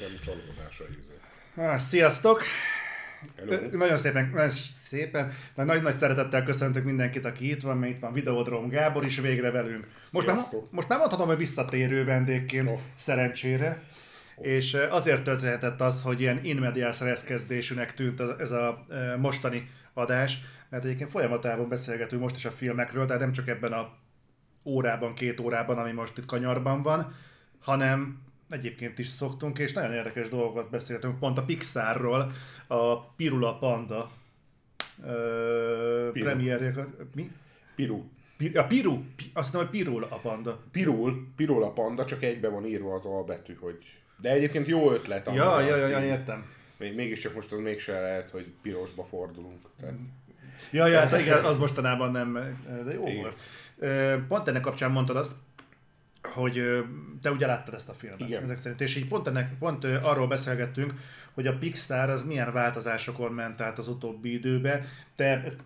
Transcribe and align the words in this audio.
nekem 0.00 0.18
csalódás 0.24 0.80
a 0.80 0.84
íze. 1.00 1.12
Ah, 1.70 1.78
Sziasztok! 1.78 2.42
Hello. 3.36 3.56
Nagyon 3.72 3.96
szépen, 3.96 4.30
nagyon 4.34 4.50
szépen, 4.50 5.32
nagy, 5.54 5.82
nagy 5.82 5.94
szeretettel 5.94 6.42
köszöntök 6.42 6.84
mindenkit, 6.84 7.24
aki 7.24 7.50
itt 7.50 7.60
van, 7.60 7.78
mert 7.78 7.92
itt 7.92 8.00
van 8.00 8.12
Videodrom 8.12 8.68
Gábor 8.68 9.04
is 9.04 9.18
végre 9.18 9.50
velünk. 9.50 9.86
Most 10.10 10.26
már, 10.26 10.36
Sziasztok. 10.36 10.72
most 10.72 10.88
már 10.88 10.98
mondhatom, 10.98 11.26
hogy 11.26 11.36
visszatérő 11.36 12.04
vendégként 12.04 12.70
Oh. 12.70 12.78
szerencsére. 12.94 13.82
És 14.40 14.74
eh, 14.74 14.94
azért 14.94 15.22
történhetett 15.22 15.80
az, 15.80 16.02
hogy 16.02 16.20
ilyen 16.20 16.44
in 16.44 16.56
medias 16.56 17.00
res 17.00 17.24
kezdésűnek 17.24 17.94
tűnt 17.94 18.20
ez- 18.38 18.50
a 18.50 18.84
mostani 19.18 19.70
adás, 19.92 20.38
mert 20.68 20.84
egyébként 20.84 21.10
folyamatában 21.10 21.68
beszélgetünk 21.68 22.22
most 22.22 22.36
is 22.36 22.44
a 22.44 22.50
filmekről, 22.50 23.06
tehát 23.06 23.20
nem 23.20 23.32
csak 23.32 23.48
ebben 23.48 23.72
a 23.72 23.92
órában, 24.64 25.14
két 25.14 25.40
órában, 25.40 25.78
ami 25.78 25.92
most 25.92 26.18
itt 26.18 26.26
kanyarban 26.26 26.82
van, 26.82 27.14
hanem 27.58 28.22
egyébként 28.50 28.98
is 28.98 29.06
szoktunk, 29.06 29.58
és 29.58 29.72
nagyon 29.72 29.92
érdekes 29.92 30.28
dolgokat 30.28 30.70
beszéltünk, 30.70 31.18
pont 31.18 31.38
a 31.38 31.42
Pixarról, 31.44 32.32
a 32.66 33.00
Pirula 33.00 33.58
Panda 33.58 34.10
ö, 35.06 36.08
Piru. 36.12 36.24
premierje, 36.24 36.86
mi? 37.14 37.30
Piru. 37.74 38.02
Pi- 38.36 38.56
A 38.56 38.66
Piru, 38.66 39.02
Pi- 39.16 39.30
azt 39.34 39.52
mondom, 39.52 39.70
hogy 39.70 39.80
Pirula 39.80 40.06
a 40.10 40.16
panda. 40.16 40.60
Pirul, 40.72 41.26
Pirul 41.36 41.62
a 41.62 41.70
panda, 41.72 42.04
csak 42.04 42.22
egybe 42.22 42.48
van 42.48 42.66
írva 42.66 42.94
az 42.94 43.04
albetű, 43.06 43.54
hogy... 43.60 43.76
De 44.20 44.30
egyébként 44.30 44.66
jó 44.66 44.92
ötlet. 44.92 45.30
Ja, 45.34 45.52
a 45.54 45.60
ja, 45.60 45.76
ja, 45.76 45.86
ja, 45.86 46.04
értem. 46.04 46.44
Még- 46.76 46.94
Mégiscsak 46.94 47.34
most 47.34 47.52
az 47.52 47.58
mégse 47.58 48.00
lehet, 48.00 48.30
hogy 48.30 48.52
pirosba 48.62 49.04
fordulunk. 49.04 49.60
Tehát, 49.80 49.94
Ja, 50.70 50.86
ja, 50.86 50.98
hát 50.98 51.20
igen, 51.20 51.44
az 51.44 51.58
mostanában 51.58 52.10
nem, 52.10 52.32
de 52.84 52.92
jó 52.92 53.06
Igen. 53.06 53.20
volt. 53.20 53.42
Pont 54.28 54.48
ennek 54.48 54.60
kapcsán 54.62 54.90
mondtad 54.90 55.16
azt, 55.16 55.32
hogy 56.26 56.84
te 57.22 57.30
ugye 57.30 57.46
láttad 57.46 57.74
ezt 57.74 57.88
a 57.88 57.92
filmet, 57.92 58.20
Igen. 58.20 58.42
ezek 58.42 58.56
szerint, 58.56 58.80
és 58.80 58.96
így 58.96 59.08
pont, 59.08 59.26
ennek, 59.26 59.58
pont 59.58 59.84
arról 59.84 60.26
beszélgettünk, 60.26 60.94
hogy 61.34 61.46
a 61.46 61.58
Pixar 61.58 62.10
az 62.10 62.22
milyen 62.22 62.52
változásokon 62.52 63.32
ment 63.32 63.60
át 63.60 63.78
az 63.78 63.88
utóbbi 63.88 64.32
időbe. 64.32 64.84
Te 65.14 65.42
ezt 65.44 65.60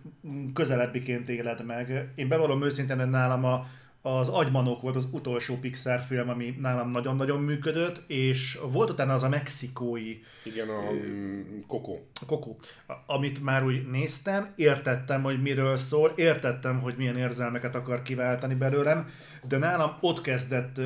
közelebbiként 0.53 1.29
éled 1.29 1.65
meg. 1.65 2.09
Én 2.15 2.27
bevallom 2.27 2.63
őszintén, 2.63 2.99
hogy 2.99 3.09
nálam 3.09 3.45
a, 3.45 3.67
az 4.01 4.29
Agymanók 4.29 4.81
volt 4.81 4.95
az 4.95 5.07
utolsó 5.11 5.55
Pixar 5.55 5.99
film, 5.99 6.29
ami 6.29 6.55
nálam 6.59 6.91
nagyon-nagyon 6.91 7.41
működött, 7.41 8.03
és 8.07 8.59
volt 8.71 8.89
utána 8.89 9.13
az 9.13 9.23
a 9.23 9.29
mexikói 9.29 10.17
igen, 10.43 10.69
a 10.69 10.91
mm, 10.91 11.59
Koko. 11.67 11.97
a 12.21 12.25
Kokó, 12.25 12.59
amit 13.05 13.43
már 13.43 13.63
úgy 13.65 13.89
néztem, 13.89 14.53
értettem, 14.55 15.23
hogy 15.23 15.41
miről 15.41 15.77
szól, 15.77 16.13
értettem, 16.15 16.79
hogy 16.79 16.95
milyen 16.97 17.17
érzelmeket 17.17 17.75
akar 17.75 18.01
kiváltani 18.01 18.55
belőlem, 18.55 19.09
de 19.47 19.57
nálam 19.57 19.97
ott 20.01 20.21
kezdett 20.21 20.79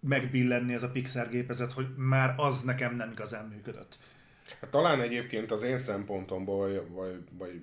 megbillenni 0.00 0.74
ez 0.74 0.82
a 0.82 0.90
Pixar 0.90 1.28
gépezet, 1.28 1.72
hogy 1.72 1.86
már 1.96 2.34
az 2.36 2.62
nekem 2.62 2.96
nem 2.96 3.10
igazán 3.10 3.44
működött. 3.46 3.98
Hát 4.60 4.70
talán 4.70 5.00
egyébként 5.00 5.50
az 5.50 5.62
én 5.62 5.78
szempontomból, 5.78 6.68
vagy, 6.68 6.82
vagy, 6.92 7.18
vagy 7.38 7.60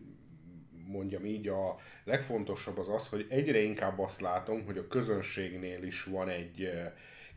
mondjam 0.91 1.25
így, 1.25 1.47
a 1.47 1.77
legfontosabb 2.03 2.77
az 2.77 2.89
az, 2.89 3.07
hogy 3.07 3.25
egyre 3.29 3.59
inkább 3.59 3.99
azt 3.99 4.21
látom, 4.21 4.65
hogy 4.65 4.77
a 4.77 4.87
közönségnél 4.87 5.83
is 5.83 6.03
van 6.03 6.29
egy, 6.29 6.69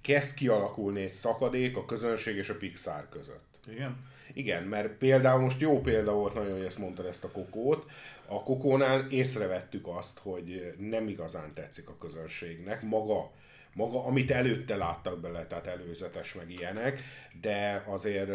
kezd 0.00 0.34
kialakulni 0.34 1.02
egy 1.02 1.11
szakadék 1.11 1.77
a 1.77 1.84
közönség 1.84 2.36
és 2.36 2.48
a 2.48 2.56
Pixar 2.56 3.08
között. 3.08 3.55
Igen? 3.66 3.96
Igen, 4.33 4.62
mert 4.62 4.88
például 4.88 5.41
most 5.41 5.61
jó 5.61 5.80
példa 5.80 6.12
volt 6.12 6.34
nagyon, 6.34 6.52
hogy 6.52 6.64
ezt 6.64 6.78
mondtad 6.78 7.06
ezt 7.06 7.24
a 7.24 7.30
kokót. 7.30 7.91
A 8.27 8.42
kokónál 8.42 9.06
észrevettük 9.11 9.86
azt, 9.86 10.18
hogy 10.18 10.74
nem 10.78 11.08
igazán 11.08 11.55
tetszik 11.55 11.89
a 11.89 11.96
közönségnek. 11.98 12.83
Maga, 12.83 13.30
maga 13.72 14.05
amit 14.05 14.30
előtte 14.30 14.77
láttak 14.77 15.20
bele, 15.20 15.46
tehát 15.46 15.66
előzetes 15.66 16.34
meg 16.34 16.50
ilyenek, 16.50 17.00
de 17.41 17.84
azért 17.86 18.30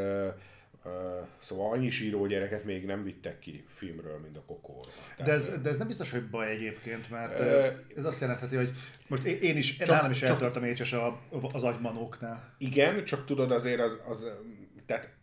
szóval 1.40 1.72
annyi 1.72 1.90
síró 1.90 2.26
gyereket 2.26 2.64
még 2.64 2.86
nem 2.86 3.04
vittek 3.04 3.40
ki 3.40 3.66
filmről, 3.76 4.20
mint 4.20 4.38
a 4.38 4.44
kokóról. 4.46 4.92
De 5.24 5.32
ez, 5.32 5.62
de 5.62 5.70
ez 5.70 5.78
nem 5.78 5.88
biztos, 5.88 6.12
hogy 6.12 6.30
baj 6.30 6.50
egyébként, 6.50 7.10
mert 7.10 7.40
ez 7.98 8.06
azt 8.06 8.22
jelentheti, 8.22 8.56
hogy 8.56 8.72
most 9.08 9.24
én 9.24 9.58
is, 9.58 9.78
csak, 9.78 9.88
nálam 9.88 10.12
is 10.12 10.22
eltört 10.22 10.56
a 10.56 10.60
mécses 10.60 10.94
a, 10.94 11.22
az 11.54 11.64
agymanóknál. 11.64 12.56
Igen, 12.58 13.04
csak 13.04 13.26
tudod 13.26 13.52
azért 13.52 13.80
az, 13.80 14.02
az 14.08 14.32
tehát 14.86 15.18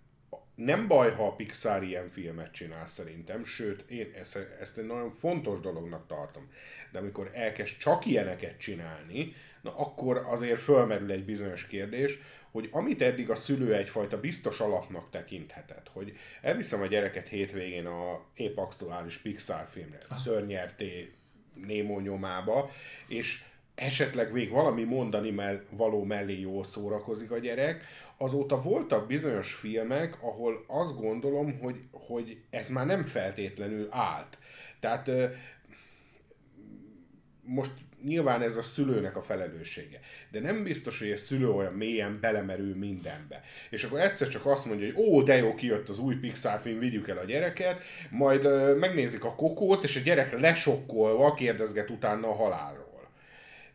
nem 0.54 0.88
baj, 0.88 1.12
ha 1.12 1.26
a 1.26 1.34
Pixar 1.34 1.82
ilyen 1.82 2.08
filmet 2.08 2.52
csinál 2.52 2.86
szerintem, 2.86 3.44
sőt, 3.44 3.90
én 3.90 4.12
ezt, 4.20 4.38
ezt 4.60 4.78
egy 4.78 4.86
nagyon 4.86 5.10
fontos 5.10 5.60
dolognak 5.60 6.06
tartom. 6.06 6.48
De 6.92 6.98
amikor 6.98 7.30
elkezd 7.32 7.76
csak 7.76 8.06
ilyeneket 8.06 8.58
csinálni, 8.58 9.34
na 9.62 9.76
akkor 9.76 10.22
azért 10.26 10.60
fölmerül 10.60 11.10
egy 11.10 11.24
bizonyos 11.24 11.66
kérdés, 11.66 12.18
hogy 12.56 12.68
amit 12.72 13.02
eddig 13.02 13.30
a 13.30 13.34
szülő 13.34 13.74
egyfajta 13.74 14.20
biztos 14.20 14.60
alapnak 14.60 15.10
tekinthetett, 15.10 15.90
hogy 15.92 16.12
elviszem 16.42 16.80
a 16.80 16.86
gyereket 16.86 17.28
hétvégén 17.28 17.86
a 17.86 18.24
épp 18.34 18.56
aktuális 18.56 19.18
Pixar 19.18 19.66
filmre, 19.70 19.98
szörnyerté 20.22 21.12
Némó 21.54 22.00
nyomába, 22.00 22.70
és 23.08 23.44
esetleg 23.74 24.32
még 24.32 24.50
valami 24.50 24.84
mondani 24.84 25.30
mell- 25.30 25.66
való 25.70 26.04
mellé 26.04 26.40
jól 26.40 26.64
szórakozik 26.64 27.30
a 27.30 27.38
gyerek, 27.38 27.84
azóta 28.16 28.62
voltak 28.62 29.06
bizonyos 29.06 29.52
filmek, 29.52 30.22
ahol 30.22 30.64
azt 30.66 30.96
gondolom, 30.96 31.58
hogy, 31.58 31.80
hogy 31.92 32.40
ez 32.50 32.68
már 32.68 32.86
nem 32.86 33.04
feltétlenül 33.04 33.86
állt. 33.90 34.38
Tehát 34.80 35.10
most 37.42 37.72
nyilván 38.06 38.42
ez 38.42 38.56
a 38.56 38.62
szülőnek 38.62 39.16
a 39.16 39.22
felelőssége. 39.22 40.00
De 40.30 40.40
nem 40.40 40.62
biztos, 40.62 40.98
hogy 40.98 41.10
a 41.10 41.16
szülő 41.16 41.48
olyan 41.48 41.72
mélyen 41.72 42.18
belemerül 42.20 42.76
mindenbe. 42.76 43.42
És 43.70 43.84
akkor 43.84 44.00
egyszer 44.00 44.28
csak 44.28 44.46
azt 44.46 44.66
mondja, 44.66 44.86
hogy 44.86 45.04
ó, 45.04 45.22
de 45.22 45.36
jó, 45.36 45.54
kijött 45.54 45.88
az 45.88 45.98
új 45.98 46.14
Pixar 46.14 46.60
film, 46.60 46.78
vigyük 46.78 47.08
el 47.08 47.18
a 47.18 47.24
gyereket, 47.24 47.82
majd 48.10 48.44
ö, 48.44 48.74
megnézik 48.74 49.24
a 49.24 49.34
kokót, 49.34 49.84
és 49.84 49.96
a 49.96 50.00
gyerek 50.00 50.40
lesokkolva 50.40 51.34
kérdezget 51.34 51.90
utána 51.90 52.28
a 52.28 52.34
halálról. 52.34 52.85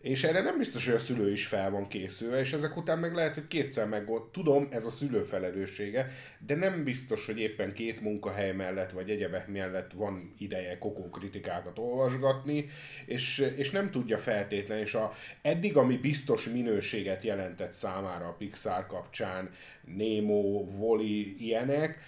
És 0.02 0.24
erre 0.24 0.42
nem 0.42 0.58
biztos, 0.58 0.86
hogy 0.86 0.96
a 0.96 1.00
szülő 1.00 1.32
is 1.32 1.46
fel 1.46 1.70
van 1.70 1.88
készülve, 1.88 2.40
és 2.40 2.54
ezek 2.54 2.78
után 2.78 3.00
meg 3.00 3.14
lehet, 3.14 3.34
hogy 3.34 3.48
kétszer 3.48 3.88
meg 3.88 4.10
Tudom, 4.32 4.68
ez 4.72 4.86
a 4.86 4.90
szülő 4.90 5.24
felelőssége, 5.24 6.08
de 6.46 6.56
nem 6.56 6.84
biztos, 6.84 7.26
hogy 7.26 7.40
éppen 7.40 7.74
két 7.74 8.02
munkahely 8.02 8.52
mellett, 8.52 8.92
vagy 8.92 9.10
egyebek 9.10 9.48
mellett 9.48 9.92
van 9.92 10.34
ideje 10.38 10.78
kokó 10.78 11.10
kritikákat 11.10 11.78
olvasgatni, 11.78 12.68
és, 13.06 13.52
és 13.56 13.72
nem 13.72 13.92
tudja 13.92 14.18
feltétlen, 14.18 14.78
és 14.78 14.94
a, 14.94 15.14
eddig, 15.42 15.78
ami 15.78 15.98
biztos 15.98 16.50
minőséget 16.50 17.24
jelentett 17.24 17.72
számára 17.72 18.28
a 18.28 18.36
Pixar 18.38 18.88
kapcsán, 18.88 19.50
Nemo, 19.86 20.66
Wall-E, 20.78 21.34
ilyenek, 21.38 22.00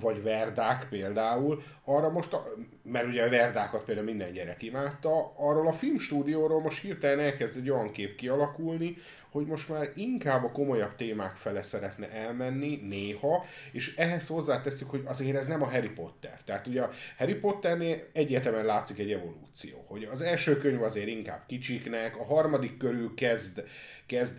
vagy 0.00 0.22
Verdák 0.22 0.86
például, 0.88 1.62
arra 1.84 2.10
most, 2.10 2.32
a, 2.32 2.52
mert 2.82 3.06
ugye 3.06 3.22
a 3.22 3.30
Verdákat 3.30 3.84
például 3.84 4.06
minden 4.06 4.32
gyerek 4.32 4.62
imádta, 4.62 5.32
arról 5.36 5.68
a 5.68 5.72
filmstúdióról 5.72 6.60
most 6.60 6.82
hirtelen 6.82 7.20
elkezd 7.20 7.56
egy 7.56 7.70
olyan 7.70 7.92
kép 7.92 8.16
kialakulni, 8.16 8.96
hogy 9.30 9.46
most 9.46 9.68
már 9.68 9.92
inkább 9.94 10.44
a 10.44 10.50
komolyabb 10.50 10.96
témák 10.96 11.34
fele 11.34 11.62
szeretne 11.62 12.10
elmenni 12.10 12.80
néha, 12.82 13.44
és 13.72 13.96
ehhez 13.96 14.26
hozzáteszük, 14.26 14.90
hogy 14.90 15.02
azért 15.04 15.36
ez 15.36 15.46
nem 15.46 15.62
a 15.62 15.70
Harry 15.70 15.90
Potter. 15.90 16.38
Tehát 16.44 16.66
ugye 16.66 16.82
a 16.82 16.90
Harry 17.18 17.34
Potternél 17.34 17.96
egyértelműen 18.12 18.64
látszik 18.64 18.98
egy 18.98 19.12
evolúció, 19.12 19.84
hogy 19.86 20.04
az 20.04 20.20
első 20.20 20.56
könyv 20.56 20.82
azért 20.82 21.08
inkább 21.08 21.42
kicsiknek, 21.46 22.16
a 22.16 22.24
harmadik 22.24 22.76
körül 22.76 23.14
kezd, 23.14 23.64
kezd 24.06 24.36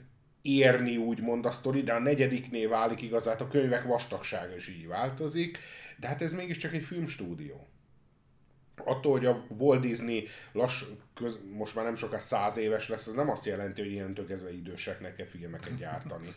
érni 0.47 0.97
úgymond 0.97 1.45
a 1.45 1.51
sztori, 1.51 1.81
de 1.83 1.93
a 1.93 1.99
negyediknél 1.99 2.69
válik 2.69 3.01
igazát, 3.01 3.41
a 3.41 3.47
könyvek 3.47 3.83
vastagsága 3.83 4.55
is 4.55 4.67
így 4.67 4.87
változik, 4.87 5.59
de 5.99 6.07
hát 6.07 6.21
ez 6.21 6.33
mégiscsak 6.33 6.73
egy 6.73 6.83
filmstúdió 6.83 7.67
attól, 8.85 9.11
hogy 9.11 9.25
a 9.25 9.45
Walt 9.57 9.81
Disney 9.81 10.27
lass, 10.51 10.83
köz, 11.13 11.39
most 11.53 11.75
már 11.75 11.85
nem 11.85 11.95
sokkal 11.95 12.19
száz 12.19 12.57
éves 12.57 12.89
lesz, 12.89 13.07
az 13.07 13.13
nem 13.13 13.29
azt 13.29 13.45
jelenti, 13.45 13.81
hogy 13.81 13.91
ilyen 13.91 14.25
kezdve 14.27 14.53
időseknek 14.53 15.15
kell 15.15 15.25
filmeket 15.25 15.77
gyártani. 15.77 16.33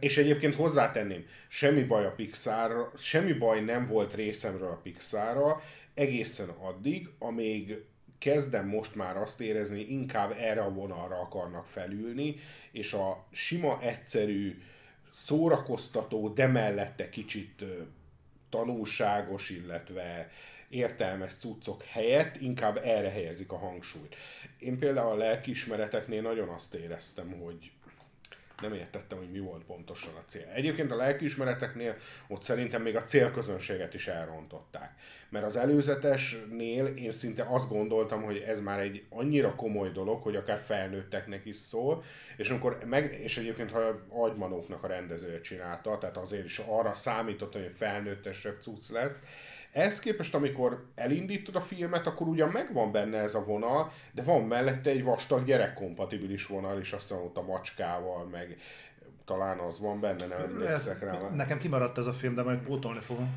És 0.00 0.18
egyébként 0.18 0.54
hozzátenném, 0.54 1.26
semmi 1.48 1.82
baj 1.82 2.04
a 2.04 2.12
Pixar, 2.12 2.90
semmi 2.98 3.32
baj 3.32 3.60
nem 3.60 3.86
volt 3.86 4.14
részemről 4.14 4.70
a 4.70 4.80
Pixarra, 4.82 5.62
egészen 5.94 6.48
addig, 6.48 7.08
amíg 7.18 7.84
kezdem 8.22 8.68
most 8.68 8.94
már 8.94 9.16
azt 9.16 9.40
érezni, 9.40 9.80
inkább 9.80 10.34
erre 10.38 10.62
a 10.62 10.72
vonalra 10.72 11.20
akarnak 11.20 11.66
felülni, 11.66 12.36
és 12.72 12.92
a 12.92 13.24
sima, 13.30 13.80
egyszerű, 13.80 14.62
szórakoztató, 15.12 16.28
de 16.28 16.46
mellette 16.46 17.08
kicsit 17.08 17.64
tanulságos, 18.50 19.50
illetve 19.50 20.30
értelmes 20.68 21.34
cuccok 21.34 21.82
helyett 21.82 22.40
inkább 22.40 22.76
erre 22.76 23.10
helyezik 23.10 23.52
a 23.52 23.58
hangsúlyt. 23.58 24.16
Én 24.58 24.78
például 24.78 25.10
a 25.10 25.16
lelkiismereteknél 25.16 26.22
nagyon 26.22 26.48
azt 26.48 26.74
éreztem, 26.74 27.40
hogy 27.40 27.70
nem 28.62 28.72
értettem, 28.72 29.18
hogy 29.18 29.30
mi 29.30 29.38
volt 29.38 29.64
pontosan 29.64 30.14
a 30.14 30.24
cél. 30.26 30.48
Egyébként 30.54 30.92
a 30.92 30.96
lelkiismereteknél 30.96 31.96
ott 32.28 32.42
szerintem 32.42 32.82
még 32.82 32.96
a 32.96 33.02
célközönséget 33.02 33.94
is 33.94 34.08
elrontották. 34.08 34.94
Mert 35.28 35.44
az 35.44 35.56
előzetesnél 35.56 36.86
én 36.86 37.12
szinte 37.12 37.46
azt 37.48 37.68
gondoltam, 37.68 38.22
hogy 38.22 38.36
ez 38.36 38.60
már 38.60 38.80
egy 38.80 39.04
annyira 39.10 39.54
komoly 39.54 39.90
dolog, 39.90 40.22
hogy 40.22 40.36
akár 40.36 40.60
felnőtteknek 40.60 41.44
is 41.44 41.56
szól, 41.56 42.02
és 42.36 42.50
amikor 42.50 42.78
meg, 42.84 43.20
és 43.20 43.38
egyébként 43.38 43.70
ha 43.70 43.80
Agymanóknak 44.08 44.84
a 44.84 44.86
rendezője 44.86 45.40
csinálta, 45.40 45.98
tehát 45.98 46.16
azért 46.16 46.44
is 46.44 46.58
arra 46.58 46.94
számítottam, 46.94 47.62
hogy 47.62 47.72
felnőttesebb 47.76 48.60
cucc 48.60 48.90
lesz, 48.90 49.20
ehhez 49.72 50.00
képest, 50.00 50.34
amikor 50.34 50.84
elindítod 50.94 51.56
a 51.56 51.60
filmet, 51.60 52.06
akkor 52.06 52.28
ugyan 52.28 52.48
megvan 52.48 52.92
benne 52.92 53.18
ez 53.18 53.34
a 53.34 53.44
vonal, 53.44 53.92
de 54.12 54.22
van 54.22 54.42
mellette 54.42 54.90
egy 54.90 55.04
vastag 55.04 55.44
gyerekkompatibilis 55.44 56.46
vonal 56.46 56.78
is, 56.80 56.92
azt 56.92 57.12
ott 57.12 57.36
a 57.36 57.42
macskával, 57.42 58.24
meg 58.24 58.56
talán 59.24 59.58
az 59.58 59.80
van 59.80 60.00
benne, 60.00 60.26
nem 60.26 60.40
emlékszek 60.40 61.00
rá. 61.00 61.30
Nekem 61.34 61.58
kimaradt 61.58 61.98
ez 61.98 62.06
a 62.06 62.12
film, 62.12 62.34
de 62.34 62.42
majd 62.42 62.58
pótolni 62.58 63.00
fogom. 63.00 63.30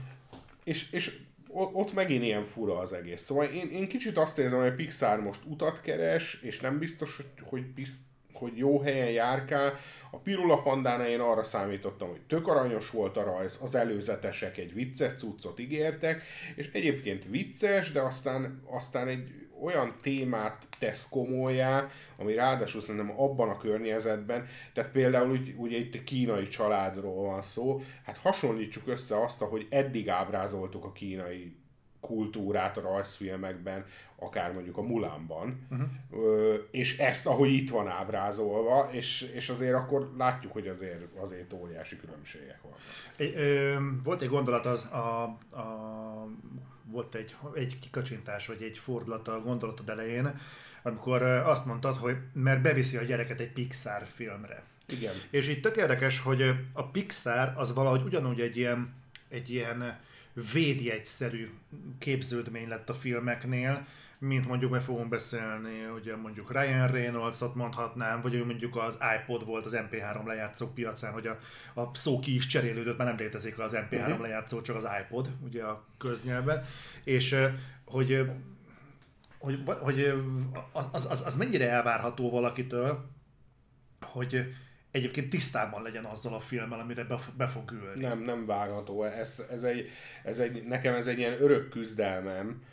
És, 0.63 0.91
és 0.91 1.19
ott 1.47 1.93
megint 1.93 2.23
ilyen 2.23 2.43
fura 2.43 2.77
az 2.77 2.93
egész. 2.93 3.21
Szóval 3.21 3.45
én, 3.45 3.69
én 3.69 3.87
kicsit 3.87 4.17
azt 4.17 4.39
érzem, 4.39 4.61
hogy 4.61 4.75
Pixar 4.75 5.21
most 5.21 5.41
utat 5.45 5.81
keres, 5.81 6.41
és 6.41 6.59
nem 6.59 6.79
biztos, 6.79 7.15
hogy, 7.15 7.27
hogy, 7.43 7.73
bizt, 7.73 8.01
hogy 8.37 8.57
jó 8.57 8.79
helyen 8.81 9.11
járkál, 9.11 9.73
a 10.11 10.17
Pirula 10.17 10.61
Pandánál 10.61 11.07
én 11.07 11.19
arra 11.19 11.43
számítottam, 11.43 12.09
hogy 12.09 12.21
tök 12.21 12.47
aranyos 12.47 12.89
volt 12.89 13.17
a 13.17 13.23
rajz, 13.23 13.59
az 13.61 13.75
előzetesek 13.75 14.57
egy 14.57 14.73
vicces 14.73 15.13
cuccot 15.13 15.59
ígértek, 15.59 16.21
és 16.55 16.69
egyébként 16.73 17.25
vicces, 17.29 17.91
de 17.91 18.01
aztán, 18.01 18.61
aztán 18.69 19.07
egy 19.07 19.45
olyan 19.61 19.95
témát 20.01 20.67
tesz 20.79 21.09
komolyá, 21.09 21.87
ami 22.17 22.33
ráadásul 22.33 22.81
szerintem 22.81 23.19
abban 23.19 23.49
a 23.49 23.57
környezetben, 23.57 24.47
tehát 24.73 24.91
például 24.91 25.31
úgy, 25.31 25.53
ugye 25.57 25.77
itt 25.77 26.03
kínai 26.03 26.47
családról 26.47 27.23
van 27.25 27.41
szó, 27.41 27.81
hát 28.05 28.17
hasonlítsuk 28.17 28.87
össze 28.87 29.23
azt, 29.23 29.41
hogy 29.41 29.67
eddig 29.69 30.09
ábrázoltuk 30.09 30.85
a 30.85 30.91
kínai 30.91 31.55
kultúrát 32.05 32.77
a 32.77 32.81
rajzfilmekben, 32.81 33.85
akár 34.15 34.53
mondjuk 34.53 34.77
a 34.77 34.81
Mulánban, 34.81 35.67
uh-huh. 35.71 35.87
és 36.71 36.97
ezt, 36.97 37.27
ahogy 37.27 37.53
itt 37.53 37.69
van 37.69 37.87
ábrázolva, 37.87 38.89
és, 38.91 39.21
és 39.33 39.49
azért 39.49 39.73
akkor 39.73 40.13
látjuk, 40.17 40.53
hogy 40.53 40.67
azért, 40.67 41.01
azért 41.15 41.53
óriási 41.53 41.97
különbségek 41.97 42.59
vannak. 42.61 42.79
Ö, 43.17 43.75
volt 44.03 44.21
egy 44.21 44.29
gondolat, 44.29 44.65
az 44.65 44.83
a, 44.83 45.23
a, 45.51 46.27
volt 46.83 47.15
egy, 47.15 47.35
egy 47.53 47.79
kikacsintás, 47.79 48.47
vagy 48.47 48.61
egy 48.61 48.77
fordulat 48.77 49.27
a 49.27 49.41
gondolatod 49.41 49.89
elején, 49.89 50.39
amikor 50.83 51.21
azt 51.21 51.65
mondtad, 51.65 51.95
hogy 51.95 52.17
mert 52.33 52.61
beviszi 52.61 52.97
a 52.97 53.03
gyereket 53.03 53.39
egy 53.39 53.51
Pixar 53.51 54.05
filmre. 54.13 54.63
Igen. 54.87 55.13
És 55.29 55.47
itt 55.47 55.61
tök 55.61 55.75
érdekes, 55.75 56.19
hogy 56.19 56.55
a 56.73 56.83
Pixar 56.83 57.51
az 57.55 57.73
valahogy 57.73 58.01
ugyanúgy 58.03 58.39
egy 58.39 58.57
ilyen, 58.57 58.93
egy 59.29 59.49
ilyen 59.49 59.99
védjegyszerű 60.53 61.49
képződmény 61.99 62.67
lett 62.67 62.89
a 62.89 62.93
filmeknél, 62.93 63.87
mint 64.19 64.47
mondjuk 64.47 64.71
meg 64.71 64.81
fogunk 64.81 65.09
beszélni, 65.09 65.85
ugye 65.95 66.15
mondjuk 66.15 66.51
Ryan 66.51 66.87
Reynolds-ot 66.87 67.55
mondhatnám, 67.55 68.21
vagy 68.21 68.45
mondjuk 68.45 68.75
az 68.75 68.97
iPod 69.21 69.45
volt 69.45 69.65
az 69.65 69.75
MP3 69.75 70.25
lejátszók 70.25 70.73
piacán, 70.73 71.13
hogy 71.13 71.27
a, 71.27 71.39
a 71.81 71.95
szó 71.95 72.19
ki 72.19 72.35
is 72.35 72.45
cserélődött, 72.45 72.97
már 72.97 73.07
nem 73.07 73.17
létezik 73.17 73.59
az 73.59 73.73
MP3 73.75 73.91
uh-huh. 73.91 74.13
Mhm. 74.13 74.21
lejátszó, 74.21 74.61
csak 74.61 74.75
az 74.75 74.87
iPod, 75.01 75.29
ugye 75.43 75.63
a 75.63 75.85
köznyelven, 75.97 76.63
és 77.03 77.35
hogy 77.85 78.29
hogy, 79.37 79.63
hogy 79.79 80.13
az, 80.91 81.07
az, 81.09 81.23
az 81.25 81.35
mennyire 81.35 81.69
elvárható 81.69 82.29
valakitől, 82.29 83.09
hogy 84.01 84.53
egyébként 84.95 85.29
tisztában 85.29 85.81
legyen 85.81 86.05
azzal 86.05 86.33
a 86.33 86.39
filmmel, 86.39 86.79
amire 86.79 87.03
be, 87.03 87.19
be 87.37 87.47
fog 87.47 87.71
ülni. 87.71 88.01
Nem, 88.01 88.19
nem 88.19 88.45
várható. 88.45 89.03
Ez, 89.03 89.43
ez, 89.51 89.63
egy, 89.63 89.89
ez 90.23 90.39
egy, 90.39 90.63
nekem 90.63 90.93
ez 90.93 91.07
egy 91.07 91.17
ilyen 91.17 91.41
örök 91.41 91.69
küzdelmem, 91.69 92.63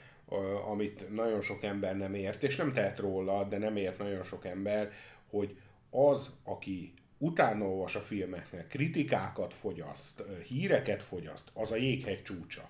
amit 0.70 1.14
nagyon 1.14 1.40
sok 1.40 1.62
ember 1.62 1.96
nem 1.96 2.14
ért, 2.14 2.42
és 2.42 2.56
nem 2.56 2.72
tehet 2.72 2.98
róla, 2.98 3.44
de 3.44 3.58
nem 3.58 3.76
ért 3.76 3.98
nagyon 3.98 4.22
sok 4.22 4.44
ember, 4.44 4.90
hogy 5.30 5.56
az, 5.90 6.30
aki 6.44 6.92
utána 7.18 7.64
olvas 7.64 7.94
a 7.94 8.00
filmeknek, 8.00 8.68
kritikákat 8.68 9.54
fogyaszt, 9.54 10.22
híreket 10.46 11.02
fogyaszt, 11.02 11.50
az 11.54 11.72
a 11.72 11.76
jéghegy 11.76 12.22
csúcsa. 12.22 12.68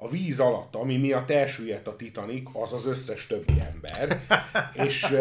A 0.00 0.08
víz 0.08 0.40
alatt, 0.40 0.74
ami 0.74 0.96
miatt 0.96 1.30
elsüllyedt 1.30 1.86
a 1.86 1.96
Titanic, 1.96 2.50
az 2.52 2.72
az 2.72 2.86
összes 2.86 3.26
többi 3.26 3.60
ember. 3.60 4.20
és, 4.86 5.16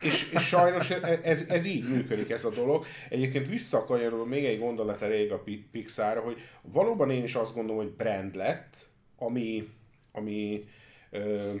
és, 0.00 0.30
és 0.32 0.46
sajnos 0.46 0.90
ez, 1.22 1.46
ez 1.48 1.64
így 1.64 1.88
működik 1.88 2.30
ez 2.30 2.44
a 2.44 2.50
dolog. 2.50 2.86
Egyébként 3.08 3.48
visszakanyarul 3.48 4.26
még 4.26 4.44
egy 4.44 4.58
gondolat 4.58 5.02
elég 5.02 5.32
a 5.32 5.44
Pixarra, 5.70 6.20
hogy 6.20 6.40
valóban 6.62 7.10
én 7.10 7.22
is 7.22 7.34
azt 7.34 7.54
gondolom, 7.54 7.82
hogy 7.82 7.92
brand 7.92 8.34
lett, 8.34 8.76
ami, 9.18 9.68
ami 10.12 10.64
ö, 11.10 11.54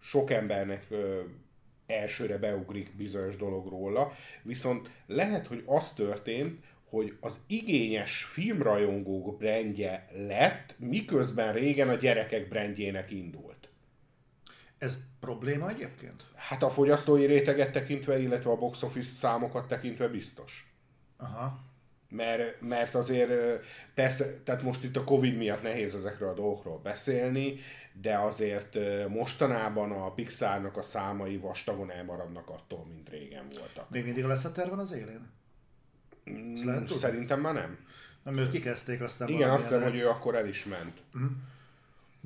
sok 0.00 0.30
embernek 0.30 0.86
ö, 0.88 1.20
elsőre 1.86 2.38
beugrik 2.38 2.96
bizonyos 2.96 3.36
dolog 3.36 3.68
róla, 3.68 4.12
viszont 4.42 4.90
lehet, 5.06 5.46
hogy 5.46 5.62
az 5.66 5.92
történt, 5.92 6.64
hogy 6.88 7.16
az 7.20 7.38
igényes 7.46 8.24
filmrajongók 8.24 9.38
brandje 9.38 10.06
lett, 10.12 10.74
miközben 10.78 11.52
régen 11.52 11.88
a 11.88 11.94
gyerekek 11.94 12.48
brandjének 12.48 13.10
indult. 13.10 13.68
Ez 14.78 14.98
probléma 15.20 15.68
egyébként? 15.68 16.24
Hát 16.34 16.62
a 16.62 16.70
fogyasztói 16.70 17.26
réteget 17.26 17.72
tekintve, 17.72 18.18
illetve 18.18 18.50
a 18.50 18.56
box 18.56 18.82
office 18.82 19.16
számokat 19.16 19.68
tekintve 19.68 20.08
biztos. 20.08 20.74
Aha. 21.16 21.64
Mert, 22.08 22.60
mert 22.60 22.94
azért 22.94 23.30
persze, 23.94 24.42
tehát 24.42 24.62
most 24.62 24.84
itt 24.84 24.96
a 24.96 25.04
Covid 25.04 25.36
miatt 25.36 25.62
nehéz 25.62 25.94
ezekről 25.94 26.28
a 26.28 26.34
dolgokról 26.34 26.78
beszélni, 26.78 27.58
de 27.92 28.18
azért 28.18 28.78
mostanában 29.08 29.92
a 29.92 30.12
Pixarnak 30.12 30.76
a 30.76 30.82
számai 30.82 31.36
vastagon 31.36 31.90
elmaradnak 31.90 32.48
attól, 32.48 32.84
mint 32.84 33.08
régen 33.08 33.44
voltak. 33.58 33.90
Még 33.90 34.04
mindig 34.04 34.24
lesz 34.24 34.44
a 34.44 34.52
terven 34.52 34.78
az 34.78 34.92
élén? 34.92 35.35
Mm, 36.30 36.54
szerintem 36.86 37.40
már 37.40 37.54
nem. 37.54 37.76
Nem, 38.22 38.36
ők 38.36 38.50
kikezdték 38.50 39.00
azt 39.00 39.18
hiszem. 39.18 39.34
Igen, 39.34 39.50
azt 39.50 39.62
hiszem, 39.62 39.82
hogy 39.82 39.96
ő 39.96 40.08
akkor 40.08 40.34
el 40.34 40.48
is 40.48 40.64
ment. 40.64 41.02
Uh-huh. 41.14 41.30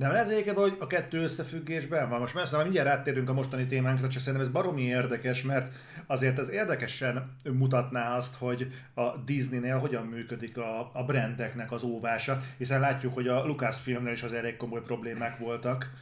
Nem 0.01 0.13
lehet 0.13 0.31
egyébként, 0.31 0.57
hogy 0.57 0.77
a 0.79 0.87
kettő 0.87 1.23
összefüggésben 1.23 2.09
van. 2.09 2.21
Most 2.21 2.35
már 2.35 2.63
mindjárt 2.63 2.89
áttérünk 2.89 3.29
a 3.29 3.33
mostani 3.33 3.67
témánkra, 3.67 4.09
csak 4.09 4.23
szerintem 4.23 4.49
ez 4.49 4.53
baromi 4.53 4.83
érdekes, 4.83 5.43
mert 5.43 5.73
azért 6.07 6.39
ez 6.39 6.51
érdekesen 6.51 7.37
mutatná 7.53 8.17
azt, 8.17 8.37
hogy 8.37 8.73
a 8.95 9.17
Disneynél 9.17 9.79
hogyan 9.79 10.07
működik 10.07 10.59
a, 10.59 10.91
a 10.93 11.05
brandeknek 11.05 11.73
az 11.73 11.83
óvása, 11.83 12.41
hiszen 12.59 12.81
látjuk, 12.81 13.15
hogy 13.15 13.29
a 13.29 13.45
Lucasfilmnél 13.47 14.13
is 14.13 14.23
az 14.23 14.33
elég 14.33 14.57
komoly 14.57 14.83
problémák 14.83 15.39
voltak 15.39 15.93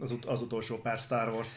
az, 0.00 0.10
ut- 0.10 0.24
az 0.24 0.42
utolsó 0.42 0.76
pár 0.76 0.96
Star 0.96 1.28
wars 1.28 1.56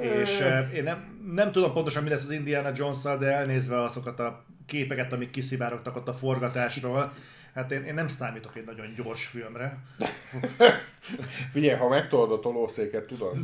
és 0.00 0.40
én 0.74 0.82
nem, 0.82 1.20
nem 1.34 1.52
tudom 1.52 1.72
pontosan 1.72 2.02
mi 2.02 2.08
lesz 2.08 2.24
az 2.24 2.30
Indiana 2.30 2.70
jones 2.74 3.02
de 3.02 3.32
elnézve 3.32 3.82
azokat 3.82 4.20
a 4.20 4.44
képeket, 4.66 5.12
amik 5.12 5.30
kiszivárogtak 5.30 5.96
ott 5.96 6.08
a 6.08 6.14
forgatásról, 6.14 7.12
Hát 7.56 7.72
én, 7.72 7.84
én 7.84 7.94
nem 7.94 8.08
számítok 8.08 8.56
egy 8.56 8.64
nagyon 8.64 8.94
gyors 8.96 9.26
filmre. 9.26 9.78
Figyelj, 11.52 11.78
ha 11.78 11.88
megtolod 11.88 12.32
a 12.32 12.40
tolószéket, 12.40 13.06
tudod 13.06 13.38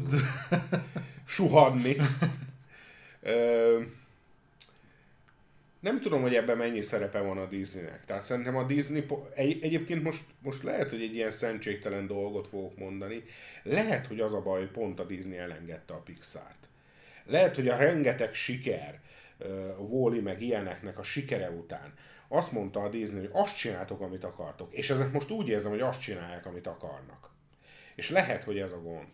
suhanni. 1.27 1.97
Ö, 3.23 3.81
nem 5.81 6.01
tudom, 6.01 6.23
hogy 6.23 6.35
ebben 6.35 6.57
mennyi 6.57 6.83
szerepe 6.83 7.21
van 7.21 7.39
a 7.39 7.47
Disneynek. 7.47 8.05
Tehát 8.05 8.23
szerintem 8.23 8.57
a 8.57 8.65
Disney, 8.65 9.07
egy, 9.35 9.59
egyébként 9.63 10.03
most, 10.03 10.25
most 10.43 10.63
lehet, 10.63 10.91
hogy 10.91 11.03
egy 11.03 11.15
ilyen 11.15 11.31
szentségtelen 11.31 12.07
dolgot 12.07 12.49
fogok 12.49 12.79
mondani, 12.79 13.23
lehet, 13.63 14.07
hogy 14.07 14.21
az 14.21 14.35
a 14.35 14.43
baj, 14.43 14.59
hogy 14.59 14.71
pont 14.71 15.01
a 15.01 15.05
Disney 15.05 15.39
elengedte 15.39 15.95
a 15.95 16.03
Pixart. 16.05 16.69
Lehet, 17.25 17.55
hogy 17.55 17.69
a 17.69 17.77
rengeteg 17.77 18.35
siker, 18.35 19.01
Wall-E 19.79 20.21
meg 20.21 20.43
ilyeneknek 20.43 20.99
a 20.99 21.03
sikere 21.03 21.51
után 21.51 21.93
azt 22.33 22.53
mondta 22.53 22.81
a 22.81 22.89
Disney, 22.89 23.21
hogy 23.21 23.31
azt 23.33 23.57
csináltok, 23.57 24.01
amit 24.01 24.25
akartok. 24.25 24.75
És 24.75 24.91
ezek 24.91 25.13
most 25.13 25.31
úgy 25.31 25.49
érzem, 25.49 25.71
hogy 25.71 25.81
azt 25.81 26.01
csinálják, 26.01 26.47
amit 26.47 26.67
akarnak. 26.67 27.31
És 27.95 28.11
lehet, 28.11 28.45
hogy 28.45 28.59
ez 28.59 28.73
a 28.73 28.81
gond. 28.81 29.11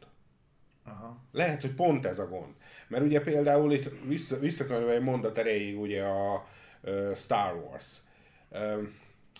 Aha. 0.84 1.18
Lehet, 1.32 1.60
hogy 1.60 1.74
pont 1.74 2.06
ez 2.06 2.18
a 2.18 2.28
gond. 2.28 2.54
Mert 2.88 3.04
ugye 3.04 3.20
például 3.20 3.72
itt 3.72 3.90
vissza, 4.06 4.38
visszakanyarodva 4.38 4.92
egy 4.92 5.02
mondat 5.02 5.38
erejéig 5.38 5.80
ugye 5.80 6.02
a 6.02 6.46
uh, 6.82 7.14
Star 7.14 7.54
Wars. 7.54 7.96
Um, 8.50 8.94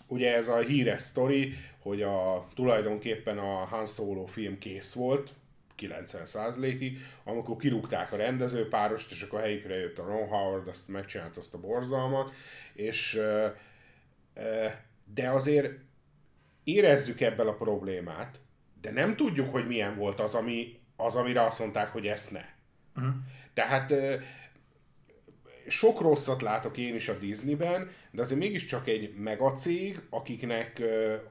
ugye 0.06 0.36
ez 0.36 0.48
a 0.48 0.58
híres 0.58 1.00
sztori, 1.00 1.54
hogy 1.78 2.02
a, 2.02 2.46
tulajdonképpen 2.54 3.38
a 3.38 3.64
Han 3.64 3.86
Solo 3.86 4.26
film 4.26 4.58
kész 4.58 4.94
volt, 4.94 5.32
90%-ig, 5.78 6.98
amikor 7.24 7.56
kirúgták 7.56 8.12
a 8.12 8.16
rendezőpárost, 8.16 9.10
és 9.10 9.22
akkor 9.22 9.40
helyükre 9.40 9.74
jött 9.74 9.98
a 9.98 10.04
Ron 10.04 10.28
Howard, 10.28 10.68
azt 10.68 10.88
megcsinált 10.88 11.36
azt 11.36 11.54
a 11.54 11.60
borzalmat, 11.60 12.34
és 12.72 13.20
de 15.14 15.30
azért 15.30 15.72
érezzük 16.64 17.20
ebből 17.20 17.48
a 17.48 17.54
problémát, 17.54 18.40
de 18.80 18.90
nem 18.90 19.16
tudjuk, 19.16 19.52
hogy 19.52 19.66
milyen 19.66 19.96
volt 19.96 20.20
az, 20.20 20.34
ami, 20.34 20.80
az 20.96 21.14
amire 21.14 21.44
azt 21.44 21.58
mondták, 21.58 21.88
hogy 21.92 22.06
ezt 22.06 22.32
ne. 22.32 22.44
Uh-huh. 22.96 23.14
Tehát 23.54 23.94
sok 25.66 26.00
rosszat 26.00 26.42
látok 26.42 26.76
én 26.76 26.94
is 26.94 27.08
a 27.08 27.18
Disneyben, 27.18 27.90
de 28.10 28.22
azért 28.22 28.40
mégiscsak 28.40 28.88
egy 28.88 29.14
megacég, 29.14 30.00
akiknek 30.10 30.82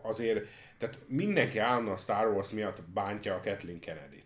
azért, 0.02 0.46
tehát 0.78 0.98
mindenki 1.08 1.58
állandóan 1.58 1.96
a 1.96 1.98
Star 1.98 2.28
Wars 2.28 2.52
miatt 2.52 2.82
bántja 2.82 3.34
a 3.34 3.42
Kathleen 3.42 3.80
Kennedy-t. 3.80 4.17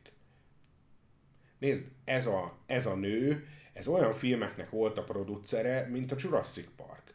Nézd, 1.62 1.86
ez 2.06 2.28
a, 2.28 2.58
ez 2.66 2.86
a 2.86 2.96
nő, 2.96 3.48
ez 3.74 3.88
olyan 3.88 4.14
filmeknek 4.14 4.70
volt 4.70 4.98
a 4.98 5.04
producere, 5.04 5.88
mint 5.92 6.12
a 6.12 6.16
Jurassic 6.20 6.68
Park. 6.76 7.14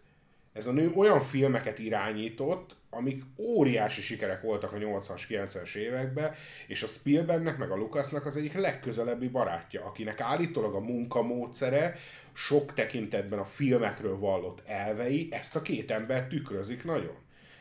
Ez 0.53 0.67
a 0.67 0.73
nő 0.73 0.91
olyan 0.95 1.23
filmeket 1.23 1.79
irányított, 1.79 2.77
amik 2.91 3.23
óriási 3.37 4.01
sikerek 4.01 4.43
voltak 4.43 4.73
a 4.73 4.77
80-as, 4.77 5.23
90-es 5.29 5.75
években, 5.75 6.35
és 6.67 6.83
a 6.83 6.87
Spielbergnek 6.87 7.59
meg 7.59 7.71
a 7.71 7.77
Lucasnak 7.77 8.27
az 8.27 8.37
egyik 8.37 8.55
legközelebbi 8.55 9.29
barátja, 9.29 9.85
akinek 9.85 10.21
állítólag 10.21 10.75
a 10.75 10.81
munkamódszere 10.81 11.95
sok 12.33 12.75
tekintetben 12.75 13.39
a 13.39 13.45
filmekről 13.45 14.19
vallott 14.19 14.63
elvei 14.67 15.29
ezt 15.31 15.57
a 15.57 15.63
két 15.63 15.91
ember 15.91 16.27
tükrözik 16.27 16.85
nagyon. 16.85 17.17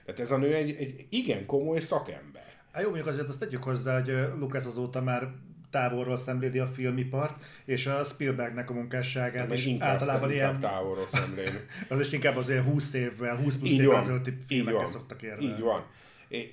Tehát 0.05 0.19
ez 0.19 0.31
a 0.31 0.37
nő 0.37 0.53
egy, 0.53 0.75
egy 0.75 1.05
igen 1.09 1.45
komoly 1.45 1.79
szakember. 1.79 2.53
Hát 2.71 2.81
jó, 2.81 2.89
mondjuk 2.89 3.09
azért 3.09 3.27
azt 3.27 3.39
tegyük 3.39 3.63
hozzá, 3.63 4.01
hogy 4.01 4.39
Lucas 4.39 4.65
azóta 4.65 5.01
már 5.01 5.27
távolról 5.75 6.17
szemléli 6.17 6.59
a 6.59 6.67
filmipart, 6.67 7.43
és 7.65 7.85
a 7.85 8.03
Spielbergnek 8.03 8.69
a 8.69 8.73
munkásságát 8.73 9.53
is 9.53 9.69
általában 9.79 10.31
ilyen... 10.31 10.59
távolról 10.59 11.07
szemléli. 11.07 11.59
az 11.89 11.99
is 11.99 12.11
inkább 12.11 12.37
az 12.37 12.49
ilyen 12.49 12.63
20 12.63 12.93
évvel, 12.93 13.35
20 13.35 13.55
plusz 13.55 13.71
évvel 13.71 13.97
ezelőtti 13.97 14.33
filmekkel 14.47 14.87
szoktak 14.87 15.21
érni. 15.21 15.45
Így 15.45 15.59
van. 15.59 15.83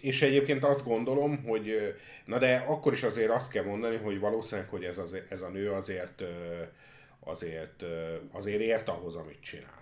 És 0.01 0.23
egyébként 0.23 0.65
azt 0.65 0.85
gondolom, 0.85 1.45
hogy 1.45 1.95
na 2.25 2.39
de 2.39 2.65
akkor 2.69 2.93
is 2.93 3.03
azért 3.03 3.31
azt 3.31 3.51
kell 3.51 3.65
mondani, 3.65 3.97
hogy 3.97 4.21
valószínűleg, 4.21 4.71
hogy 4.71 4.85
ez, 4.85 4.99
az, 4.99 5.17
ez 5.29 5.43
a 5.43 5.49
nő 5.49 5.71
azért, 5.71 6.23
azért, 7.21 7.85
azért 8.33 8.61
ért 8.61 8.89
ahhoz, 8.89 9.17
amit 9.17 9.41
csinál. 9.41 9.82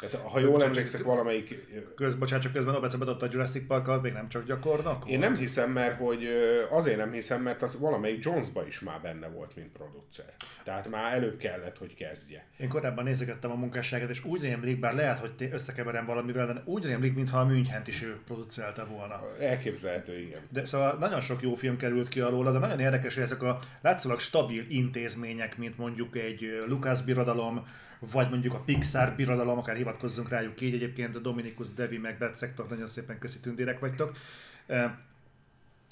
Tehát, 0.00 0.26
ha 0.26 0.38
jól 0.38 0.64
emlékszek, 0.64 1.02
valamelyik... 1.02 1.68
Köz, 1.94 2.14
bocsánat, 2.14 2.44
csak 2.44 2.52
közben 2.52 2.74
Obece 2.74 2.96
bedobta 2.96 3.26
a 3.26 3.28
Jurassic 3.32 3.66
park 3.66 4.02
még 4.02 4.12
nem 4.12 4.28
csak 4.28 4.46
gyakornak 4.46 5.08
Én 5.08 5.18
nem 5.18 5.36
hiszem, 5.36 5.70
mert 5.70 5.98
hogy 5.98 6.28
azért 6.70 6.96
nem 6.96 7.12
hiszem, 7.12 7.42
mert 7.42 7.62
az 7.62 7.78
valamelyik 7.78 8.24
Jonesba 8.24 8.66
is 8.66 8.80
már 8.80 9.00
benne 9.00 9.28
volt, 9.28 9.56
mint 9.56 9.72
producer. 9.72 10.34
Tehát 10.64 10.88
már 10.88 11.14
előbb 11.14 11.36
kellett, 11.36 11.78
hogy 11.78 11.94
kezdje. 11.94 12.46
Én 12.56 12.68
korábban 12.68 13.04
nézegettem 13.04 13.50
a 13.50 13.54
munkásságát, 13.54 14.08
és 14.08 14.24
úgy 14.24 14.40
rémlik, 14.40 14.80
bár 14.80 14.94
lehet, 14.94 15.18
hogy 15.18 15.48
összekeverem 15.52 16.06
valamivel, 16.06 16.46
de 16.46 16.62
úgy 16.64 16.84
rémlik, 16.84 17.14
mintha 17.14 17.40
a 17.40 17.44
Münchent 17.44 17.88
is 17.88 18.02
ő 18.02 18.18
producelte 18.26 18.84
volna. 18.84 19.20
Elképzelhető, 19.40 20.18
igen. 20.18 20.40
De 20.48 20.66
szóval 20.66 20.96
nagyon 20.98 21.20
sok 21.20 21.42
jó 21.42 21.54
film 21.54 21.76
került 21.76 22.08
ki 22.08 22.20
alóla, 22.20 22.52
de 22.52 22.58
nagyon 22.58 22.80
érdekes, 22.80 23.14
hogy 23.14 23.22
ezek 23.22 23.42
a 23.42 23.58
látszólag 23.80 24.20
stabil 24.20 24.64
intézmények, 24.68 25.58
mint 25.58 25.78
mondjuk 25.78 26.16
egy 26.16 26.64
Lucas 26.66 27.02
birodalom, 27.02 27.66
vagy 28.12 28.30
mondjuk 28.30 28.54
a 28.54 28.58
Pixar 28.58 29.14
birodalom, 29.16 29.58
akár 29.58 29.76
hivatkozzunk 29.76 30.28
rájuk 30.28 30.60
így, 30.60 30.74
egyébként 30.74 31.16
a 31.16 31.18
Dominikus 31.18 31.72
Devi 31.74 31.98
meg 31.98 32.18
Bad 32.18 32.36
Sector, 32.36 32.68
nagyon 32.68 32.86
szépen 32.86 33.18
köszi 33.18 33.38
tündérek 33.38 33.78
vagytok, 33.78 34.16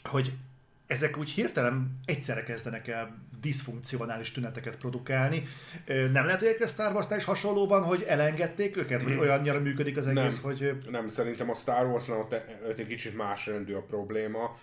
hogy 0.02 0.34
ezek 0.86 1.18
úgy 1.18 1.30
hirtelen 1.30 2.00
egyszerre 2.04 2.42
kezdenek 2.42 2.88
el 2.88 3.18
diszfunkcionális 3.40 4.32
tüneteket 4.32 4.76
produkálni. 4.76 5.42
Nem 5.86 6.24
lehet, 6.24 6.38
hogy 6.38 6.56
a 6.60 6.66
Star 6.66 6.92
Wars-nál 6.94 7.18
is 7.18 7.24
hasonló 7.24 7.66
van, 7.66 7.82
hogy 7.82 8.02
elengedték 8.02 8.76
őket, 8.76 9.02
hogy 9.02 9.16
olyannyira 9.16 9.60
működik 9.60 9.96
az 9.96 10.06
egész, 10.06 10.40
nem, 10.40 10.42
hogy... 10.42 10.78
Nem, 10.90 11.08
szerintem 11.08 11.50
a 11.50 11.54
Star 11.54 11.86
Wars-nál 11.86 12.18
ott 12.18 12.78
egy 12.78 12.86
kicsit 12.86 13.16
más 13.16 13.46
rendű 13.46 13.72
a 13.72 13.82
probléma. 13.82 14.58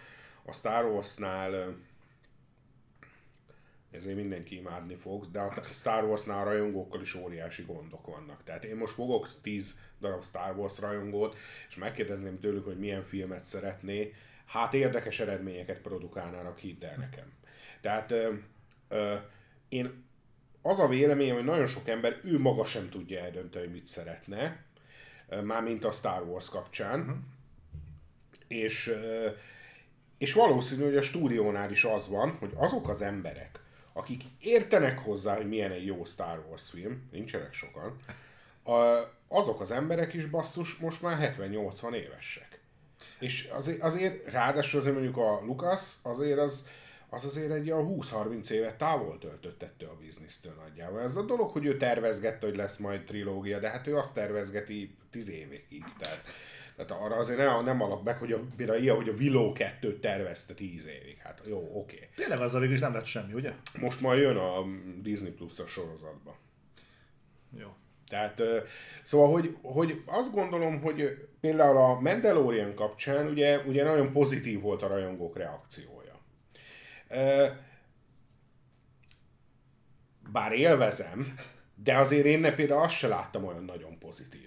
A 0.46 0.52
Star 0.52 0.86
Wars-nál 0.86 1.76
ezért 3.96 4.16
mindenki 4.16 4.56
imádni 4.56 4.96
fog, 4.96 5.32
de 5.32 5.40
a 5.40 5.54
Star 5.72 6.04
Wars-nál 6.04 6.42
a 6.42 6.44
rajongókkal 6.44 7.02
is 7.02 7.16
óriási 7.16 7.64
gondok 7.64 8.08
vannak. 8.08 8.44
Tehát 8.44 8.64
én 8.64 8.76
most 8.76 8.94
fogok 8.94 9.42
10 9.42 9.76
darab 10.00 10.24
Star 10.24 10.58
Wars 10.58 10.80
rajongót, 10.80 11.38
és 11.70 11.76
megkérdezném 11.76 12.40
tőlük, 12.40 12.66
hogy 12.66 12.78
milyen 12.78 13.04
filmet 13.04 13.42
szeretné, 13.42 14.14
hát 14.46 14.74
érdekes 14.74 15.20
eredményeket 15.20 15.82
produkálnának, 15.82 16.58
hidd 16.58 16.84
el 16.84 16.98
nekem. 16.98 17.34
Tehát 17.82 18.12
ö, 18.12 18.34
ö, 18.88 19.16
én 19.70 20.04
az 20.62 20.80
a 20.80 20.88
véleményem, 20.88 21.36
hogy 21.36 21.44
nagyon 21.44 21.66
sok 21.66 21.88
ember, 21.88 22.20
ő 22.24 22.40
maga 22.40 22.66
sem 22.66 22.90
tudja 22.90 23.20
eldönteni, 23.20 23.66
hogy 23.66 23.74
mit 23.74 23.86
szeretne, 23.86 24.66
mármint 25.44 25.84
a 25.84 25.92
Star 25.92 26.24
Wars 26.24 26.50
kapcsán, 26.50 27.00
uh-huh. 27.00 27.16
és, 28.48 28.94
és 30.18 30.34
valószínű, 30.34 30.84
hogy 30.84 30.98
a 30.98 31.02
stúdiónál 31.02 31.72
is 31.72 31.84
az 31.84 32.08
van, 32.08 32.32
hogy 32.32 32.52
azok 32.56 32.90
az 32.90 33.02
emberek, 33.02 33.60
akik 33.98 34.24
értenek 34.40 35.00
hozzá, 35.00 35.36
hogy 35.36 35.48
milyen 35.48 35.72
egy 35.72 35.86
jó 35.86 36.04
Star 36.04 36.46
Wars 36.50 36.70
film, 36.70 37.10
nincsenek 37.12 37.54
sokan, 37.54 37.98
azok 39.28 39.62
az 39.62 39.72
emberek 39.72 40.14
is 40.14 40.26
basszus 40.26 40.76
most 40.76 41.02
már 41.02 41.36
70-80 41.38 41.94
évesek. 41.94 42.60
És 43.20 43.50
azért, 43.52 43.82
azért 43.82 44.32
ráadásul 44.32 44.80
azért 44.80 44.94
mondjuk 44.96 45.18
a 45.18 45.42
Lucas, 45.46 45.94
azért 46.02 46.40
az, 46.40 46.66
az 47.10 47.26
azért 47.26 47.52
egy 47.52 47.72
olyan 47.72 47.98
20-30 48.00 48.50
évet 48.50 48.78
távol 48.78 49.18
töltött 49.18 49.64
ettől 49.64 49.90
a 49.90 49.98
biznisztől 50.00 50.54
nagyjából. 50.54 51.02
Ez 51.02 51.16
a 51.16 51.26
dolog, 51.26 51.52
hogy 51.52 51.66
ő 51.66 51.78
tervezgette, 51.78 52.46
hogy 52.46 52.56
lesz 52.56 52.78
majd 52.78 53.04
trilógia, 53.04 53.60
de 53.60 53.70
hát 53.70 53.88
ő 53.88 53.98
azt 53.98 54.14
tervezgeti 54.14 54.96
10 55.12 55.30
évekig. 55.30 55.84
Tehát 56.00 56.24
tehát 56.76 56.92
arra 56.92 57.16
azért 57.16 57.38
nem, 57.38 57.64
nem 57.64 57.82
alap 57.82 58.04
meg, 58.04 58.18
hogy 58.18 58.32
a, 58.32 58.40
például 58.56 58.80
ilyen, 58.80 58.96
hogy 58.96 59.10
a 59.10 59.14
Willow 59.14 59.54
2 59.54 60.00
tervezte 60.00 60.54
10 60.54 60.88
évig. 60.88 61.18
Hát 61.18 61.42
jó, 61.46 61.58
oké. 61.58 61.96
Okay. 61.96 62.08
Tényleg 62.16 62.40
azzal 62.40 62.60
végül 62.60 62.76
is 62.76 62.82
nem 62.82 62.94
lett 62.94 63.06
semmi, 63.06 63.34
ugye? 63.34 63.54
Most 63.80 64.02
majd 64.02 64.22
jön 64.22 64.38
a 64.38 64.64
Disney 65.02 65.32
plus 65.32 65.60
a 65.60 65.66
sorozatba. 65.66 66.38
Jó. 67.60 67.68
Tehát, 68.10 68.42
szóval, 69.04 69.32
hogy, 69.32 69.58
hogy 69.62 70.02
azt 70.06 70.34
gondolom, 70.34 70.82
hogy 70.82 71.28
például 71.40 71.78
a 71.78 72.00
Mandalorian 72.00 72.74
kapcsán 72.74 73.28
ugye, 73.28 73.60
ugye 73.60 73.84
nagyon 73.84 74.12
pozitív 74.12 74.62
volt 74.62 74.82
a 74.82 74.88
rajongók 74.88 75.38
reakciója. 75.38 76.20
Bár 80.32 80.52
élvezem, 80.52 81.36
de 81.76 81.98
azért 81.98 82.26
én 82.26 82.40
ne 82.40 82.56
például 82.56 82.82
azt 82.82 82.96
se 82.96 83.08
láttam 83.08 83.44
olyan 83.44 83.64
nagyon 83.64 84.00
pozitív 84.00 84.45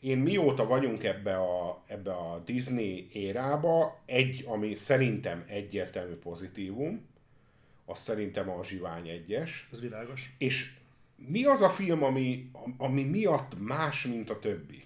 én 0.00 0.18
mióta 0.18 0.66
vagyunk 0.66 1.04
ebbe 1.04 1.36
a, 1.36 1.82
ebbe 1.86 2.12
a 2.12 2.42
Disney 2.44 3.08
érába, 3.12 3.98
egy, 4.06 4.44
ami 4.46 4.74
szerintem 4.74 5.44
egyértelmű 5.46 6.14
pozitívum, 6.14 7.06
az 7.84 7.98
szerintem 7.98 8.50
a 8.50 8.64
Zsivány 8.64 9.08
egyes. 9.08 9.68
Ez 9.72 9.80
világos. 9.80 10.34
És 10.38 10.72
mi 11.16 11.44
az 11.44 11.62
a 11.62 11.70
film, 11.70 12.02
ami, 12.02 12.50
ami 12.76 13.02
miatt 13.02 13.52
más, 13.58 14.06
mint 14.06 14.30
a 14.30 14.38
többi? 14.38 14.82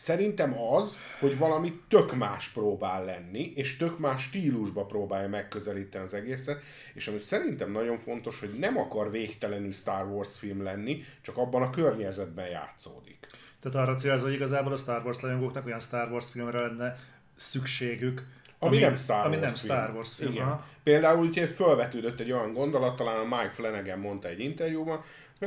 Szerintem 0.00 0.60
az, 0.60 0.98
hogy 1.18 1.38
valami 1.38 1.80
tök 1.88 2.14
más 2.14 2.48
próbál 2.48 3.04
lenni, 3.04 3.52
és 3.54 3.76
tök 3.76 3.98
más 3.98 4.22
stílusba 4.22 4.84
próbálja 4.84 5.28
megközelíteni 5.28 6.04
az 6.04 6.14
egészet, 6.14 6.62
és 6.94 7.08
ami 7.08 7.18
szerintem 7.18 7.72
nagyon 7.72 7.98
fontos, 7.98 8.40
hogy 8.40 8.58
nem 8.58 8.78
akar 8.78 9.10
végtelenül 9.10 9.72
Star 9.72 10.06
Wars 10.06 10.38
film 10.38 10.62
lenni, 10.62 11.04
csak 11.20 11.36
abban 11.36 11.62
a 11.62 11.70
környezetben 11.70 12.48
játszódik. 12.48 13.26
Tehát 13.60 13.88
arra 13.88 13.94
célzó, 13.98 14.24
hogy 14.24 14.32
igazából 14.32 14.72
a 14.72 14.76
Star 14.76 15.04
Wars 15.04 15.22
rajongóknak 15.22 15.66
olyan 15.66 15.80
Star 15.80 16.10
Wars 16.10 16.30
filmre 16.30 16.60
lenne 16.60 16.96
szükségük, 17.36 18.26
ami, 18.58 18.76
ami 18.76 18.84
nem 18.84 18.96
Star 18.96 19.26
ami 19.26 19.36
Wars 19.36 19.46
nem 19.46 19.54
film. 19.54 19.74
Star 19.74 19.94
Wars 19.94 20.14
film. 20.14 20.32
Igen. 20.32 20.64
Például 20.82 21.26
ugye 21.26 21.46
felvetődött 21.46 22.20
egy 22.20 22.32
olyan 22.32 22.52
gondolat, 22.52 22.96
talán 22.96 23.18
a 23.18 23.36
Mike 23.36 23.52
Flanagan 23.52 23.98
mondta 23.98 24.28
egy 24.28 24.40
interjúban, 24.40 25.02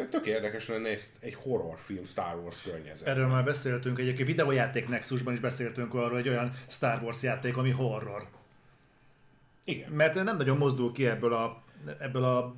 tök 0.10 0.26
érdekes 0.26 0.68
lenne 0.68 0.90
egy, 0.90 1.02
egy 1.20 1.36
horrorfilm 1.36 2.06
Star 2.06 2.36
Wars 2.36 2.62
környezet. 2.62 3.08
Erről 3.08 3.28
már 3.28 3.44
beszéltünk, 3.44 4.00
egyébként 4.00 4.28
videójáték 4.28 4.88
Nexusban 4.88 5.34
is 5.34 5.40
beszéltünk 5.40 5.94
arról, 5.94 6.14
hogy 6.14 6.30
olyan 6.30 6.54
Star 6.68 7.02
Wars 7.02 7.22
játék, 7.22 7.58
ami 7.58 7.70
horror. 7.70 8.28
Igen. 9.64 9.92
Mert 9.92 10.14
nem 10.14 10.38
nagyon 10.38 10.58
mozdul 10.58 10.92
ki 10.92 11.06
ebből 11.06 11.34
a, 11.34 11.64
ebből 12.00 12.24
a 12.24 12.56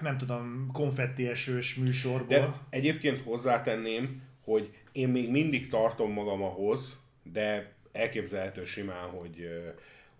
nem 0.00 0.18
tudom, 0.18 0.70
konfetti 0.72 1.28
esős 1.28 1.74
műsorból. 1.74 2.26
De 2.26 2.54
egyébként 2.70 3.20
hozzátenném, 3.20 4.22
hogy 4.44 4.74
én 4.92 5.08
még 5.08 5.30
mindig 5.30 5.68
tartom 5.68 6.12
magam 6.12 6.42
ahhoz, 6.42 6.96
de 7.32 7.72
elképzelhető 7.92 8.64
simán, 8.64 9.08
hogy, 9.08 9.48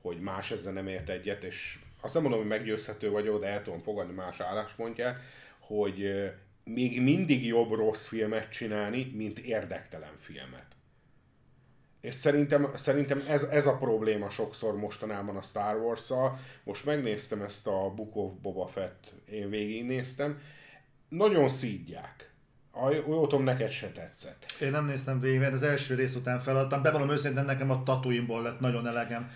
hogy 0.01 0.21
más 0.21 0.51
ezzel 0.51 0.73
nem 0.73 0.89
ért 0.89 1.09
egyet, 1.09 1.45
és 1.45 1.79
azt 2.01 2.15
nem 2.15 2.23
mondom, 2.23 2.41
hogy 2.41 2.49
meggyőzhető 2.49 3.11
vagyok, 3.11 3.41
de 3.41 3.47
el 3.47 3.63
tudom 3.63 3.81
fogadni 3.81 4.15
más 4.15 4.41
álláspontját, 4.41 5.19
hogy 5.77 6.33
még 6.65 7.03
mindig 7.03 7.47
jobb 7.47 7.73
rossz 7.73 8.07
filmet 8.07 8.49
csinálni, 8.49 9.13
mint 9.15 9.39
érdektelen 9.39 10.17
filmet. 10.19 10.67
És 12.01 12.15
szerintem, 12.15 12.71
szerintem 12.75 13.25
ez, 13.29 13.43
ez 13.43 13.67
a 13.67 13.77
probléma 13.77 14.29
sokszor 14.29 14.77
mostanában 14.77 15.37
a 15.37 15.43
Star 15.43 15.77
wars 15.77 16.01
-szal. 16.01 16.39
Most 16.65 16.85
megnéztem 16.85 17.43
ezt 17.43 17.67
a 17.67 17.93
Book 17.95 18.17
of 18.17 18.33
Boba 18.43 18.67
Fett, 18.67 19.13
én 19.31 19.51
végignéztem. 19.51 20.39
Nagyon 21.09 21.49
szídják. 21.49 22.31
A, 22.71 22.91
jó, 22.91 23.27
tudom, 23.27 23.45
neked 23.45 23.71
se 23.71 23.93
tetszett. 23.93 24.57
Én 24.61 24.71
nem 24.71 24.85
néztem 24.85 25.21
végig, 25.21 25.39
mert 25.39 25.53
az 25.53 25.63
első 25.63 25.95
rész 25.95 26.15
után 26.15 26.41
feladtam. 26.41 26.83
Bevallom 26.83 27.11
őszintén, 27.11 27.45
nekem 27.45 27.71
a 27.71 27.83
Tatooine-ból 27.83 28.43
lett 28.43 28.61
nagyon 28.61 28.87
elegem. 28.87 29.31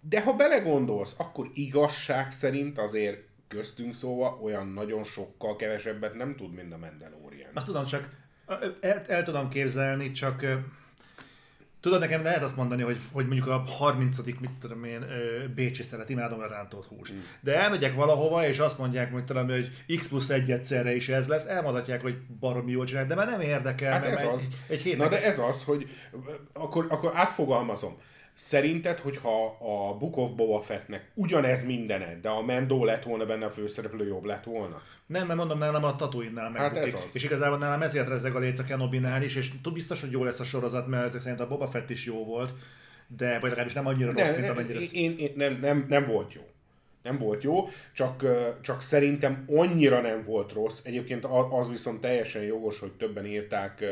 De 0.00 0.22
ha 0.22 0.32
belegondolsz, 0.32 1.14
akkor 1.16 1.50
igazság 1.54 2.30
szerint 2.30 2.78
azért 2.78 3.27
köztünk 3.48 3.94
szóval 3.94 4.38
olyan 4.42 4.68
nagyon 4.68 5.04
sokkal 5.04 5.56
kevesebbet 5.56 6.14
nem 6.14 6.36
tud, 6.36 6.54
mint 6.54 6.72
a 6.72 6.78
Mandalorian. 6.78 7.50
Azt 7.54 7.66
tudom, 7.66 7.84
csak 7.84 8.08
el, 8.80 9.04
el 9.06 9.22
tudom 9.22 9.48
képzelni, 9.48 10.12
csak 10.12 10.44
Tudod, 11.80 12.00
nekem 12.00 12.22
lehet 12.22 12.42
azt 12.42 12.56
mondani, 12.56 12.82
hogy, 12.82 12.98
hogy 13.12 13.26
mondjuk 13.26 13.48
a 13.48 13.62
30 13.66 14.18
mit 14.24 14.50
tudom 14.60 14.84
én, 14.84 15.04
Bécsi 15.54 15.82
szeret, 15.82 16.08
imádom 16.08 16.40
a 16.40 16.46
rántott 16.46 16.86
húst. 16.86 17.12
Mm. 17.12 17.18
De 17.40 17.56
elmegyek 17.60 17.94
valahova, 17.94 18.46
és 18.46 18.58
azt 18.58 18.78
mondják, 18.78 19.12
hogy 19.12 19.24
tudom, 19.24 19.48
hogy 19.48 19.84
X 19.98 20.08
plusz 20.08 20.28
egy 20.28 20.50
egyszerre 20.50 20.94
is 20.94 21.08
ez 21.08 21.28
lesz, 21.28 21.46
elmondatják, 21.46 22.02
hogy 22.02 22.16
baromi 22.40 22.70
jól 22.70 22.84
csinálják, 22.84 23.10
de 23.10 23.16
már 23.16 23.26
nem 23.26 23.40
érdekel. 23.40 23.92
Hát 23.92 24.04
ez 24.04 24.18
egy, 24.18 24.28
az. 24.28 24.48
Egy 24.68 24.80
hétnek... 24.80 25.10
Na 25.10 25.16
de 25.16 25.24
ez 25.24 25.38
az, 25.38 25.64
hogy 25.64 25.90
akkor, 26.52 26.86
akkor 26.88 27.10
átfogalmazom. 27.14 27.96
Szerinted, 28.38 28.98
hogyha 28.98 29.44
a 29.46 29.96
Book 29.96 30.16
of 30.16 30.30
Boba 30.30 30.62
Fettnek 30.62 31.10
ugyanez 31.14 31.66
mindened, 31.66 32.20
de 32.20 32.28
a 32.28 32.42
Mendo 32.42 32.84
lett 32.84 33.02
volna 33.02 33.26
benne 33.26 33.44
a 33.44 33.50
főszereplő, 33.50 34.06
jobb 34.06 34.24
lett 34.24 34.44
volna? 34.44 34.82
Nem, 35.06 35.26
mert 35.26 35.38
mondom, 35.38 35.58
nálam 35.58 35.84
a 35.84 35.96
Tatooine-nál 35.96 36.52
hát 36.52 36.76
ez 36.76 36.94
az. 37.04 37.16
És 37.16 37.24
igazából 37.24 37.58
nálam 37.58 37.82
ezért 37.82 38.08
rezeg 38.08 38.34
a 38.34 38.38
léc 38.38 38.58
a 38.58 38.64
Kenobinál 38.64 39.22
is, 39.22 39.36
és 39.36 39.50
biztos, 39.72 40.00
hogy 40.00 40.10
jó 40.10 40.24
lesz 40.24 40.40
a 40.40 40.44
sorozat, 40.44 40.86
mert 40.86 41.04
ezek 41.04 41.20
szerint 41.20 41.40
a 41.40 41.48
Boba 41.48 41.66
Fett 41.66 41.90
is 41.90 42.04
jó 42.04 42.24
volt, 42.24 42.52
de 43.16 43.32
vagy 43.32 43.42
legalábbis 43.42 43.72
nem 43.74 43.86
annyira 43.86 44.12
ne, 44.12 44.26
rossz, 44.26 44.36
mint 44.36 44.48
amennyire... 44.48 44.78
Én, 44.92 45.18
én, 45.18 45.32
nem, 45.36 45.58
nem, 45.60 45.86
nem 45.88 46.06
volt 46.06 46.32
jó 46.32 46.42
nem 47.02 47.18
volt 47.18 47.42
jó, 47.42 47.68
csak, 47.92 48.24
csak 48.60 48.82
szerintem 48.82 49.44
annyira 49.46 50.00
nem 50.00 50.24
volt 50.24 50.52
rossz. 50.52 50.80
Egyébként 50.84 51.26
az 51.50 51.68
viszont 51.68 52.00
teljesen 52.00 52.42
jogos, 52.42 52.78
hogy 52.78 52.92
többen 52.92 53.26
írták, 53.26 53.84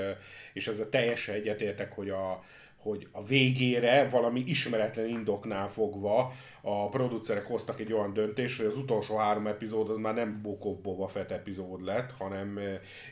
és 0.53 0.69
ezzel 0.69 0.89
teljesen 0.89 1.35
egyetértek, 1.35 1.93
hogy 1.93 2.11
a, 2.11 2.45
hogy 2.87 3.09
a 3.13 3.25
végére 3.25 4.09
valami 4.09 4.43
ismeretlen 4.47 5.09
indoknál 5.09 5.69
fogva 5.69 6.33
a 6.61 6.89
producerek 6.89 7.47
hoztak 7.47 7.81
egy 7.81 7.93
olyan 7.93 8.13
döntést, 8.13 8.57
hogy 8.57 8.67
az 8.67 8.77
utolsó 8.77 9.17
három 9.17 9.47
epizód 9.47 9.91
az 9.91 9.97
már 9.97 10.15
nem 10.15 10.41
Book 10.43 10.65
of 10.65 10.79
Boba 10.79 11.09
Fett 11.09 11.31
epizód 11.31 11.83
lett, 11.83 12.13
hanem 12.19 12.59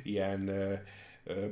ilyen 0.02 0.50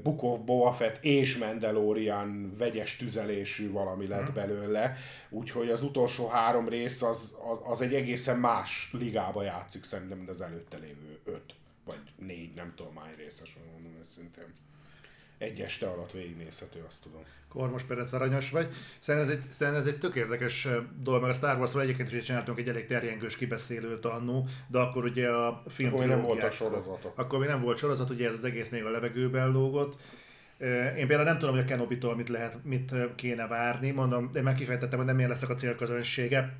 Book 0.02 0.22
of 0.22 0.40
Boba 0.40 0.72
Fett 0.72 1.04
és 1.04 1.36
Mandalorian 1.36 2.54
vegyes 2.58 2.96
tüzelésű 2.96 3.70
valami 3.70 4.06
lett 4.06 4.24
hmm. 4.24 4.34
belőle, 4.34 4.96
úgyhogy 5.30 5.70
az 5.70 5.82
utolsó 5.82 6.28
három 6.28 6.68
rész 6.68 7.02
az, 7.02 7.36
az, 7.50 7.60
az 7.64 7.80
egy 7.80 7.94
egészen 7.94 8.38
más 8.38 8.90
ligába 8.92 9.42
játszik 9.42 9.84
szerintem, 9.84 10.16
mint 10.16 10.30
az 10.30 10.40
előtte 10.40 10.76
lévő 10.76 11.18
öt, 11.24 11.54
vagy 11.84 12.00
négy, 12.16 12.54
nem 12.54 12.72
tudom 12.76 12.96
hány 12.96 13.14
részes, 13.16 13.56
mondom 13.74 13.98
őszintén 13.98 14.52
egy 15.42 15.60
este 15.60 15.86
alatt 15.86 16.12
végignézhető, 16.12 16.84
azt 16.86 17.02
tudom. 17.02 17.20
Kormos 17.48 17.82
Perec 17.82 18.12
aranyos 18.12 18.50
vagy. 18.50 18.68
Szerintem 18.98 19.30
ez 19.30 19.38
egy, 19.38 19.52
szerintem 19.52 19.82
ez 19.82 19.88
egy 19.88 19.98
tök 19.98 20.14
érdekes 20.14 20.68
dolog, 21.02 21.20
mert 21.20 21.32
a 21.32 21.36
Star 21.36 21.58
wars 21.58 21.74
egyébként 21.74 22.12
is 22.12 22.24
csináltunk 22.24 22.58
egy 22.58 22.68
elég 22.68 22.86
terjengős 22.86 23.36
kibeszélőt 23.36 24.04
annó, 24.04 24.46
de 24.66 24.78
akkor 24.78 25.04
ugye 25.04 25.28
a 25.28 25.62
film 25.68 25.92
Akkor 25.92 26.06
nem 26.06 26.22
volt 26.22 26.42
a 26.42 26.50
sorozatok. 26.50 27.18
Akkor 27.18 27.38
még 27.38 27.48
nem 27.48 27.60
volt 27.60 27.78
sorozat, 27.78 28.10
ugye 28.10 28.28
ez 28.28 28.34
az 28.34 28.44
egész 28.44 28.68
még 28.68 28.84
a 28.84 28.90
levegőben 28.90 29.50
lógott. 29.50 29.96
Én 30.96 31.06
például 31.06 31.22
nem 31.22 31.38
tudom, 31.38 31.54
hogy 31.54 31.64
a 31.64 31.66
Kenobi-tól 31.66 32.16
mit, 32.16 32.28
lehet, 32.28 32.64
mit 32.64 32.94
kéne 33.14 33.46
várni, 33.46 33.90
mondom, 33.90 34.30
de 34.32 34.42
meg 34.42 34.54
kifejtettem, 34.54 34.98
hogy 34.98 35.06
nem 35.06 35.18
ilyen 35.18 35.30
leszek 35.30 35.48
a 35.48 35.54
célközönsége 35.54 36.56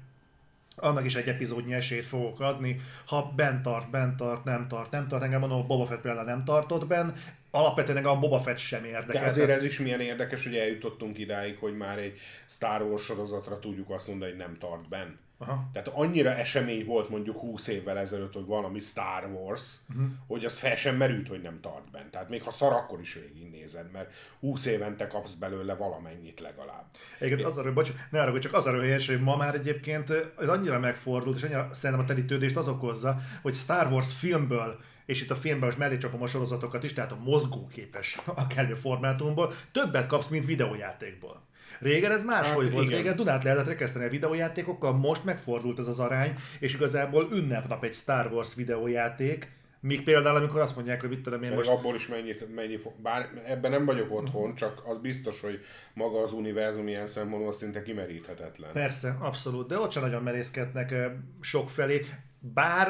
annak 0.77 1.05
is 1.05 1.15
egy 1.15 1.29
epizódnyi 1.29 1.73
esélyt 1.73 2.07
fogok 2.07 2.41
adni, 2.41 2.81
ha 3.07 3.33
bent 3.37 3.63
tart, 3.63 3.91
bent 3.91 4.17
tart, 4.17 4.45
nem 4.45 4.69
tart, 4.69 4.91
nem 4.91 5.09
tart, 5.09 5.23
engem 5.23 5.41
mondom, 5.41 5.67
Boba 5.67 5.87
Fett 5.87 6.01
például 6.01 6.25
nem 6.25 6.45
tartott 6.45 6.87
benn, 6.87 7.11
alapvetően 7.55 8.05
a 8.05 8.19
Boba 8.19 8.41
Fett 8.41 8.59
sem 8.59 8.85
érdekel. 8.85 9.23
De 9.23 9.23
ezért 9.23 9.51
ez 9.51 9.65
is 9.65 9.79
milyen 9.79 10.01
érdekes, 10.01 10.45
hogy 10.45 10.57
eljutottunk 10.57 11.19
idáig, 11.19 11.57
hogy 11.59 11.77
már 11.77 11.99
egy 11.99 12.19
Star 12.47 12.83
Wars 12.83 13.03
sorozatra 13.03 13.59
tudjuk 13.59 13.91
azt 13.91 14.09
mondani, 14.09 14.31
hogy 14.31 14.41
nem 14.41 14.57
tart 14.59 14.89
benn. 14.89 15.11
Aha. 15.47 15.69
Tehát 15.73 15.89
annyira 15.89 16.31
esemény 16.31 16.85
volt 16.85 17.09
mondjuk 17.09 17.39
20 17.39 17.67
évvel 17.67 17.99
ezelőtt, 17.99 18.33
hogy 18.33 18.47
valami 18.47 18.81
Star 18.81 19.31
Wars, 19.33 19.77
uh-huh. 19.91 20.07
hogy 20.27 20.45
az 20.45 20.59
fel 20.59 20.75
sem 20.75 20.97
merült, 20.97 21.29
hogy 21.29 21.43
nem 21.43 21.61
tart 21.61 21.91
bent. 21.91 22.11
Tehát 22.11 22.29
még 22.29 22.43
ha 22.43 22.51
szar, 22.51 22.73
akkor 22.73 23.01
is 23.01 23.15
végignézed, 23.15 23.91
mert 23.93 24.13
20 24.41 24.67
évente 24.67 25.07
kapsz 25.07 25.35
belőle 25.35 25.75
valamennyit 25.75 26.41
legalább. 26.41 26.85
Egyébként 27.19 27.49
az 27.49 27.59
arra, 27.59 27.73
bocs, 27.73 27.93
ne 28.11 28.21
arra, 28.21 28.31
hogy 28.31 28.41
csak 28.41 28.55
az 28.55 28.67
arra 28.67 28.81
helyes, 28.81 29.07
hogy 29.07 29.21
ma 29.21 29.37
már 29.37 29.55
egyébként 29.55 30.11
ez 30.39 30.49
annyira 30.49 30.79
megfordult, 30.79 31.37
és 31.37 31.43
annyira 31.43 31.69
szerintem 31.73 32.05
a 32.05 32.09
telítődést 32.09 32.57
az 32.57 32.69
okozza, 32.69 33.17
hogy 33.43 33.55
Star 33.55 33.93
Wars 33.93 34.13
filmből 34.15 34.81
és 35.07 35.23
itt 35.23 35.31
a 35.31 35.37
filmben 35.37 35.67
most 35.67 35.79
mellé 35.79 35.99
csapom 35.99 36.23
a 36.23 36.27
sorozatokat 36.27 36.83
is, 36.83 36.93
tehát 36.93 37.13
a 37.13 37.19
mozgóképes 37.25 38.19
akármi 38.25 38.75
formátumból, 38.75 39.53
többet 39.73 40.07
kapsz, 40.07 40.29
mint 40.29 40.47
videójátékból. 40.47 41.47
Régen 41.79 42.13
ez 42.13 42.25
máshogy 42.25 42.65
hát, 42.65 42.73
volt, 42.73 42.87
igen. 42.87 42.99
régen 42.99 43.17
Dunát 43.17 43.43
lehetett 43.43 43.67
rekeszteni 43.67 44.05
a 44.05 44.09
videójátékokkal, 44.11 44.93
most 44.93 45.25
megfordult 45.25 45.79
ez 45.79 45.87
az 45.87 46.01
arány, 46.01 46.35
és 46.59 46.75
igazából 46.75 47.29
ünnepnap 47.33 47.85
egy 47.85 47.95
Star 47.95 48.33
Wars 48.33 48.55
videójáték, 48.55 49.51
Míg 49.83 50.03
például, 50.03 50.37
amikor 50.37 50.61
azt 50.61 50.75
mondják, 50.75 51.01
hogy 51.01 51.11
mit 51.11 51.21
tudom 51.21 51.43
én 51.43 51.53
most... 51.53 51.69
abból 51.69 51.95
is 51.95 52.09
mennyit, 52.09 52.55
mennyi. 52.55 52.79
Bár 52.97 53.29
ebben 53.47 53.71
nem 53.71 53.85
vagyok 53.85 54.13
otthon, 54.13 54.55
csak 54.55 54.83
az 54.87 54.99
biztos, 54.99 55.41
hogy 55.41 55.65
maga 55.95 56.23
az 56.23 56.33
univerzum 56.33 56.89
ilyen 56.89 57.07
szempontból 57.07 57.53
szinte 57.53 57.83
kimeríthetetlen. 57.83 58.73
Persze, 58.73 59.17
abszolút, 59.21 59.69
de 59.69 59.79
ott 59.79 59.91
sem 59.91 60.03
nagyon 60.03 60.23
merészkednek 60.23 60.95
sok 61.41 61.71
felé. 61.71 62.07
Bár, 62.39 62.89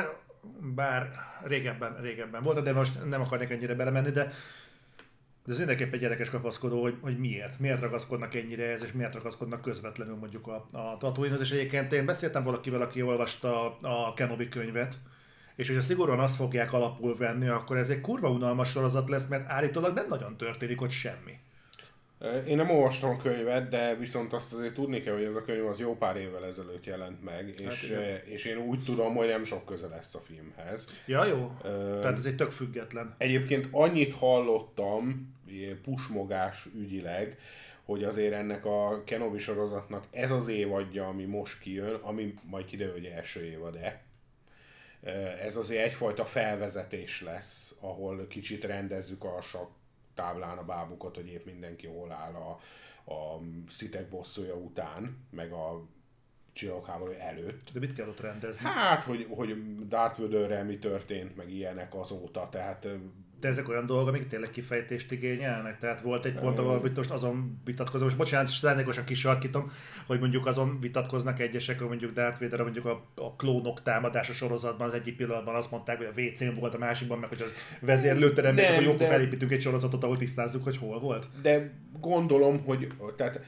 bár 0.74 1.11
régebben, 1.44 1.96
régebben 2.00 2.42
volt, 2.42 2.62
de 2.62 2.72
most 2.72 3.05
nem 3.05 3.20
akarnék 3.20 3.50
ennyire 3.50 3.74
belemenni, 3.74 4.11
de 4.11 4.33
de 5.44 5.52
ez 5.52 5.59
mindenképp 5.59 5.92
egy 5.92 6.02
érdekes 6.02 6.31
kapaszkodó, 6.31 6.83
hogy, 6.83 6.96
hogy 7.00 7.18
miért. 7.18 7.59
Miért 7.59 7.81
ragaszkodnak 7.81 8.35
ennyire 8.35 8.64
ez, 8.64 8.83
és 8.83 8.92
miért 8.92 9.14
ragaszkodnak 9.14 9.62
közvetlenül 9.62 10.16
mondjuk 10.16 10.46
a, 10.46 10.68
a 10.72 10.96
tatooine 10.98 11.37
És 11.37 11.50
egyébként 11.50 11.92
én 11.92 12.07
beszéltem 12.07 12.42
valakivel, 12.42 12.81
aki 12.81 13.02
olvasta 13.02 13.76
a 13.76 14.14
Kenobi 14.14 14.48
könyvet, 14.48 14.94
és 15.57 15.66
hogyha 15.66 15.83
szigorúan 15.83 16.20
azt 16.20 16.37
fogják 16.37 16.72
alapul 16.72 17.16
venni, 17.16 17.48
akkor 17.48 17.76
ez 17.76 17.88
egy 17.88 18.00
kurva 18.00 18.31
unalmas 18.31 18.70
sorozat 18.70 19.09
lesz, 19.09 19.26
mert 19.26 19.50
állítólag 19.50 19.94
nem 19.94 20.07
nagyon 20.09 20.37
történik 20.37 20.81
ott 20.81 20.90
semmi. 20.90 21.38
Én 22.46 22.56
nem 22.56 22.70
olvastam 22.70 23.11
a 23.11 23.16
könyvet, 23.16 23.68
de 23.68 23.94
viszont 23.94 24.32
azt 24.32 24.52
azért 24.52 24.74
tudni 24.74 25.02
kell, 25.02 25.14
hogy 25.14 25.24
ez 25.24 25.37
a 25.37 25.42
könyv 25.42 25.66
az 25.66 25.80
jó 25.80 25.96
pár 25.96 26.16
évvel 26.16 26.44
ezelőtt 26.44 26.85
jelent 26.85 27.24
meg, 27.24 27.54
hát 27.58 27.72
és, 27.72 27.96
és 28.24 28.44
én 28.44 28.56
úgy 28.56 28.85
tudom, 28.85 29.14
hogy 29.14 29.28
nem 29.28 29.44
sok 29.44 29.64
köze 29.64 29.88
lesz 29.88 30.14
a 30.14 30.18
filmhez. 30.18 30.90
Ja, 31.06 31.24
jó. 31.24 31.52
Uh, 31.64 32.00
Tehát 32.00 32.16
ez 32.16 32.26
egy 32.26 32.37
tök 32.37 32.50
független. 32.50 33.14
Egyébként 33.18 33.68
annyit 33.70 34.12
hallottam, 34.12 35.35
pusmogás 35.82 36.68
ügyileg, 36.74 37.38
hogy 37.85 38.04
azért 38.04 38.32
ennek 38.32 38.64
a 38.66 39.02
Kenobi 39.04 39.38
sorozatnak 39.38 40.04
ez 40.11 40.30
az 40.30 40.48
évadja, 40.48 41.06
ami 41.06 41.24
most 41.24 41.61
kijön, 41.61 41.94
ami 41.94 42.35
majd 42.50 42.64
kiderül, 42.64 42.92
hogy 42.92 43.04
első 43.04 43.44
évad-e, 43.44 44.02
ez 45.42 45.56
azért 45.56 45.85
egyfajta 45.85 46.24
felvezetés 46.24 47.22
lesz, 47.22 47.74
ahol 47.80 48.26
kicsit 48.26 48.64
rendezzük 48.64 49.24
a 49.24 49.40
sak 49.40 49.70
táblán 50.14 50.59
a 50.59 50.64
bábukat, 50.64 51.14
hogy 51.14 51.27
épp 51.27 51.44
mindenki 51.44 51.87
hol 51.87 52.12
áll 52.12 52.35
a, 52.35 52.51
a 53.12 53.40
szitek 53.68 54.09
bosszúja 54.09 54.55
után, 54.55 55.27
meg 55.31 55.53
a 55.53 55.83
csillagháború 56.53 57.12
előtt. 57.12 57.70
De 57.72 57.79
mit 57.79 57.92
kell 57.92 58.09
ott 58.09 58.20
rendezni? 58.20 58.64
Hát, 58.64 59.05
hogy, 59.05 59.27
hogy 59.31 59.79
Darth 59.88 60.20
Vaderrel 60.20 60.64
mi 60.64 60.79
történt, 60.79 61.37
meg 61.37 61.51
ilyenek 61.51 61.94
azóta, 61.94 62.48
tehát 62.48 62.88
de 63.42 63.48
ezek 63.48 63.68
olyan 63.68 63.87
dolgok, 63.87 64.09
amik 64.09 64.26
tényleg 64.26 64.50
kifejtést 64.50 65.12
igényelnek. 65.12 65.78
Tehát 65.78 66.00
volt 66.00 66.24
egy 66.24 66.35
pont, 66.35 66.59
ahol 66.59 66.90
most 66.96 67.11
azon 67.11 67.61
vitatkozom, 67.64 68.07
most 68.07 68.18
bocsánat, 68.18 68.48
szándékosan 68.48 69.05
kisarkítom, 69.05 69.72
hogy 70.07 70.20
mondjuk 70.20 70.46
azon 70.46 70.81
vitatkoznak 70.81 71.40
egyesek, 71.40 71.78
hogy 71.78 71.88
mondjuk 71.88 72.12
Darth 72.12 72.40
Vader, 72.40 72.61
mondjuk 72.61 72.85
a, 72.85 73.05
a 73.14 73.35
klónok 73.37 73.83
támadása 73.83 74.33
sorozatban 74.33 74.88
az 74.88 74.94
egyik 74.94 75.16
pillanatban 75.16 75.55
azt 75.55 75.70
mondták, 75.70 75.96
hogy 75.96 76.07
a 76.07 76.20
WC-n 76.20 76.61
volt 76.61 76.74
a 76.74 76.78
másikban, 76.78 77.18
meg 77.18 77.28
hogy 77.28 77.42
az 77.42 77.52
vezérlőterem, 77.81 78.59
és 78.59 78.68
akkor 78.68 78.83
jókor 78.83 79.07
felépítünk 79.07 79.52
egy 79.52 79.61
sorozatot, 79.61 80.02
ahol 80.02 80.16
tisztázzuk, 80.16 80.64
hogy 80.64 80.76
hol 80.76 81.00
volt. 81.00 81.28
De 81.42 81.70
gondolom, 82.00 82.64
hogy 82.64 82.88
tehát 83.16 83.40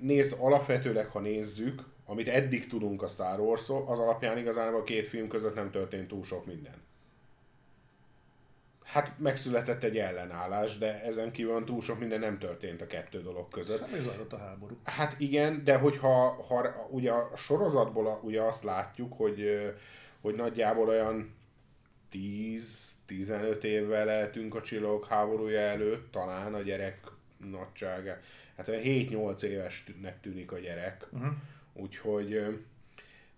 nézd, 0.00 0.36
alapvetőleg, 0.38 1.06
ha 1.06 1.20
nézzük, 1.20 1.82
amit 2.04 2.28
eddig 2.28 2.66
tudunk 2.66 3.02
a 3.02 3.06
Star 3.06 3.40
wars 3.40 3.68
az 3.86 3.98
alapján 3.98 4.38
igazából 4.38 4.80
a 4.80 4.84
két 4.84 5.08
film 5.08 5.28
között 5.28 5.54
nem 5.54 5.70
történt 5.70 6.08
túl 6.08 6.24
sok 6.24 6.46
minden. 6.46 6.88
Hát 8.92 9.18
megszületett 9.18 9.82
egy 9.82 9.96
ellenállás, 9.96 10.78
de 10.78 11.02
ezen 11.02 11.32
kívül 11.32 11.64
túl 11.64 11.80
sok 11.80 11.98
minden 11.98 12.20
nem 12.20 12.38
történt 12.38 12.80
a 12.80 12.86
kettő 12.86 13.22
dolog 13.22 13.48
között. 13.48 13.80
Hát 13.80 14.00
zajlott 14.00 14.32
a 14.32 14.38
háború. 14.38 14.78
Hát 14.84 15.20
igen, 15.20 15.64
de 15.64 15.76
hogyha 15.76 16.42
ha, 16.48 16.86
ugye 16.90 17.10
a 17.10 17.36
sorozatból 17.36 18.20
ugye 18.22 18.42
azt 18.42 18.62
látjuk, 18.62 19.12
hogy, 19.12 19.72
hogy 20.20 20.34
nagyjából 20.34 20.88
olyan 20.88 21.34
10-15 22.12 23.62
évvel 23.62 24.10
eltünk 24.10 24.54
a 24.54 24.62
csillagok 24.62 25.06
háborúja 25.06 25.60
előtt, 25.60 26.12
talán 26.12 26.54
a 26.54 26.60
gyerek 26.60 26.98
nagysága. 27.50 28.18
Hát 28.56 28.68
olyan 28.68 28.82
7-8 28.84 29.42
évesnek 29.42 30.20
tűnik 30.20 30.52
a 30.52 30.58
gyerek. 30.58 31.06
Uh-huh. 31.12 31.32
Úgyhogy 31.72 32.60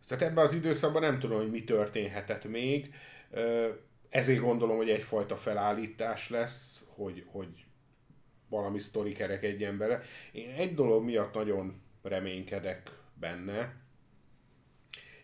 szóval 0.01 0.27
ebben 0.27 0.45
az 0.45 0.55
időszakban 0.55 1.03
nem 1.03 1.19
tudom, 1.19 1.39
hogy 1.39 1.51
mi 1.51 1.65
történhetett 1.65 2.45
még 2.45 2.95
ezért 4.13 4.41
gondolom, 4.41 4.77
hogy 4.77 4.91
egyfajta 4.91 5.37
felállítás 5.37 6.31
lesz, 6.31 6.85
hogy, 6.89 7.25
hogy 7.27 7.65
valami 8.49 8.79
sztori 8.79 9.13
kerekedjen 9.13 9.79
bele. 9.79 10.03
Én 10.33 10.51
egy 10.51 10.75
dolog 10.75 11.05
miatt 11.05 11.35
nagyon 11.35 11.83
reménykedek 12.03 12.99
benne. 13.15 13.77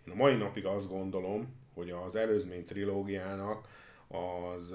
Én 0.06 0.12
a 0.12 0.14
mai 0.14 0.36
napig 0.36 0.64
azt 0.66 0.88
gondolom, 0.88 1.56
hogy 1.74 1.90
az 1.90 2.16
előzmény 2.16 2.64
trilógiának 2.64 3.68
az 4.08 4.74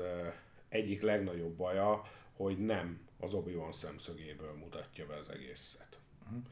egyik 0.69 1.01
legnagyobb 1.01 1.55
baja, 1.55 2.01
hogy 2.33 2.57
nem 2.57 3.07
az 3.19 3.33
Obi-Wan 3.33 3.71
szemszögéből 3.71 4.53
mutatja 4.53 5.05
be 5.05 5.15
az 5.15 5.29
egészet. 5.29 5.99
Uh-huh. 6.23 6.43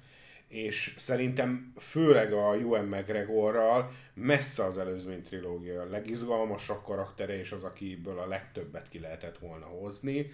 És 0.52 0.94
szerintem 0.98 1.74
főleg 1.78 2.34
a 2.34 2.54
Ewan 2.54 2.86
McGregorral 2.86 3.92
messze 4.14 4.64
az 4.64 4.78
előzmény 4.78 5.24
trilógia 5.24 5.82
a 5.82 5.90
legizgalmasabb 5.90 6.84
karaktere, 6.84 7.40
és 7.40 7.52
az, 7.52 7.64
akiből 7.64 8.20
a 8.20 8.28
legtöbbet 8.28 8.90
ki 8.90 9.00
lehetett 9.00 9.38
volna 9.38 9.66
hozni. 9.66 10.32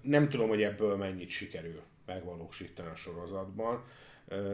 Nem 0.00 0.28
tudom, 0.28 0.48
hogy 0.48 0.62
ebből 0.62 0.96
mennyit 0.96 1.30
sikerül 1.30 1.82
megvalósítani 2.06 2.88
a 2.88 2.94
sorozatban. 2.94 3.84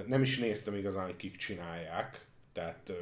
Nem 0.06 0.22
is 0.22 0.38
néztem 0.38 0.74
igazán, 0.74 1.04
hogy 1.04 1.16
kik 1.16 1.36
csinálják, 1.36 2.26
tehát 2.52 2.92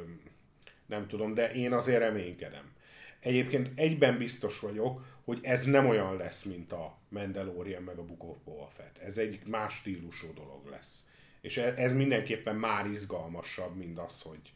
nem 0.85 1.07
tudom, 1.07 1.33
de 1.33 1.51
én 1.51 1.73
azért 1.73 1.99
reménykedem. 1.99 2.71
Egyébként 3.19 3.79
egyben 3.79 4.17
biztos 4.17 4.59
vagyok, 4.59 5.05
hogy 5.25 5.39
ez 5.41 5.63
nem 5.63 5.87
olyan 5.87 6.17
lesz, 6.17 6.43
mint 6.43 6.71
a 6.71 6.97
Mandalorian 7.09 7.83
meg 7.83 7.97
a 7.97 8.05
Book 8.05 8.23
of 8.23 8.37
Boba 8.45 8.71
Fett. 8.75 8.97
Ez 8.97 9.17
egy 9.17 9.39
más 9.45 9.73
stílusú 9.73 10.33
dolog 10.33 10.67
lesz. 10.69 11.11
És 11.43 11.57
e- 11.57 11.73
ez 11.77 11.93
mindenképpen 11.93 12.55
már 12.55 12.85
izgalmasabb, 12.85 13.75
mint 13.75 13.99
az, 13.99 14.21
hogy 14.21 14.53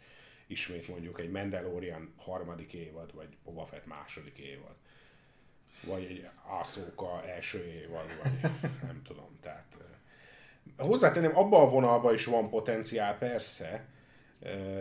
ismét 0.48 0.88
mondjuk 0.88 1.20
egy 1.20 1.30
Mandalorian 1.30 2.14
harmadik 2.18 2.74
évad, 2.74 3.14
vagy 3.14 3.38
Boba 3.44 3.66
Fett 3.66 3.86
második 3.86 4.40
évad. 4.40 4.76
Vagy 5.84 6.04
egy 6.04 6.28
Ahsoka 6.48 7.24
első 7.26 7.66
évad, 7.66 8.06
vagy 8.24 8.52
nem 8.82 9.02
tudom. 9.04 9.38
Tehát, 9.42 9.66
hozzátenném, 10.78 11.38
abban 11.38 11.62
a 11.62 11.70
vonalban 11.70 12.14
is 12.14 12.26
van 12.26 12.50
potenciál 12.50 13.18
persze, 13.18 13.88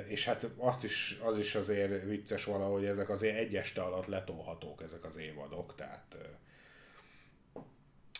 és 0.06 0.24
hát 0.24 0.46
azt 0.56 0.84
is, 0.84 1.18
az 1.22 1.38
is 1.38 1.54
azért 1.54 2.04
vicces 2.04 2.44
valahogy, 2.44 2.84
ezek 2.84 3.08
azért 3.08 3.36
egy 3.36 3.56
este 3.56 3.82
alatt 3.82 4.06
letolhatók 4.06 4.82
ezek 4.82 5.04
az 5.04 5.16
évadok, 5.16 5.74
tehát 5.74 6.16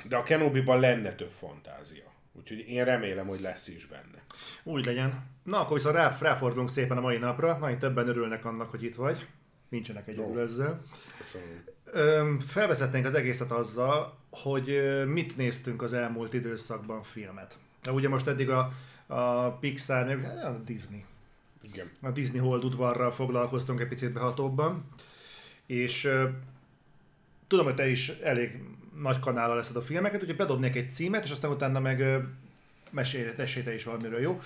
de 0.05 0.17
a 0.17 0.23
Kenobi-ban 0.23 0.81
lenne 0.81 1.15
több 1.15 1.33
fantázia. 1.33 2.16
Úgyhogy 2.39 2.69
én 2.69 2.85
remélem, 2.85 3.27
hogy 3.27 3.41
lesz 3.41 3.69
is 3.69 3.87
benne. 3.87 4.23
Úgy 4.63 4.85
legyen. 4.85 5.25
Na, 5.43 5.61
akkor 5.61 5.77
viszont 5.77 5.95
rá, 5.95 6.17
ráfordulunk 6.21 6.71
szépen 6.71 6.97
a 6.97 7.01
mai 7.01 7.19
napra. 7.19 7.57
Nagyon 7.57 7.79
többen 7.79 8.09
örülnek 8.09 8.45
annak, 8.45 8.71
hogy 8.71 8.83
itt 8.83 8.95
vagy. 8.95 9.27
Nincsenek 9.69 10.09
egyedül 10.09 10.35
no. 10.35 10.41
ezzel. 10.41 10.83
Köszönöm. 11.19 12.41
felvezetnénk 12.41 13.07
az 13.07 13.15
egészet 13.15 13.51
azzal, 13.51 14.19
hogy 14.31 14.81
mit 15.07 15.37
néztünk 15.37 15.83
az 15.83 15.93
elmúlt 15.93 16.35
időszakban 16.35 17.03
filmet. 17.03 17.59
De 17.83 17.93
ugye 17.93 18.09
most 18.09 18.27
eddig 18.27 18.51
a, 18.51 18.73
a 19.07 19.51
Pixar, 19.51 20.11
a 20.45 20.61
Disney 20.65 21.05
igen. 21.73 21.91
A 22.01 22.11
Disney 22.11 22.41
Hold 22.41 22.65
udvarral 22.65 23.13
foglalkoztunk 23.13 23.81
egy 23.81 23.89
picit 23.89 24.13
behatóbban, 24.13 24.85
és 25.67 26.11
tudom, 27.47 27.65
hogy 27.65 27.75
te 27.75 27.89
is 27.89 28.09
elég 28.09 28.61
nagy 29.03 29.19
kanála 29.19 29.55
leszed 29.55 29.77
a 29.77 29.83
filmeket, 29.83 30.21
úgyhogy 30.21 30.37
bedobnék 30.37 30.77
egy 30.77 30.91
címet, 30.91 31.25
és 31.25 31.31
aztán 31.31 31.51
utána 31.51 31.81
meg 31.81 32.23
mesélj, 32.91 33.33
te 33.65 33.75
is 33.75 33.85
valamiről, 33.85 34.21
jó? 34.21 34.41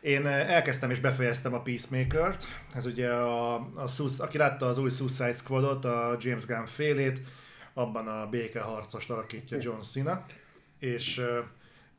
Én 0.00 0.26
elkezdtem 0.26 0.90
és 0.90 1.00
befejeztem 1.00 1.54
a 1.54 1.62
Peacemaker-t, 1.62 2.46
ez 2.74 2.86
ugye 2.86 3.10
a, 3.10 3.54
a 3.54 3.86
aki 4.18 4.38
látta 4.38 4.66
az 4.66 4.78
új 4.78 4.90
Suicide 4.90 5.32
Squadot, 5.32 5.84
a 5.84 6.16
James 6.20 6.46
Gunn 6.46 6.64
félét, 6.64 7.20
abban 7.74 8.08
a 8.08 8.26
békeharcost 8.28 9.10
alakítja 9.10 9.58
John 9.60 9.80
Cena, 9.80 10.24
és 10.78 11.22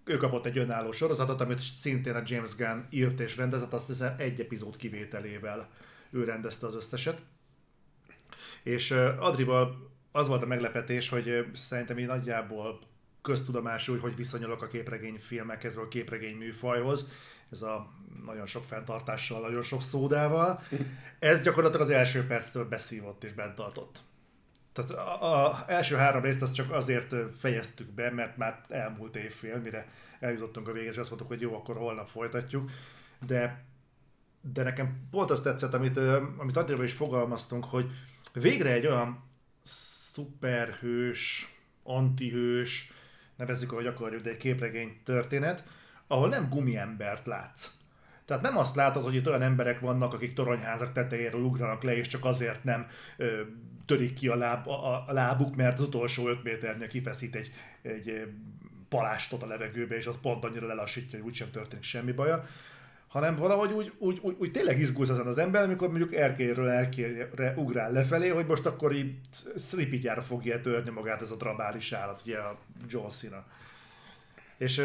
ő 0.03 0.17
kapott 0.17 0.45
egy 0.45 0.57
önálló 0.57 0.91
sorozatot, 0.91 1.41
amit 1.41 1.59
szintén 1.59 2.15
a 2.15 2.21
James 2.25 2.55
Gunn 2.55 2.81
írt 2.89 3.19
és 3.19 3.37
rendezett, 3.37 3.73
azt 3.73 3.87
hiszem 3.87 4.15
egy 4.17 4.39
epizód 4.39 4.75
kivételével 4.75 5.69
ő 6.09 6.23
rendezte 6.23 6.65
az 6.65 6.75
összeset. 6.75 7.23
És 8.63 8.91
Adrival 9.19 9.93
az 10.15 10.27
volt 10.27 10.43
a 10.43 10.45
meglepetés, 10.45 11.09
hogy 11.09 11.45
szerintem 11.53 11.99
így 11.99 12.05
nagyjából 12.05 12.79
köztudomású, 13.21 13.99
hogy 13.99 14.15
viszonyulok 14.15 14.61
a 14.61 14.67
képregényfilmekhez, 14.67 15.75
vagy 15.75 15.83
a 15.83 15.87
képregény 15.87 16.35
műfajhoz. 16.35 17.07
Ez 17.51 17.61
a 17.61 17.91
nagyon 18.25 18.45
sok 18.45 18.63
fenntartással, 18.63 19.41
nagyon 19.41 19.61
sok 19.61 19.81
szódával. 19.81 20.63
Ez 21.19 21.41
gyakorlatilag 21.41 21.81
az 21.81 21.89
első 21.89 22.25
perctől 22.25 22.67
beszívott 22.67 23.23
és 23.23 23.33
bent 23.33 23.55
tartott. 23.55 24.03
Tehát 24.73 24.91
az 25.21 25.63
első 25.67 25.95
három 25.95 26.21
részt 26.21 26.41
azt 26.41 26.55
csak 26.55 26.71
azért 26.71 27.15
fejeztük 27.39 27.91
be, 27.91 28.11
mert 28.11 28.37
már 28.37 28.65
elmúlt 28.69 29.15
évfél, 29.15 29.57
mire 29.57 29.87
eljutottunk 30.19 30.67
a 30.67 30.71
végére, 30.71 30.91
és 30.91 30.97
azt 30.97 31.09
mondtuk, 31.09 31.29
hogy 31.29 31.41
jó, 31.41 31.55
akkor 31.55 31.75
holnap 31.75 32.07
folytatjuk. 32.07 32.69
De, 33.25 33.63
de 34.53 34.63
nekem 34.63 35.07
pont 35.11 35.29
azt 35.29 35.43
tetszett, 35.43 35.73
amit, 35.73 35.97
amit 36.37 36.57
Adriával 36.57 36.85
is 36.85 36.93
fogalmaztunk, 36.93 37.65
hogy 37.65 37.91
végre 38.33 38.71
egy 38.71 38.87
olyan 38.87 39.33
szuperhős, 40.15 41.47
antihős, 41.83 42.91
nevezzük, 43.35 43.71
ahogy 43.71 43.85
akarjuk, 43.85 44.21
de 44.21 44.29
egy 44.29 44.37
képregény 44.37 44.99
történet, 45.03 45.63
ahol 46.07 46.29
nem 46.29 46.49
gumiembert 46.49 47.25
látsz. 47.25 47.71
Tehát 48.25 48.43
nem 48.43 48.57
azt 48.57 48.75
látod, 48.75 49.03
hogy 49.03 49.15
itt 49.15 49.27
olyan 49.27 49.41
emberek 49.41 49.79
vannak, 49.79 50.13
akik 50.13 50.33
toronyházak 50.33 50.91
tetejéről 50.91 51.41
ugranak 51.41 51.83
le, 51.83 51.97
és 51.97 52.07
csak 52.07 52.25
azért 52.25 52.63
nem 52.63 52.87
ö, 53.17 53.41
törik 53.85 54.13
ki 54.13 54.27
a, 54.27 54.35
láb, 54.35 54.67
a, 54.67 55.07
a 55.07 55.13
lábuk, 55.13 55.55
mert 55.55 55.79
az 55.79 55.85
utolsó 55.85 56.27
5 56.27 56.43
méternél 56.43 56.87
kifeszít 56.87 57.35
egy, 57.35 57.51
egy 57.81 58.27
palástot 58.89 59.43
a 59.43 59.47
levegőbe, 59.47 59.95
és 59.95 60.05
az 60.05 60.17
pont 60.21 60.43
annyira 60.45 60.67
lelassítja, 60.67 61.17
hogy 61.17 61.27
úgysem 61.27 61.51
történik 61.51 61.83
semmi 61.83 62.11
baja 62.11 62.45
hanem 63.15 63.35
valahogy 63.35 63.71
úgy, 63.71 63.91
úgy, 63.97 64.19
úgy, 64.21 64.35
úgy 64.39 64.51
tényleg 64.51 64.79
izgulsz 64.79 65.09
ezen 65.09 65.27
az 65.27 65.37
ember, 65.37 65.63
amikor 65.63 65.87
mondjuk 65.87 66.13
erkélyről 66.13 66.69
erkélyre 66.69 67.53
ugrál 67.55 67.91
lefelé, 67.91 68.27
hogy 68.27 68.45
most 68.45 68.65
akkor 68.65 68.95
itt 68.95 69.35
szripityára 69.55 70.21
fogja 70.21 70.59
törni 70.59 70.89
magát 70.89 71.21
ez 71.21 71.31
a 71.31 71.35
drabális 71.35 71.91
állat, 71.91 72.21
ugye 72.25 72.37
a 72.37 72.59
John 72.87 73.07
Cena. 73.07 73.45
És, 74.57 74.81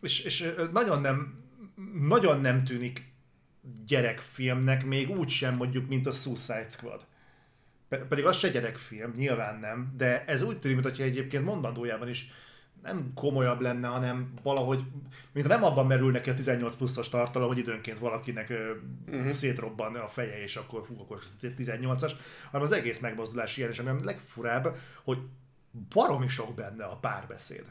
és, 0.00 0.20
és 0.20 0.52
nagyon 0.72 1.00
nem 1.00 1.44
nagyon 2.08 2.40
nem 2.40 2.64
tűnik 2.64 3.12
gyerekfilmnek, 3.86 4.84
még 4.84 5.10
úgy 5.10 5.28
sem 5.28 5.54
mondjuk, 5.54 5.88
mint 5.88 6.06
a 6.06 6.12
Suicide 6.12 6.68
Squad. 6.68 7.06
Pedig 7.88 8.24
az 8.24 8.36
se 8.36 8.48
gyerekfilm, 8.48 9.12
nyilván 9.16 9.60
nem, 9.60 9.94
de 9.96 10.24
ez 10.24 10.42
úgy 10.42 10.58
tűnik, 10.58 10.82
mintha 10.82 11.02
egyébként 11.02 11.44
mondandójában 11.44 12.08
is 12.08 12.30
nem 12.82 13.12
komolyabb 13.14 13.60
lenne, 13.60 13.88
hanem 13.88 14.32
valahogy, 14.42 14.84
mint 15.32 15.48
nem 15.48 15.64
abban 15.64 15.86
merül 15.86 16.10
neki 16.10 16.30
a 16.30 16.34
18 16.34 16.74
pluszos 16.74 17.08
tartalom, 17.08 17.48
hogy 17.48 17.58
időnként 17.58 17.98
valakinek 17.98 18.52
uh-huh. 19.06 19.32
szétrobban 19.32 19.94
a 19.94 20.08
feje, 20.08 20.42
és 20.42 20.56
akkor 20.56 20.86
fú, 20.86 21.00
akkor 21.00 21.18
18-as, 21.42 22.12
hanem 22.50 22.66
az 22.66 22.72
egész 22.72 22.98
megmozdulás 22.98 23.56
ilyen, 23.56 23.70
és 23.70 23.78
ami 23.78 23.88
a 23.88 23.96
legfurább, 24.04 24.76
hogy 25.04 25.18
baromi 25.94 26.28
sok 26.28 26.54
benne 26.54 26.84
a 26.84 26.96
párbeszéd. 26.96 27.64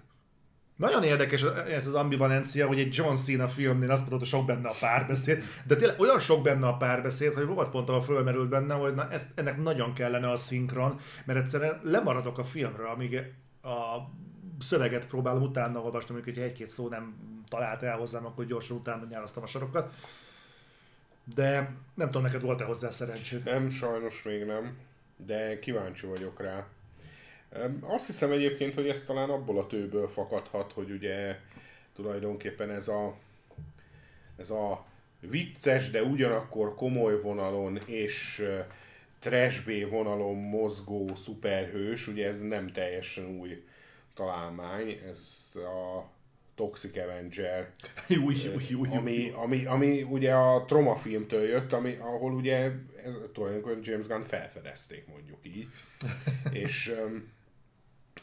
Nagyon 0.76 1.04
érdekes 1.04 1.44
ez 1.70 1.88
az 1.88 1.96
ambivalencia, 1.96 2.68
hogy 2.68 2.80
egy 2.80 2.96
John 2.96 3.16
Cena 3.16 3.48
filmnél 3.48 3.92
azt 3.92 4.02
mondod, 4.02 4.20
hogy 4.20 4.28
sok 4.28 4.46
benne 4.46 4.68
a 4.70 4.76
párbeszéd, 4.80 5.44
de 5.68 5.76
tényleg 5.76 6.00
olyan 6.00 6.20
sok 6.20 6.44
benne 6.44 6.68
a 6.68 6.78
párbeszéd, 6.78 7.34
hogy 7.34 7.46
volt 7.46 7.70
pont, 7.70 7.90
ahol 7.90 8.02
fölmerült 8.02 8.50
benne, 8.50 8.74
hogy 8.74 8.94
na, 8.94 9.12
ezt, 9.12 9.28
ennek 9.36 9.62
nagyon 9.62 9.94
kellene 9.94 10.30
a 10.30 10.36
szinkron, 10.36 11.00
mert 11.26 11.40
egyszerűen 11.40 11.80
lemaradok 11.84 12.38
a 12.38 12.44
filmről, 12.44 12.88
amíg 12.88 13.16
a 13.62 14.10
szöveget 14.60 15.08
próbálom 15.08 15.42
utána 15.42 15.82
olvasni, 15.82 16.14
amikor 16.14 16.34
hogy 16.34 16.44
egy-két 16.44 16.68
szó 16.68 16.88
nem 16.88 17.16
talált 17.48 17.84
el 17.84 17.98
hozzám, 17.98 18.26
akkor 18.26 18.46
gyorsan 18.46 18.78
utána 18.78 19.06
nyálasztam 19.10 19.44
a 19.44 19.46
sorokat. 19.46 19.94
De 21.36 21.76
nem 21.94 22.08
tudom, 22.08 22.22
neked 22.22 22.42
volt-e 22.42 22.64
hozzá 22.64 22.90
szerencsét? 22.90 23.44
Nem, 23.44 23.70
sajnos 23.70 24.24
még 24.24 24.46
nem, 24.46 24.78
de 25.26 25.60
kíváncsi 25.60 26.08
vagyok 26.08 26.42
rá. 26.42 26.68
Azt 27.82 28.06
hiszem 28.06 28.32
egyébként, 28.32 28.74
hogy 28.74 28.88
ez 28.88 29.04
talán 29.04 29.30
abból 29.30 29.60
a 29.60 29.68
tőből 29.68 30.08
fakadhat, 30.08 30.72
hogy 30.72 30.92
ugye 30.92 31.40
tulajdonképpen 31.94 32.70
ez 32.70 32.88
a, 32.88 33.16
ez 34.38 34.50
a 34.50 34.86
vicces, 35.20 35.90
de 35.90 36.04
ugyanakkor 36.04 36.76
komoly 36.76 37.22
vonalon 37.22 37.78
és 37.86 38.46
trash 39.20 39.66
B 39.66 39.90
vonalon 39.90 40.36
mozgó 40.36 41.16
szuperhős, 41.16 42.08
ugye 42.08 42.28
ez 42.28 42.42
nem 42.42 42.68
teljesen 42.68 43.26
új 43.26 43.64
találmány, 44.20 45.00
ez 45.10 45.52
a 45.56 46.10
Toxic 46.56 46.98
Avenger, 46.98 47.74
új, 48.26 48.36
új, 48.56 48.74
új, 48.74 48.88
ami, 48.92 49.32
ami, 49.36 49.66
ami 49.66 50.02
ugye 50.04 50.34
a 50.34 50.66
Troma 50.66 50.96
filmtől 50.96 51.48
jött, 51.48 51.72
ami, 51.72 51.96
ahol 52.00 52.34
ugye 52.34 52.72
ez, 53.04 53.18
tulajdonképpen 53.34 53.80
James 53.84 54.08
Gunn 54.08 54.22
felfedezték 54.22 55.08
mondjuk 55.08 55.40
így, 55.44 55.68
és 56.64 56.96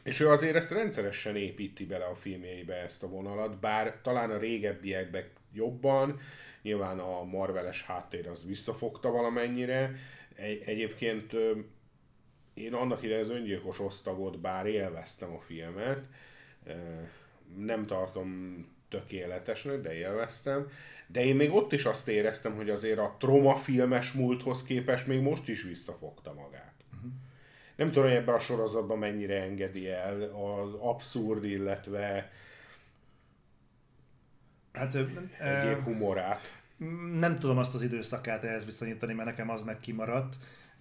és 0.02 0.20
ő 0.20 0.28
azért 0.30 0.56
ezt 0.56 0.70
rendszeresen 0.70 1.36
építi 1.36 1.86
bele 1.86 2.04
a 2.04 2.14
filmjeibe 2.14 2.74
ezt 2.74 3.02
a 3.02 3.08
vonalat, 3.08 3.58
bár 3.58 4.00
talán 4.02 4.30
a 4.30 4.38
régebbiekben 4.38 5.24
jobban, 5.52 6.20
nyilván 6.62 6.98
a 6.98 7.24
Marveles 7.24 7.82
háttér 7.82 8.28
az 8.28 8.46
visszafogta 8.46 9.10
valamennyire. 9.10 9.94
Egy, 10.34 10.62
egyébként 10.66 11.32
én 12.56 12.74
annak 12.74 13.02
ide 13.02 13.18
az 13.18 13.30
öngyilkos 13.30 13.80
osztagot, 13.80 14.38
bár 14.38 14.66
élveztem 14.66 15.34
a 15.34 15.40
filmet, 15.40 16.02
nem 17.56 17.86
tartom 17.86 18.56
tökéletesnek, 18.88 19.80
de 19.80 19.94
élveztem. 19.94 20.68
De 21.06 21.24
én 21.24 21.36
még 21.36 21.52
ott 21.52 21.72
is 21.72 21.84
azt 21.84 22.08
éreztem, 22.08 22.54
hogy 22.54 22.70
azért 22.70 22.98
a 22.98 23.16
troma 23.18 23.56
filmes 23.56 24.12
múlthoz 24.12 24.62
képest 24.62 25.06
még 25.06 25.20
most 25.20 25.48
is 25.48 25.62
visszafogta 25.62 26.32
magát. 26.32 26.74
Uh-huh. 26.94 27.10
Nem 27.76 27.88
tudom, 27.88 28.04
hogy 28.04 28.18
ebben 28.18 28.34
a 28.34 28.38
sorozatban 28.38 28.98
mennyire 28.98 29.42
engedi 29.42 29.88
el 29.88 30.22
az 30.22 30.74
abszurd, 30.78 31.44
illetve 31.44 32.32
hát, 34.72 34.94
egyéb 35.38 35.82
humorát. 35.84 36.60
Nem 37.12 37.38
tudom 37.38 37.58
azt 37.58 37.74
az 37.74 37.82
időszakát 37.82 38.44
ehhez 38.44 38.64
viszonyítani, 38.64 39.12
mert 39.12 39.28
nekem 39.28 39.50
az 39.50 39.62
meg 39.62 39.80
kimaradt, 39.80 40.36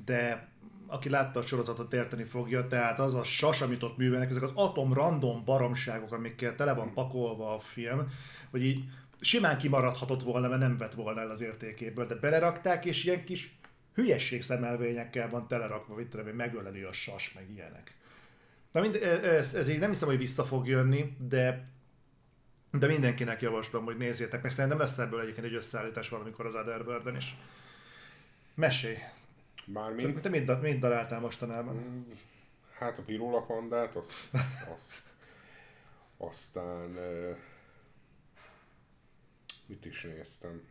de 0.06 0.48
aki 0.88 1.10
látta 1.10 1.40
a 1.40 1.44
sorozatot 1.44 1.94
érteni 1.94 2.24
fogja, 2.24 2.68
tehát 2.68 3.00
az 3.00 3.16
a 3.16 3.24
sas, 3.24 3.62
amit 3.62 3.84
ott 3.84 3.98
művelnek, 3.98 4.30
ezek 4.30 4.44
az 4.44 4.52
atom 4.54 4.94
random 4.94 5.44
baromságok, 5.46 6.12
amikkel 6.12 6.56
tele 6.56 6.74
van 6.74 6.94
pakolva 6.94 7.54
a 7.54 7.60
film, 7.60 8.12
hogy 8.52 8.66
így 8.66 8.84
simán 9.22 9.58
kimaradhatott 9.58 10.24
volna, 10.24 10.48
mert 10.48 10.62
nem 10.62 10.78
vett 10.78 10.94
volna 10.94 11.22
el 11.22 11.30
az 11.30 11.42
értékéből, 11.42 12.06
de 12.06 12.16
belerakták, 12.16 12.86
és 12.86 13.04
ilyen 13.04 13.24
kis 13.24 13.58
hülyesség 13.94 14.42
szemelvényekkel 14.42 15.30
van 15.30 15.48
telerakva, 15.48 15.96
mit 15.96 16.08
tudom, 16.08 16.28
megöleni 16.28 16.82
a 16.82 16.92
sas, 16.92 17.34
meg 17.34 17.50
ilyenek. 17.54 17.96
Na 18.72 18.82
mind, 18.82 18.96
ez, 19.24 19.54
ez 19.54 19.68
így 19.68 19.80
nem 19.80 19.90
hiszem, 19.90 20.08
hogy 20.08 20.18
vissza 20.18 20.44
fog 20.44 20.68
jönni, 20.68 21.16
de 21.28 21.74
de 22.80 22.88
mindenkinek 22.88 23.42
javaslom, 23.42 23.86
hogy 23.86 23.98
nézzétek 23.98 24.42
meg. 24.42 24.52
Szerintem 24.52 24.80
lesz 24.80 24.98
ebből 24.98 25.20
egyébként 25.20 25.46
egy 25.46 25.54
összeállítás 25.54 26.10
valamikor 26.10 26.46
az 26.46 26.56
Otherworld-en 26.56 27.16
is. 27.16 27.36
Mesélj! 28.56 28.98
Mármint? 29.66 30.22
Te 30.22 30.30
mit, 30.30 30.62
mit 30.62 30.80
daráltál 30.80 31.20
mostanában? 31.20 31.76
Mm, 31.76 32.12
hát 32.78 33.00
a 33.00 33.02
Pirula 33.02 33.42
pandát, 33.42 33.96
azt, 33.96 34.30
azt, 34.76 35.04
aztán 36.18 36.98
mit 39.66 39.86
is 39.86 40.04
néztem. 40.04 40.62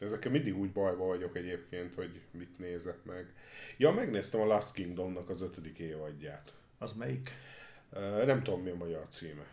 Ezekkel 0.00 0.30
mindig 0.30 0.56
úgy 0.56 0.72
bajba 0.72 1.04
vagyok 1.04 1.36
egyébként, 1.36 1.94
hogy 1.94 2.20
mit 2.30 2.58
nézek 2.58 3.04
meg. 3.04 3.34
Ja, 3.76 3.90
megnéztem 3.90 4.40
a 4.40 4.44
Last 4.44 4.72
Kingdomnak 4.72 5.28
az 5.28 5.40
ötödik 5.40 5.78
évadját. 5.78 6.52
Az 6.78 6.92
melyik? 6.92 7.30
Nem 8.24 8.42
tudom 8.42 8.62
mi 8.62 8.70
a 8.70 8.76
magyar 8.76 9.06
címe. 9.08 9.46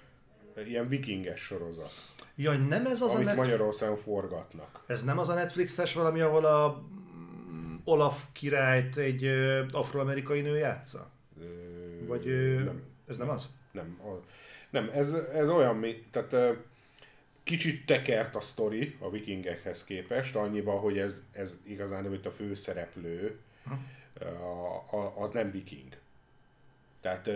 Ilyen 0.65 0.87
vikinges 0.87 1.41
sorozat. 1.41 1.91
Jaj, 2.35 2.57
nem 2.57 2.85
ez 2.85 3.01
az 3.01 3.13
amit 3.13 3.13
a 3.13 3.29
Netflix... 3.29 3.47
Magyarországon 3.47 3.97
forgatnak. 3.97 4.83
Ez 4.87 5.03
nem 5.03 5.19
az 5.19 5.29
a 5.29 5.33
Netflixes 5.33 5.93
valami, 5.93 6.21
ahol 6.21 6.45
a 6.45 6.83
Olaf 7.83 8.23
királyt 8.31 8.97
egy 8.97 9.25
afroamerikai 9.71 10.41
nő 10.41 10.57
játsza? 10.57 11.09
Vagy 12.07 12.25
nem. 12.63 12.83
ez 13.07 13.17
nem 13.17 13.29
az? 13.29 13.49
Nem. 13.71 13.99
Nem, 14.69 14.89
ez, 14.93 15.13
ez 15.13 15.49
olyan, 15.49 15.75
mi, 15.75 16.05
tehát 16.11 16.57
kicsit 17.43 17.85
tekert 17.85 18.35
a 18.35 18.39
sztori 18.39 18.95
a 18.99 19.09
vikingekhez 19.09 19.83
képest, 19.83 20.35
annyiban, 20.35 20.79
hogy 20.79 20.97
ez, 20.97 21.21
ez 21.31 21.57
igazán 21.63 22.07
hogy 22.07 22.25
a 22.25 22.31
főszereplő, 22.31 23.39
a, 24.19 24.95
a, 24.97 25.13
az 25.21 25.31
nem 25.31 25.51
viking. 25.51 25.97
Tehát 27.01 27.29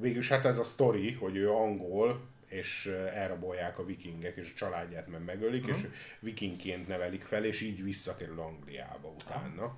végülis 0.00 0.28
hát 0.28 0.44
ez 0.44 0.58
a 0.58 0.62
sztori, 0.62 1.12
hogy 1.12 1.36
ő 1.36 1.50
angol, 1.50 2.20
és 2.56 2.86
elrabolják 3.14 3.78
a 3.78 3.84
vikingek, 3.84 4.36
és 4.36 4.50
a 4.50 4.56
családját 4.56 5.08
meg 5.08 5.24
megölik, 5.24 5.64
uh-huh. 5.64 5.78
és 5.78 5.86
vikingként 6.20 6.88
nevelik 6.88 7.22
fel, 7.22 7.44
és 7.44 7.60
így 7.60 7.82
visszakerül 7.82 8.40
Angliába 8.40 9.08
utána. 9.08 9.64
Uh-huh. 9.64 9.72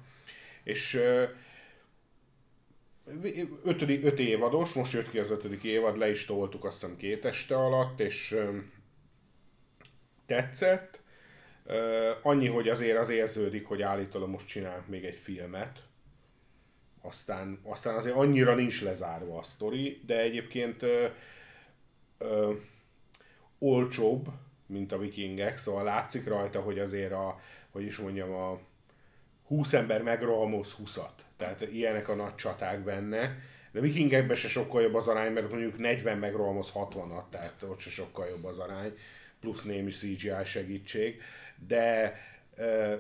És 0.63 1.01
ötödik, 3.65 4.05
öt 4.05 4.19
évados, 4.19 4.73
most 4.73 4.93
jött 4.93 5.11
ki 5.11 5.19
az 5.19 5.31
ötödik 5.31 5.63
évad, 5.63 5.99
le 5.99 6.11
is 6.11 6.25
toltuk 6.25 6.65
azt 6.65 6.81
hiszem 6.81 6.97
két 6.97 7.25
este 7.25 7.57
alatt, 7.57 8.01
és 8.01 8.39
tetszett. 10.27 11.01
Annyi, 12.23 12.47
hogy 12.47 12.69
azért 12.69 12.99
az 12.99 13.09
érződik, 13.09 13.67
hogy 13.67 13.83
állítólag 13.83 14.29
most 14.29 14.47
csinálunk 14.47 14.87
még 14.87 15.05
egy 15.05 15.17
filmet, 15.17 15.83
aztán, 17.01 17.61
aztán 17.63 17.95
azért 17.95 18.17
annyira 18.17 18.55
nincs 18.55 18.83
lezárva 18.83 19.39
a 19.39 19.43
sztori, 19.43 20.01
de 20.07 20.21
egyébként 20.21 20.85
ö, 22.19 22.53
olcsóbb, 23.59 24.29
mint 24.67 24.93
a 24.93 24.99
vikingek, 24.99 25.57
szóval 25.57 25.85
látszik 25.85 26.27
rajta, 26.27 26.61
hogy 26.61 26.79
azért 26.79 27.13
a, 27.13 27.41
hogy 27.71 27.85
is 27.85 27.99
mondjam, 27.99 28.33
a 28.33 28.59
20 29.47 29.73
ember 29.73 30.03
megrohamoz 30.03 30.73
20 30.73 30.99
Tehát 31.37 31.61
ilyenek 31.61 32.09
a 32.09 32.15
nagy 32.15 32.35
csaták 32.35 32.81
benne. 32.81 33.39
De 33.73 33.81
vikingekben 33.81 34.37
se 34.37 34.49
sokkal 34.49 34.83
jobb 34.83 34.95
az 34.95 35.09
arány, 35.09 35.33
mert 35.33 35.51
mondjuk 35.51 35.79
40 35.79 36.19
megrohamoz 36.19 36.73
60-at, 36.75 37.29
tehát 37.31 37.63
ott 37.63 37.79
se 37.79 37.91
sokkal 37.91 38.29
jobb 38.29 38.45
az 38.45 38.59
arány, 38.59 38.95
plusz 39.41 39.63
némi 39.63 39.91
CGI 39.91 40.45
segítség. 40.45 41.21
De 41.67 42.15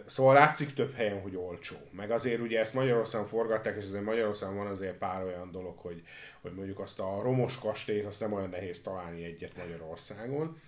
Szóval 0.06 0.34
látszik 0.34 0.74
több 0.74 0.94
helyen, 0.94 1.20
hogy 1.20 1.36
olcsó. 1.36 1.76
Meg 1.90 2.10
azért 2.10 2.40
ugye 2.40 2.60
ezt 2.60 2.74
Magyarországon 2.74 3.26
forgatták, 3.26 3.76
és 3.76 3.84
azért 3.84 4.04
Magyarországon 4.04 4.56
van 4.56 4.66
azért 4.66 4.98
pár 4.98 5.24
olyan 5.24 5.50
dolog, 5.50 5.78
hogy, 5.78 6.02
hogy 6.40 6.52
mondjuk 6.52 6.78
azt 6.78 7.00
a 7.00 7.20
romos 7.22 7.58
kastélyt, 7.58 8.04
azt 8.04 8.20
nem 8.20 8.32
olyan 8.32 8.48
nehéz 8.48 8.82
találni 8.82 9.24
egyet 9.24 9.56
Magyarországon. 9.56 10.60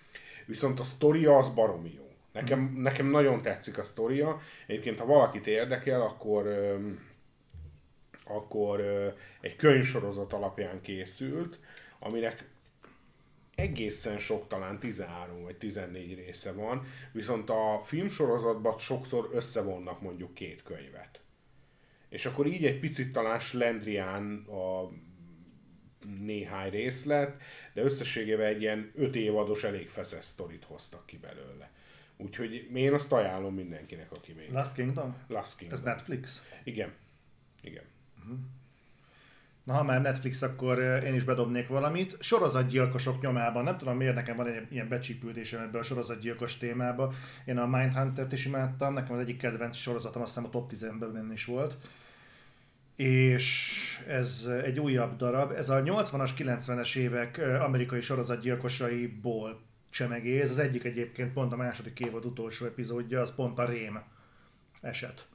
Viszont 0.46 0.80
a 0.80 0.82
sztoria 0.82 1.36
az 1.36 1.48
baromi 1.48 1.92
jó. 1.96 2.08
Nekem, 2.32 2.72
nekem 2.76 3.06
nagyon 3.06 3.42
tetszik 3.42 3.78
a 3.78 3.82
sztoria. 3.82 4.40
Egyébként, 4.66 4.98
ha 4.98 5.06
valakit 5.06 5.46
érdekel, 5.46 6.00
akkor, 6.00 6.46
akkor 8.24 8.80
egy 9.40 9.56
könyvsorozat 9.56 10.32
alapján 10.32 10.80
készült, 10.80 11.58
aminek 11.98 12.44
egészen 13.60 14.18
sok, 14.18 14.48
talán 14.48 14.78
13 14.78 15.42
vagy 15.42 15.56
14 15.56 16.14
része 16.14 16.52
van, 16.52 16.86
viszont 17.12 17.50
a 17.50 17.80
filmsorozatban 17.84 18.78
sokszor 18.78 19.28
összevonnak 19.32 20.00
mondjuk 20.00 20.34
két 20.34 20.62
könyvet. 20.62 21.20
És 22.08 22.26
akkor 22.26 22.46
így 22.46 22.64
egy 22.66 22.78
picit 22.78 23.12
talán 23.12 23.38
slendrián 23.38 24.44
a 24.44 24.88
néhány 26.20 26.70
részlet, 26.70 27.42
de 27.74 27.82
összességében 27.82 28.46
egy 28.46 28.60
ilyen 28.60 28.90
öt 28.94 29.16
évados 29.16 29.64
elég 29.64 29.88
feszes 29.88 30.24
sztorit 30.24 30.64
hoztak 30.64 31.06
ki 31.06 31.18
belőle. 31.18 31.70
Úgyhogy 32.16 32.70
én 32.74 32.92
azt 32.92 33.12
ajánlom 33.12 33.54
mindenkinek, 33.54 34.12
aki 34.12 34.32
még... 34.32 34.50
Last 34.50 34.74
Kingdom? 34.74 35.16
Last 35.28 35.56
Kingdom. 35.56 35.78
Ez 35.78 35.84
Netflix? 35.84 36.42
Igen. 36.64 36.92
Igen. 37.62 37.84
Uh-huh. 38.18 38.38
Na, 39.70 39.76
ha 39.76 39.82
már 39.82 40.00
Netflix, 40.00 40.42
akkor 40.42 40.78
én 40.78 41.14
is 41.14 41.24
bedobnék 41.24 41.68
valamit. 41.68 42.16
Sorozatgyilkosok 42.20 43.20
nyomában, 43.20 43.64
nem 43.64 43.78
tudom 43.78 43.96
miért 43.96 44.14
nekem 44.14 44.36
van 44.36 44.46
egy 44.46 44.72
ilyen 44.72 44.88
becsípődésem 44.88 45.60
ebbe 45.60 45.78
a 45.78 45.82
sorozatgyilkos 45.82 46.56
témába. 46.56 47.12
Én 47.44 47.58
a 47.58 47.66
Mindhunter-t 47.66 48.32
is 48.32 48.44
imádtam, 48.44 48.92
nekem 48.92 49.14
az 49.14 49.20
egyik 49.20 49.38
kedvenc 49.38 49.76
sorozatom, 49.76 50.22
azt 50.22 50.34
hiszem 50.34 50.48
a 50.48 50.52
top 50.52 50.72
10-ben 50.74 51.32
is 51.32 51.44
volt. 51.44 51.76
És 52.96 54.04
ez 54.08 54.48
egy 54.64 54.80
újabb 54.80 55.16
darab. 55.16 55.52
Ez 55.52 55.68
a 55.68 55.82
80-as, 55.82 56.30
90-es 56.38 56.96
évek 56.96 57.38
amerikai 57.60 58.00
sorozatgyilkosaiból 58.00 59.60
csemegé. 59.90 60.40
Ez 60.40 60.50
az 60.50 60.58
egyik 60.58 60.84
egyébként 60.84 61.32
pont 61.32 61.52
a 61.52 61.56
második 61.56 62.00
évad 62.00 62.24
utolsó 62.24 62.66
epizódja, 62.66 63.20
az 63.20 63.34
pont 63.34 63.58
a 63.58 63.64
Rém 63.64 64.00
eset. 64.80 65.26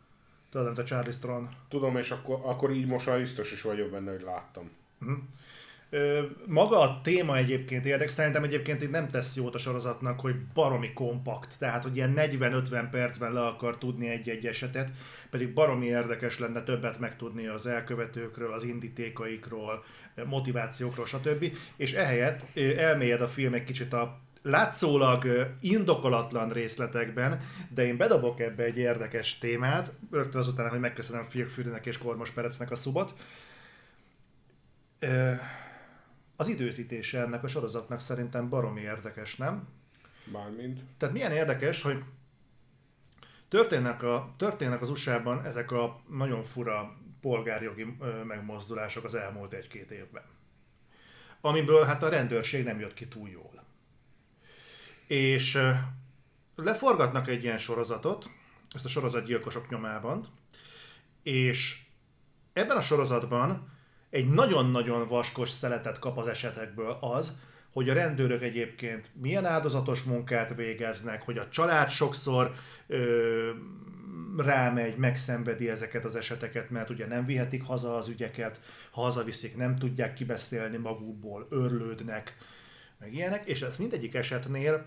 Tudod, 0.55 0.67
mint 0.75 0.79
a 0.79 0.83
Charlie 0.83 1.11
Strong. 1.11 1.47
Tudom, 1.69 1.97
és 1.97 2.11
akkor, 2.11 2.39
akkor 2.43 2.71
így 2.71 2.85
most 2.85 3.05
már 3.05 3.17
biztos 3.17 3.51
is 3.51 3.61
vagyok 3.61 3.89
benne, 3.89 4.11
hogy 4.11 4.21
láttam. 4.21 4.71
Uh-huh. 5.01 5.17
Ö, 5.89 6.21
maga 6.45 6.79
a 6.79 7.01
téma 7.01 7.37
egyébként 7.37 7.85
érdekes, 7.85 8.13
szerintem 8.13 8.43
egyébként 8.43 8.83
így 8.83 8.89
nem 8.89 9.07
tesz 9.07 9.35
jót 9.35 9.55
a 9.55 9.57
sorozatnak, 9.57 10.19
hogy 10.19 10.35
baromi 10.53 10.93
kompakt, 10.93 11.55
tehát 11.57 11.83
hogy 11.83 11.95
ilyen 11.95 12.13
40-50 12.15 12.87
percben 12.91 13.33
le 13.33 13.45
akar 13.45 13.77
tudni 13.77 14.07
egy-egy 14.09 14.45
esetet, 14.45 14.91
pedig 15.29 15.53
baromi 15.53 15.85
érdekes 15.85 16.39
lenne 16.39 16.63
többet 16.63 16.99
megtudni 16.99 17.47
az 17.47 17.65
elkövetőkről, 17.65 18.53
az 18.53 18.63
indítékaikról, 18.63 19.83
motivációkról, 20.25 21.05
stb. 21.05 21.57
És 21.75 21.93
ehelyett 21.93 22.57
elmélyed 22.77 23.21
a 23.21 23.27
film 23.27 23.53
egy 23.53 23.63
kicsit 23.63 23.93
a 23.93 24.19
látszólag 24.45 25.25
indokolatlan 25.59 26.49
részletekben, 26.49 27.41
de 27.69 27.85
én 27.85 27.97
bedobok 27.97 28.39
ebbe 28.39 28.63
egy 28.63 28.77
érdekes 28.77 29.37
témát, 29.37 29.91
rögtön 30.11 30.41
azután, 30.41 30.69
hogy 30.69 30.79
megköszönöm 30.79 31.23
Fürinek 31.23 31.85
és 31.85 31.97
Kormos 31.97 32.29
Perecnek 32.29 32.71
a 32.71 32.75
szubot. 32.75 33.13
Az 36.35 36.47
időzítése 36.47 37.19
ennek 37.19 37.43
a 37.43 37.47
sorozatnak 37.47 37.99
szerintem 37.99 38.49
baromi 38.49 38.81
érdekes, 38.81 39.35
nem? 39.35 39.67
Mármint. 40.31 40.81
Tehát 40.97 41.13
milyen 41.13 41.31
érdekes, 41.31 41.81
hogy 41.81 42.03
történnek, 43.47 44.03
a, 44.03 44.33
történnek 44.37 44.81
az 44.81 44.89
USA-ban 44.89 45.45
ezek 45.45 45.71
a 45.71 46.01
nagyon 46.09 46.43
fura 46.43 46.97
polgárjogi 47.21 47.97
megmozdulások 48.27 49.03
az 49.03 49.15
elmúlt 49.15 49.53
egy-két 49.53 49.91
évben. 49.91 50.23
Amiből 51.41 51.83
hát 51.83 52.03
a 52.03 52.09
rendőrség 52.09 52.63
nem 52.63 52.79
jött 52.79 52.93
ki 52.93 53.07
túl 53.07 53.29
jól. 53.29 53.64
És 55.07 55.57
leforgatnak 56.55 57.27
egy 57.27 57.43
ilyen 57.43 57.57
sorozatot, 57.57 58.29
ezt 58.73 58.85
a 58.85 58.89
sorozatgyilkosok 58.89 59.69
nyomában, 59.69 60.27
és 61.23 61.81
ebben 62.53 62.77
a 62.77 62.81
sorozatban 62.81 63.73
egy 64.09 64.29
nagyon-nagyon 64.29 65.07
vaskos 65.07 65.49
szeletet 65.49 65.99
kap 65.99 66.17
az 66.17 66.27
esetekből 66.27 66.97
az, 67.01 67.39
hogy 67.71 67.89
a 67.89 67.93
rendőrök 67.93 68.41
egyébként 68.41 69.09
milyen 69.13 69.45
áldozatos 69.45 70.03
munkát 70.03 70.55
végeznek, 70.55 71.21
hogy 71.21 71.37
a 71.37 71.49
család 71.49 71.89
sokszor 71.89 72.53
ö, 72.87 73.49
rámegy, 74.37 74.97
megszenvedi 74.97 75.69
ezeket 75.69 76.05
az 76.05 76.15
eseteket, 76.15 76.69
mert 76.69 76.89
ugye 76.89 77.07
nem 77.07 77.25
vihetik 77.25 77.63
haza 77.63 77.95
az 77.95 78.07
ügyeket, 78.07 78.59
ha 78.91 79.01
hazaviszik, 79.01 79.55
nem 79.55 79.75
tudják 79.75 80.13
kibeszélni 80.13 80.77
magukból, 80.77 81.47
örlődnek, 81.49 82.37
meg 82.99 83.13
ilyenek, 83.13 83.45
és 83.45 83.61
ezt 83.61 83.79
mindegyik 83.79 84.15
esetnél 84.15 84.85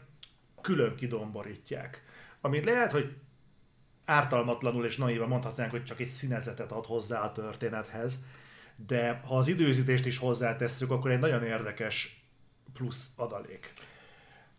külön 0.61 0.95
kidomborítják. 0.95 2.03
Amit 2.41 2.65
lehet, 2.65 2.91
hogy 2.91 3.17
ártalmatlanul 4.05 4.85
és 4.85 4.97
naívan 4.97 5.29
mondhatnánk, 5.29 5.71
hogy 5.71 5.85
csak 5.85 6.01
egy 6.01 6.07
színezetet 6.07 6.73
ad 6.73 6.87
hozzá 6.87 7.21
a 7.21 7.33
történethez, 7.33 8.19
de 8.87 9.21
ha 9.27 9.37
az 9.37 9.49
időzítést 9.49 10.07
is 10.07 10.19
hozzátesszük, 10.19 10.91
akkor 10.91 11.11
egy 11.11 11.19
nagyon 11.19 11.45
érdekes 11.45 12.25
plusz 12.73 13.07
adalék. 13.17 13.73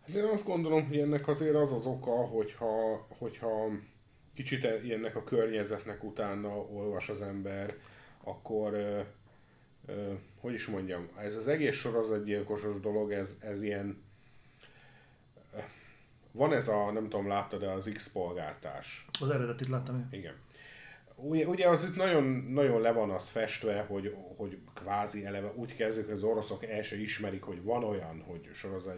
Hát 0.06 0.16
én 0.16 0.24
azt 0.24 0.44
gondolom, 0.44 0.86
hogy 0.86 0.98
ennek 0.98 1.28
azért 1.28 1.54
az 1.54 1.72
az 1.72 1.86
oka, 1.86 2.10
hogyha, 2.10 3.06
hogyha 3.18 3.68
kicsit 4.34 4.68
ilyennek 4.84 5.16
a 5.16 5.24
környezetnek 5.24 6.04
utána 6.04 6.48
olvas 6.48 7.08
az 7.08 7.22
ember, 7.22 7.74
akkor 8.24 8.72
ö, 8.72 9.00
ö, 9.86 10.12
hogy 10.40 10.52
is 10.52 10.66
mondjam, 10.66 11.08
ez 11.16 11.36
az 11.36 11.48
egész 11.48 11.76
sorozatgyilkosos 11.76 12.80
dolog, 12.80 13.12
ez, 13.12 13.36
ez 13.40 13.62
ilyen 13.62 14.02
van 16.32 16.52
ez 16.52 16.68
a, 16.68 16.90
nem 16.92 17.02
tudom, 17.02 17.28
láttad-e 17.28 17.72
az 17.72 17.90
X-polgártás? 17.94 19.06
Az 19.20 19.30
eredetit 19.30 19.68
láttam 19.68 19.96
én. 19.96 20.20
Igen. 20.20 20.34
Ugye, 21.22 21.46
ugye 21.46 21.68
az 21.68 21.84
itt 21.84 21.96
nagyon, 21.96 22.24
nagyon 22.48 22.80
le 22.80 22.92
van 22.92 23.10
az 23.10 23.28
festve, 23.28 23.84
hogy, 23.88 24.16
hogy 24.36 24.58
kvázi 24.74 25.24
eleve 25.24 25.52
úgy 25.56 25.76
kezdik, 25.76 26.04
hogy 26.04 26.14
az 26.14 26.22
oroszok 26.22 26.64
el 26.64 26.82
se 26.82 27.00
ismerik, 27.00 27.42
hogy 27.42 27.62
van 27.62 27.84
olyan, 27.84 28.24
hogy 28.26 28.48
sorozat. 28.52 28.96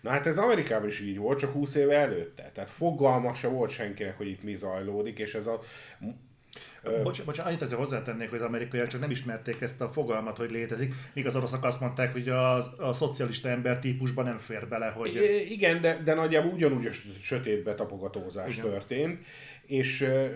Na 0.00 0.10
hát 0.10 0.26
ez 0.26 0.38
Amerikában 0.38 0.88
is 0.88 1.00
így 1.00 1.18
volt, 1.18 1.38
csak 1.38 1.52
20 1.52 1.74
éve 1.74 1.96
előtte. 1.96 2.50
Tehát 2.54 2.70
fogalma 2.70 3.34
se 3.34 3.48
volt 3.48 3.70
senkinek, 3.70 4.16
hogy 4.16 4.28
itt 4.28 4.42
mi 4.42 4.56
zajlódik, 4.56 5.18
és 5.18 5.34
ez 5.34 5.46
a 5.46 5.60
Bocs, 7.02 7.24
bocs, 7.24 7.38
annyit 7.38 7.62
azért 7.62 7.78
hozzátennék, 7.78 8.30
hogy 8.30 8.38
az 8.38 8.44
amerikaiak 8.44 8.86
csak 8.86 9.00
nem 9.00 9.10
ismerték 9.10 9.60
ezt 9.60 9.80
a 9.80 9.88
fogalmat, 9.88 10.36
hogy 10.36 10.50
létezik, 10.50 10.94
míg 11.14 11.26
az 11.26 11.36
oroszok 11.36 11.64
azt 11.64 11.80
mondták, 11.80 12.12
hogy 12.12 12.28
a, 12.28 12.56
a 12.88 12.92
szocialista 12.92 13.48
ember 13.48 13.78
típusban 13.78 14.24
nem 14.24 14.38
fér 14.38 14.68
bele, 14.68 14.86
hogy... 14.86 15.14
I- 15.14 15.52
igen, 15.52 15.80
de, 15.80 16.02
de 16.04 16.14
nagyjából 16.14 16.52
ugyanúgy 16.52 16.86
a 16.86 16.92
sötétbe 17.20 17.74
tapogatózás 17.74 18.58
igen. 18.58 18.70
történt, 18.70 19.24
és 19.66 20.00
uh, 20.00 20.26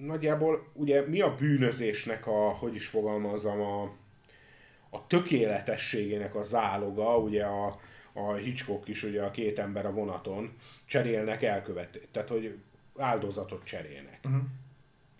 nagyjából 0.00 0.70
ugye 0.72 1.06
mi 1.06 1.20
a 1.20 1.34
bűnözésnek 1.34 2.26
a, 2.26 2.48
hogy 2.50 2.74
is 2.74 2.86
fogalmazom, 2.86 3.60
a, 3.60 3.82
a 4.90 5.06
tökéletességének 5.06 6.34
a 6.34 6.42
záloga, 6.42 7.18
ugye 7.18 7.44
a, 7.44 7.78
a 8.12 8.34
Hitchcock 8.34 8.88
is, 8.88 9.02
ugye 9.02 9.22
a 9.22 9.30
két 9.30 9.58
ember 9.58 9.86
a 9.86 9.92
vonaton 9.92 10.52
cserélnek 10.86 11.42
elkövet, 11.42 12.00
tehát 12.12 12.28
hogy 12.28 12.58
áldozatot 12.96 13.64
cserélnek. 13.64 14.20
Uh-huh 14.24 14.42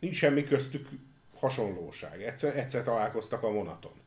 Nincs 0.01 0.17
semmi 0.17 0.45
köztük 0.45 0.89
hasonlóság. 1.35 2.23
Egyszer, 2.23 2.57
egyszer 2.57 2.83
találkoztak 2.83 3.43
a 3.43 3.51
vonaton. 3.51 4.05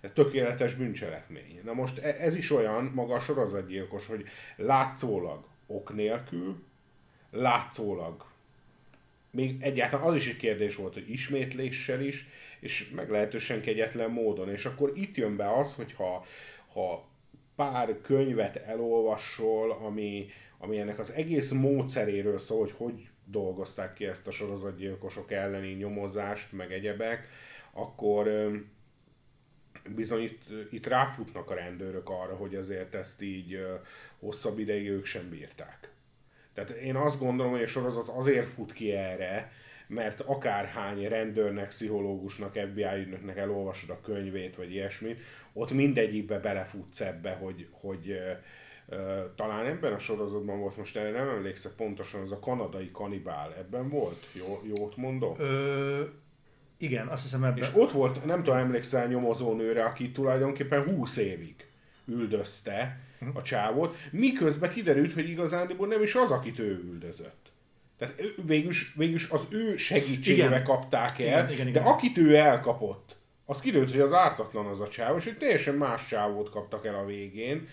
Ez 0.00 0.10
tökéletes 0.14 0.74
bűncselekmény. 0.74 1.60
Na 1.64 1.72
most 1.72 1.98
e, 1.98 2.16
ez 2.20 2.34
is 2.34 2.50
olyan, 2.50 2.84
maga 2.84 3.14
a 3.14 3.20
sorozatgyilkos, 3.20 4.06
hogy 4.06 4.24
látszólag 4.56 5.44
ok 5.66 5.94
nélkül, 5.94 6.62
látszólag 7.30 8.30
még 9.30 9.56
egyáltalán 9.60 10.06
az 10.06 10.16
is 10.16 10.28
egy 10.28 10.36
kérdés 10.36 10.76
volt, 10.76 10.94
hogy 10.94 11.10
ismétléssel 11.10 12.00
is, 12.00 12.26
és 12.60 12.90
meglehetősen 12.90 13.60
kegyetlen 13.60 14.10
módon. 14.10 14.50
És 14.50 14.64
akkor 14.64 14.92
itt 14.94 15.16
jön 15.16 15.36
be 15.36 15.52
az, 15.52 15.74
hogy 15.74 15.92
ha, 15.92 16.24
ha 16.72 17.08
pár 17.56 18.00
könyvet 18.02 18.56
elolvasol, 18.56 19.70
ami, 19.70 20.26
ami 20.58 20.78
ennek 20.78 20.98
az 20.98 21.12
egész 21.12 21.50
módszeréről 21.50 22.38
szól, 22.38 22.60
hogy 22.60 22.74
hogy 22.76 23.08
dolgozták 23.32 23.92
ki 23.94 24.06
ezt 24.06 24.26
a 24.26 24.30
sorozatgyilkosok 24.30 25.32
elleni 25.32 25.72
nyomozást, 25.72 26.52
meg 26.52 26.72
egyebek, 26.72 27.28
akkor 27.72 28.28
bizony 29.94 30.22
itt, 30.22 30.42
itt 30.70 30.86
ráfutnak 30.86 31.50
a 31.50 31.54
rendőrök 31.54 32.08
arra, 32.08 32.34
hogy 32.34 32.54
azért 32.54 32.94
ezt 32.94 33.22
így 33.22 33.66
hosszabb 34.18 34.58
ideig 34.58 34.88
ők 34.88 35.04
sem 35.04 35.28
bírták. 35.28 35.90
Tehát 36.54 36.70
én 36.70 36.96
azt 36.96 37.18
gondolom, 37.18 37.52
hogy 37.52 37.62
a 37.62 37.66
sorozat 37.66 38.08
azért 38.08 38.48
fut 38.48 38.72
ki 38.72 38.92
erre, 38.92 39.52
mert 39.86 40.20
akárhány 40.20 41.08
rendőrnek, 41.08 41.68
pszichológusnak, 41.68 42.56
FBI 42.56 43.00
ügynöknek 43.00 43.36
elolvasod 43.36 43.90
a 43.90 44.00
könyvét, 44.00 44.56
vagy 44.56 44.72
ilyesmit, 44.72 45.20
ott 45.52 45.70
mindegyikbe 45.70 46.38
belefutsz 46.38 47.00
ebbe, 47.00 47.30
hogy, 47.30 47.68
hogy 47.70 48.18
talán 49.36 49.66
ebben 49.66 49.92
a 49.92 49.98
sorozatban 49.98 50.60
volt, 50.60 50.76
most 50.76 50.96
erre 50.96 51.10
nem 51.10 51.28
emlékszek 51.28 51.72
pontosan, 51.72 52.20
az 52.20 52.32
a 52.32 52.38
kanadai 52.38 52.90
kanibál, 52.90 53.54
ebben 53.58 53.88
volt? 53.88 54.26
Jó, 54.32 54.62
jót 54.64 54.96
mondok? 54.96 55.38
Ö, 55.38 56.02
igen, 56.78 57.06
azt 57.06 57.22
hiszem 57.22 57.44
ebben. 57.44 57.58
És 57.58 57.70
ott 57.74 57.90
volt, 57.90 58.24
nem 58.24 58.42
tudom, 58.42 58.58
emlékszel 58.58 59.06
nyomozónőre, 59.06 59.84
aki 59.84 60.10
tulajdonképpen 60.10 60.82
20 60.82 61.16
évig 61.16 61.54
üldözte 62.04 63.00
a 63.34 63.42
csávot, 63.42 63.96
miközben 64.10 64.70
kiderült, 64.70 65.12
hogy 65.12 65.28
igazándiból 65.28 65.86
nem 65.86 66.02
is 66.02 66.14
az, 66.14 66.30
akit 66.30 66.58
ő 66.58 66.82
üldözött. 66.84 67.50
Tehát 67.98 68.14
végülis, 68.46 68.94
végülis 68.96 69.28
az 69.30 69.46
ő 69.50 69.76
segítségével 69.76 70.62
kapták 70.62 71.18
el, 71.18 71.26
igen, 71.26 71.50
igen, 71.50 71.66
igen. 71.66 71.82
de 71.82 71.88
akit 71.90 72.18
ő 72.18 72.36
elkapott, 72.36 73.16
az 73.44 73.60
kiderült, 73.60 73.90
hogy 73.90 74.00
az 74.00 74.12
ártatlan 74.12 74.66
az 74.66 74.80
a 74.80 74.88
csáv, 74.88 75.16
és 75.16 75.26
egy 75.26 75.38
teljesen 75.38 75.74
más 75.74 76.06
csávót 76.06 76.50
kaptak 76.50 76.86
el 76.86 76.94
a 76.94 77.04
végén, 77.04 77.68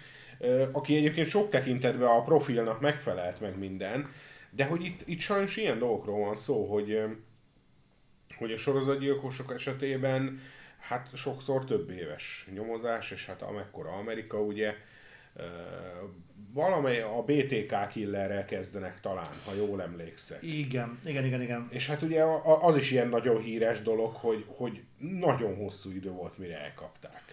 aki 0.72 0.96
egyébként 0.96 1.28
sok 1.28 1.50
tekintetben 1.50 2.08
a 2.08 2.24
profilnak 2.24 2.82
megfelelt 2.82 3.42
meg 3.42 3.58
minden, 3.58 4.12
de 4.50 4.66
hogy 4.66 4.84
itt, 4.84 5.02
itt 5.06 5.20
sajnos 5.20 5.58
ilyen 5.58 5.80
dolgokról 5.80 6.20
van 6.20 6.36
szó, 6.36 6.66
hogy, 6.66 7.04
hogy 8.38 8.52
a 8.52 8.58
sorozatgyilkosok 8.58 9.54
esetében 9.54 10.42
hát 10.80 11.10
sokszor 11.14 11.66
több 11.66 11.90
éves 11.90 12.48
nyomozás, 12.54 13.12
és 13.12 13.26
hát 13.26 13.42
amekkora 13.42 13.92
Amerika 13.92 14.42
ugye, 14.42 14.76
valamely 16.54 17.02
a 17.02 17.24
BTK 17.24 17.88
killerrel 17.92 18.46
kezdenek 18.46 19.00
talán, 19.00 19.34
ha 19.46 19.54
jól 19.54 19.82
emlékszek. 19.82 20.44
Igen, 20.44 21.00
igen, 21.06 21.26
igen, 21.26 21.42
igen. 21.42 21.68
És 21.70 21.88
hát 21.88 22.02
ugye 22.02 22.24
az 22.62 22.78
is 22.78 22.92
ilyen 22.92 23.08
nagyon 23.08 23.42
híres 23.42 23.82
dolog, 23.82 24.14
hogy, 24.16 24.46
hogy 24.48 24.84
nagyon 24.98 25.56
hosszú 25.56 25.92
idő 25.92 26.10
volt, 26.10 26.38
mire 26.38 26.60
elkapták. 26.60 27.29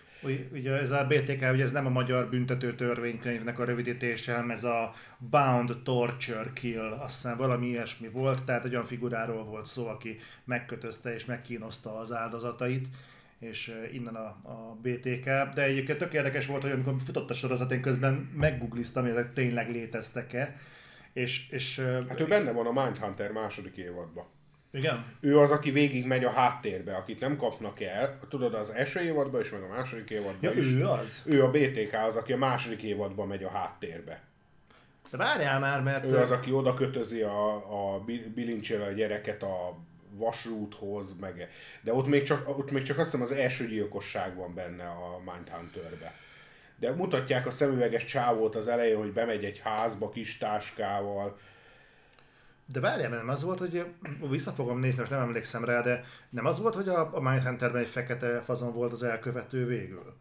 Ugye 0.53 0.73
ez 0.73 0.91
a 0.91 1.07
BTK, 1.07 1.53
ugye 1.53 1.63
ez 1.63 1.73
nem 1.73 1.87
a 1.87 1.91
magyar 1.91 2.29
büntető 2.29 2.75
törvénykönyvnek 2.75 3.59
a 3.59 3.65
rövidítése, 3.65 4.33
hanem 4.33 4.51
ez 4.51 4.65
a 4.65 4.95
Bound 5.19 5.77
Torture 5.85 6.51
Kill, 6.55 6.93
azt 6.93 7.23
hiszem 7.23 7.37
valami 7.37 7.67
ilyesmi 7.67 8.09
volt, 8.09 8.45
tehát 8.45 8.65
egy 8.65 8.73
olyan 8.73 8.87
figuráról 8.87 9.45
volt 9.45 9.67
szó, 9.67 9.87
aki 9.87 10.17
megkötözte 10.45 11.15
és 11.15 11.25
megkínozta 11.25 11.99
az 11.99 12.13
áldozatait 12.13 12.87
és 13.39 13.75
innen 13.93 14.15
a, 14.15 14.27
a 14.43 14.77
BTK. 14.83 15.25
De 15.55 15.63
egyébként 15.63 15.99
tök 15.99 16.13
érdekes 16.13 16.47
volt, 16.47 16.63
hogy 16.63 16.71
amikor 16.71 16.95
futott 17.05 17.31
a 17.31 17.35
sorozat, 17.35 17.73
én 17.73 17.81
közben 17.81 18.15
meggoogliztam, 18.37 19.03
hogy 19.03 19.13
ezek 19.13 19.33
tényleg 19.33 19.71
léteztek-e. 19.71 20.57
És, 21.13 21.49
és, 21.51 21.81
hát 22.09 22.21
ő 22.21 22.27
benne 22.27 22.53
van 22.53 22.67
a 22.67 22.83
Mindhunter 22.83 23.33
második 23.33 23.77
évadban. 23.77 24.25
Igen. 24.77 25.05
Ő 25.21 25.39
az, 25.39 25.51
aki 25.51 25.71
végig 25.71 26.07
megy 26.07 26.25
a 26.25 26.31
háttérbe, 26.31 26.97
akit 26.97 27.21
nem 27.21 27.37
kapnak 27.37 27.81
el. 27.81 28.19
Tudod, 28.29 28.55
az 28.55 28.71
első 28.71 29.01
évadban 29.01 29.41
is, 29.41 29.51
meg 29.51 29.63
a 29.63 29.69
második 29.69 30.11
évadban 30.11 30.37
ja, 30.41 30.51
is. 30.51 30.73
ő 30.73 30.87
az? 30.87 31.23
Ő 31.25 31.43
a 31.43 31.51
BTK 31.51 31.93
az, 32.07 32.17
aki 32.17 32.33
a 32.33 32.37
második 32.37 32.83
évadban 32.83 33.27
megy 33.27 33.45
a 33.45 33.51
háttérbe. 33.51 34.23
De 35.11 35.17
várjál 35.17 35.59
már, 35.59 35.83
mert... 35.83 36.05
Ő 36.05 36.17
az, 36.17 36.31
aki 36.31 36.53
oda 36.53 36.75
kötözi 36.75 37.23
a, 37.23 37.55
a 37.55 38.05
bilincsél 38.35 38.83
a 38.83 38.91
gyereket 38.91 39.43
a 39.43 39.79
vasrúthoz, 40.11 41.17
meg... 41.21 41.49
De 41.83 41.95
ott 41.95 42.07
még, 42.07 42.23
csak, 42.23 42.49
ott 42.59 42.71
még 42.71 42.83
csak 42.83 42.99
azt 42.99 43.11
hiszem 43.11 43.23
az 43.23 43.33
első 43.33 43.67
gyilkosság 43.67 44.37
van 44.37 44.55
benne 44.55 44.85
a 44.85 45.19
Mindhunterbe. 45.19 46.15
De 46.79 46.95
mutatják 46.95 47.47
a 47.47 47.51
szemüveges 47.51 48.05
csávót 48.05 48.57
az 48.57 48.69
elején, 48.69 48.97
hogy 48.97 49.13
bemegy 49.13 49.45
egy 49.45 49.61
házba 49.65 50.09
kis 50.09 50.39
táskával, 50.39 51.39
de 52.67 52.81
várjál, 52.81 53.11
nem 53.11 53.29
az 53.29 53.43
volt, 53.43 53.59
hogy 53.59 53.87
vissza 54.31 54.51
fogom 54.51 54.79
nézni, 54.79 54.99
most 54.99 55.11
nem 55.11 55.21
emlékszem 55.21 55.65
rá, 55.65 55.81
de 55.81 56.05
nem 56.31 56.47
az 56.47 56.59
volt, 56.59 56.75
hogy 56.75 56.89
a, 56.89 57.15
a 57.15 57.21
Mindhunterben 57.21 57.83
egy 57.83 57.89
fekete 57.89 58.41
fazon 58.41 58.73
volt 58.73 58.93
az 58.93 59.03
elkövető 59.03 59.67
végül? 59.67 60.15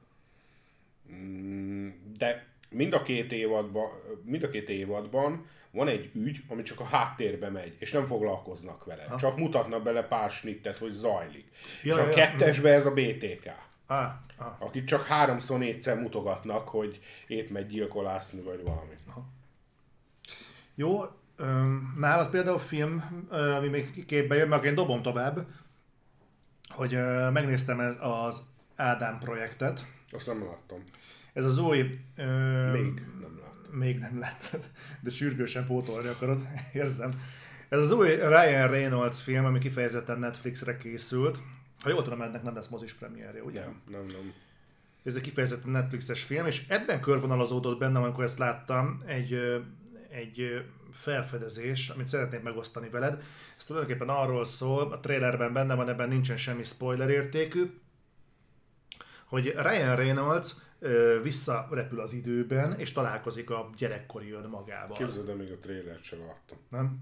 Mm, 1.12 1.90
de 2.18 2.46
mind 2.70 2.94
a 2.94 3.04
két 3.04 3.32
évadban, 3.32 3.90
mind 4.24 4.44
a 4.44 4.50
két 4.50 4.70
évadban 4.70 5.46
van 5.72 5.88
egy 5.88 6.12
ügy, 6.14 6.40
ami 6.48 6.62
csak 6.62 6.80
a 6.80 6.84
háttérbe 6.84 7.50
megy, 7.50 7.76
és 7.80 7.92
nem 7.92 8.06
foglalkoznak 8.06 8.86
vele. 8.86 9.04
Ha. 9.04 9.16
Csak 9.16 9.38
mutatnak 9.38 9.84
bele 9.84 10.04
pár 10.04 10.32
snittet, 10.32 10.78
hogy 10.78 10.92
zajlik. 10.92 11.52
Ja, 11.84 11.94
és 11.94 12.00
a 12.00 12.08
ja, 12.08 12.14
kettesbe 12.14 12.74
ez 12.74 12.86
a 12.86 12.91
BTK. 12.91 13.46
Ah, 13.86 14.12
ah. 14.38 14.62
Akit 14.62 14.88
csak 14.88 15.06
háromszor, 15.06 15.60
négyszer 15.60 16.00
mutogatnak, 16.00 16.70
hogy 16.70 17.00
épp 17.28 17.50
megy 17.50 17.68
gyilkolászni, 17.68 18.41
vagy 18.41 18.64
valami. 18.64 18.93
Aha. 19.08 19.26
Jó, 20.76 21.02
Nálad 21.98 22.30
például 22.30 22.60
film, 22.60 23.26
ami 23.30 23.68
még 23.68 24.06
képbe 24.06 24.36
jön, 24.36 24.48
meg 24.48 24.66
én 24.66 24.76
dobom 24.76 25.02
tovább, 25.02 25.46
hogy 26.70 26.92
megnéztem 27.32 27.80
ez 27.80 27.98
az 28.00 28.42
Ádám 28.76 29.20
projektet. 29.20 29.88
Azt 30.12 30.28
nem 30.28 30.44
láttam. 30.46 30.78
Ez 31.34 31.46
az 31.46 31.58
új... 31.58 32.00
Ö, 32.16 32.72
Még 32.72 32.94
nem 33.22 33.40
láttam. 33.40 33.78
Még 33.80 34.00
nem 34.00 34.20
láttad, 34.20 34.70
de 35.00 35.10
sürgősen 35.10 35.66
pótolni 35.66 36.08
akarod, 36.08 36.48
érzem. 36.74 37.12
Ez 37.70 37.80
az 37.80 37.92
új 37.92 38.08
Ryan 38.10 38.68
Reynolds 38.70 39.22
film, 39.22 39.46
ami 39.46 39.60
kifejezetten 39.60 40.20
Netflixre 40.20 40.78
készült. 40.78 41.40
Ha 41.82 41.90
jól 41.90 42.04
tudom, 42.04 42.22
ennek 42.22 42.44
nem 42.44 42.56
lesz 42.56 42.68
mozis 42.68 42.94
premierje, 42.94 43.44
ugye? 43.44 43.60
Nem, 43.60 43.82
nem, 43.92 44.06
nem. 44.06 44.34
Ez 45.04 45.16
egy 45.16 45.22
kifejezetten 45.22 45.72
Netflixes 45.72 46.24
film, 46.24 46.46
és 46.46 46.66
ebben 46.68 47.02
körvonalazódott 47.02 47.80
bennem, 47.80 48.04
amikor 48.04 48.24
ezt 48.24 48.38
láttam, 48.38 49.04
egy, 49.06 49.62
egy 50.16 50.66
felfedezés, 50.91 51.89
amit 51.89 52.07
szeretnék 52.07 52.41
megosztani 52.41 52.89
veled. 52.89 53.24
Ez 53.57 53.66
tulajdonképpen 53.66 54.09
arról 54.09 54.45
szól, 54.45 54.91
a 54.91 54.99
trailerben 54.99 55.53
benne 55.53 55.76
van, 55.76 55.89
ebben 55.89 56.07
nincsen 56.07 56.38
semmi 56.38 56.63
spoiler 56.63 57.09
értékű, 57.09 57.80
hogy 59.26 59.53
Ryan 59.57 59.95
Reynolds 59.95 60.55
ö, 60.80 61.20
visszarepül 61.24 61.99
az 61.99 62.13
időben, 62.13 62.80
és 62.80 62.91
találkozik 62.91 63.49
a 63.49 63.70
gyerekkori 63.78 64.32
önmagával. 64.32 64.97
Képzeld, 64.97 65.26
de 65.26 65.34
még 65.34 65.51
a 65.51 65.57
trailert 65.59 66.03
sem 66.03 66.20
láttam. 66.20 66.57
Nem? 66.70 66.99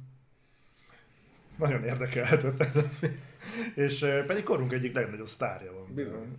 Nagyon 1.57 1.83
érdekelhetett 1.83 2.59
ez 2.59 2.75
a 2.75 2.81
film. 2.81 3.19
És 3.75 4.01
ö, 4.01 4.25
pedig 4.25 4.43
korunk 4.43 4.73
egyik 4.73 4.93
legnagyobb 4.93 5.27
sztárja 5.27 5.73
van. 5.73 5.93
Bizony. 5.93 6.37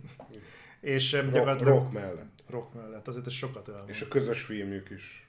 És 0.79 1.13
ö, 1.13 1.19
Rock, 1.21 1.31
gyakorlatilag 1.33 1.73
rock 1.73 1.91
mellett. 1.91 2.43
rock 2.49 2.73
mellett, 2.73 3.07
azért 3.07 3.25
ez 3.25 3.33
sokat 3.33 3.67
olyan. 3.67 3.89
És 3.89 4.01
a 4.01 4.07
közös 4.07 4.41
filmjük 4.41 4.89
is 4.89 5.27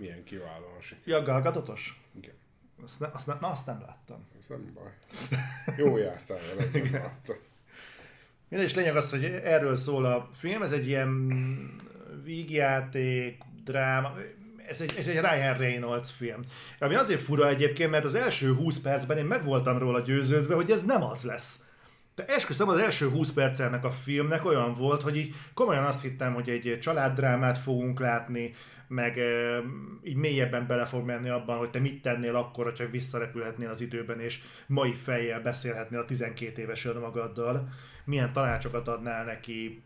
milyen 0.00 0.24
kiválóan 0.24 0.80
sikerült. 0.80 1.06
Ja, 1.06 1.22
Gal 1.22 1.42
Gadotos? 1.42 2.00
Igen. 2.16 2.34
Azt, 2.82 3.00
ne, 3.00 3.06
azt, 3.12 3.26
ne, 3.26 3.34
na, 3.40 3.50
azt 3.50 3.66
nem 3.66 3.80
láttam. 3.86 4.26
Ez 4.40 4.46
nem 4.46 4.72
baj. 4.74 4.92
Jó 5.76 5.96
jártál 5.96 6.38
vele, 6.48 6.70
nem 6.72 6.92
láttam. 6.92 7.36
Minden 8.48 8.68
is 8.68 8.74
lényeg 8.74 8.96
az, 8.96 9.10
hogy 9.10 9.24
erről 9.24 9.76
szól 9.76 10.04
a 10.04 10.28
film, 10.32 10.62
ez 10.62 10.72
egy 10.72 10.86
ilyen 10.86 11.28
vígjáték, 12.24 13.42
dráma, 13.64 14.14
ez 14.68 14.80
egy, 14.80 14.94
ez 14.98 15.06
egy 15.06 15.20
Ryan 15.20 15.56
Reynolds 15.56 16.12
film. 16.12 16.40
Ami 16.78 16.94
azért 16.94 17.20
fura 17.20 17.48
egyébként, 17.48 17.90
mert 17.90 18.04
az 18.04 18.14
első 18.14 18.54
20 18.54 18.78
percben 18.78 19.18
én 19.18 19.24
meg 19.24 19.44
voltam 19.44 19.78
róla 19.78 20.00
győződve, 20.00 20.54
hogy 20.54 20.70
ez 20.70 20.84
nem 20.84 21.02
az 21.02 21.22
lesz. 21.22 21.64
De 22.14 22.24
esküszöm, 22.26 22.68
az 22.68 22.78
első 22.78 23.08
20 23.08 23.32
perc 23.32 23.60
ennek 23.60 23.84
a 23.84 23.90
filmnek 23.90 24.44
olyan 24.44 24.72
volt, 24.72 25.02
hogy 25.02 25.16
így 25.16 25.34
komolyan 25.54 25.84
azt 25.84 26.02
hittem, 26.02 26.34
hogy 26.34 26.48
egy 26.48 26.78
családdrámát 26.80 27.58
fogunk 27.58 28.00
látni, 28.00 28.54
meg 28.90 29.20
így 30.02 30.16
mélyebben 30.16 30.66
bele 30.66 30.84
fog 30.84 31.04
menni 31.04 31.28
abban, 31.28 31.58
hogy 31.58 31.70
te 31.70 31.78
mit 31.78 32.02
tennél 32.02 32.36
akkor, 32.36 32.64
hogyha 32.64 32.90
visszarepülhetnél 32.90 33.68
az 33.68 33.80
időben, 33.80 34.20
és 34.20 34.40
mai 34.66 34.92
fejjel 34.92 35.40
beszélhetnél 35.40 36.00
a 36.00 36.04
12 36.04 36.62
éves 36.62 36.84
önmagaddal, 36.84 37.68
milyen 38.04 38.32
tanácsokat 38.32 38.88
adnál 38.88 39.24
neki, 39.24 39.82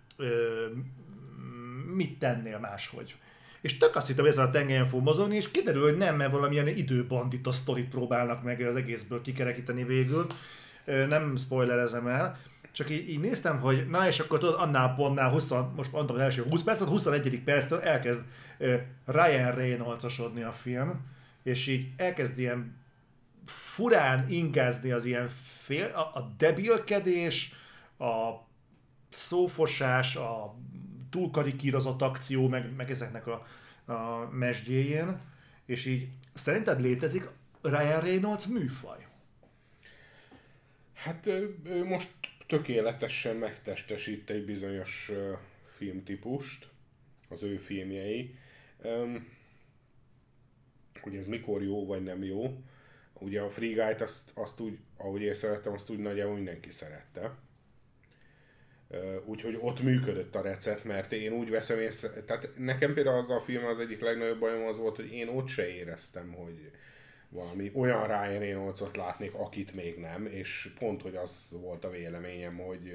mit 1.94 2.18
tennél 2.18 2.58
máshogy. 2.58 3.16
És 3.60 3.78
tök 3.78 3.96
azt 3.96 4.06
hittem, 4.06 4.24
hogy 4.24 4.32
ezzel 4.32 4.46
a 4.46 4.50
tengelyen 4.50 4.88
fog 4.88 5.02
mozogni, 5.02 5.36
és 5.36 5.50
kiderül, 5.50 5.82
hogy 5.82 5.96
nem, 5.96 6.16
mert 6.16 6.32
valamilyen 6.32 6.68
időbandita 6.68 7.52
sztorit 7.52 7.88
próbálnak 7.88 8.42
meg 8.42 8.60
az 8.60 8.76
egészből 8.76 9.20
kikerekíteni 9.20 9.84
végül. 9.84 10.26
Nem 10.84 11.36
spoilerezem 11.36 12.06
el, 12.06 12.38
csak 12.74 12.90
így, 12.90 13.08
így 13.08 13.20
néztem, 13.20 13.60
hogy 13.60 13.88
na 13.88 14.06
és 14.06 14.20
akkor 14.20 14.38
tudod, 14.38 14.60
annál 14.60 14.94
pontnál 14.94 15.30
20, 15.30 15.50
most 15.74 15.92
mondtam 15.92 16.16
az 16.16 16.22
első 16.22 16.42
20 16.42 16.62
percet, 16.62 16.88
21. 16.88 17.40
perctől 17.44 17.80
elkezd 17.80 18.22
uh, 18.58 18.74
Ryan 19.06 19.54
Reynolds-osodni 19.54 20.42
a 20.42 20.52
film, 20.52 21.00
és 21.42 21.66
így 21.66 21.88
elkezd 21.96 22.38
ilyen 22.38 22.76
furán 23.46 24.28
ingázni 24.28 24.90
az 24.90 25.04
ilyen 25.04 25.30
fél, 25.62 25.84
a, 25.84 26.18
a 26.18 26.34
debilkedés, 26.38 27.52
a 27.98 28.32
szófosás, 29.08 30.16
a 30.16 30.54
túlkarikírozott 31.10 32.02
akció, 32.02 32.48
meg, 32.48 32.74
meg 32.76 32.90
ezeknek 32.90 33.26
a, 33.26 33.46
a 33.92 34.28
mesdjéjén, 34.30 35.18
és 35.66 35.86
így 35.86 36.08
szerinted 36.32 36.80
létezik 36.80 37.28
Ryan 37.62 38.00
Reynolds 38.00 38.46
műfaj? 38.46 39.06
Hát 40.94 41.26
ő, 41.26 41.58
most 41.84 42.10
tökéletesen 42.46 43.36
megtestesít 43.36 44.30
egy 44.30 44.44
bizonyos 44.44 45.12
filmtípust, 45.76 46.68
az 47.28 47.42
ő 47.42 47.56
filmjei. 47.56 48.34
Um, 48.82 49.32
hogy 51.00 51.16
ez 51.16 51.26
mikor 51.26 51.62
jó 51.62 51.86
vagy 51.86 52.02
nem 52.02 52.24
jó. 52.24 52.62
Ugye 53.12 53.40
a 53.40 53.50
Free 53.50 53.72
Guy-t 53.74 54.00
azt, 54.00 54.30
azt 54.34 54.60
úgy, 54.60 54.78
ahogy 54.96 55.22
én 55.22 55.34
szerettem, 55.34 55.72
azt 55.72 55.90
úgy 55.90 55.98
nagyjából 55.98 56.34
mindenki 56.34 56.70
szerette. 56.70 57.36
Úgyhogy 59.24 59.58
ott 59.60 59.82
működött 59.82 60.34
a 60.34 60.42
recept, 60.42 60.84
mert 60.84 61.12
én 61.12 61.32
úgy 61.32 61.50
veszem 61.50 61.78
észre, 61.78 62.22
tehát 62.22 62.48
nekem 62.56 62.94
például 62.94 63.18
az 63.18 63.30
a 63.30 63.40
film 63.40 63.64
az 63.64 63.80
egyik 63.80 64.00
legnagyobb 64.00 64.38
bajom 64.38 64.66
az 64.66 64.76
volt, 64.76 64.96
hogy 64.96 65.12
én 65.12 65.28
ott 65.28 65.48
se 65.48 65.68
éreztem, 65.68 66.32
hogy 66.32 66.70
valami 67.34 67.70
olyan 67.74 68.06
Ryan 68.06 68.38
Reynoldsot 68.38 68.96
látnék, 68.96 69.34
akit 69.34 69.74
még 69.74 69.98
nem, 69.98 70.26
és 70.26 70.72
pont, 70.78 71.02
hogy 71.02 71.16
az 71.16 71.56
volt 71.60 71.84
a 71.84 71.90
véleményem, 71.90 72.56
hogy, 72.58 72.92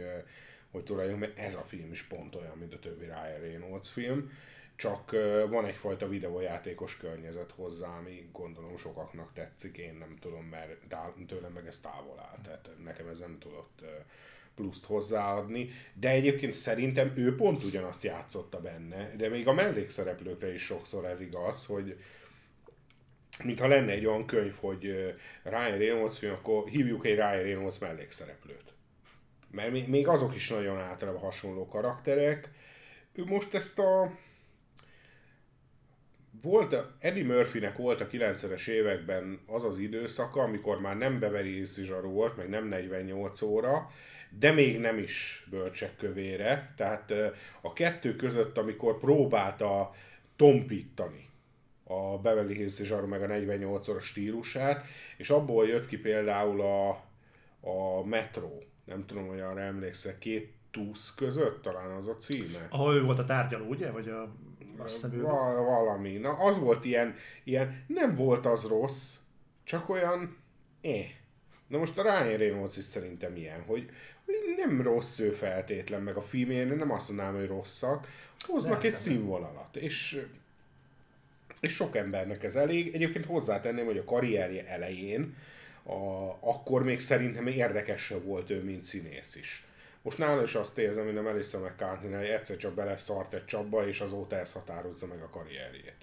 hogy 0.72 0.84
tulajdonképpen 0.84 1.44
ez 1.46 1.56
a 1.56 1.66
film 1.68 1.92
is 1.92 2.04
pont 2.04 2.36
olyan, 2.36 2.58
mint 2.58 2.74
a 2.74 2.80
többi 2.80 3.06
Ryan 3.06 3.40
Reynolds 3.40 3.90
film, 3.90 4.32
csak 4.76 5.12
van 5.50 5.66
egyfajta 5.66 6.08
videójátékos 6.08 6.98
környezet 6.98 7.52
hozzá, 7.52 7.98
ami 7.98 8.30
gondolom 8.32 8.78
sokaknak 8.78 9.34
tetszik, 9.34 9.78
én 9.78 9.94
nem 9.94 10.16
tudom, 10.20 10.46
mert 10.46 10.96
tőlem 11.28 11.52
meg 11.52 11.68
ez 11.68 11.80
távol 11.80 12.20
áll, 12.20 12.38
tehát 12.44 12.70
nekem 12.84 13.08
ez 13.08 13.20
nem 13.20 13.38
tudott 13.40 13.84
pluszt 14.56 14.86
hozzáadni, 14.86 15.70
de 15.94 16.10
egyébként 16.10 16.54
szerintem 16.54 17.12
ő 17.16 17.36
pont 17.36 17.64
ugyanazt 17.64 18.04
játszotta 18.04 18.60
benne, 18.60 19.16
de 19.16 19.30
még 19.30 19.48
a 19.48 19.54
mellékszereplőkre 19.54 20.54
is 20.54 20.62
sokszor 20.62 21.06
ez 21.06 21.22
igaz, 21.22 21.66
hogy 21.66 21.96
mintha 23.44 23.68
lenne 23.68 23.92
egy 23.92 24.06
olyan 24.06 24.26
könyv, 24.26 24.56
hogy 24.60 24.82
Ryan 25.44 25.78
Reynolds 25.78 26.24
akkor 26.24 26.68
hívjuk 26.68 27.06
egy 27.06 27.16
Ryan 27.16 27.42
Reynolds 27.42 27.80
mellékszereplőt. 27.80 28.74
Mert 29.52 29.88
még 29.88 30.08
azok 30.08 30.36
is 30.36 30.50
nagyon 30.50 30.78
általában 30.78 31.22
hasonló 31.22 31.68
karakterek. 31.68 32.50
Ő 33.14 33.24
most 33.26 33.54
ezt 33.54 33.80
a 33.80 34.12
volt, 36.42 36.76
Eddie 37.00 37.26
Murphynek 37.26 37.78
volt 37.78 38.02
a 38.02 38.08
90-es 38.08 38.68
években 38.68 39.40
az 39.46 39.64
az 39.64 39.78
időszaka, 39.78 40.42
amikor 40.42 40.80
már 40.80 40.98
nem 40.98 41.20
Beverly 41.20 41.64
zsaru 41.64 42.10
volt, 42.10 42.38
meg 42.38 42.50
nem 42.50 42.68
48 42.68 43.42
óra, 43.42 43.92
de 44.40 44.52
még 44.52 44.80
nem 44.80 44.98
is 44.98 45.46
bölcsek 45.50 45.96
kövére. 45.96 46.74
Tehát 46.76 47.14
a 47.62 47.74
kettő 47.74 48.16
között, 48.16 48.58
amikor 48.58 48.98
próbálta 48.98 49.92
tompítani 50.36 51.29
a 51.92 52.18
Beverly 52.18 52.54
Hills 52.54 52.82
zsaru 52.82 53.08
meg 53.08 53.22
a 53.22 53.28
48 53.28 53.88
óra 53.88 54.00
stílusát, 54.00 54.86
és 55.18 55.30
abból 55.30 55.68
jött 55.68 55.88
ki 55.88 55.98
például 55.98 56.62
a, 56.62 56.90
a 57.70 58.04
Metro. 58.06 58.50
Nem 58.86 59.06
tudom, 59.06 59.28
hogy 59.28 59.40
arra 59.40 59.60
emlékszel, 59.60 60.18
két 60.18 60.54
túsz 60.72 61.16
között 61.16 61.62
talán 61.62 61.92
az 61.92 62.08
a 62.08 62.18
címe. 62.18 62.68
Ahol 62.70 62.96
ő 62.96 63.04
volt 63.04 63.20
a 63.20 63.26
tárgyaló, 63.26 63.66
ugye? 63.66 63.92
Vagy 63.92 64.10
a 64.10 64.36
azt 64.78 64.94
hiszem, 64.94 65.22
Val- 65.22 65.58
valami. 65.58 66.18
Na, 66.18 66.30
az 66.30 66.60
volt 66.60 66.86
ilyen, 66.86 67.16
ilyen, 67.44 67.84
nem 67.88 68.16
volt 68.16 68.46
az 68.46 68.64
rossz, 68.64 69.16
csak 69.64 69.90
olyan, 69.90 70.38
eh. 70.82 71.06
Na 71.68 71.78
most 71.78 71.98
a 71.98 72.02
Ryan 72.02 72.38
Reynolds 72.38 72.78
is 72.78 72.84
szerintem 72.84 73.36
ilyen, 73.36 73.62
hogy, 73.62 73.90
hogy 74.26 74.36
nem 74.58 74.82
rossz 74.82 75.20
ő 75.20 75.32
feltétlen, 75.32 76.02
meg 76.02 76.16
a 76.16 76.22
filmjén 76.22 76.68
nem 76.68 76.92
azt 76.92 77.08
mondanám, 77.08 77.36
hogy 77.36 77.48
rosszak, 77.48 78.08
hoznak 78.40 78.72
nem, 78.72 78.82
egy 78.82 78.92
nem. 78.92 79.00
színvonalat, 79.00 79.76
és 79.76 80.26
és 81.60 81.74
sok 81.74 81.96
embernek 81.96 82.44
ez 82.44 82.56
elég. 82.56 82.94
Egyébként 82.94 83.26
hozzátenném, 83.26 83.86
hogy 83.86 83.98
a 83.98 84.04
karrierje 84.04 84.68
elején, 84.68 85.36
a, 85.84 86.30
akkor 86.40 86.84
még 86.84 87.00
szerintem 87.00 87.48
érdekesebb 87.48 88.24
volt 88.24 88.50
ő, 88.50 88.64
mint 88.64 88.84
színész 88.84 89.36
is. 89.36 89.64
Most 90.02 90.18
nála 90.18 90.44
is 90.44 90.56
azt 90.56 90.78
érzem, 90.78 91.06
hogy 91.06 91.18
a 91.18 91.22
Melissa 91.22 91.60
mccartney 91.60 92.14
hogy 92.14 92.26
egyszer 92.26 92.58
csak 92.58 92.74
beleszart 92.74 93.34
egy 93.34 93.46
csapba, 93.46 93.88
és 93.88 94.00
azóta 94.00 94.36
ez 94.36 94.54
határozza 94.54 95.08
meg 95.08 95.22
a 95.22 95.30
karrierjét. 95.30 95.96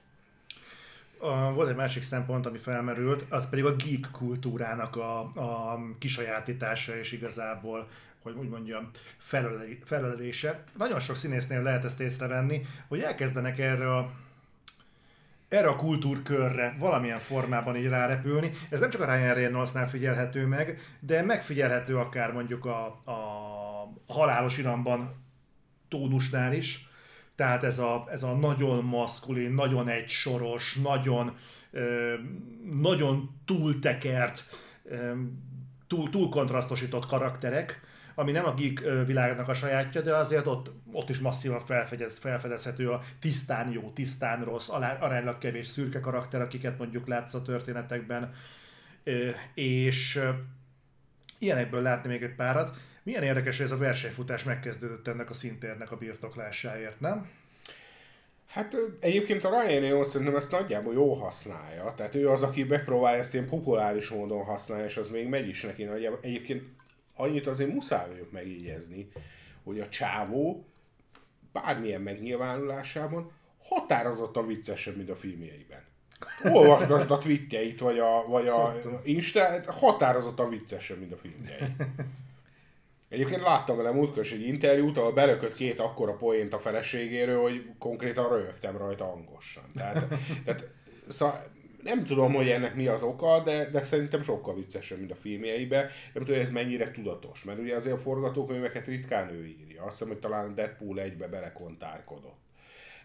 A, 1.18 1.52
volt 1.52 1.68
egy 1.68 1.76
másik 1.76 2.02
szempont, 2.02 2.46
ami 2.46 2.58
felmerült, 2.58 3.24
az 3.28 3.48
pedig 3.48 3.64
a 3.64 3.76
geek 3.76 4.10
kultúrának 4.12 4.96
a, 4.96 5.18
a 5.20 5.78
kisajátítása 5.98 6.96
és 6.96 7.12
igazából 7.12 7.88
hogy 8.22 8.34
úgy 8.36 8.48
mondjam, 8.48 8.90
felölelése. 9.84 10.64
Nagyon 10.76 11.00
sok 11.00 11.16
színésznél 11.16 11.62
lehet 11.62 11.84
ezt 11.84 12.00
észrevenni, 12.00 12.66
hogy 12.88 13.00
elkezdenek 13.00 13.58
erre 13.58 13.94
a 13.96 14.10
erre 15.56 15.68
a 15.68 15.76
kultúrkörre 15.76 16.76
valamilyen 16.78 17.18
formában 17.18 17.76
így 17.76 17.86
rárepülni. 17.86 18.50
Ez 18.70 18.80
nem 18.80 18.90
csak 18.90 19.00
a 19.00 19.14
Ryan 19.14 19.34
Reynoldsnál 19.34 19.88
figyelhető 19.88 20.46
meg, 20.46 20.78
de 21.00 21.22
megfigyelhető 21.22 21.96
akár 21.96 22.32
mondjuk 22.32 22.64
a, 22.64 22.86
a 22.86 24.12
halálos 24.12 24.58
iramban 24.58 25.24
tónusnál 25.88 26.52
is. 26.52 26.88
Tehát 27.34 27.64
ez 27.64 27.78
a, 27.78 28.06
ez 28.10 28.22
a 28.22 28.32
nagyon 28.32 28.84
maszkulin, 28.84 29.52
nagyon 29.52 29.88
egysoros, 29.88 30.78
nagyon, 30.82 31.36
ö, 31.70 32.14
nagyon 32.80 33.30
túltekert, 33.44 34.44
ö, 34.84 35.12
túl, 35.86 36.10
túl 36.10 36.28
kontrasztosított 36.28 37.06
karakterek, 37.06 37.80
ami 38.18 38.32
nem 38.32 38.44
a 38.44 38.54
geek 38.54 39.06
világnak 39.06 39.48
a 39.48 39.54
sajátja, 39.54 40.00
de 40.00 40.14
azért 40.14 40.46
ott, 40.46 40.70
ott 40.92 41.08
is 41.08 41.18
masszívan 41.18 41.60
felfedez, 41.60 42.18
felfedezhető 42.18 42.90
a 42.90 43.02
tisztán 43.20 43.72
jó, 43.72 43.90
tisztán 43.90 44.44
rossz, 44.44 44.68
aránylag 45.00 45.38
kevés 45.38 45.66
szürke 45.66 46.00
karakter, 46.00 46.40
akiket 46.40 46.78
mondjuk 46.78 47.06
látsz 47.06 47.34
a 47.34 47.42
történetekben, 47.42 48.32
és 49.54 50.20
ilyenekből 51.38 51.82
látni 51.82 52.08
még 52.08 52.22
egy 52.22 52.34
párat. 52.34 52.76
Milyen 53.02 53.22
érdekes, 53.22 53.56
hogy 53.56 53.66
ez 53.66 53.72
a 53.72 53.78
versenyfutás 53.78 54.44
megkezdődött 54.44 55.08
ennek 55.08 55.30
a 55.30 55.34
szintérnek 55.34 55.92
a 55.92 55.96
birtoklásáért, 55.96 57.00
nem? 57.00 57.28
Hát 58.46 58.76
egyébként 59.00 59.44
a 59.44 59.48
Ryan 59.48 59.80
Reynolds 59.80 60.08
szerintem 60.08 60.36
ezt 60.36 60.50
nagyjából 60.50 60.92
jó 60.94 61.14
használja. 61.14 61.94
Tehát 61.96 62.14
ő 62.14 62.30
az, 62.30 62.42
aki 62.42 62.64
megpróbálja 62.64 63.18
ezt 63.18 63.34
ilyen 63.34 63.48
populáris 63.48 64.08
módon 64.08 64.44
használni, 64.44 64.84
és 64.84 64.96
az 64.96 65.08
még 65.08 65.28
megy 65.28 65.48
is 65.48 65.62
neki 65.62 65.84
nagyjából. 65.84 66.18
Egyébként 66.22 66.62
annyit 67.16 67.46
azért 67.46 67.72
muszáj 67.72 68.08
vagyok 68.08 68.32
megígyezni, 68.32 69.08
hogy 69.64 69.80
a 69.80 69.88
csávó 69.88 70.64
bármilyen 71.52 72.00
megnyilvánulásában 72.00 73.30
határozottan 73.62 74.46
viccesebb, 74.46 74.96
mint 74.96 75.10
a 75.10 75.16
filmjeiben. 75.16 75.80
Olvasgasd 76.44 77.10
a 77.10 77.18
tweetjeit, 77.18 77.80
vagy 77.80 77.98
a, 77.98 78.24
vagy 78.26 78.46
a 78.46 78.74
Insta, 79.02 79.72
határozottan 79.72 80.48
viccesebb, 80.48 80.98
mint 80.98 81.12
a 81.12 81.16
filmjei. 81.16 81.58
Egyébként 83.08 83.42
láttam 83.42 83.76
vele 83.76 83.90
múltkor 83.90 84.26
egy 84.32 84.46
interjút, 84.46 84.96
ahol 84.96 85.12
belökött 85.12 85.54
két 85.54 85.80
akkora 85.80 86.12
poént 86.12 86.52
a 86.52 86.58
feleségéről, 86.58 87.42
hogy 87.42 87.70
konkrétan 87.78 88.28
röhögtem 88.28 88.76
rajta 88.76 89.04
hangosan. 89.04 89.64
Tehát, 89.74 90.06
tehát 90.44 90.68
szóval 91.08 91.44
nem 91.86 92.04
tudom, 92.04 92.32
hogy 92.32 92.48
ennek 92.48 92.74
mi 92.74 92.86
az 92.86 93.02
oka, 93.02 93.42
de, 93.44 93.70
de 93.70 93.82
szerintem 93.82 94.22
sokkal 94.22 94.54
viccesebb, 94.54 94.98
mint 94.98 95.10
a 95.10 95.14
filmjeiben. 95.14 95.82
Nem 95.84 96.24
tudom, 96.24 96.34
hogy 96.34 96.44
ez 96.44 96.50
mennyire 96.50 96.90
tudatos, 96.90 97.44
mert 97.44 97.58
ugye 97.58 97.74
azért 97.74 97.96
a 97.96 97.98
forgatókönyveket 97.98 98.86
ritkán 98.86 99.30
ő 99.30 99.46
írja. 99.46 99.82
Azt 99.82 99.98
hiszem, 99.98 100.08
hogy 100.08 100.18
talán 100.20 100.54
Deadpool 100.54 101.00
egybe 101.00 101.28
belekontárkodott. 101.28 102.44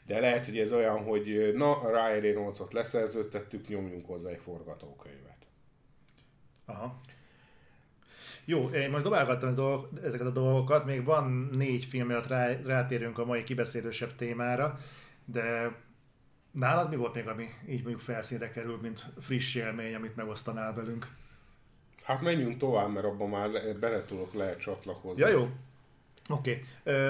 De 0.06 0.20
lehet, 0.20 0.46
hogy 0.46 0.58
ez 0.58 0.74
olyan, 0.74 1.04
hogy 1.04 1.52
na, 1.56 1.80
Ryan 1.90 2.22
Reynoldsot 2.22 2.74
leszerződtettük, 2.74 3.68
nyomjunk 3.68 4.06
hozzá 4.06 4.30
egy 4.30 4.40
forgatókönyvet. 4.44 5.38
Aha. 6.66 7.02
Jó, 8.46 8.70
én 8.70 8.90
most 8.90 9.04
dobálgattam 9.04 9.88
ezeket 10.04 10.28
a 10.28 10.32
dolgokat, 10.32 10.86
még 10.86 11.04
van 11.04 11.50
négy 11.52 11.86
film, 11.86 12.08
miatt 12.08 12.28
rá, 12.28 12.50
rátérünk 12.66 13.18
a 13.18 13.26
mai 13.26 13.44
kibeszélősebb 13.44 14.16
témára, 14.16 14.80
de 15.26 15.76
nálad 16.52 16.90
mi 16.90 16.96
volt 16.96 17.14
még, 17.14 17.28
ami 17.28 17.50
így 17.68 17.82
mondjuk 17.82 18.00
felszínre 18.00 18.52
kerül, 18.52 18.80
mint 18.82 19.06
friss 19.20 19.56
élmény, 19.56 19.96
amit 19.96 20.16
megosztanál 20.16 20.74
velünk? 20.74 21.08
Hát 22.04 22.22
menjünk 22.22 22.58
tovább, 22.58 22.92
mert 22.92 23.06
abban 23.06 23.30
már 23.30 23.50
bele 23.80 24.06
tudok 24.06 24.34
lehet 24.34 24.60
csatlakozni. 24.60 25.22
Ja, 25.22 25.28
jó. 25.28 25.50
Oké. 26.30 26.64
Okay. 26.84 27.04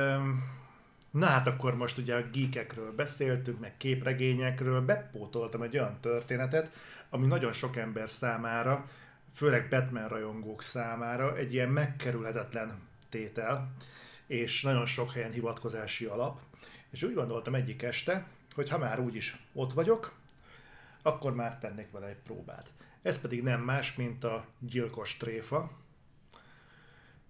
Na 1.11 1.25
hát 1.25 1.47
akkor 1.47 1.75
most 1.75 1.97
ugye 1.97 2.15
a 2.15 2.29
geekekről 2.33 2.91
beszéltünk, 2.95 3.59
meg 3.59 3.77
képregényekről, 3.77 4.81
bepótoltam 4.81 5.61
egy 5.61 5.77
olyan 5.77 5.97
történetet, 6.01 6.71
ami 7.09 7.27
nagyon 7.27 7.51
sok 7.51 7.75
ember 7.75 8.09
számára 8.09 8.89
főleg 9.35 9.69
Batman 9.69 10.07
rajongók 10.07 10.61
számára 10.63 11.37
egy 11.37 11.53
ilyen 11.53 11.69
megkerülhetetlen 11.69 12.79
tétel, 13.09 13.71
és 14.27 14.61
nagyon 14.61 14.85
sok 14.85 15.11
helyen 15.11 15.31
hivatkozási 15.31 16.05
alap. 16.05 16.39
És 16.89 17.03
úgy 17.03 17.13
gondoltam 17.13 17.55
egyik 17.55 17.81
este, 17.81 18.27
hogy 18.55 18.69
ha 18.69 18.77
már 18.77 18.99
úgyis 18.99 19.37
ott 19.53 19.73
vagyok, 19.73 20.13
akkor 21.01 21.35
már 21.35 21.57
tennék 21.57 21.91
vele 21.91 22.07
egy 22.07 22.21
próbát. 22.23 22.73
Ez 23.01 23.21
pedig 23.21 23.43
nem 23.43 23.61
más, 23.61 23.95
mint 23.95 24.23
a 24.23 24.45
gyilkos 24.59 25.17
tréfa. 25.17 25.71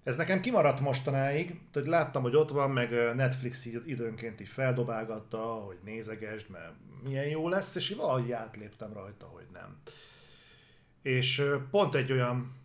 Ez 0.03 0.15
nekem 0.15 0.41
kimaradt 0.41 0.79
mostanáig, 0.79 1.59
tehát 1.71 1.87
láttam, 1.89 2.21
hogy 2.21 2.35
ott 2.35 2.49
van, 2.49 2.71
meg 2.71 3.15
Netflix 3.15 3.65
időnként 3.65 4.41
így 4.41 4.47
feldobálgatta, 4.47 5.37
hogy 5.37 5.77
nézegesd, 5.83 6.49
mert 6.49 6.73
milyen 7.03 7.27
jó 7.27 7.49
lesz, 7.49 7.75
és 7.75 7.89
így 7.89 7.97
valahogy 7.97 8.31
átléptem 8.31 8.93
rajta, 8.93 9.25
hogy 9.25 9.45
nem. 9.53 9.81
És 11.01 11.43
pont 11.71 11.95
egy 11.95 12.11
olyan 12.11 12.55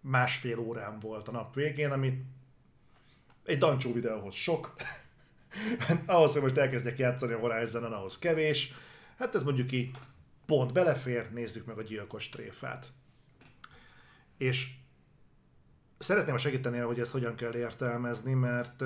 másfél 0.00 0.58
órám 0.58 0.98
volt 0.98 1.28
a 1.28 1.32
nap 1.32 1.54
végén, 1.54 1.90
amit 1.90 2.24
egy 3.44 3.58
dancsó 3.58 3.92
videóhoz 3.92 4.34
sok, 4.34 4.74
ahhoz, 6.06 6.32
hogy 6.32 6.42
most 6.42 6.56
elkezdjek 6.56 6.98
játszani 6.98 7.32
a 7.32 7.38
horizon 7.38 7.84
ahhoz 7.84 8.18
kevés. 8.18 8.72
Hát 9.18 9.34
ez 9.34 9.42
mondjuk 9.42 9.72
így 9.72 9.90
pont 10.46 10.72
belefér, 10.72 11.32
nézzük 11.32 11.66
meg 11.66 11.78
a 11.78 11.82
gyilkos 11.82 12.28
tréfát. 12.28 12.92
És 14.38 14.70
szeretném 15.98 16.36
segíteni, 16.36 16.78
hogy 16.78 17.00
ezt 17.00 17.12
hogyan 17.12 17.34
kell 17.34 17.54
értelmezni, 17.54 18.34
mert 18.34 18.82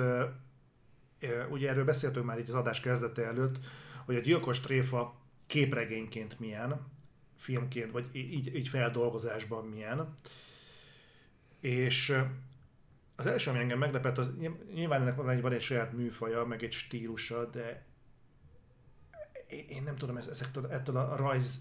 ugye 1.49 1.69
erről 1.69 1.85
beszéltünk 1.85 2.25
már 2.25 2.39
így 2.39 2.49
az 2.49 2.55
adás 2.55 2.79
kezdete 2.79 3.25
előtt, 3.25 3.57
hogy 4.05 4.15
a 4.15 4.19
gyilkos 4.19 4.59
tréfa 4.59 5.15
képregényként 5.47 6.39
milyen, 6.39 6.87
filmként, 7.35 7.91
vagy 7.91 8.05
így, 8.11 8.55
így 8.55 8.67
feldolgozásban 8.67 9.65
milyen. 9.65 10.13
És 11.59 12.17
az 13.17 13.25
első, 13.25 13.49
ami 13.49 13.59
engem 13.59 13.77
meglepett, 13.77 14.17
az 14.17 14.31
nyilván 14.73 15.01
ennek 15.01 15.15
van 15.15 15.29
egy, 15.29 15.41
van 15.41 15.53
egy 15.53 15.61
saját 15.61 15.93
műfaja, 15.93 16.45
meg 16.45 16.63
egy 16.63 16.71
stílusa, 16.71 17.45
de 17.45 17.85
én 19.47 19.83
nem 19.83 19.95
tudom, 19.95 20.17
ezektől, 20.17 20.67
ettől 20.71 20.97
a 20.97 21.15
rajz 21.15 21.57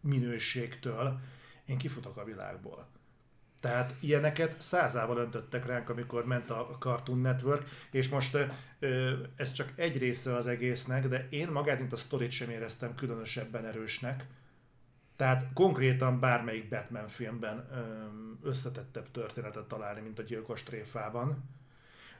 minőségtől 0.00 1.20
én 1.64 1.78
kifutok 1.78 2.16
a 2.16 2.24
világból. 2.24 2.88
Tehát 3.60 3.94
ilyeneket 4.00 4.60
százával 4.60 5.16
öntöttek 5.16 5.66
ránk, 5.66 5.88
amikor 5.88 6.26
ment 6.26 6.50
a 6.50 6.76
Cartoon 6.78 7.18
Network, 7.18 7.68
és 7.90 8.08
most 8.08 8.38
ez 9.36 9.52
csak 9.52 9.72
egy 9.74 9.98
része 9.98 10.36
az 10.36 10.46
egésznek, 10.46 11.08
de 11.08 11.26
én 11.30 11.48
magát, 11.48 11.78
mint 11.78 11.92
a 11.92 11.96
sztorit 11.96 12.30
sem 12.30 12.50
éreztem 12.50 12.94
különösebben 12.94 13.66
erősnek 13.66 14.26
tehát 15.16 15.46
konkrétan 15.54 16.20
bármelyik 16.20 16.68
Batman 16.68 17.08
filmben 17.08 17.68
összetettebb 18.42 19.10
történetet 19.10 19.64
találni, 19.64 20.00
mint 20.00 20.18
a 20.18 20.22
gyilkos 20.22 20.62
tréfában. 20.62 21.44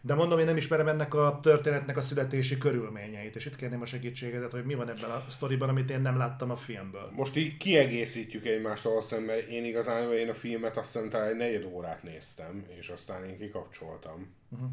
De 0.05 0.15
mondom, 0.15 0.39
én 0.39 0.45
nem 0.45 0.57
ismerem 0.57 0.89
ennek 0.89 1.15
a 1.15 1.39
történetnek 1.43 1.97
a 1.97 2.01
születési 2.01 2.59
körülményeit, 2.59 3.37
és 3.37 3.47
itt 3.47 3.57
kérném 3.57 3.81
a 3.81 3.87
segítségedet, 3.87 4.51
hogy 4.51 4.65
mi 4.65 4.75
van 4.75 4.89
ebben 4.89 5.11
a 5.11 5.25
sztoriban, 5.29 5.69
amit 5.69 5.91
én 5.91 6.01
nem 6.01 6.17
láttam 6.17 6.51
a 6.51 6.57
filmből. 6.57 7.11
Most 7.15 7.37
így 7.37 7.57
kiegészítjük 7.57 8.47
egymást 8.47 8.87
azt 8.87 9.09
hiszem, 9.09 9.25
mert 9.25 9.49
én 9.49 9.65
igazán 9.65 10.13
én 10.13 10.29
a 10.29 10.35
filmet 10.35 10.77
azt 10.77 10.93
hiszem 10.93 11.09
talán 11.09 11.29
egy 11.29 11.37
negyed 11.37 11.65
órát 11.65 12.03
néztem, 12.03 12.65
és 12.79 12.89
aztán 12.89 13.25
én 13.25 13.39
kikapcsoltam. 13.39 14.35
Uh-huh. 14.49 14.71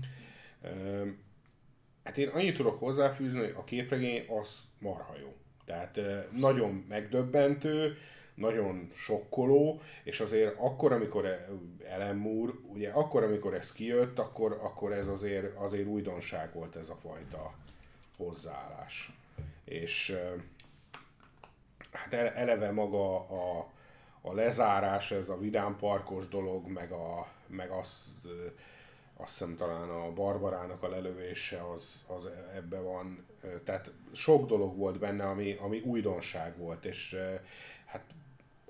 Hát 2.04 2.18
én 2.18 2.28
annyit 2.28 2.56
tudok 2.56 2.80
hozzáfűzni, 2.80 3.40
hogy 3.40 3.54
a 3.58 3.64
képregény 3.64 4.26
az 4.40 4.58
marha 4.80 5.16
jó. 5.22 5.36
Tehát 5.70 6.00
nagyon 6.32 6.86
megdöbbentő, 6.88 7.98
nagyon 8.36 8.88
sokkoló, 8.92 9.82
és 10.04 10.20
azért 10.20 10.56
akkor, 10.60 10.92
amikor 10.92 11.48
Ellen 11.86 12.16
Moore, 12.16 12.52
ugye 12.68 12.90
akkor, 12.90 13.24
amikor 13.24 13.54
ez 13.54 13.72
kijött, 13.72 14.20
akkor, 14.20 14.60
akkor 14.64 14.92
ez 14.92 15.08
azért, 15.08 15.56
azért 15.58 15.88
újdonság 15.88 16.54
volt 16.54 16.76
ez 16.76 16.90
a 16.90 16.96
fajta 16.96 17.54
hozzáállás. 18.18 19.12
És 19.66 20.18
hát 21.92 22.14
eleve 22.14 22.72
maga 22.72 23.16
a, 23.16 23.72
a 24.22 24.34
lezárás, 24.34 25.12
ez 25.12 25.30
a 25.30 25.38
vidámparkos 25.38 26.28
dolog, 26.28 26.68
meg, 26.68 26.92
a, 26.92 27.28
meg 27.48 27.72
az, 27.72 28.14
azt 29.22 29.32
hiszem 29.32 29.56
talán 29.56 29.90
a 29.90 30.14
Barbarának 30.14 30.84
a 30.84 30.90
lelövése 30.90 31.72
az, 31.74 32.04
az 32.08 32.30
ebbe 32.56 32.80
van. 32.80 33.26
Tehát 33.64 33.92
sok 34.12 34.48
dolog 34.48 34.78
volt 34.78 35.00
benne, 35.00 35.24
ami, 35.24 35.58
ami 35.62 35.80
újdonság 35.80 36.58
volt, 36.58 36.86
és 36.86 37.18
hát 37.86 38.04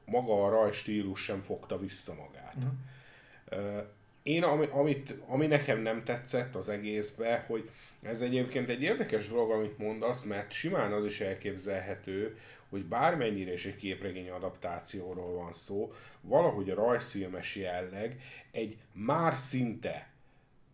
maga 0.05 0.45
a 0.45 0.49
rajstílus 0.49 1.23
sem 1.23 1.41
fogta 1.41 1.79
vissza 1.79 2.13
magát. 2.13 2.55
Uh-huh. 2.55 3.83
Én, 4.23 4.43
ami, 4.43 4.65
amit, 4.71 5.15
ami 5.27 5.47
nekem 5.47 5.79
nem 5.79 6.03
tetszett 6.03 6.55
az 6.55 6.69
egészbe, 6.69 7.43
hogy 7.47 7.69
ez 8.01 8.21
egyébként 8.21 8.69
egy 8.69 8.81
érdekes 8.81 9.29
dolog, 9.29 9.51
amit 9.51 9.77
mondasz, 9.77 10.23
mert 10.23 10.51
simán 10.51 10.91
az 10.93 11.05
is 11.05 11.21
elképzelhető, 11.21 12.37
hogy 12.69 12.85
bármennyire 12.85 13.53
is 13.53 13.65
egy 13.65 13.75
képregény 13.75 14.29
adaptációról 14.29 15.33
van 15.33 15.53
szó, 15.53 15.93
valahogy 16.21 16.69
a 16.69 16.75
rajzfilmes 16.75 17.55
jelleg 17.55 18.21
egy 18.51 18.77
már 18.93 19.35
szinte 19.35 20.09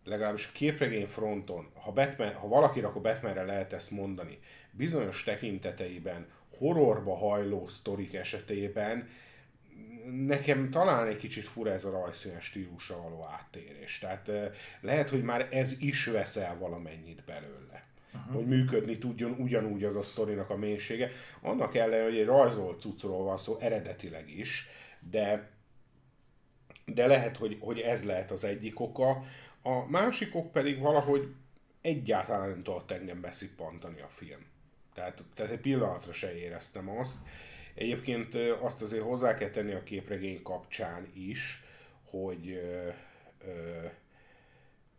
legalábbis 0.06 0.46
a 0.46 0.50
képregény 0.52 1.06
fronton, 1.06 1.70
ha, 1.74 1.92
Batman, 1.92 2.34
ha 2.34 2.48
valakire, 2.48 2.86
akkor 2.86 3.02
Batmanre 3.02 3.42
lehet 3.42 3.72
ezt 3.72 3.90
mondani, 3.90 4.38
bizonyos 4.70 5.22
tekinteteiben, 5.22 6.26
horrorba 6.58 7.16
hajló 7.16 7.68
sztorik 7.68 8.14
esetében 8.14 9.08
nekem 10.26 10.70
talán 10.70 11.06
egy 11.06 11.16
kicsit 11.16 11.44
fura 11.44 11.70
ez 11.72 11.84
a 11.84 11.90
rajzszínes 11.90 12.44
stílusra 12.44 13.02
való 13.02 13.26
áttérés. 13.30 13.98
Tehát 13.98 14.30
lehet, 14.80 15.10
hogy 15.10 15.22
már 15.22 15.48
ez 15.50 15.74
is 15.78 16.04
veszel 16.04 16.58
valamennyit 16.58 17.24
belőle. 17.24 17.84
Aha. 18.12 18.32
hogy 18.32 18.46
működni 18.46 18.98
tudjon 18.98 19.30
ugyanúgy 19.30 19.84
az 19.84 19.96
a 19.96 20.02
sztorinak 20.02 20.50
a 20.50 20.56
mélysége. 20.56 21.10
Annak 21.40 21.74
ellenére, 21.74 22.04
hogy 22.04 22.18
egy 22.18 22.26
rajzolt 22.26 22.80
cuccról 22.80 23.24
van 23.24 23.38
szó 23.38 23.56
eredetileg 23.60 24.30
is, 24.30 24.68
de, 25.10 25.50
de 26.84 27.06
lehet, 27.06 27.36
hogy, 27.36 27.56
hogy 27.60 27.78
ez 27.78 28.04
lehet 28.04 28.30
az 28.30 28.44
egyik 28.44 28.80
oka. 28.80 29.24
A 29.66 29.86
másikok 29.88 30.52
pedig 30.52 30.80
valahogy 30.80 31.34
egyáltalán 31.80 32.48
nem 32.48 32.62
tudott 32.62 32.90
engem 32.90 33.20
beszippantani 33.20 34.00
a 34.00 34.08
film. 34.08 34.46
Tehát, 34.94 35.24
tehát 35.34 35.52
egy 35.52 35.60
pillanatra 35.60 36.12
se 36.12 36.36
éreztem 36.36 36.88
azt. 36.88 37.20
Egyébként 37.74 38.34
azt 38.60 38.82
azért 38.82 39.02
hozzá 39.02 39.34
kell 39.34 39.50
tenni 39.50 39.72
a 39.72 39.82
képregény 39.82 40.42
kapcsán 40.42 41.08
is, 41.14 41.62
hogy 42.10 42.50
ö, 42.50 42.88
ö, 43.46 43.86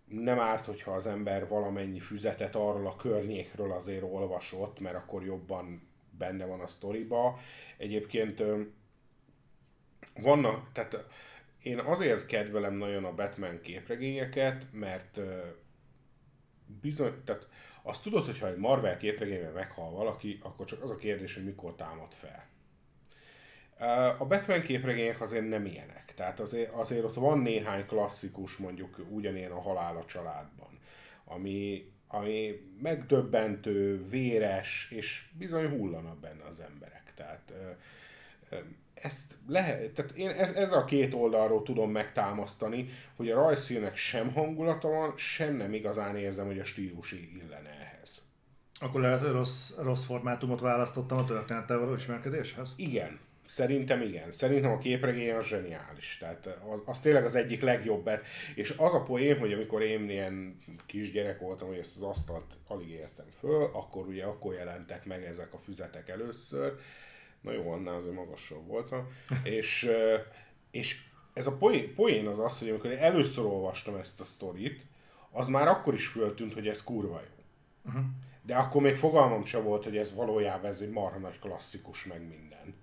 nem 0.05 0.39
árt, 0.39 0.65
hogyha 0.65 0.91
az 0.91 1.07
ember 1.07 1.47
valamennyi 1.47 1.99
füzetet 1.99 2.55
arról 2.55 2.87
a 2.87 2.95
környékről 2.95 3.71
azért 3.71 4.03
olvasott, 4.03 4.79
mert 4.79 4.95
akkor 4.95 5.25
jobban 5.25 5.89
benne 6.17 6.45
van 6.45 6.59
a 6.59 6.67
sztoriba. 6.67 7.39
Egyébként 7.77 8.43
vannak, 10.13 10.71
tehát 10.71 11.07
én 11.61 11.79
azért 11.79 12.25
kedvelem 12.25 12.73
nagyon 12.73 13.03
a 13.03 13.13
Batman 13.13 13.61
képregényeket, 13.61 14.65
mert 14.71 15.19
bizony, 16.81 17.23
tehát 17.23 17.47
azt 17.81 18.03
tudod, 18.03 18.25
hogyha 18.25 18.47
egy 18.47 18.57
Marvel 18.57 18.97
képregényben 18.97 19.53
meghal 19.53 19.91
valaki, 19.91 20.39
akkor 20.43 20.65
csak 20.65 20.83
az 20.83 20.91
a 20.91 20.95
kérdés, 20.95 21.35
hogy 21.35 21.45
mikor 21.45 21.75
támad 21.75 22.13
fel. 22.13 22.45
A 24.17 24.25
Batman 24.25 24.61
képregények 24.61 25.21
azért 25.21 25.47
nem 25.47 25.65
ilyenek. 25.65 26.13
Tehát 26.15 26.39
azért, 26.39 26.71
azért 26.71 27.03
ott 27.03 27.13
van 27.13 27.39
néhány 27.39 27.85
klasszikus, 27.85 28.57
mondjuk 28.57 29.05
ugyanilyen 29.09 29.51
a 29.51 29.61
halál 29.61 29.97
a 29.97 30.05
családban, 30.05 30.79
ami, 31.25 31.91
ami 32.07 32.61
megdöbbentő, 32.81 34.07
véres, 34.07 34.91
és 34.91 35.29
bizony 35.37 35.69
hullanak 35.69 36.19
benne 36.19 36.43
az 36.43 36.59
emberek. 36.59 37.13
Tehát 37.15 37.53
ezt 39.01 39.37
lehet, 39.47 39.91
tehát 39.91 40.11
én 40.11 40.29
ez, 40.29 40.51
ez 40.51 40.71
a 40.71 40.85
két 40.85 41.13
oldalról 41.13 41.63
tudom 41.63 41.91
megtámasztani, 41.91 42.89
hogy 43.15 43.29
a 43.29 43.35
rajzfilmnek 43.35 43.95
sem 43.95 44.33
hangulata 44.33 44.87
van, 44.87 45.13
sem 45.17 45.55
nem 45.55 45.73
igazán 45.73 46.15
érzem, 46.15 46.45
hogy 46.45 46.59
a 46.59 46.63
stílusi 46.63 47.29
illene 47.35 47.69
ehhez. 47.69 48.21
Akkor 48.79 49.01
lehet, 49.01 49.21
hogy 49.21 49.31
rossz, 49.31 49.71
rossz 49.77 50.03
formátumot 50.03 50.59
választottam 50.59 51.17
a 51.17 51.25
történettel 51.25 51.79
való 51.79 51.93
ismerkedéshez? 51.93 52.73
Igen. 52.75 53.19
Szerintem 53.47 54.01
igen. 54.01 54.31
Szerintem 54.31 54.71
a 54.71 54.77
képregény 54.77 55.31
az 55.31 55.45
zseniális. 55.45 56.17
Tehát 56.17 56.45
az, 56.45 56.81
az 56.85 56.99
tényleg 56.99 57.25
az 57.25 57.35
egyik 57.35 57.61
legjobb. 57.61 58.09
És 58.55 58.73
az 58.77 58.93
a 58.93 59.03
poén, 59.03 59.39
hogy 59.39 59.53
amikor 59.53 59.81
én 59.81 60.09
ilyen 60.09 60.57
kisgyerek 60.85 61.39
voltam, 61.39 61.67
hogy 61.67 61.77
ezt 61.77 61.97
az 61.97 62.03
asztalt 62.03 62.57
alig 62.67 62.89
értem 62.89 63.25
föl, 63.39 63.69
akkor 63.73 64.07
ugye 64.07 64.23
akkor 64.23 64.53
jelentek 64.53 65.05
meg 65.05 65.23
ezek 65.23 65.53
a 65.53 65.57
füzetek 65.57 66.09
először. 66.09 66.73
Na 67.41 67.51
jó, 67.51 67.71
annál 67.71 67.95
azért 67.95 68.15
magasabb 68.15 68.67
voltam. 68.67 69.07
és, 69.43 69.89
és 70.71 71.01
ez 71.33 71.47
a 71.47 71.57
poén, 71.57 71.95
poén 71.95 72.27
az 72.27 72.39
az, 72.39 72.59
hogy 72.59 72.69
amikor 72.69 72.91
én 72.91 72.97
először 72.97 73.45
olvastam 73.45 73.95
ezt 73.95 74.21
a 74.21 74.23
sztorit, 74.23 74.85
az 75.31 75.47
már 75.47 75.67
akkor 75.67 75.93
is 75.93 76.07
föltűnt, 76.07 76.53
hogy 76.53 76.67
ez 76.67 76.83
kurva 76.83 77.19
jó. 77.19 77.43
Uh-huh. 77.85 78.03
De 78.41 78.55
akkor 78.55 78.81
még 78.81 78.95
fogalmam 78.95 79.45
sem 79.45 79.63
volt, 79.63 79.83
hogy 79.83 79.97
ez 79.97 80.15
valójában 80.15 80.69
ez 80.69 80.81
egy 80.81 80.89
marha 80.89 81.17
nagy 81.17 81.39
klasszikus, 81.39 82.05
meg 82.05 82.27
minden. 82.27 82.75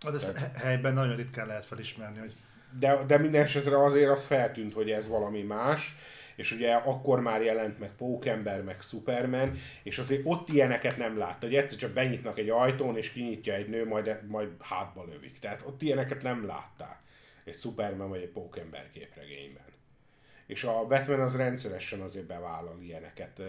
Az 0.00 0.14
ezt 0.14 0.32
Tehát... 0.32 0.56
helyben 0.56 0.94
nagyon 0.94 1.16
ritkán 1.16 1.46
lehet 1.46 1.64
felismerni, 1.64 2.18
hogy... 2.18 2.34
De, 2.78 3.04
de 3.06 3.18
minden 3.18 3.42
esetre 3.42 3.84
azért 3.84 4.10
az 4.10 4.24
feltűnt, 4.24 4.72
hogy 4.72 4.90
ez 4.90 5.08
valami 5.08 5.42
más, 5.42 5.96
és 6.42 6.52
ugye 6.52 6.74
akkor 6.74 7.20
már 7.20 7.42
jelent 7.42 7.78
meg 7.78 7.90
Pókember, 7.96 8.62
meg 8.62 8.80
Superman, 8.80 9.58
és 9.82 9.98
azért 9.98 10.22
ott 10.24 10.48
ilyeneket 10.48 10.96
nem 10.96 11.18
látta, 11.18 11.46
hogy 11.46 11.54
egyszer 11.54 11.78
csak 11.78 11.92
benyitnak 11.92 12.38
egy 12.38 12.48
ajtón, 12.48 12.96
és 12.96 13.12
kinyitja 13.12 13.54
egy 13.54 13.68
nő, 13.68 13.86
majd, 13.86 14.18
majd 14.28 14.48
hátba 14.60 15.04
lövik. 15.04 15.38
Tehát 15.38 15.62
ott 15.66 15.82
ilyeneket 15.82 16.22
nem 16.22 16.46
láttál 16.46 17.00
egy 17.44 17.54
Superman 17.54 18.08
vagy 18.08 18.20
egy 18.20 18.28
Pókember 18.28 18.90
képregényben. 18.90 19.64
És 20.46 20.64
a 20.64 20.86
Batman 20.86 21.20
az 21.20 21.36
rendszeresen 21.36 22.00
azért 22.00 22.26
bevállal 22.26 22.78
ilyeneket. 22.82 23.42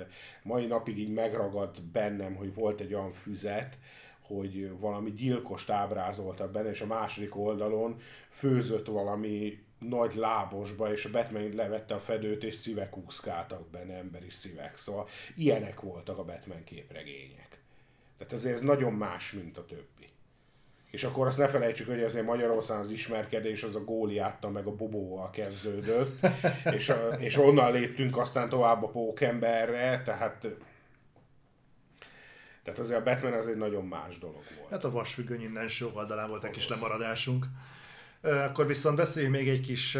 Mai 0.43 0.65
napig 0.65 0.97
így 0.97 1.13
megragad 1.13 1.81
bennem, 1.81 2.35
hogy 2.35 2.53
volt 2.53 2.79
egy 2.79 2.93
olyan 2.93 3.11
füzet, 3.11 3.77
hogy 4.21 4.71
valami 4.79 5.11
gyilkost 5.11 5.69
ábrázoltak 5.69 6.51
benne, 6.51 6.69
és 6.69 6.81
a 6.81 6.85
második 6.85 7.35
oldalon 7.35 7.97
főzött 8.29 8.87
valami 8.87 9.63
nagy 9.89 10.15
lábosba, 10.15 10.91
és 10.91 11.05
a 11.05 11.11
Batman 11.11 11.55
levette 11.55 11.95
a 11.95 11.99
fedőt, 11.99 12.43
és 12.43 12.55
szívek 12.55 12.97
úszkáltak 12.97 13.69
benne, 13.69 13.97
emberi 13.97 14.29
szívek. 14.29 14.77
Szóval 14.77 15.07
ilyenek 15.35 15.79
voltak 15.79 16.17
a 16.17 16.23
Batman 16.23 16.63
képregények. 16.63 17.61
Tehát 18.17 18.33
azért 18.33 18.55
ez 18.55 18.61
nagyon 18.61 18.93
más, 18.93 19.31
mint 19.31 19.57
a 19.57 19.65
többi. 19.65 20.11
És 20.91 21.03
akkor 21.03 21.27
azt 21.27 21.37
ne 21.37 21.47
felejtsük, 21.47 21.87
hogy 21.87 22.03
azért 22.03 22.25
Magyarországon 22.25 22.83
az 22.83 22.89
ismerkedés 22.89 23.63
az 23.63 23.75
a 23.75 23.83
góliáttal 23.83 24.51
meg 24.51 24.65
a 24.65 24.75
bobóval 24.75 25.29
kezdődött, 25.29 26.25
és, 26.77 26.89
a, 26.89 27.07
és 27.07 27.37
onnan 27.37 27.71
léptünk 27.71 28.17
aztán 28.17 28.49
tovább 28.49 28.83
a 28.83 28.87
pókemberre, 28.87 30.01
tehát 30.05 30.47
tehát 32.63 32.79
azért 32.79 32.99
a 32.99 33.03
Batman 33.03 33.33
az 33.33 33.47
egy 33.47 33.57
nagyon 33.57 33.85
más 33.85 34.17
dolog 34.17 34.43
volt. 34.57 34.69
Hát 34.69 34.83
a 34.83 34.91
vasfüggöny 34.91 35.41
innen 35.41 35.67
sok 35.67 35.95
oldalán 35.95 36.29
volt 36.29 36.43
egy 36.43 36.51
kis 36.51 36.67
lemaradásunk. 36.67 37.45
Akkor 38.23 38.67
viszont 38.67 38.95
beszéljünk 38.95 39.35
még 39.35 39.49
egy 39.49 39.59
kis 39.59 39.97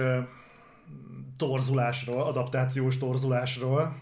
torzulásról, 1.38 2.22
adaptációs 2.22 2.98
torzulásról. 2.98 4.02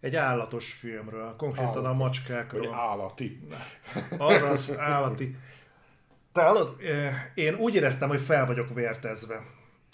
Egy 0.00 0.16
állatos 0.16 0.72
filmről, 0.72 1.34
konkrétan 1.36 1.68
állati. 1.68 1.86
a 1.86 1.92
macskákról. 1.92 2.66
Vagy 2.66 2.76
állati. 2.78 3.40
Azaz, 4.18 4.76
állati. 4.78 5.36
Te 6.32 6.42
hallod, 6.42 6.76
én 7.34 7.54
úgy 7.54 7.74
éreztem, 7.74 8.08
hogy 8.08 8.20
fel 8.20 8.46
vagyok 8.46 8.74
vértezve. 8.74 9.42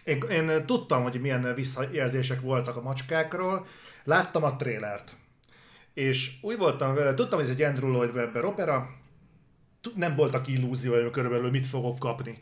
Én, 0.04 0.22
én 0.30 0.66
tudtam, 0.66 1.02
hogy 1.02 1.20
milyen 1.20 1.54
visszajelzések 1.54 2.40
voltak 2.40 2.76
a 2.76 2.82
macskákról, 2.82 3.66
láttam 4.04 4.42
a 4.42 4.56
trélert. 4.56 5.16
És 5.94 6.30
úgy 6.40 6.56
voltam 6.56 6.94
vele, 6.94 7.14
tudtam, 7.14 7.38
hogy 7.38 7.48
ez 7.48 7.54
egy 7.54 7.62
Andrew 7.62 7.90
Lloyd 7.90 8.14
Webber 8.14 8.44
opera, 8.44 8.88
nem 9.94 10.16
voltak 10.16 10.48
illúzióim 10.48 11.10
körülbelül, 11.10 11.50
mit 11.50 11.66
fogok 11.66 11.98
kapni. 11.98 12.38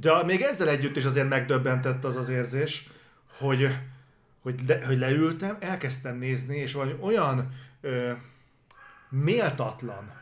De 0.00 0.22
még 0.24 0.40
ezzel 0.40 0.68
együtt 0.68 0.96
is 0.96 1.04
azért 1.04 1.28
megdöbbentett 1.28 2.04
az 2.04 2.16
az 2.16 2.28
érzés, 2.28 2.88
hogy, 3.38 3.68
hogy, 4.42 4.60
le, 4.66 4.84
hogy 4.86 4.98
leültem, 4.98 5.56
elkezdtem 5.60 6.18
nézni, 6.18 6.56
és 6.56 6.72
valami 6.72 6.94
olyan 7.00 7.52
ö, 7.80 8.12
méltatlan, 9.08 10.12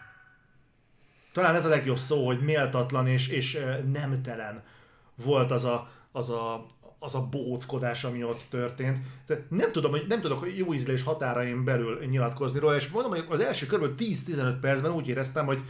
talán 1.33 1.55
ez 1.55 1.65
a 1.65 1.69
legjobb 1.69 1.99
szó, 1.99 2.27
hogy 2.27 2.41
méltatlan 2.41 3.07
és, 3.07 3.29
és 3.29 3.59
nemtelen 3.93 4.63
volt 5.15 5.51
az 5.51 5.65
a, 5.65 5.89
az 6.13 6.31
a, 6.31 6.67
az 6.99 7.15
a 7.15 7.27
bóckodás, 7.27 8.05
ami 8.05 8.25
ott 8.25 8.47
történt. 8.51 8.99
Nem 9.49 9.73
tudom, 9.73 9.91
hogy 9.91 10.05
nem 10.09 10.21
tudok 10.21 10.49
jó 10.57 10.75
ízlés 10.75 11.03
határaim 11.03 11.65
belül 11.65 12.05
nyilatkozni 12.05 12.59
róla, 12.59 12.77
és 12.77 12.89
mondom, 12.89 13.11
hogy 13.11 13.25
az 13.29 13.41
első 13.41 13.67
kb. 13.67 14.01
10-15 14.01 14.57
percben 14.61 14.93
úgy 14.93 15.09
éreztem, 15.09 15.47
hogy 15.47 15.63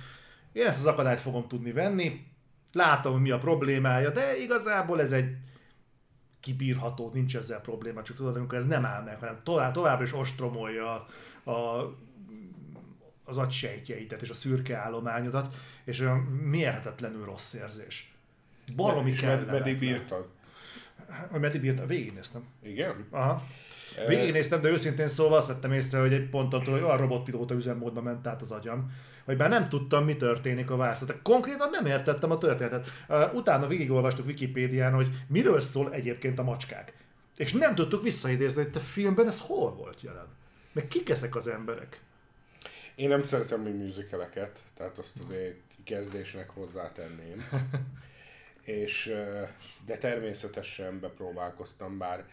én 0.53 0.67
ezt 0.67 0.81
az 0.81 0.87
akadályt 0.87 1.21
fogom 1.21 1.49
tudni 1.49 1.73
venni, 1.73 2.34
látom, 2.75 3.21
mi 3.21 3.31
a 3.31 3.39
problémája, 3.39 4.11
de 4.11 4.37
igazából 4.37 5.01
ez 5.01 5.13
egy 5.13 5.37
kibírható, 6.41 7.11
nincs 7.15 7.37
ezzel 7.37 7.61
probléma, 7.61 8.03
csak 8.03 8.17
tudod, 8.17 8.37
amikor 8.37 8.59
ez 8.59 8.67
nem 8.67 8.85
áll 8.85 9.03
meg, 9.03 9.19
hanem 9.19 9.41
tovább, 9.43 9.73
továbbra 9.73 10.05
is 10.05 10.15
ostromolja 10.15 11.07
a, 11.45 11.51
a 11.51 11.91
az 13.25 13.39
agysejtjeitet 13.39 14.23
és 14.23 14.31
a 14.31 14.35
szürke 14.35 14.77
állományodat, 14.77 15.55
és 15.85 16.01
olyan 16.01 16.19
mérhetetlenül 16.19 17.25
rossz 17.25 17.53
érzés. 17.53 18.15
Baromi 18.77 19.13
kellemetlen. 19.13 19.55
Meddig 19.55 19.79
bírtad? 19.79 20.29
Meddig 21.31 21.61
bírtad? 21.61 21.87
Végignéztem. 21.87 22.45
Igen? 22.63 23.07
Aha. 23.11 23.47
Végignéztem, 24.07 24.61
de 24.61 24.69
őszintén 24.69 25.09
szóval 25.09 25.39
azt 25.39 25.49
vettem 25.49 25.73
észre, 25.73 25.99
hogy 26.01 26.13
egy 26.13 26.29
ponton 26.29 26.65
hogy 26.65 26.83
a 26.83 26.97
robotpilóta 26.97 27.55
üzemmódban 27.55 28.03
ment 28.03 28.27
át 28.27 28.41
az 28.41 28.51
agyam, 28.51 28.93
hogy 29.25 29.37
már 29.37 29.49
nem 29.49 29.69
tudtam, 29.69 30.05
mi 30.05 30.17
történik 30.17 30.71
a 30.71 30.77
vászat. 30.77 31.23
Konkrétan 31.23 31.71
nem 31.71 31.87
értettem 31.87 32.31
a 32.31 32.39
történetet. 32.39 32.89
Utána 33.33 33.67
végigolvastuk 33.67 34.27
Wikipédián, 34.27 34.93
hogy 34.93 35.09
miről 35.27 35.61
szól 35.61 35.93
egyébként 35.93 36.39
a 36.39 36.43
macskák. 36.43 36.93
És 37.37 37.53
nem 37.53 37.75
tudtuk 37.75 38.03
visszaidézni, 38.03 38.63
hogy 38.63 38.73
a 38.75 38.79
filmben 38.79 39.29
ez 39.29 39.41
hol 39.41 39.75
volt 39.75 40.03
jelen. 40.03 40.27
Meg 40.73 40.89
kik 40.89 41.09
ezek 41.09 41.37
az 41.37 41.49
emberek? 41.49 42.01
Én 42.95 43.09
nem 43.09 43.23
szeretem 43.23 43.61
mi 43.61 43.71
műzikeleket, 43.71 44.59
tehát 44.77 44.99
azt 44.99 45.19
azért 45.29 45.57
kezdésnek 45.85 46.51
hozzátenném. 46.51 47.49
És, 48.63 49.15
de 49.87 49.99
természetesen 49.99 51.01
bepróbálkoztam, 51.01 51.99
bár, 51.99 52.25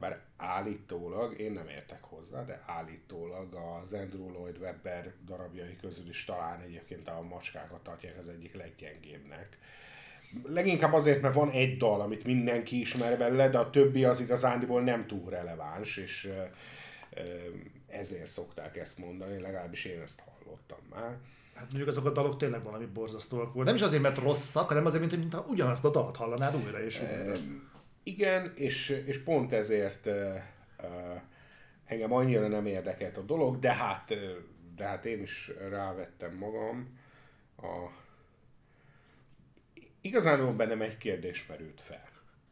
bár 0.00 0.20
állítólag, 0.36 1.40
én 1.40 1.52
nem 1.52 1.68
értek 1.68 2.02
hozzá, 2.02 2.44
de 2.44 2.62
állítólag 2.66 3.54
az 3.54 3.92
Andrew 3.92 4.30
Lloyd 4.30 4.58
Webber 4.58 5.12
darabjai 5.24 5.76
közül 5.76 6.08
is 6.08 6.24
talán 6.24 6.60
egyébként 6.60 7.08
a 7.08 7.22
macskákat 7.30 7.82
tartják 7.82 8.18
az 8.18 8.28
egyik 8.28 8.54
leggyengébbnek. 8.54 9.58
Leginkább 10.44 10.92
azért, 10.92 11.22
mert 11.22 11.34
van 11.34 11.50
egy 11.50 11.76
dal, 11.76 12.00
amit 12.00 12.24
mindenki 12.24 12.80
ismer 12.80 13.18
belőle, 13.18 13.48
de 13.48 13.58
a 13.58 13.70
többi 13.70 14.04
az 14.04 14.20
igazándiból 14.20 14.82
nem 14.82 15.06
túl 15.06 15.30
releváns, 15.30 15.96
és 15.96 16.32
ezért 17.86 18.26
szokták 18.26 18.76
ezt 18.76 18.98
mondani, 18.98 19.40
legalábbis 19.40 19.84
én 19.84 20.00
ezt 20.00 20.20
hallottam 20.20 20.78
már. 20.90 21.18
Hát 21.54 21.68
mondjuk 21.68 21.88
azok 21.88 22.04
a 22.04 22.10
dalok 22.10 22.36
tényleg 22.36 22.62
valami 22.62 22.86
borzasztóak 22.86 23.52
volt. 23.52 23.66
Nem 23.66 23.74
is 23.74 23.80
azért, 23.80 24.02
mert 24.02 24.18
rosszak, 24.18 24.68
hanem 24.68 24.86
azért, 24.86 25.00
mint, 25.00 25.16
mintha 25.16 25.44
ugyanazt 25.48 25.84
a 25.84 25.90
dalt 25.90 26.16
hallanád 26.16 26.56
újra 26.56 26.84
és 26.84 27.00
újra. 27.00 27.12
E, 27.12 27.36
igen, 28.02 28.52
és, 28.54 29.02
és 29.06 29.18
pont 29.18 29.52
ezért 29.52 30.08
engem 31.84 32.12
annyira 32.12 32.48
nem 32.48 32.66
érdekelt 32.66 33.16
a 33.16 33.22
dolog, 33.22 33.58
de 33.58 33.72
hát, 33.72 34.14
de 34.76 34.84
hát 34.84 35.04
én 35.04 35.22
is 35.22 35.50
rávettem 35.70 36.36
magam. 36.36 36.98
A... 37.56 37.90
Igazából 40.00 40.52
bennem 40.52 40.80
egy 40.80 40.96
kérdés 40.96 41.46
merült 41.46 41.80
fel. 41.80 42.08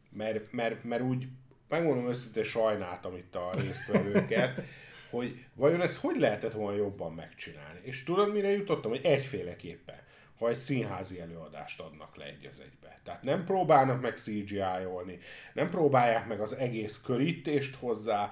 Mert, 0.09 0.51
mert, 0.51 0.83
mert 0.83 1.01
úgy 1.01 1.27
megmondom 1.67 2.07
őszintén 2.07 2.43
sajnáltam 2.43 3.15
itt 3.15 3.35
a 3.35 3.51
résztvevőket, 3.55 4.61
hogy 5.09 5.45
vajon 5.53 5.81
ezt 5.81 5.99
hogy 5.99 6.19
lehetett 6.19 6.53
volna 6.53 6.77
jobban 6.77 7.13
megcsinálni. 7.13 7.79
És 7.81 8.03
tudod, 8.03 8.33
mire 8.33 8.49
jutottam? 8.49 8.91
Hogy 8.91 9.05
egyféleképpen, 9.05 9.99
ha 10.39 10.49
egy 10.49 10.55
színházi 10.55 11.19
előadást 11.19 11.81
adnak 11.81 12.15
le 12.15 12.25
egy 12.25 12.45
az 12.51 12.59
egybe. 12.59 12.99
Tehát 13.03 13.23
nem 13.23 13.45
próbálnak 13.45 14.01
meg 14.01 14.17
CGI-olni, 14.17 15.19
nem 15.53 15.69
próbálják 15.69 16.27
meg 16.27 16.39
az 16.41 16.55
egész 16.55 17.01
körítést 17.01 17.75
hozzá, 17.75 18.31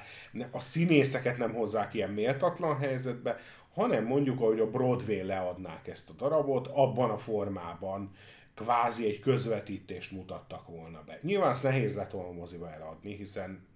a 0.51 0.60
színészeket 0.60 1.38
nem 1.38 1.53
hozzák 1.53 1.93
ilyen 1.93 2.10
méltatlan 2.10 2.78
helyzetbe, 2.78 3.39
hanem 3.74 4.05
mondjuk, 4.05 4.41
ahogy 4.41 4.60
a 4.60 4.70
Broadway 4.70 5.26
leadnák 5.26 5.88
ezt 5.88 6.10
a 6.10 6.14
darabot, 6.14 6.68
abban 6.68 7.10
a 7.10 7.18
formában 7.18 8.12
kvázi 8.55 9.05
egy 9.05 9.20
közvetítést 9.20 10.12
mutattak 10.12 10.68
volna 10.68 11.03
be. 11.05 11.20
Nyilván 11.22 11.49
ezt 11.49 11.64
nehéz 11.64 11.95
lett 11.95 12.12
volna 12.12 12.32
moziba 12.32 12.72
eladni, 12.72 13.16
hiszen 13.16 13.68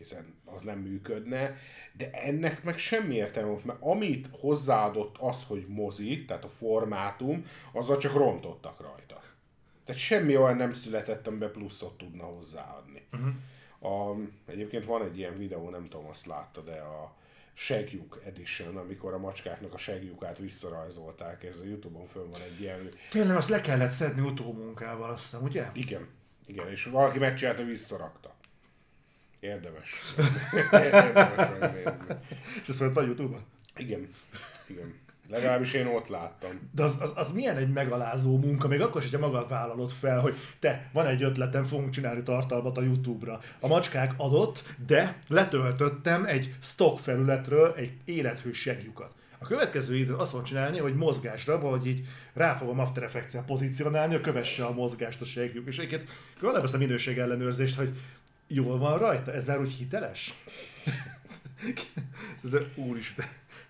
hiszen 0.00 0.34
az 0.44 0.62
nem 0.62 0.78
működne, 0.78 1.56
de 1.92 2.10
ennek 2.10 2.64
meg 2.64 2.78
semmi 2.78 3.14
értelme 3.14 3.56
mert 3.64 3.78
amit 3.82 4.28
hozzáadott 4.32 5.16
az, 5.18 5.44
hogy 5.44 5.64
mozi, 5.68 6.24
tehát 6.24 6.44
a 6.44 6.48
formátum, 6.48 7.44
azzal 7.72 7.96
csak 7.96 8.12
rontottak 8.12 8.80
rajta. 8.80 9.22
Tehát 9.84 10.00
semmi 10.00 10.36
olyan 10.36 10.56
nem 10.56 10.72
született, 10.72 11.26
amiben 11.26 11.52
pluszot 11.52 11.98
tudna 11.98 12.24
hozzáadni. 12.24 13.06
Uh-huh. 13.12 13.32
A, 13.92 14.16
egyébként 14.46 14.84
van 14.84 15.02
egy 15.02 15.18
ilyen 15.18 15.38
videó, 15.38 15.70
nem 15.70 15.84
tudom, 15.84 16.06
azt 16.06 16.26
látta, 16.26 16.60
de 16.60 16.80
a 16.80 17.18
Segjük 17.52 18.20
Edition, 18.24 18.76
amikor 18.76 19.12
a 19.14 19.18
macskáknak 19.18 19.74
a 19.74 19.78
segjukát 19.78 20.38
visszarajzolták, 20.38 21.44
ez 21.44 21.58
a 21.58 21.64
Youtube-on 21.64 22.06
föl 22.06 22.28
van 22.30 22.40
egy 22.40 22.60
ilyen... 22.60 22.88
Tényleg 23.10 23.36
azt 23.36 23.48
le 23.48 23.60
kellett 23.60 23.90
szedni 23.90 24.20
utómunkával, 24.20 25.10
azt 25.10 25.22
hiszem, 25.22 25.42
ugye? 25.42 25.66
Igen. 25.72 26.08
Igen, 26.46 26.70
és 26.70 26.84
valaki 26.84 27.18
megcsinálta, 27.18 27.62
visszarakta. 27.62 28.34
Érdemes. 29.40 30.14
Érdemes 30.72 31.48
megnézni. 31.60 32.14
És 32.62 32.68
ezt 32.68 32.80
mondta 32.80 33.00
a 33.00 33.04
Youtube-on? 33.04 33.42
Igen. 33.76 34.08
Igen. 34.66 34.94
Legalábbis 35.30 35.72
én 35.72 35.86
ott 35.86 36.08
láttam. 36.08 36.50
De 36.74 36.82
az, 36.82 36.98
az, 37.00 37.12
az 37.16 37.32
milyen 37.32 37.56
egy 37.56 37.72
megalázó 37.72 38.38
munka, 38.38 38.68
még 38.68 38.80
akkor 38.80 39.02
is, 39.02 39.10
hogyha 39.10 39.26
magad 39.26 39.48
vállalod 39.48 39.90
fel, 39.90 40.20
hogy 40.20 40.36
te, 40.58 40.88
van 40.92 41.06
egy 41.06 41.22
ötletem, 41.22 41.64
fogunk 41.64 41.90
csinálni 41.90 42.22
tartalmat 42.22 42.78
a 42.78 42.82
YouTube-ra. 42.82 43.40
A 43.60 43.66
macskák 43.66 44.12
adott, 44.16 44.74
de 44.86 45.18
letöltöttem 45.28 46.24
egy 46.24 46.54
stock 46.62 46.98
felületről 46.98 47.74
egy 47.76 47.92
élethő 48.04 48.52
segjukat. 48.52 49.12
A 49.38 49.46
következő 49.46 49.96
időt 49.96 50.18
azt 50.18 50.30
fogom 50.30 50.46
csinálni, 50.46 50.78
hogy 50.78 50.94
mozgásra, 50.94 51.58
vagy 51.58 51.86
így 51.86 52.06
rá 52.32 52.54
fogom 52.54 52.78
After 52.78 53.02
effects 53.02 53.36
pozícionálni, 53.46 54.12
hogy 54.12 54.22
kövesse 54.22 54.64
a 54.64 54.72
mozgást 54.72 55.20
a 55.20 55.24
segjuk. 55.24 55.66
És 55.66 55.78
egyébként 55.78 56.10
van 56.40 56.62
ezt 56.62 56.74
a 56.74 56.78
minőség 56.78 57.18
ellenőrzést, 57.18 57.76
hogy 57.76 57.90
jól 58.52 58.78
van 58.78 58.98
rajta? 58.98 59.32
Ez 59.32 59.46
már 59.46 59.60
úgy 59.60 59.72
hiteles? 59.72 60.34
Ez 62.44 62.56
úristen. 62.74 63.26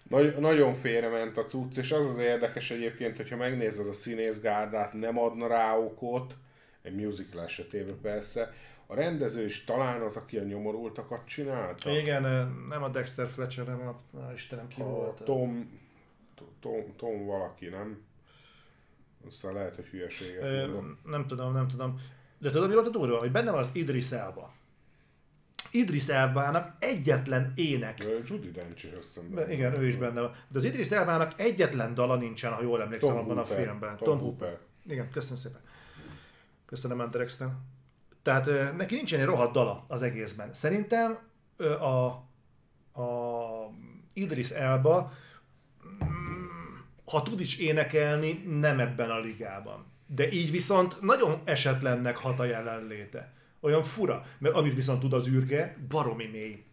Nagy, 0.09 0.37
nagyon 0.39 0.75
félrement 0.75 1.37
a 1.37 1.45
cucc, 1.45 1.77
és 1.77 1.93
az 1.93 2.05
az 2.05 2.19
érdekes 2.19 2.71
egyébként, 2.71 3.17
hogyha 3.17 3.37
megnézed 3.37 3.87
a 3.87 3.93
színészgárdát, 3.93 4.93
nem 4.93 5.19
adna 5.19 5.47
rá 5.47 5.77
okot, 5.77 6.37
egy 6.83 6.95
musical 6.95 7.43
esetében 7.43 8.01
persze, 8.03 8.53
a 8.87 8.95
rendező 8.95 9.45
is 9.45 9.65
talán 9.65 10.01
az, 10.01 10.17
aki 10.17 10.37
a 10.37 10.43
nyomorultakat 10.43 11.27
csinálta. 11.27 11.91
Igen, 11.91 12.23
nem 12.69 12.83
a 12.83 12.89
Dexter 12.89 13.29
Fletcher, 13.29 13.67
nem 13.67 13.81
a, 13.81 14.19
a 14.19 14.33
Istenem 14.33 14.69
ki 14.69 14.81
a 14.81 14.85
volt. 14.85 15.23
Tom, 15.23 15.81
Tom, 16.61 16.97
Tom 16.97 17.27
valaki, 17.27 17.67
nem? 17.67 18.03
Aztán 19.27 19.53
lehet, 19.53 19.75
hogy 19.75 19.87
hülyeséget 19.87 20.43
Ö, 20.43 20.79
Nem 21.05 21.27
tudom, 21.27 21.53
nem 21.53 21.69
tudom. 21.69 22.01
De 22.39 22.51
tudod, 22.51 22.69
mi 22.69 22.75
volt 22.75 22.87
a 22.87 22.91
durva? 22.91 23.19
Hogy 23.19 23.33
benne 23.33 23.51
van 23.51 23.61
az 23.61 23.71
Idris 23.73 24.11
Elba. 24.11 24.59
Idris 25.71 26.09
Elbának 26.09 26.77
egyetlen 26.79 27.53
ének. 27.57 28.05
Judy 28.25 28.51
Dench 28.51 28.85
is 28.85 28.93
azt 28.99 29.21
hiszem. 29.21 29.51
Igen, 29.51 29.81
ő 29.81 29.87
is 29.87 29.97
benne 29.97 30.21
van. 30.21 30.35
De 30.49 30.59
az 30.59 30.65
Idris 30.65 30.91
Elbának 30.91 31.33
egyetlen 31.37 31.95
dala 31.95 32.17
nincsen, 32.17 32.53
ha 32.53 32.63
jól 32.63 32.83
emlékszem 32.83 33.11
Tom 33.11 33.19
abban 33.19 33.37
Hooper. 33.37 33.59
a 33.59 33.63
filmben. 33.63 33.97
Tom, 33.97 34.09
Tom 34.09 34.19
Hooper. 34.19 34.49
Hooper. 34.49 34.67
Igen, 34.87 35.11
köszönöm 35.11 35.39
szépen. 35.39 35.61
Köszönöm, 36.67 37.01
Anderexten. 37.01 37.59
Tehát 38.23 38.77
neki 38.77 38.95
nincsen 38.95 39.21
egy 39.21 39.27
rohadt 39.27 39.53
dala 39.53 39.85
az 39.89 40.03
egészben. 40.03 40.53
Szerintem 40.53 41.19
a, 41.81 42.07
a 43.01 43.73
Idris 44.13 44.51
Elba, 44.51 45.13
mm, 46.05 46.75
ha 47.05 47.23
tud 47.23 47.41
is 47.41 47.59
énekelni, 47.59 48.33
nem 48.33 48.81
ebben 48.81 49.11
a 49.11 49.19
ligában. 49.19 49.85
De 50.07 50.31
így 50.31 50.51
viszont 50.51 51.01
nagyon 51.01 51.41
esetlennek 51.45 52.17
hat 52.17 52.39
a 52.39 52.45
jelenléte. 52.45 53.33
Olyan 53.61 53.83
fura, 53.83 54.25
mert 54.39 54.55
amit 54.55 54.75
viszont 54.75 55.01
tud 55.01 55.13
az 55.13 55.29
űrge, 55.29 55.77
baromi 55.89 56.27
mély 56.27 56.65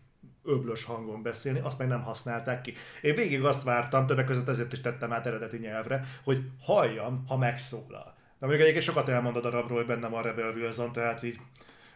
öblös 0.43 0.83
hangon 0.83 1.21
beszélni, 1.21 1.59
azt 1.59 1.77
meg 1.77 1.87
nem 1.87 2.01
használták 2.01 2.61
ki. 2.61 2.73
Én 3.01 3.15
végig 3.15 3.43
azt 3.43 3.63
vártam, 3.63 4.07
többek 4.07 4.25
között 4.25 4.47
ezért 4.47 4.71
is 4.71 4.81
tettem 4.81 5.13
át 5.13 5.25
eredeti 5.25 5.57
nyelvre, 5.57 6.05
hogy 6.23 6.41
halljam, 6.61 7.23
ha 7.27 7.37
megszólal. 7.37 8.15
De 8.39 8.45
mondjuk 8.45 8.61
egyébként 8.61 8.85
sokat 8.85 9.09
elmond 9.09 9.35
a 9.35 9.39
darabról, 9.39 9.77
hogy 9.77 9.87
bennem 9.87 10.13
a 10.13 10.21
Rebel 10.21 10.51
Wilson, 10.51 10.91
tehát 10.91 11.23
így 11.23 11.39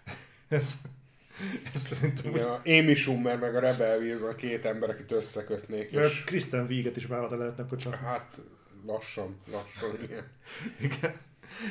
ez, 0.47 0.73
ez 1.73 1.81
szerintem... 1.81 2.35
Igen, 2.35 2.47
a 2.47 2.61
Amy 2.65 2.93
Schumer 2.93 3.39
meg 3.39 3.55
a 3.55 3.59
Rebel 3.59 3.97
Wilson 3.97 4.35
két 4.35 4.65
ember, 4.65 4.89
akit 4.89 5.11
összekötnék. 5.11 5.91
És... 5.91 6.23
Kristen 6.23 6.65
Wiiget 6.65 6.95
is 6.95 7.05
bárhata 7.05 7.37
lehetne 7.37 7.63
akkor 7.63 7.77
csak. 7.77 7.95
Hát 7.95 8.41
lassan, 8.85 9.37
lassan, 9.51 10.03
igen. 10.03 10.23
igen. 10.91 11.29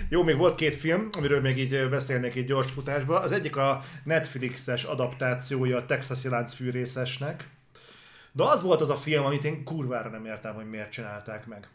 Jó, 0.09 0.23
még 0.23 0.37
volt 0.37 0.55
két 0.55 0.75
film, 0.75 1.09
amiről 1.13 1.41
még 1.41 1.59
így 1.59 1.89
beszélnék 1.89 2.35
egy 2.35 2.45
gyors 2.45 2.71
futásba. 2.71 3.21
Az 3.21 3.33
egyik 3.33 3.57
a 3.57 3.83
Netflixes 4.05 4.85
adaptációja 4.85 5.77
a 5.77 5.87
Texasi 5.87 6.29
láncfűrészesnek. 6.29 7.49
De 8.33 8.43
az 8.43 8.63
volt 8.63 8.81
az 8.81 8.91
a 8.91 8.97
film, 8.97 9.25
amit 9.25 9.45
én 9.45 9.65
kurvára 9.65 10.11
nem 10.11 10.25
értem, 10.25 10.55
hogy 10.55 10.69
miért 10.71 10.91
csinálták 10.91 11.47
meg. 11.47 11.69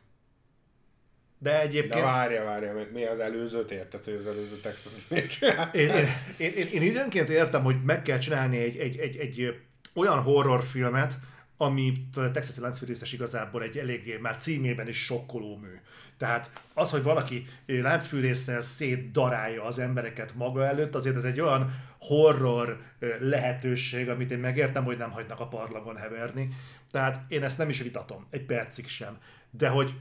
De 1.38 1.62
egyébként... 1.62 1.94
De 1.94 2.02
várja, 2.02 2.44
várja, 2.44 2.88
mi 2.94 3.06
az 3.06 3.20
előzőt 3.20 3.72
érted, 3.72 4.04
hogy 4.04 4.14
az 4.14 4.28
előző 4.28 4.56
Texas 4.56 4.94
miért? 5.10 5.42
Én, 5.76 5.90
én, 5.90 6.06
én, 6.38 6.52
én, 6.52 6.68
én 6.68 6.82
időnként 6.82 7.30
értem, 7.30 7.64
hogy 7.64 7.84
meg 7.84 8.02
kell 8.02 8.18
csinálni 8.18 8.58
egy, 8.58 8.78
egy, 8.78 8.98
egy, 8.98 9.18
egy 9.18 9.60
olyan 9.94 10.22
horrorfilmet, 10.22 11.18
ami 11.58 11.94
a 12.16 12.32
Texas 12.32 12.58
láncfűrészes 12.58 13.14
igazából 13.14 13.64
egy 13.64 13.78
eléggé 13.78 14.18
már 14.18 14.38
címében 14.38 14.88
is 14.88 14.98
sokkoló 14.98 15.58
mű. 15.58 15.80
Tehát 16.18 16.50
az, 16.74 16.92
hogy 16.92 17.04
valaki 17.04 17.48
láncfűrészsel 17.66 18.62
szétdarálja 18.62 19.64
az 19.64 19.80
embereket 19.80 20.36
maga 20.36 20.66
előtt, 20.66 20.96
azért 20.96 21.16
ez 21.16 21.24
egy 21.24 21.42
olyan 21.42 21.74
horror 22.00 22.80
lehetőség, 23.20 24.10
amit 24.10 24.32
én 24.32 24.40
megértem, 24.40 24.84
hogy 24.84 24.98
nem 24.98 25.12
hagynak 25.12 25.40
a 25.40 25.48
parlagon 25.48 25.98
heverni. 25.98 26.50
Tehát 26.92 27.20
én 27.28 27.44
ezt 27.44 27.58
nem 27.58 27.70
is 27.70 27.82
vitatom, 27.82 28.28
egy 28.30 28.46
percig 28.46 28.88
sem. 28.88 29.18
De 29.50 29.68
hogy 29.68 29.94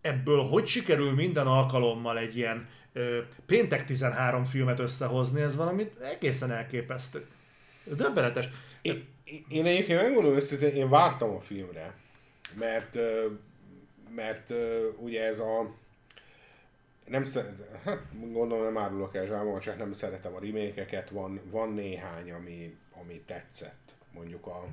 ebből 0.00 0.42
hogy 0.42 0.66
sikerül 0.66 1.14
minden 1.14 1.46
alkalommal 1.46 2.18
egy 2.18 2.36
ilyen 2.36 2.66
ö, 2.92 3.18
péntek 3.46 3.84
13 3.84 4.44
filmet 4.44 4.78
összehozni, 4.78 5.40
ez 5.40 5.56
valami 5.56 5.90
egészen 6.02 6.50
elképesztő. 6.50 7.26
Döbbenetes. 7.84 8.48
Én, 8.82 9.06
én 9.48 9.66
egyébként 9.66 10.02
megmondom 10.02 10.34
őszintén, 10.34 10.74
én 10.74 10.88
vártam 10.88 11.30
a 11.30 11.40
filmre, 11.40 11.94
mert 12.54 12.98
mert 14.14 14.52
ugye 14.98 15.26
ez 15.26 15.38
a 15.38 15.74
nem 17.04 17.24
szeret, 17.24 17.80
hát 17.84 17.98
gondolom 18.32 18.64
nem 18.64 18.78
árulok 18.78 19.14
el 19.14 19.26
zsámon, 19.26 19.58
csak 19.58 19.78
nem 19.78 19.92
szeretem 19.92 20.34
a 20.34 20.40
remékeket, 20.40 21.10
van, 21.10 21.40
van 21.50 21.72
néhány, 21.72 22.32
ami, 22.32 22.76
ami 23.00 23.22
tetszett. 23.26 23.92
Mondjuk 24.12 24.46
a 24.46 24.64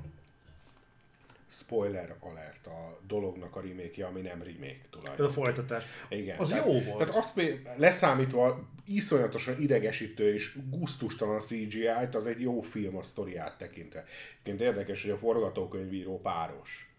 spoiler 1.48 2.16
alert 2.20 2.66
a 2.66 2.98
dolognak 3.06 3.56
a 3.56 3.60
remake 3.60 4.06
ami 4.06 4.20
nem 4.20 4.42
remake 4.42 4.80
tulajdonképpen. 4.90 5.24
Ez 5.24 5.30
a 5.30 5.30
folytatás. 5.30 5.84
Igen. 6.08 6.38
Az 6.38 6.48
tehát, 6.48 6.66
jó 6.66 6.72
volt. 6.72 6.98
Tehát 6.98 7.14
azt 7.14 7.40
leszámítva 7.76 8.68
iszonyatosan 8.84 9.60
idegesítő 9.60 10.32
és 10.32 10.58
guztustalan 10.70 11.40
CGI-t, 11.40 12.14
az 12.14 12.26
egy 12.26 12.40
jó 12.40 12.60
film 12.60 12.96
a 12.96 13.02
sztoriát 13.02 13.58
tekintve. 13.58 14.04
Egyébként 14.32 14.60
érdekes, 14.60 15.02
hogy 15.02 15.10
a 15.10 15.18
forgatókönyvíró 15.18 16.20
páros 16.20 16.91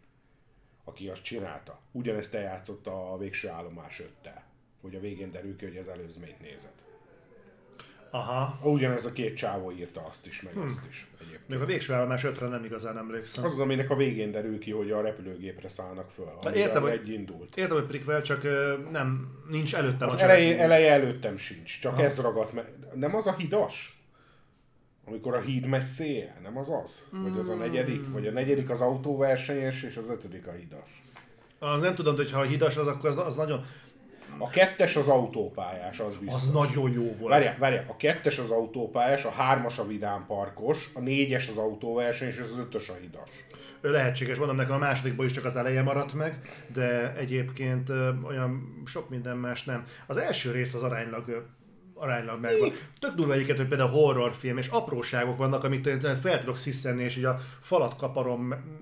aki 0.83 1.07
azt 1.09 1.23
csinálta. 1.23 1.79
Ugyanezt 1.91 2.33
eljátszotta 2.33 3.11
a 3.11 3.17
végső 3.17 3.49
állomás 3.49 3.99
öttel, 3.99 4.43
hogy 4.81 4.95
a 4.95 4.99
végén 4.99 5.31
derül 5.31 5.55
ki, 5.55 5.65
hogy 5.65 5.77
az 5.77 5.87
előzményt 5.87 6.39
nézett. 6.41 6.81
Aha. 8.11 8.59
Ugyanez 8.61 9.05
a 9.05 9.11
két 9.11 9.35
csávó 9.35 9.71
írta 9.71 10.05
azt 10.09 10.25
is, 10.25 10.41
meg 10.41 10.53
hmm. 10.53 10.63
ezt 10.63 10.85
is. 10.89 11.07
Egyébként. 11.19 11.47
Még 11.47 11.59
a 11.59 11.65
végső 11.65 11.93
állomás 11.93 12.23
ötre 12.23 12.47
nem 12.47 12.63
igazán 12.63 12.97
emlékszem. 12.97 13.43
Az 13.43 13.53
az, 13.53 13.59
aminek 13.59 13.89
a 13.89 13.95
végén 13.95 14.31
derül 14.31 14.59
ki, 14.59 14.71
hogy 14.71 14.91
a 14.91 15.01
repülőgépre 15.01 15.69
szállnak 15.69 16.11
föl. 16.11 16.53
Értem, 16.53 16.83
az 16.83 16.89
hogy, 16.89 16.99
egy 16.99 17.09
indult. 17.09 17.55
Értem, 17.55 17.77
hogy 17.77 17.85
prikvel, 17.85 18.21
csak 18.21 18.43
nem, 18.91 19.37
nincs 19.49 19.75
előttem 19.75 20.07
az 20.07 20.15
a 20.15 20.19
eleje, 20.19 20.59
eleje 20.59 20.91
előttem 20.91 21.37
sincs, 21.37 21.79
csak 21.79 21.93
Aha. 21.93 22.03
ez 22.03 22.19
ragadt 22.19 22.53
meg. 22.53 22.65
Nem 22.93 23.15
az 23.15 23.27
a 23.27 23.35
hidas? 23.35 24.02
Amikor 25.07 25.35
a 25.35 25.39
híd 25.39 25.65
megy 25.65 25.85
széjjel, 25.85 26.39
nem 26.43 26.57
az 26.57 26.69
az? 26.69 27.07
Vagy 27.11 27.37
az 27.37 27.49
a 27.49 27.55
negyedik? 27.55 28.11
Vagy 28.11 28.27
a 28.27 28.31
negyedik 28.31 28.69
az 28.69 28.81
autóversenyes, 28.81 29.83
és 29.83 29.97
az 29.97 30.09
ötödik 30.09 30.47
a 30.47 30.51
hidas? 30.51 31.03
Az 31.59 31.81
nem 31.81 31.95
tudom, 31.95 32.15
hogy 32.15 32.31
ha 32.31 32.39
a 32.39 32.43
hidas 32.43 32.77
az, 32.77 32.87
akkor 32.87 33.09
az, 33.09 33.17
az 33.17 33.35
nagyon... 33.35 33.65
A 34.37 34.49
kettes 34.49 34.95
az 34.95 35.07
autópályás, 35.07 35.99
az 35.99 36.17
biztos. 36.17 36.41
Az 36.41 36.51
nagyon 36.51 36.91
jó 36.91 37.15
volt. 37.19 37.31
Várjál, 37.31 37.55
várjál, 37.59 37.85
a 37.87 37.95
kettes 37.95 38.39
az 38.39 38.49
autópályás, 38.49 39.25
a 39.25 39.29
hármas 39.29 39.79
a 39.79 39.87
vidámparkos, 39.87 40.89
a 40.93 40.99
négyes 40.99 41.47
az 41.47 41.57
autóverseny, 41.57 42.27
és 42.27 42.39
az 42.39 42.57
ötös 42.57 42.89
a 42.89 42.93
hidas. 43.01 43.29
Lehetséges, 43.81 44.37
mondom 44.37 44.55
nekem 44.55 44.73
a 44.73 44.77
másodikból 44.77 45.25
is 45.25 45.31
csak 45.31 45.45
az 45.45 45.55
eleje 45.55 45.81
maradt 45.81 46.13
meg, 46.13 46.39
de 46.73 47.15
egyébként 47.15 47.89
olyan 48.23 48.81
sok 48.85 49.09
minden 49.09 49.37
más 49.37 49.63
nem. 49.63 49.85
Az 50.07 50.17
első 50.17 50.51
rész 50.51 50.73
az 50.73 50.83
aránylag 50.83 51.47
aránylag 52.03 52.39
megvan. 52.41 52.71
Tök 52.99 53.13
durva 53.15 53.33
egyiket, 53.33 53.57
hogy 53.57 53.67
például 53.67 53.89
horrorfilm, 53.89 54.57
és 54.57 54.67
apróságok 54.67 55.37
vannak, 55.37 55.63
amit 55.63 55.87
én 55.87 55.99
fel 56.21 56.39
tudok 56.39 56.57
sziszenni, 56.57 57.03
és 57.03 57.15
így 57.17 57.23
a 57.25 57.39
falat 57.61 57.95
kaparom, 57.95 58.41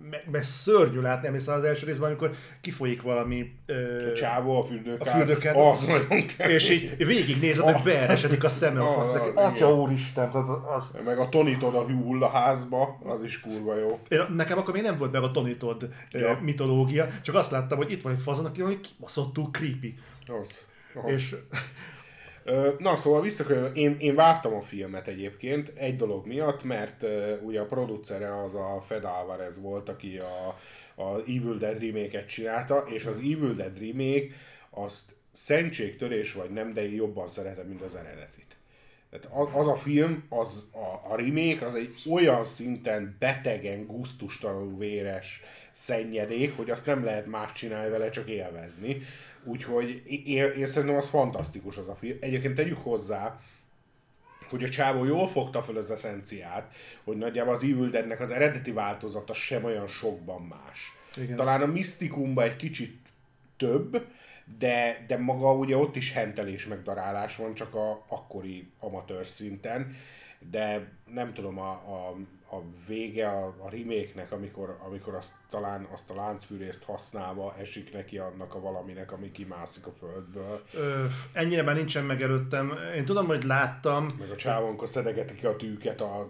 mert 0.10 0.26
me, 0.32 0.42
szörnyű 0.42 1.00
látni, 1.02 1.32
hiszen 1.32 1.56
az 1.58 1.64
első 1.64 1.86
részben, 1.86 2.08
amikor 2.08 2.32
kifolyik 2.62 3.02
valami... 3.02 3.52
Ö, 3.66 4.10
A 4.10 4.14
csávó, 4.14 4.60
a 4.60 4.64
fürdőkár, 4.64 5.08
a 5.08 5.12
fürdőkár. 5.18 5.56
az 5.58 5.86
nagyon 5.86 6.26
kell. 6.38 6.50
és 6.50 6.70
így 6.70 7.06
végignézed, 7.06 7.64
hogy 7.64 7.84
beeresedik 7.84 8.44
a 8.44 8.50
szeme 8.50 8.80
a 8.80 8.88
Ah, 8.88 8.94
fasz. 8.96 9.14
ah, 9.14 9.46
Atya 9.46 9.76
úristen, 9.76 10.30
az, 10.78 10.92
Meg 11.06 11.20
a 11.20 11.30
tonitod 11.30 11.76
a 11.76 11.82
hull 11.82 12.24
a 12.24 12.30
házba, 12.30 13.00
az 13.04 13.24
is 13.24 13.40
kurva 13.42 13.78
jó. 13.78 14.00
Én, 14.10 14.20
nekem 14.36 14.58
akkor 14.58 14.74
még 14.74 14.84
nem 14.84 14.98
volt 14.98 15.12
meg 15.12 15.24
a 15.24 15.30
Tony 15.32 15.58
Todd 15.58 15.84
Ja. 16.12 16.40
mitológia, 16.42 17.08
csak 17.22 17.36
azt 17.36 17.52
láttam, 17.52 17.78
hogy 17.78 17.92
itt 17.92 18.02
van 18.02 18.14
egy 18.14 18.22
fazon, 18.22 18.46
aki 18.46 18.62
valami 18.62 18.80
kibaszottul 18.80 19.50
creepy. 19.52 19.96
Az. 20.28 20.62
az. 21.04 21.12
És 21.16 21.36
Na, 22.78 22.96
szóval 22.96 23.22
visszakör, 23.22 23.72
én, 23.74 23.96
én 24.00 24.16
vártam 24.16 24.54
a 24.54 24.62
filmet 24.62 25.08
egyébként, 25.08 25.72
egy 25.76 25.96
dolog 25.96 26.26
miatt, 26.26 26.64
mert 26.64 27.04
uh, 27.04 27.40
ugye 27.42 27.60
a 27.60 27.66
producere 27.66 28.42
az 28.44 28.56
a 28.56 28.84
Fed 28.88 29.04
Alvarez 29.04 29.62
volt, 29.62 29.90
aki 29.90 30.18
a, 30.18 30.58
a 31.04 31.20
Evil 31.20 31.58
Dead 31.58 31.82
remake-et 31.82 32.28
csinálta, 32.28 32.78
és 32.78 33.06
az 33.06 33.18
Evil 33.18 33.54
Dead 33.54 33.80
remake 33.80 34.28
azt 34.70 35.12
szentségtörés 35.32 36.34
vagy 36.34 36.50
nem, 36.50 36.74
de 36.74 36.84
én 36.84 36.94
jobban 36.94 37.28
szeretem, 37.28 37.68
mint 37.68 37.82
az 37.82 37.96
eredetit. 37.96 38.56
Tehát 39.10 39.54
az 39.54 39.68
a 39.68 39.76
film, 39.76 40.26
az 40.30 40.70
a, 40.74 41.12
a 41.14 41.16
remake, 41.16 41.66
az 41.66 41.76
egy 41.76 41.96
olyan 42.10 42.44
szinten 42.44 43.16
betegen, 43.20 43.86
guztustalanul 43.86 44.78
véres 44.78 45.42
szennyedék, 45.72 46.56
hogy 46.56 46.70
azt 46.70 46.86
nem 46.86 47.04
lehet 47.04 47.26
más 47.26 47.52
csinálni 47.52 47.90
vele, 47.90 48.10
csak 48.10 48.30
élvezni. 48.30 49.02
Úgyhogy 49.44 50.04
én, 50.26 50.52
én 50.52 50.66
szerintem 50.66 50.98
az 50.98 51.10
fantasztikus 51.10 51.78
az 51.78 51.88
a 51.88 51.96
film. 51.96 52.18
Egyébként 52.20 52.56
tegyük 52.56 52.78
hozzá, 52.78 53.40
hogy 54.50 54.64
a 54.64 54.70
csávó 54.70 55.04
jól 55.04 55.28
fogta 55.28 55.64
fel 55.64 55.76
az 55.76 55.92
eszenciát, 55.92 56.76
hogy 57.04 57.18
nagyjából 57.18 57.54
az 57.54 57.64
Evil 57.64 57.90
Deadnek 57.90 58.20
az 58.20 58.32
eredeti 58.32 58.72
változata 58.72 59.34
sem 59.34 59.64
olyan 59.64 59.88
sokban 59.88 60.42
más. 60.42 60.98
Igen. 61.16 61.36
Talán 61.36 61.62
a 61.62 61.66
misztikumban 61.66 62.44
egy 62.44 62.56
kicsit 62.56 63.00
több, 63.58 64.08
de, 64.58 65.06
de 65.08 65.18
maga 65.18 65.54
ugye 65.54 65.78
ott 65.78 65.96
is 65.96 66.14
hentelés 66.14 66.68
meg 66.68 66.82
darálás 66.82 67.36
van, 67.36 67.54
csak 67.54 67.76
a 67.76 68.06
akkori 68.08 68.72
amatőr 68.80 69.28
szinten, 69.28 69.96
de 70.52 70.92
nem 71.14 71.34
tudom, 71.34 71.60
a, 71.60 71.70
a, 71.72 72.16
a 72.54 72.62
vége 72.88 73.28
a, 73.28 73.46
a 73.60 73.70
remake-nek, 73.70 74.32
amikor, 74.32 74.78
amikor 74.88 75.16
azt, 75.16 75.32
talán 75.50 75.88
azt 75.92 76.10
a 76.10 76.16
láncfűrészt 76.16 76.84
használva 76.84 77.56
esik 77.60 77.94
neki 77.94 78.18
annak 78.18 78.56
a 78.56 78.60
valaminek, 78.60 79.12
ami 79.12 79.32
kimászik 79.32 79.86
a 79.88 79.92
földből, 80.00 80.62
ö, 80.74 81.06
ennyire 81.34 81.62
már 81.62 81.76
nincsen 81.76 82.04
meg 82.06 82.22
előttem. 82.22 82.74
Én 82.96 83.06
tudom, 83.06 83.26
hogy 83.26 83.44
láttam, 83.44 84.16
meg 84.20 84.30
a 84.30 84.36
csávónkor 84.36 84.88
szedegeti 84.88 85.34
ki 85.34 85.46
a 85.46 85.56
tűket, 85.56 86.02
a, 86.02 86.20
a, 86.20 86.30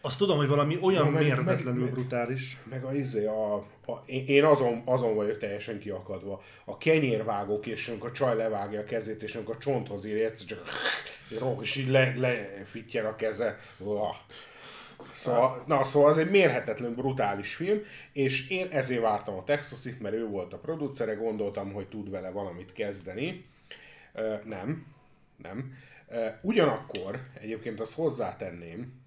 azt 0.00 0.18
tudom, 0.18 0.36
hogy 0.36 0.48
valami 0.48 0.78
olyan 0.82 1.04
Ja, 1.04 1.10
meg- 1.10 1.22
mérhetetlenül 1.22 1.84
meg- 1.84 1.92
brutális. 1.92 2.58
meg 2.70 2.84
a, 2.84 2.92
izé, 2.94 3.26
a, 3.26 3.54
a, 3.86 4.02
én 4.06 4.44
azon, 4.44 4.82
azon 4.84 5.14
vagyok 5.14 5.38
teljesen 5.38 5.78
kiakadva. 5.78 6.42
A 6.64 6.78
kenyérvágók, 6.78 7.66
és 7.66 7.88
amikor 7.88 8.08
a 8.08 8.12
csaj 8.12 8.36
levágja 8.36 8.80
a 8.80 8.84
kezét, 8.84 9.22
és 9.22 9.34
amikor 9.34 9.54
a 9.54 9.58
csonthoz 9.58 10.04
írja, 10.04 10.24
egyszer 10.26 10.46
csak 10.46 10.62
rog, 11.40 11.62
és 11.62 11.76
így 11.76 11.88
le, 11.88 12.14
lefitjen 12.16 13.04
a 13.04 13.16
keze. 13.16 13.58
Uah. 13.78 14.16
Szóval, 15.14 15.64
na, 15.66 15.84
szóval 15.84 16.08
az 16.08 16.18
egy 16.18 16.30
mérhetetlen 16.30 16.94
brutális 16.94 17.54
film, 17.54 17.80
és 18.12 18.50
én 18.50 18.66
ezért 18.70 19.00
vártam 19.00 19.36
a 19.36 19.44
Texasit, 19.44 20.00
mert 20.00 20.14
ő 20.14 20.26
volt 20.26 20.52
a 20.52 20.58
producere, 20.58 21.14
gondoltam, 21.14 21.72
hogy 21.72 21.88
tud 21.88 22.10
vele 22.10 22.30
valamit 22.30 22.72
kezdeni. 22.72 23.46
Nem, 24.44 24.86
nem. 25.36 25.72
Ugyanakkor, 26.42 27.20
egyébként 27.40 27.80
azt 27.80 27.94
hozzátenném, 27.94 29.02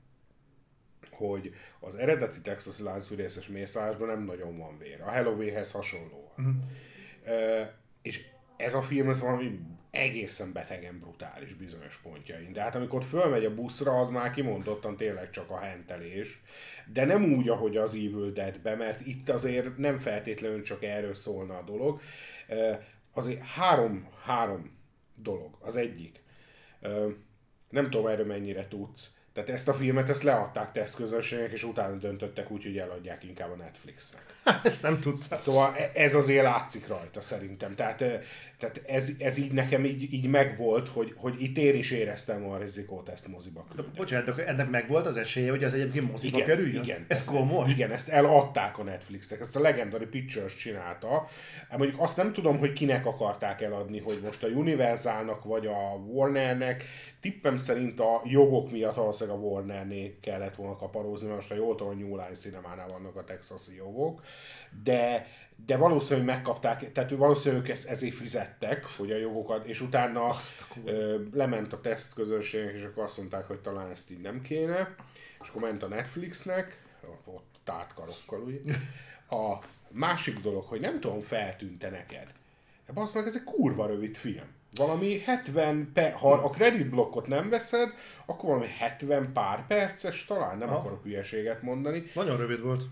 hogy 1.12 1.54
az 1.80 1.96
eredeti 1.96 2.42
Texas 2.42 2.80
láncfűrészes 2.80 3.48
mészárásban 3.48 4.08
nem 4.08 4.24
nagyon 4.24 4.58
van 4.58 4.78
vér. 4.78 5.02
A 5.02 5.12
Halloweenhez 5.12 5.72
hasonlóan. 5.72 6.26
Uh-huh. 6.38 6.56
és 8.02 8.26
ez 8.58 8.74
a 8.74 8.82
film, 8.82 9.10
ez 9.10 9.20
valami 9.20 9.60
egészen 9.98 10.54
betegen 10.54 11.00
brutális 11.00 11.54
bizonyos 11.54 11.98
pontjain. 11.98 12.54
De 12.54 12.62
hát 12.62 12.76
amikor 12.76 13.04
fölmegy 13.04 13.46
a 13.46 13.54
buszra, 13.54 14.00
az 14.00 14.10
már 14.10 14.32
kimondottan 14.32 14.98
tényleg 14.98 15.30
csak 15.30 15.50
a 15.50 15.60
hentelés. 15.60 16.42
De 16.94 17.06
nem 17.06 17.34
úgy, 17.34 17.50
ahogy 17.50 17.78
az 17.78 17.94
Evil 17.94 18.32
Deadbe, 18.32 18.76
mert 18.76 19.06
itt 19.06 19.30
azért 19.30 19.78
nem 19.78 19.98
feltétlenül 19.98 20.62
csak 20.62 20.84
erről 20.84 21.14
szólna 21.14 21.58
a 21.58 21.64
dolog. 21.64 22.02
Azért 23.14 23.42
három, 23.42 24.10
három 24.24 24.78
dolog. 25.16 25.58
Az 25.60 25.76
egyik. 25.76 26.24
Nem 27.70 27.90
tudom 27.90 28.08
erről 28.08 28.26
mennyire 28.26 28.68
tudsz. 28.68 29.12
Tehát 29.38 29.52
ezt 29.52 29.68
a 29.68 29.74
filmet, 29.74 30.10
ezt 30.10 30.24
leadták 30.24 30.72
tesztközönségnek, 30.72 31.52
és 31.52 31.64
utána 31.64 31.96
döntöttek 31.96 32.52
úgy, 32.52 32.64
hogy 32.64 32.78
eladják 32.78 33.24
inkább 33.24 33.52
a 33.52 33.56
Netflixnek. 33.56 34.22
Ezt 34.64 34.82
nem 34.82 35.00
tudtam. 35.00 35.40
Szóval 35.40 35.74
e- 35.76 35.92
ez 35.94 36.16
azért 36.16 36.44
látszik 36.44 36.88
rajta 36.88 37.22
szerintem. 37.22 37.76
Tehát, 37.76 38.02
eh, 38.02 38.22
tehát 38.60 38.82
ez, 38.88 39.10
ez 39.20 39.38
így 39.38 39.52
nekem 39.52 39.86
így, 39.86 40.14
így 40.14 40.28
megvolt, 40.28 40.90
hogy, 40.90 41.14
hogy 41.18 41.42
itt 41.42 41.58
én 41.58 41.76
is 41.76 41.92
éreztem 41.92 42.50
a 42.50 42.58
rizikót 42.58 43.10
ezt 43.10 43.28
moziba 43.28 43.66
küldeni. 43.68 43.96
Bocsánat, 43.98 44.36
de 44.36 44.46
ennek 44.46 44.70
meg 44.70 44.88
volt 44.88 45.06
az 45.06 45.18
esélye, 45.18 45.50
hogy 45.50 45.64
az 45.64 45.74
egyébként 45.74 46.12
moziba 46.12 46.38
Igen, 46.38 46.50
kerüljön? 46.50 46.84
igen. 46.84 47.06
Ez 47.08 47.18
ezt, 47.18 47.28
komoly? 47.28 47.70
Igen, 47.70 47.92
ezt 47.92 48.10
eladták 48.10 48.78
a 48.78 48.84
Netflixnek, 48.84 49.40
ezt 49.40 49.56
a 49.56 49.60
Legendary 49.60 50.06
Pictures 50.06 50.56
csinálta. 50.56 51.28
Hát 51.70 51.78
Mondjuk 51.78 52.02
azt 52.02 52.18
nem 52.18 52.34
tudom, 52.34 52.58
hogy 52.58 52.74
kinek 52.74 53.06
akarták 53.06 53.62
eladni, 53.62 54.00
hogy 54.00 54.20
most 54.24 54.44
a 54.44 54.48
Universalnak 54.48 55.44
vagy 55.44 55.66
a 55.66 55.96
Warnernek. 56.06 56.84
Tippem 57.22 57.58
szerint 57.58 58.00
a 58.00 58.22
jogok 58.24 58.72
miatt 58.72 58.98
valószínűleg 59.28 59.30
a 59.30 59.34
Warnernél 59.34 60.20
kellett 60.20 60.56
volna 60.56 60.76
kaparózni, 60.76 61.30
most 61.30 61.52
a 61.52 61.56
jól 61.56 61.76
tudom, 61.76 61.94
a 61.94 61.96
New 61.96 62.16
Line 62.16 62.34
Cinemánál 62.34 62.88
vannak 62.88 63.16
a 63.16 63.24
texasi 63.24 63.76
jogok. 63.76 64.22
De, 64.84 65.28
de 65.66 65.78
valószínűleg 65.78 66.28
megkapták, 66.28 66.92
tehát 66.92 67.12
valószínűleg 67.12 67.70
ezt 67.70 67.88
ezért 67.88 68.16
fizettek, 68.16 68.86
hogy 68.98 69.12
a 69.12 69.18
jogokat, 69.18 69.66
és 69.66 69.82
utána 69.82 70.26
Azt 70.28 70.68
ö, 70.86 71.24
lement 71.34 71.74
a 71.74 71.82
teszt 71.82 72.14
közönségnek, 72.14 72.74
és 72.74 72.84
akkor 72.84 73.04
azt 73.04 73.18
mondták, 73.18 73.46
hogy 73.46 73.60
talán 73.60 73.92
ezt 73.92 74.12
így 74.12 74.22
nem 74.22 74.42
kéne, 74.42 74.96
és 75.42 75.50
akkor 75.50 75.62
ment 75.62 75.84
a 75.84 75.88
Netflixnek, 75.88 76.82
ott 77.26 77.56
tárt 77.64 77.94
karokkal, 77.94 78.42
ugye. 78.42 78.76
A 79.30 79.60
másik 79.90 80.40
dolog, 80.40 80.64
hogy 80.64 80.80
nem 80.80 81.00
tudom, 81.00 81.22
feltűnte 81.22 81.90
neked. 81.90 82.34
De 82.86 83.02
az 83.02 83.12
meg 83.12 83.26
ez 83.26 83.36
egy 83.36 83.44
kurva 83.44 83.88
rövid 83.88 84.16
film. 84.16 84.56
Valami 84.78 85.20
70, 85.20 85.92
pe, 85.94 86.12
ha 86.12 86.32
a 86.32 86.50
credit 86.50 86.90
blokkot 86.90 87.28
nem 87.28 87.50
veszed, 87.50 87.94
akkor 88.26 88.50
valami 88.50 88.68
70 88.78 89.34
pár 89.34 89.68
perces, 89.68 90.26
talán 90.26 90.58
nem 90.58 90.70
Aha. 90.70 90.78
akarok 90.78 91.04
hülyeséget 91.04 91.62
mondani. 91.62 92.04
Nagyon 92.14 92.38
rövid 92.38 92.62
volt. 92.62 92.84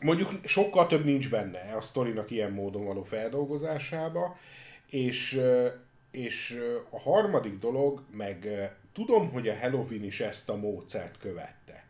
Mondjuk 0.00 0.30
sokkal 0.44 0.86
több 0.86 1.04
nincs 1.04 1.30
benne 1.30 1.74
a 1.76 1.80
sztorinak 1.80 2.30
ilyen 2.30 2.52
módon 2.52 2.84
való 2.84 3.02
feldolgozásába, 3.02 4.36
és, 4.90 5.40
és 6.10 6.60
a 6.90 7.00
harmadik 7.00 7.58
dolog, 7.58 8.02
meg 8.10 8.48
tudom, 8.92 9.30
hogy 9.30 9.48
a 9.48 9.58
Halloween 9.58 10.04
is 10.04 10.20
ezt 10.20 10.48
a 10.48 10.56
módszert 10.56 11.18
követte. 11.18 11.84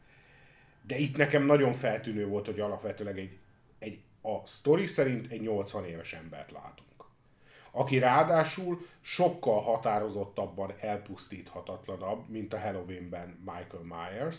De 0.87 0.99
itt 0.99 1.16
nekem 1.16 1.43
nagyon 1.43 1.72
feltűnő 1.72 2.26
volt, 2.26 2.47
hogy 2.47 2.61
alapvetőleg 2.61 3.18
egy, 3.18 3.39
egy 3.79 3.99
a 4.22 4.47
sztori 4.47 4.87
szerint 4.87 5.33
egy 5.33 5.41
80 5.41 5.85
éves 5.85 6.12
embert 6.12 6.51
látunk. 6.51 6.88
Aki 7.71 7.99
ráadásul 7.99 8.87
sokkal 9.01 9.61
határozottabban 9.61 10.73
elpusztíthatatlanabb, 10.81 12.29
mint 12.29 12.53
a 12.55 12.61
Halloweenben 12.61 13.29
Michael 13.45 13.83
Myers. 13.83 14.39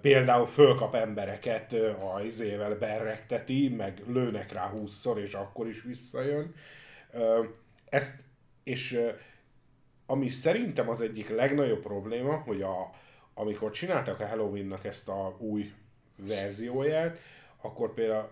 Például 0.00 0.46
fölkap 0.46 0.94
embereket 0.94 1.72
a 2.14 2.20
izével 2.20 2.78
berrekteti, 2.78 3.68
meg 3.68 4.02
lőnek 4.06 4.52
rá 4.52 4.68
húszszor, 4.68 5.18
és 5.18 5.34
akkor 5.34 5.68
is 5.68 5.82
visszajön. 5.82 6.54
Ezt, 7.88 8.20
és 8.64 9.00
ami 10.06 10.28
szerintem 10.28 10.88
az 10.88 11.00
egyik 11.00 11.28
legnagyobb 11.28 11.82
probléma, 11.82 12.36
hogy 12.36 12.62
a, 12.62 12.90
amikor 13.34 13.70
csináltak 13.70 14.20
a 14.20 14.26
Halloweennak 14.26 14.84
ezt 14.84 15.08
a 15.08 15.36
új 15.38 15.72
verzióját, 16.16 17.18
akkor 17.60 17.94
például 17.94 18.30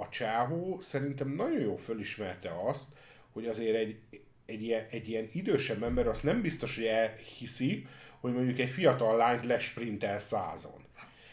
a 0.00 0.08
csávó 0.08 0.80
szerintem 0.80 1.28
nagyon 1.28 1.60
jó 1.60 1.76
fölismerte 1.76 2.50
azt, 2.64 2.86
hogy 3.32 3.46
azért 3.46 3.76
egy, 3.76 3.98
egy 4.46 4.62
ilyen, 4.62 4.86
egy 4.90 5.08
ilyen 5.08 5.28
idősebb 5.32 5.82
ember 5.82 6.06
azt 6.06 6.22
nem 6.22 6.42
biztos, 6.42 6.76
hogy 6.76 6.84
elhiszi, 6.84 7.86
hogy 8.20 8.32
mondjuk 8.32 8.58
egy 8.58 8.68
fiatal 8.68 9.16
lányt 9.16 9.46
lesprintel 9.46 10.18
százon. 10.18 10.86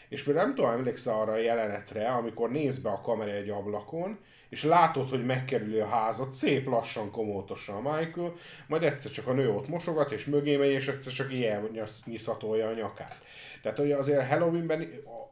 És 0.08 0.22
például 0.22 0.46
nem 0.46 0.54
tudom, 0.54 0.70
emlékszel 0.70 1.20
arra 1.20 1.32
a 1.32 1.36
jelenetre, 1.36 2.08
amikor 2.08 2.50
néz 2.50 2.78
be 2.78 2.90
a 2.90 3.00
kamera 3.00 3.30
egy 3.30 3.48
ablakon, 3.48 4.18
és 4.56 4.64
látod, 4.64 5.10
hogy 5.10 5.24
megkerüli 5.24 5.78
a 5.78 5.86
házat, 5.86 6.32
szép 6.32 6.66
lassan, 6.66 7.10
komótosan 7.10 7.86
a 7.86 7.96
Michael, 7.96 8.32
majd 8.66 8.82
egyszer 8.82 9.10
csak 9.10 9.26
a 9.26 9.32
nő 9.32 9.50
ott 9.50 9.68
mosogat, 9.68 10.12
és 10.12 10.24
mögé 10.24 10.56
megy, 10.56 10.70
és 10.70 10.88
egyszer 10.88 11.12
csak 11.12 11.32
ilyen 11.32 11.70
nyiszatolja 12.04 12.68
a 12.68 12.72
nyakát. 12.72 13.22
Tehát 13.62 13.78
hogy 13.78 13.92
azért 13.92 14.28
Halloweenben 14.28 14.86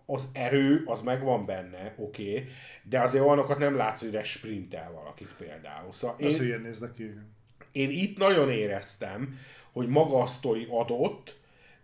az 0.07 0.29
erő, 0.33 0.83
az 0.87 1.03
megvan 1.03 1.47
benne, 1.47 1.95
oké, 1.97 2.31
okay, 2.31 2.49
de 2.83 3.01
azért 3.01 3.25
olyanokat 3.25 3.59
nem 3.59 3.77
látsz, 3.77 4.01
hogy 4.01 4.25
sprintel 4.25 4.93
valakit 4.95 5.35
például. 5.39 5.93
Szóval 5.93 6.17
én, 6.19 6.27
az 6.27 6.37
hülyen. 6.37 7.35
Én 7.73 7.91
itt 7.91 8.19
nagyon 8.19 8.51
éreztem, 8.51 9.39
hogy 9.73 9.89
maga 9.89 10.23
a 10.23 10.27
sztori 10.27 10.67
adott, 10.71 11.37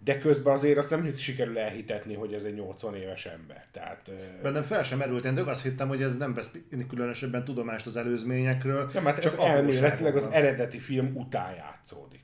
de 0.05 0.19
közben 0.19 0.53
azért 0.53 0.79
azt 0.79 0.91
nem 0.91 1.15
sikerül 1.15 1.59
elhitetni, 1.59 2.15
hogy 2.15 2.33
ez 2.33 2.45
egy 2.45 2.55
80 2.55 2.95
éves 2.95 3.27
ember. 3.27 3.67
Tehát, 3.73 4.11
Bennem 4.43 4.63
fel 4.63 4.83
sem 4.83 4.99
merült, 4.99 5.25
én 5.25 5.39
azt 5.39 5.63
hittem, 5.63 5.89
hogy 5.89 6.03
ez 6.03 6.17
nem 6.17 6.35
vesz 6.35 6.51
különösebben 6.89 7.45
tudomást 7.45 7.87
az 7.87 7.97
előzményekről. 7.97 8.91
Nem, 8.95 9.05
hát 9.05 9.25
ez 9.25 9.35
elméletileg 9.35 10.17
az 10.17 10.29
eredeti 10.33 10.79
film 10.79 11.17
után 11.17 11.55
játszódik. 11.55 12.21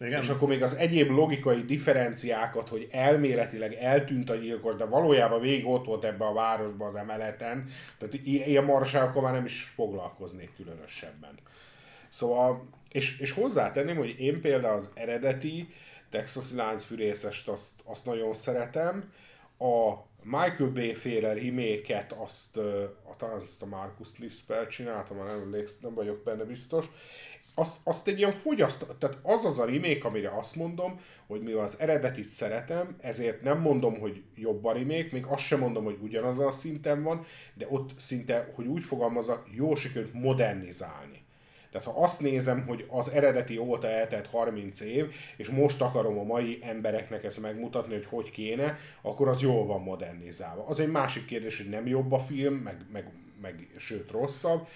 Igen? 0.00 0.20
És 0.20 0.28
akkor 0.28 0.48
még 0.48 0.62
az 0.62 0.74
egyéb 0.74 1.10
logikai 1.10 1.60
differenciákat, 1.60 2.68
hogy 2.68 2.88
elméletileg 2.90 3.74
eltűnt 3.74 4.30
a 4.30 4.34
gyilkos, 4.34 4.74
de 4.74 4.84
valójában 4.84 5.40
végig 5.40 5.66
ott 5.66 5.84
volt 5.84 6.04
ebbe 6.04 6.24
a 6.24 6.32
városba 6.32 6.86
az 6.86 6.94
emeleten, 6.94 7.64
tehát 7.98 8.14
ilyen 8.24 8.64
marságokkal 8.64 9.22
már 9.22 9.32
nem 9.32 9.44
is 9.44 9.62
foglalkoznék 9.62 10.50
különösebben. 10.56 11.34
Szóval, 12.08 12.68
és, 12.92 13.18
és 13.18 13.32
hozzátenném, 13.32 13.96
hogy 13.96 14.20
én 14.20 14.40
például 14.40 14.76
az 14.76 14.90
eredeti 14.94 15.68
texasi 16.12 16.54
láncfűrészest 16.54 17.48
azt, 17.48 17.70
azt 17.84 18.04
nagyon 18.04 18.32
szeretem, 18.32 19.12
a 19.58 19.94
Michael 20.22 20.70
Bay 20.70 20.94
féle 20.94 21.32
remake 21.32 22.06
azt, 22.18 22.58
talán 23.16 23.34
azt 23.34 23.62
a 23.62 23.66
Marcus 23.66 24.18
Lispel 24.18 24.66
csináltam, 24.66 25.16
nem, 25.16 25.54
nem 25.80 25.94
vagyok 25.94 26.22
benne 26.22 26.44
biztos, 26.44 26.86
azt, 27.54 27.76
azt 27.84 28.08
egy 28.08 28.18
ilyen 28.18 28.32
fogyasztó, 28.32 28.86
tehát 28.86 29.18
az 29.22 29.44
az 29.44 29.58
a 29.58 29.64
remake, 29.64 30.08
amire 30.08 30.36
azt 30.36 30.56
mondom, 30.56 31.00
hogy 31.26 31.42
mivel 31.42 31.64
az 31.64 31.80
eredetit 31.80 32.24
szeretem, 32.24 32.96
ezért 33.00 33.42
nem 33.42 33.60
mondom, 33.60 33.98
hogy 33.98 34.22
jobb 34.34 34.64
a 34.64 34.72
remake, 34.72 35.08
még 35.12 35.24
azt 35.26 35.44
sem 35.44 35.58
mondom, 35.58 35.84
hogy 35.84 35.98
ugyanaz 36.02 36.38
a 36.38 36.50
szinten 36.50 37.02
van, 37.02 37.24
de 37.54 37.66
ott 37.68 37.90
szinte, 37.96 38.52
hogy 38.54 38.66
úgy 38.66 38.84
fogalmazza, 38.84 39.44
jó 39.54 39.74
sikerült 39.74 40.12
modernizálni. 40.12 41.21
Tehát 41.72 41.86
ha 41.86 42.02
azt 42.02 42.20
nézem, 42.20 42.66
hogy 42.66 42.84
az 42.88 43.10
eredeti 43.10 43.58
óta 43.58 43.88
eltelt 43.88 44.26
30 44.26 44.80
év, 44.80 45.14
és 45.36 45.48
most 45.48 45.80
akarom 45.80 46.18
a 46.18 46.22
mai 46.22 46.58
embereknek 46.62 47.24
ezt 47.24 47.40
megmutatni, 47.40 47.94
hogy 47.94 48.06
hogy 48.06 48.30
kéne, 48.30 48.78
akkor 49.02 49.28
az 49.28 49.42
jól 49.42 49.66
van 49.66 49.82
modernizálva. 49.82 50.66
Az 50.66 50.80
egy 50.80 50.90
másik 50.90 51.24
kérdés, 51.24 51.56
hogy 51.56 51.68
nem 51.68 51.86
jobb 51.86 52.12
a 52.12 52.18
film, 52.18 52.54
meg, 52.54 52.76
meg, 52.92 53.10
meg 53.40 53.68
sőt 53.76 54.10
rosszabb, 54.10 54.66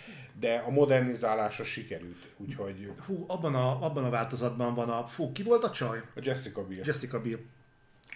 de 0.41 0.63
a 0.67 0.71
modernizálása 0.71 1.65
sikerült, 1.65 2.29
úgyhogy... 2.37 2.93
Hú, 3.07 3.25
abban 3.27 3.55
a, 3.55 3.85
abban 3.85 4.05
a 4.05 4.11
változatban 4.11 4.75
van 4.75 4.89
a... 4.89 5.07
Fú, 5.07 5.33
ki 5.33 5.43
volt 5.43 5.65
a 5.65 5.71
csaj? 5.71 5.99
A 6.15 6.21
Jessica 6.23 6.67
Biel. 6.67 6.83
Jessica 6.85 7.21
Biel. 7.21 7.39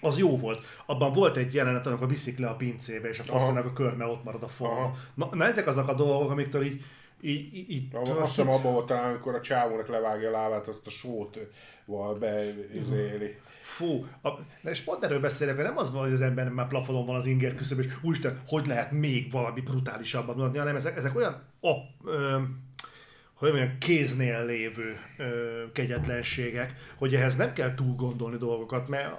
Az 0.01 0.19
jó 0.19 0.37
volt. 0.37 0.65
Abban 0.87 1.13
volt 1.13 1.37
egy 1.37 1.55
jelenet, 1.55 1.87
amikor 1.87 2.09
viszik 2.09 2.39
le 2.39 2.49
a 2.49 2.57
pincébe, 2.57 3.09
és 3.09 3.19
a 3.19 3.23
fasszának 3.23 3.65
a 3.65 3.73
körme 3.73 4.05
ott 4.05 4.25
marad 4.25 4.43
a 4.43 4.49
forma. 4.49 4.95
Na, 5.15 5.29
na, 5.33 5.45
ezek 5.45 5.67
azok 5.67 5.89
a 5.89 5.95
dolgok, 5.95 6.31
amiktől 6.31 6.63
így 6.63 6.85
így, 7.23 7.55
így, 7.55 7.71
így 7.71 7.89
azt 7.93 8.37
hiszem 8.37 8.51
abban 8.51 8.73
volt 8.73 8.87
talán, 8.87 9.11
amikor 9.11 9.35
a 9.35 9.41
csávónak 9.41 9.89
levágja 9.89 10.29
a 10.29 10.33
lábát, 10.33 10.69
azt 10.69 10.87
a 10.87 10.91
sót 10.91 11.39
val 11.85 12.15
beizéli. 12.15 13.37
Fú, 13.61 14.07
a, 14.23 14.29
és 14.63 14.81
pont 14.81 15.05
erről 15.05 15.21
beszélek, 15.21 15.55
hogy 15.55 15.65
nem 15.65 15.77
az 15.77 15.93
van, 15.93 16.03
hogy 16.03 16.13
az 16.13 16.21
ember 16.21 16.49
már 16.49 16.69
plafonon 16.69 17.07
van 17.07 17.17
az 17.17 17.27
inger 17.27 17.55
küszöb, 17.55 17.79
és 17.79 17.87
úristen, 18.03 18.41
hogy 18.47 18.67
lehet 18.67 18.93
még 18.93 19.31
valami 19.31 19.61
brutálisabban 19.61 20.41
adni, 20.41 20.59
hanem 20.59 20.77
ezek, 20.77 20.97
ezek 20.97 21.17
olyan 21.17 21.43
a, 21.61 21.73
ö, 22.05 22.39
hogy 23.35 23.53
mondjam, 23.53 23.79
kéznél 23.79 24.47
lévő 24.47 24.97
ö, 25.19 25.63
kegyetlenségek, 25.73 26.75
hogy 26.97 27.15
ehhez 27.15 27.37
nem 27.37 27.53
kell 27.53 27.75
túl 27.75 27.95
gondolni 27.95 28.37
dolgokat, 28.37 28.89
mert 28.89 29.15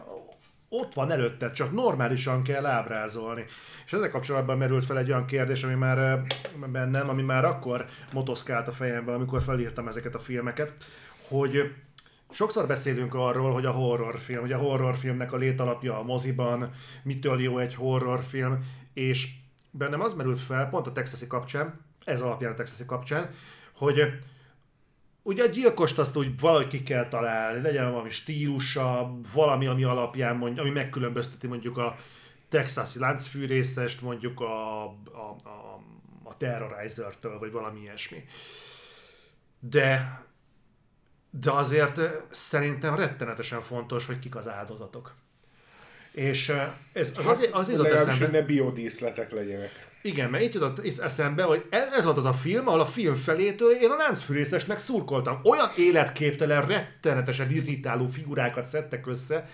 ott 0.74 0.94
van 0.94 1.12
előtte, 1.12 1.52
csak 1.52 1.72
normálisan 1.72 2.44
kell 2.44 2.66
ábrázolni. 2.66 3.46
És 3.86 3.94
ezzel 3.94 4.10
kapcsolatban 4.10 4.58
merült 4.58 4.86
fel 4.86 4.98
egy 4.98 5.10
olyan 5.10 5.26
kérdés, 5.26 5.64
ami 5.64 5.74
már 5.74 6.24
bennem, 6.72 7.10
ami 7.10 7.22
már 7.22 7.46
akkor 7.46 7.86
motoszkált 8.14 8.68
a 8.68 8.72
fejemben, 8.72 9.16
amikor 9.16 9.42
felírtam 9.42 9.88
ezeket 9.88 10.16
a 10.16 10.20
filmeket, 10.20 10.74
hogy 11.28 11.74
sokszor 12.30 12.68
beszélünk 12.68 13.14
arról, 13.14 13.54
hogy 13.54 13.66
a 13.66 13.72
horrorfilm, 13.72 14.42
hogy 14.42 14.52
a 14.52 14.58
horrorfilmnek 14.58 15.34
a 15.34 15.38
létalapja 15.38 16.00
a 16.00 16.04
moziban, 16.04 16.72
mitől 17.04 17.42
jó 17.42 17.58
egy 17.58 17.76
horrorfilm, 17.76 18.60
és 18.94 19.30
bennem 19.72 20.02
az 20.02 20.14
merült 20.14 20.40
fel, 20.40 20.70
pont 20.70 20.88
a 20.88 20.92
texasi 20.92 21.28
kapcsán, 21.28 21.80
ez 22.06 22.22
alapján 22.22 22.52
a 22.52 22.56
texasi 22.56 22.86
kapcsán, 22.86 23.30
hogy 23.76 24.20
ugye 25.24 25.44
a 25.44 25.48
gyilkost 25.48 26.00
azt 26.00 26.18
úgy 26.18 26.40
valahogy 26.40 26.68
ki 26.68 26.84
kell 26.84 27.08
találni, 27.08 27.62
legyen 27.62 27.92
valami 27.92 28.10
stílusa, 28.10 29.20
valami, 29.34 29.68
ami 29.68 29.84
alapján, 29.84 30.36
mondj, 30.36 30.60
ami 30.60 30.70
megkülönbözteti 30.70 31.48
mondjuk 31.48 31.78
a 31.78 31.96
texasi 32.50 33.00
láncfűrészest 33.00 34.02
mondjuk 34.02 34.40
a, 34.40 34.84
a, 34.84 35.36
a, 35.44 35.82
a 36.24 36.38
Terrorizer-től, 36.38 37.40
vagy 37.40 37.52
valami 37.52 37.80
ilyesmi. 37.80 38.24
De, 39.60 40.22
de 41.30 41.52
azért 41.52 42.02
szerintem 42.32 42.96
rettenetesen 42.96 43.62
fontos, 43.62 44.06
hogy 44.06 44.20
kik 44.20 44.36
az 44.36 44.48
áldozatok. 44.48 45.16
És 46.12 46.50
ez 46.94 47.14
az, 47.18 47.26
az, 47.26 47.50
az 47.52 47.70
jutott 47.70 47.86
eszembe... 47.86 48.28
ne 48.28 48.42
biodíszletek 48.46 49.32
legyenek. 49.32 49.91
Igen, 50.02 50.30
mert 50.30 50.44
itt 50.44 50.54
jutott 50.54 51.00
eszembe, 51.00 51.44
hogy 51.44 51.66
ez 51.70 52.04
volt 52.04 52.18
az 52.18 52.26
a 52.26 52.34
film, 52.34 52.68
ahol 52.68 52.80
a 52.80 52.86
film 52.86 53.16
felétől 53.16 53.72
én 53.72 53.90
a 53.90 53.96
láncfűrészesnek 53.96 54.80
szurkoltam. 54.80 55.40
Olyan 55.44 55.70
életképtelen, 55.78 56.66
rettenetesen 56.66 57.52
irritáló 57.52 58.06
figurákat 58.06 58.66
szedtek 58.66 59.08
össze, 59.08 59.50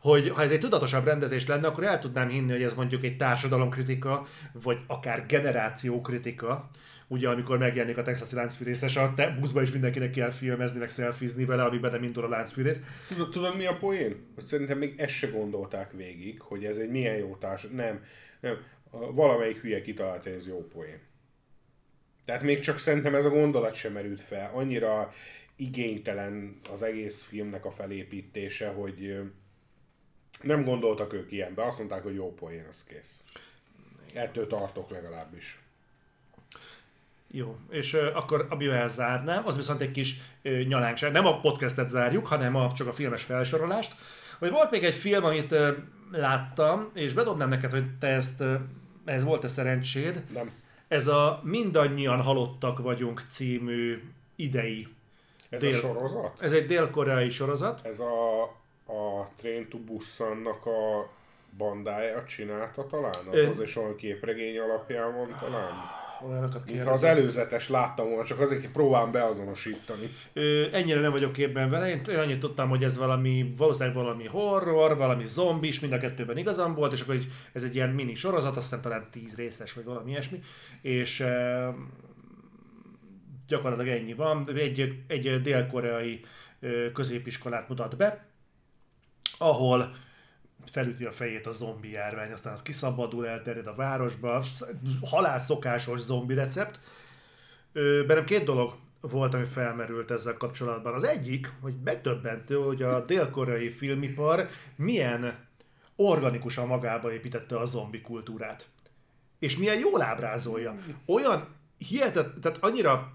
hogy 0.00 0.28
ha 0.28 0.42
ez 0.42 0.50
egy 0.50 0.60
tudatosabb 0.60 1.04
rendezés 1.04 1.46
lenne, 1.46 1.66
akkor 1.66 1.84
el 1.84 1.98
tudnám 1.98 2.28
hinni, 2.28 2.52
hogy 2.52 2.62
ez 2.62 2.74
mondjuk 2.74 3.04
egy 3.04 3.16
társadalomkritika, 3.16 4.26
vagy 4.52 4.78
akár 4.86 5.26
generációkritika, 5.26 6.70
ugye 7.08 7.28
amikor 7.28 7.58
megjelenik 7.58 7.98
a 7.98 8.02
texasi 8.02 8.34
láncfűrészes, 8.34 8.96
a 8.96 9.12
te 9.14 9.36
buszba 9.40 9.62
is 9.62 9.72
mindenkinek 9.72 10.10
kell 10.10 10.30
filmezni, 10.30 10.78
meg 10.78 10.88
szelfizni 10.90 11.44
vele, 11.44 11.62
amiben 11.62 11.90
nem 11.90 12.02
indul 12.02 12.24
a 12.24 12.28
láncfűrész. 12.28 12.80
Tudod, 13.08 13.30
tudod 13.30 13.56
mi 13.56 13.66
a 13.66 13.76
poén? 13.76 14.16
Hogy 14.34 14.44
szerintem 14.44 14.78
még 14.78 14.94
ezt 14.96 15.14
se 15.14 15.26
gondolták 15.26 15.92
végig, 15.92 16.40
hogy 16.40 16.64
ez 16.64 16.76
egy 16.76 16.90
milyen 16.90 17.16
jó 17.16 17.36
társ. 17.36 17.66
Nem, 17.72 18.00
nem. 18.40 18.56
Valamelyik 19.12 19.60
hülye 19.60 19.82
kitalálta, 19.82 20.28
hogy 20.28 20.38
ez 20.38 20.46
jó 20.46 20.68
poén. 20.68 21.00
Tehát 22.24 22.42
még 22.42 22.58
csak 22.58 22.78
szerintem 22.78 23.14
ez 23.14 23.24
a 23.24 23.30
gondolat 23.30 23.74
sem 23.74 23.92
merült 23.92 24.20
fel. 24.20 24.50
Annyira 24.54 25.12
igénytelen 25.56 26.60
az 26.70 26.82
egész 26.82 27.22
filmnek 27.22 27.64
a 27.64 27.70
felépítése, 27.70 28.68
hogy 28.68 29.18
nem 30.42 30.64
gondoltak 30.64 31.12
ők 31.12 31.32
ilyenbe. 31.32 31.64
Azt 31.66 31.78
mondták, 31.78 32.02
hogy 32.02 32.14
jó 32.14 32.34
poén, 32.34 32.64
az 32.68 32.84
kész. 32.84 33.22
Ettől 34.14 34.46
tartok 34.46 34.90
legalábbis. 34.90 35.58
Jó, 37.30 37.56
és 37.70 37.92
uh, 37.92 38.16
akkor 38.16 38.46
amivel 38.50 38.88
zárnám, 38.88 39.46
az 39.46 39.56
viszont 39.56 39.80
egy 39.80 39.90
kis 39.90 40.20
uh, 40.44 40.66
nyalánkság. 40.66 41.12
Nem 41.12 41.26
a 41.26 41.40
podcastet 41.40 41.88
zárjuk, 41.88 42.26
hanem 42.26 42.56
a, 42.56 42.72
csak 42.72 42.86
a 42.86 42.92
filmes 42.92 43.22
felsorolást. 43.22 43.94
Hogy 44.38 44.50
volt 44.50 44.70
még 44.70 44.84
egy 44.84 44.94
film, 44.94 45.24
amit 45.24 45.52
uh, 45.52 45.68
láttam, 46.10 46.90
és 46.94 47.12
bedobnám 47.12 47.48
neked, 47.48 47.70
hogy 47.70 47.98
te 47.98 48.06
ezt, 48.06 48.42
ez 49.06 49.24
volt-e 49.24 49.48
szerencséd. 49.48 50.22
Nem. 50.32 50.52
Ez 50.88 51.06
a 51.06 51.40
Mindannyian 51.42 52.20
halottak 52.20 52.78
vagyunk 52.78 53.22
című 53.28 54.02
idei. 54.36 54.88
Ez 55.48 55.60
dél, 55.60 55.74
a 55.74 55.78
sorozat? 55.78 56.40
Ez 56.40 56.52
egy 56.52 56.66
dél-koreai 56.66 57.30
sorozat. 57.30 57.80
Ez 57.84 58.00
a, 58.00 58.42
a 58.86 59.30
Train 59.36 59.68
to 59.68 59.78
Busan-nak 59.78 60.66
a 60.66 61.10
bandája 61.56 62.24
csinálta 62.24 62.86
talán? 62.86 63.26
Az 63.30 63.34
Ö... 63.34 63.48
az 63.48 63.60
is 63.60 63.76
olyan 63.76 63.96
képregény 63.96 64.58
alapján 64.58 65.14
van 65.14 65.36
talán? 65.40 65.74
Olyanokat 66.22 66.64
kérdezem. 66.64 66.92
az 66.92 67.02
előzetes 67.02 67.68
láttam 67.68 68.08
volna, 68.08 68.24
csak 68.24 68.40
azért 68.40 68.70
próbálom 68.70 69.12
beazonosítani. 69.12 70.10
Ö, 70.32 70.66
ennyire 70.72 71.00
nem 71.00 71.10
vagyok 71.10 71.32
képben 71.32 71.68
vele, 71.68 71.90
én 71.90 72.18
annyit 72.18 72.40
tudtam, 72.40 72.68
hogy 72.68 72.84
ez 72.84 72.98
valami, 72.98 73.52
valószínűleg 73.56 73.94
valami 73.94 74.26
horror, 74.26 74.96
valami 74.96 75.24
zombis, 75.24 75.80
mind 75.80 75.92
a 75.92 75.98
kettőben 75.98 76.36
igazam 76.36 76.74
volt, 76.74 76.92
és 76.92 77.00
akkor 77.00 77.18
ez 77.52 77.62
egy 77.62 77.74
ilyen 77.74 77.90
mini 77.90 78.14
sorozat, 78.14 78.56
azt 78.56 78.68
hiszem 78.68 78.80
talán 78.80 79.04
tíz 79.10 79.36
részes, 79.36 79.72
vagy 79.72 79.84
valami 79.84 80.10
ilyesmi, 80.10 80.40
és 80.82 81.20
e, 81.20 81.74
gyakorlatilag 83.46 83.98
ennyi 83.98 84.14
van. 84.14 84.46
Egy, 84.56 85.02
egy 85.06 85.40
dél-koreai 85.40 86.20
középiskolát 86.92 87.68
mutat 87.68 87.96
be, 87.96 88.26
ahol 89.38 89.94
felüti 90.70 91.04
a 91.04 91.12
fejét 91.12 91.46
a 91.46 91.52
zombi 91.52 91.90
járvány, 91.90 92.32
aztán 92.32 92.52
az 92.52 92.62
kiszabadul, 92.62 93.26
elterjed 93.26 93.66
a 93.66 93.74
városba, 93.74 94.42
halászszokásos 95.02 96.00
zombi 96.00 96.34
recept. 96.34 96.80
Bennem 98.06 98.24
két 98.24 98.44
dolog 98.44 98.74
volt, 99.00 99.34
ami 99.34 99.44
felmerült 99.44 100.10
ezzel 100.10 100.36
kapcsolatban. 100.36 100.94
Az 100.94 101.04
egyik, 101.04 101.52
hogy 101.60 101.74
megdöbbentő, 101.84 102.54
hogy 102.54 102.82
a 102.82 103.04
dél-koreai 103.04 103.68
filmipar 103.70 104.48
milyen 104.76 105.44
organikusan 105.96 106.66
magába 106.66 107.12
építette 107.12 107.58
a 107.58 107.64
zombi 107.64 108.00
kultúrát. 108.00 108.66
És 109.38 109.56
milyen 109.56 109.78
jól 109.78 110.02
ábrázolja. 110.02 110.76
Olyan 111.06 111.48
hihetet, 111.78 112.38
tehát 112.40 112.58
annyira 112.60 113.14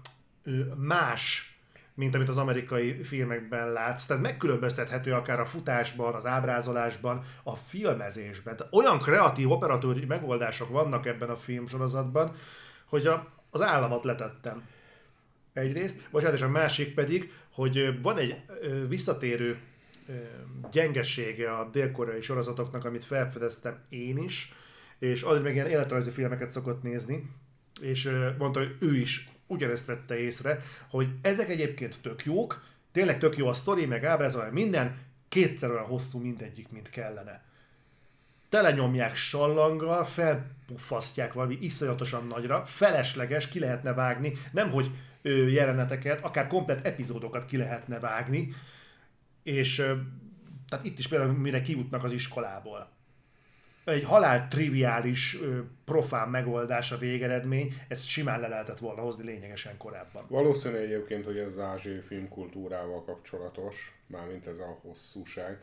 más 0.76 1.51
mint 1.94 2.14
amit 2.14 2.28
az 2.28 2.36
amerikai 2.36 3.02
filmekben 3.02 3.72
látsz. 3.72 4.06
Tehát 4.06 4.22
megkülönböztethető 4.22 5.12
akár 5.12 5.40
a 5.40 5.46
futásban, 5.46 6.14
az 6.14 6.26
ábrázolásban, 6.26 7.24
a 7.42 7.56
filmezésben. 7.56 8.56
Tehát 8.56 8.72
olyan 8.72 8.98
kreatív 8.98 9.50
operatőri 9.50 10.04
megoldások 10.04 10.68
vannak 10.70 11.06
ebben 11.06 11.28
a 11.28 11.36
filmsorozatban, 11.36 12.34
hogy 12.86 13.06
a, 13.06 13.28
az 13.50 13.62
államot 13.62 14.04
letettem. 14.04 14.62
Egyrészt, 15.52 16.08
hát 16.12 16.32
és 16.32 16.40
a 16.40 16.48
másik 16.48 16.94
pedig, 16.94 17.32
hogy 17.50 18.02
van 18.02 18.18
egy 18.18 18.36
visszatérő 18.88 19.58
gyengesége 20.70 21.50
a 21.50 21.68
dél-koreai 21.70 22.20
sorozatoknak, 22.20 22.84
amit 22.84 23.04
felfedeztem 23.04 23.78
én 23.88 24.18
is, 24.18 24.52
és 24.98 25.22
addig 25.22 25.42
meg 25.42 25.54
ilyen 25.54 25.66
életrajzi 25.66 26.10
filmeket 26.10 26.50
szokott 26.50 26.82
nézni, 26.82 27.30
és 27.80 28.10
mondta, 28.38 28.58
hogy 28.58 28.76
ő 28.80 28.96
is 28.96 29.28
ugyanezt 29.46 29.86
vette 29.86 30.18
észre, 30.18 30.62
hogy 30.88 31.08
ezek 31.22 31.48
egyébként 31.48 31.98
tök 32.02 32.24
jók, 32.24 32.64
tényleg 32.92 33.18
tök 33.18 33.36
jó 33.36 33.46
a 33.46 33.54
sztori, 33.54 33.86
meg 33.86 34.04
ábrázol, 34.04 34.50
minden, 34.50 34.98
kétszer 35.28 35.70
olyan 35.70 35.84
hosszú 35.84 36.18
mindegyik, 36.18 36.70
mint 36.70 36.90
kellene. 36.90 37.42
Telenyomják 38.48 39.14
sallanggal, 39.14 40.04
felpuffasztják 40.04 41.32
valami 41.32 41.58
iszonyatosan 41.60 42.26
nagyra, 42.26 42.64
felesleges, 42.64 43.48
ki 43.48 43.58
lehetne 43.58 43.92
vágni, 43.92 44.32
nem 44.52 44.70
hogy 44.70 44.90
jeleneteket, 45.52 46.24
akár 46.24 46.46
komplet 46.46 46.86
epizódokat 46.86 47.44
ki 47.44 47.56
lehetne 47.56 47.98
vágni, 47.98 48.54
és 49.42 49.74
tehát 50.68 50.84
itt 50.84 50.98
is 50.98 51.08
például 51.08 51.32
mire 51.32 51.62
kijutnak 51.62 52.04
az 52.04 52.12
iskolából 52.12 52.90
egy 53.84 54.04
halál 54.04 54.48
triviális, 54.48 55.38
profán 55.84 56.28
megoldás 56.28 56.92
a 56.92 56.98
végeredmény, 56.98 57.74
ezt 57.88 58.06
simán 58.06 58.40
le 58.40 58.48
lehetett 58.48 58.78
volna 58.78 59.00
hozni 59.00 59.24
lényegesen 59.24 59.76
korábban. 59.76 60.24
Valószínű 60.28 60.76
egyébként, 60.76 61.24
hogy 61.24 61.38
ez 61.38 61.46
az 61.46 61.58
ázsiai 61.58 62.00
filmkultúrával 62.00 63.04
kapcsolatos, 63.04 63.98
mármint 64.06 64.46
ez 64.46 64.58
a 64.58 64.78
hosszúság. 64.82 65.60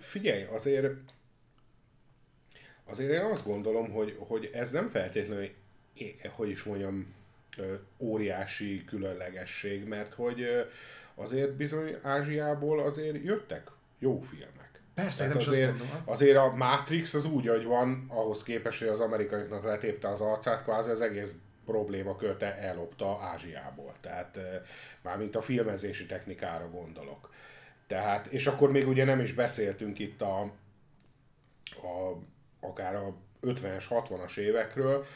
Figyelj, 0.00 0.44
azért 0.44 0.92
azért 2.84 3.12
én 3.12 3.30
azt 3.30 3.44
gondolom, 3.44 3.90
hogy, 3.90 4.16
hogy 4.18 4.50
ez 4.52 4.70
nem 4.70 4.88
feltétlenül, 4.88 5.48
hogy 6.30 6.48
is 6.48 6.62
mondjam, 6.62 7.14
óriási 7.98 8.84
különlegesség, 8.84 9.84
mert 9.84 10.14
hogy 10.14 10.66
azért 11.14 11.52
bizony 11.52 11.96
Ázsiából 12.02 12.80
azért 12.80 13.24
jöttek 13.24 13.70
jó 13.98 14.20
filmek. 14.20 14.67
Persze, 15.02 15.26
nem 15.26 15.36
azért, 15.36 15.72
azért 16.04 16.36
a 16.36 16.54
Matrix 16.56 17.14
az 17.14 17.24
úgy, 17.24 17.46
hogy 17.46 17.64
van, 17.64 18.06
ahhoz 18.08 18.42
képest, 18.42 18.78
hogy 18.78 18.88
az 18.88 19.00
amerikaiaknak 19.00 19.64
letépte 19.64 20.08
az 20.08 20.20
arcát, 20.20 20.62
kvázi 20.62 20.90
az 20.90 21.00
egész 21.00 21.34
probléma 21.64 22.16
köte 22.16 22.56
ellopta 22.56 23.18
Ázsiából. 23.22 23.94
Tehát 24.00 24.38
mármint 25.02 25.36
a 25.36 25.42
filmezési 25.42 26.06
technikára 26.06 26.70
gondolok. 26.70 27.30
Tehát, 27.86 28.26
és 28.26 28.46
akkor 28.46 28.70
még 28.70 28.88
ugye 28.88 29.04
nem 29.04 29.20
is 29.20 29.32
beszéltünk 29.32 29.98
itt 29.98 30.22
a, 30.22 30.40
a 31.82 32.18
akár 32.60 32.94
a 32.94 33.14
50-es, 33.42 33.84
60-as 33.90 34.36
évekről. 34.36 35.06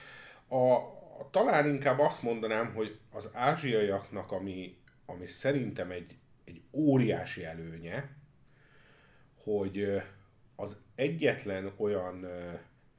A, 0.48 0.56
a, 0.56 1.28
talán 1.30 1.68
inkább 1.68 1.98
azt 1.98 2.22
mondanám, 2.22 2.72
hogy 2.74 2.98
az 3.12 3.30
ázsiaiaknak, 3.32 4.32
ami, 4.32 4.76
ami 5.06 5.26
szerintem 5.26 5.90
egy, 5.90 6.16
egy 6.44 6.62
óriási 6.72 7.44
előnye, 7.44 8.20
hogy 9.44 10.02
az 10.56 10.76
egyetlen 10.94 11.72
olyan 11.76 12.26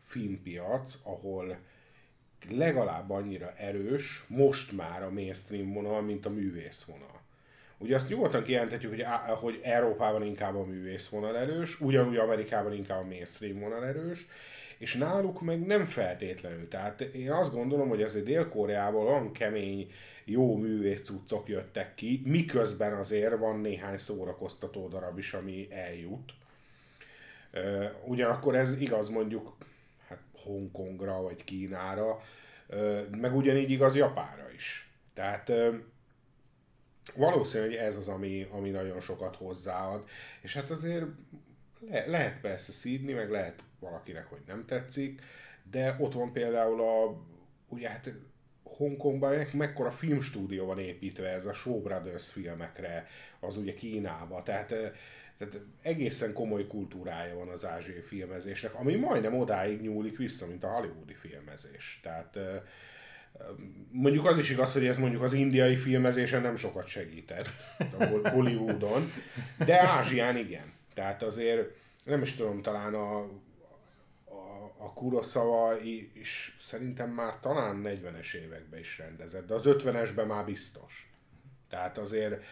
filmpiac, 0.02 0.98
ahol 1.04 1.58
legalább 2.50 3.10
annyira 3.10 3.54
erős 3.58 4.24
most 4.28 4.72
már 4.72 5.04
a 5.04 5.10
mainstream 5.10 5.74
vonal, 5.74 6.02
mint 6.02 6.26
a 6.26 6.30
művész 6.30 6.84
vonal. 6.84 7.22
Ugye 7.78 7.96
azt 7.96 8.10
nyugodtan 8.10 8.44
kijelenthetjük, 8.44 8.92
hogy, 8.92 9.06
hogy 9.40 9.60
Európában 9.64 10.26
inkább 10.26 10.56
a 10.56 10.66
művész 10.66 11.08
vonal 11.08 11.38
erős, 11.38 11.82
ugyanúgy 11.82 12.18
Amerikában 12.18 12.74
inkább 12.74 13.04
a 13.04 13.08
mainstream 13.08 13.60
vonal 13.60 13.86
erős, 13.86 14.28
és 14.84 14.96
náluk 14.96 15.42
meg 15.42 15.66
nem 15.66 15.86
feltétlenül. 15.86 16.68
Tehát 16.68 17.02
én 17.02 17.32
azt 17.32 17.54
gondolom, 17.54 17.90
hogy 17.90 18.02
azért 18.02 18.26
Dél-Koreából 18.26 19.08
olyan 19.08 19.32
kemény, 19.32 19.92
jó 20.26 20.58
művész 20.58 21.02
cuccok 21.02 21.48
jöttek 21.48 21.96
ki, 21.96 22.22
miközben 22.26 22.94
azért 22.94 23.38
van 23.38 23.60
néhány 23.60 23.98
szórakoztató 23.98 24.88
darab 24.88 25.18
is, 25.18 25.34
ami 25.34 25.68
eljut. 25.72 26.34
Ugyanakkor 28.06 28.56
ez 28.56 28.82
igaz 28.82 29.10
mondjuk 29.10 29.58
hát 30.08 30.22
Hongkongra 30.44 31.22
vagy 31.22 31.44
Kínára, 31.44 32.22
meg 33.18 33.36
ugyanígy 33.36 33.70
igaz 33.70 33.96
Japára 33.96 34.52
is. 34.56 34.92
Tehát 35.14 35.52
valószínű, 37.16 37.66
hogy 37.66 37.76
ez 37.76 37.96
az, 37.96 38.08
ami, 38.08 38.48
ami 38.52 38.70
nagyon 38.70 39.00
sokat 39.00 39.36
hozzáad. 39.36 40.04
És 40.42 40.54
hát 40.54 40.70
azért 40.70 41.06
le, 41.90 42.06
lehet 42.08 42.42
persze 42.42 42.72
szídni, 42.72 43.14
meg 43.14 43.30
lehet 43.30 43.64
valakinek, 43.80 44.26
hogy 44.26 44.42
nem 44.48 44.66
tetszik, 44.66 45.22
de 45.72 45.96
ott 46.00 46.14
van 46.14 46.34
például 46.34 46.82
a, 46.82 47.24
ugye 47.68 47.90
hát 47.90 48.14
Hongkongban 48.64 49.46
mekkora 49.54 49.92
filmstúdió 49.92 50.66
van 50.66 50.80
építve 50.80 51.28
ez 51.30 51.46
a 51.46 51.54
Show 51.54 51.82
Brothers 51.82 52.32
filmekre, 52.32 53.08
az 53.40 53.58
ugye 53.58 53.74
Kínába, 53.74 54.44
tehát, 54.44 54.68
tehát 55.38 55.62
egészen 55.82 56.34
komoly 56.34 56.68
kultúrája 56.68 57.36
van 57.36 57.48
az 57.48 57.66
ázsiai 57.66 58.02
filmezésnek, 58.02 58.76
ami 58.76 58.96
majdnem 58.96 59.40
odáig 59.40 59.82
nyúlik 59.82 60.18
vissza, 60.18 60.48
mint 60.48 60.64
a 60.64 60.68
hollywoodi 60.68 61.14
filmezés. 61.14 62.00
Tehát 62.04 62.38
mondjuk 63.92 64.26
az 64.26 64.38
is 64.38 64.50
igaz, 64.50 64.74
hogy 64.74 64.86
ez 64.86 64.98
mondjuk 64.98 65.22
az 65.22 65.34
indiai 65.34 65.76
filmezésen 65.76 66.42
nem 66.42 66.56
sokat 66.56 66.88
segített 66.88 67.50
a 68.00 68.30
Hollywoodon, 68.30 69.12
de 69.66 69.82
Ázsián 69.82 70.38
igen. 70.38 70.74
Tehát 70.94 71.24
azért 71.24 71.70
nem 72.04 72.22
is 72.22 72.36
tudom, 72.36 72.62
talán 72.62 72.94
a, 72.94 73.18
a, 74.26 74.74
a 74.78 74.94
Kurosawa 74.94 75.80
is 76.14 76.56
szerintem 76.60 77.10
már 77.10 77.40
talán 77.40 77.82
40-es 77.86 78.34
években 78.34 78.80
is 78.80 78.98
rendezett, 78.98 79.48
de 79.48 79.54
az 79.54 79.64
50-esben 79.66 80.28
már 80.28 80.46
biztos. 80.46 81.12
Tehát 81.70 81.98
azért, 81.98 82.44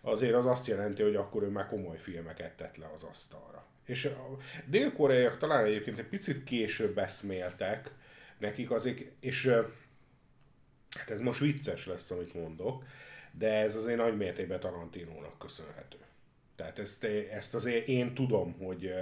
azért 0.00 0.34
az 0.34 0.46
azt 0.46 0.66
jelenti, 0.66 1.02
hogy 1.02 1.16
akkor 1.16 1.42
ő 1.42 1.48
már 1.48 1.68
komoly 1.68 1.98
filmeket 1.98 2.56
tett 2.56 2.76
le 2.76 2.86
az 2.94 3.02
asztalra. 3.02 3.66
És 3.84 4.04
a 4.04 4.36
dél-koreaiak 4.66 5.38
talán 5.38 5.64
egyébként 5.64 5.98
egy 5.98 6.08
picit 6.08 6.44
később 6.44 6.98
eszméltek, 6.98 7.90
nekik 8.38 8.70
azért, 8.70 9.00
és 9.20 9.46
hát 10.96 11.10
ez 11.10 11.20
most 11.20 11.40
vicces 11.40 11.86
lesz, 11.86 12.10
amit 12.10 12.34
mondok, 12.34 12.84
de 13.32 13.52
ez 13.52 13.76
azért 13.76 13.98
nagy 13.98 14.16
mértékben 14.16 14.60
Tarantinónak 14.60 15.38
köszönhető. 15.38 15.98
Tehát 16.56 16.78
ezt, 16.78 17.04
ezt 17.32 17.54
azért 17.54 17.88
én 17.88 18.14
tudom, 18.14 18.54
hogy, 18.58 18.94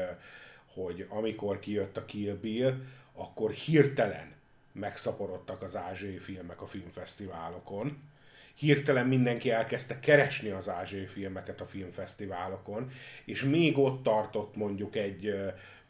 hogy 0.75 1.07
amikor 1.09 1.59
kijött 1.59 1.97
a 1.97 2.05
Kill 2.05 2.35
Bill, 2.35 2.75
akkor 3.13 3.51
hirtelen 3.51 4.33
megszaporodtak 4.73 5.63
az 5.63 5.77
ázsiai 5.77 6.19
filmek 6.19 6.63
a 6.63 6.67
filmfesztiválokon. 6.67 8.11
Hirtelen 8.55 9.07
mindenki 9.07 9.51
elkezdte 9.51 10.01
keresni 10.01 10.51
az 10.51 10.69
ázsiai 10.69 11.07
filmeket 11.07 11.61
a 11.61 11.67
filmfesztiválokon, 11.67 12.91
és 13.25 13.43
még 13.43 13.79
ott 13.79 14.03
tartott 14.03 14.57
mondjuk 14.57 14.97
egy 14.97 15.35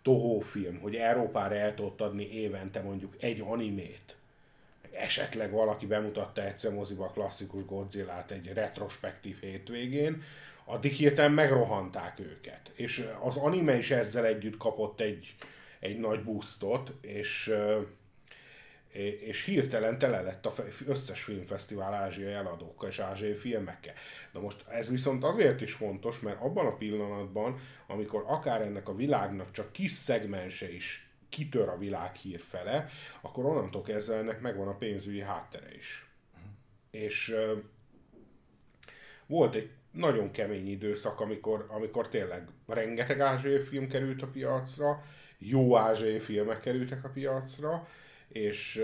Toho 0.02 0.40
film, 0.40 0.78
hogy 0.80 0.94
Európára 0.94 1.54
el 1.54 1.74
tudott 1.74 2.00
adni 2.00 2.32
évente 2.32 2.82
mondjuk 2.82 3.16
egy 3.20 3.40
animét. 3.40 4.16
Esetleg 4.92 5.50
valaki 5.50 5.86
bemutatta 5.86 6.44
egyszer 6.44 6.72
moziba 6.72 7.04
a 7.04 7.10
klasszikus 7.10 7.64
Godzilla-t 7.64 8.30
egy 8.30 8.52
retrospektív 8.52 9.40
hétvégén, 9.40 10.22
addig 10.64 10.92
hirtelen 10.92 11.32
megrohanták 11.32 12.18
őket. 12.18 12.72
És 12.74 13.08
az 13.20 13.36
anime 13.36 13.76
is 13.76 13.90
ezzel 13.90 14.24
együtt 14.24 14.56
kapott 14.56 15.00
egy, 15.00 15.34
egy 15.80 15.98
nagy 15.98 16.24
boostot, 16.24 16.92
és, 17.00 17.54
és 19.20 19.44
hirtelen 19.44 19.98
tele 19.98 20.20
lett 20.20 20.46
a 20.46 20.54
összes 20.86 21.22
filmfesztivál 21.22 21.94
ázsiai 21.94 22.32
eladókkal 22.32 22.88
és 22.88 22.98
ázsiai 22.98 23.34
filmekkel. 23.34 23.94
Na 24.32 24.40
most 24.40 24.64
ez 24.68 24.90
viszont 24.90 25.24
azért 25.24 25.60
is 25.60 25.72
fontos, 25.72 26.20
mert 26.20 26.40
abban 26.40 26.66
a 26.66 26.76
pillanatban, 26.76 27.60
amikor 27.86 28.24
akár 28.26 28.60
ennek 28.60 28.88
a 28.88 28.94
világnak 28.94 29.50
csak 29.50 29.72
kis 29.72 29.90
szegmense 29.90 30.72
is 30.72 31.06
kitör 31.28 31.68
a 31.68 31.78
világ 31.78 32.14
hír 32.14 32.40
fele, 32.48 32.88
akkor 33.20 33.44
onnantól 33.44 33.82
kezdve 33.82 34.16
ennek 34.16 34.40
megvan 34.40 34.68
a 34.68 34.76
pénzügyi 34.76 35.20
háttere 35.20 35.74
is. 35.74 36.06
Uh-huh. 36.34 36.50
És 36.90 37.36
volt 39.26 39.54
egy 39.54 39.70
nagyon 39.92 40.30
kemény 40.30 40.68
időszak, 40.68 41.20
amikor, 41.20 41.66
amikor 41.68 42.08
tényleg 42.08 42.48
rengeteg 42.66 43.20
ázsiai 43.20 43.62
film 43.62 43.88
került 43.88 44.22
a 44.22 44.26
piacra, 44.26 45.04
jó 45.38 45.76
ázsiai 45.76 46.18
filmek 46.18 46.60
kerültek 46.60 47.04
a 47.04 47.08
piacra, 47.08 47.88
és, 48.28 48.82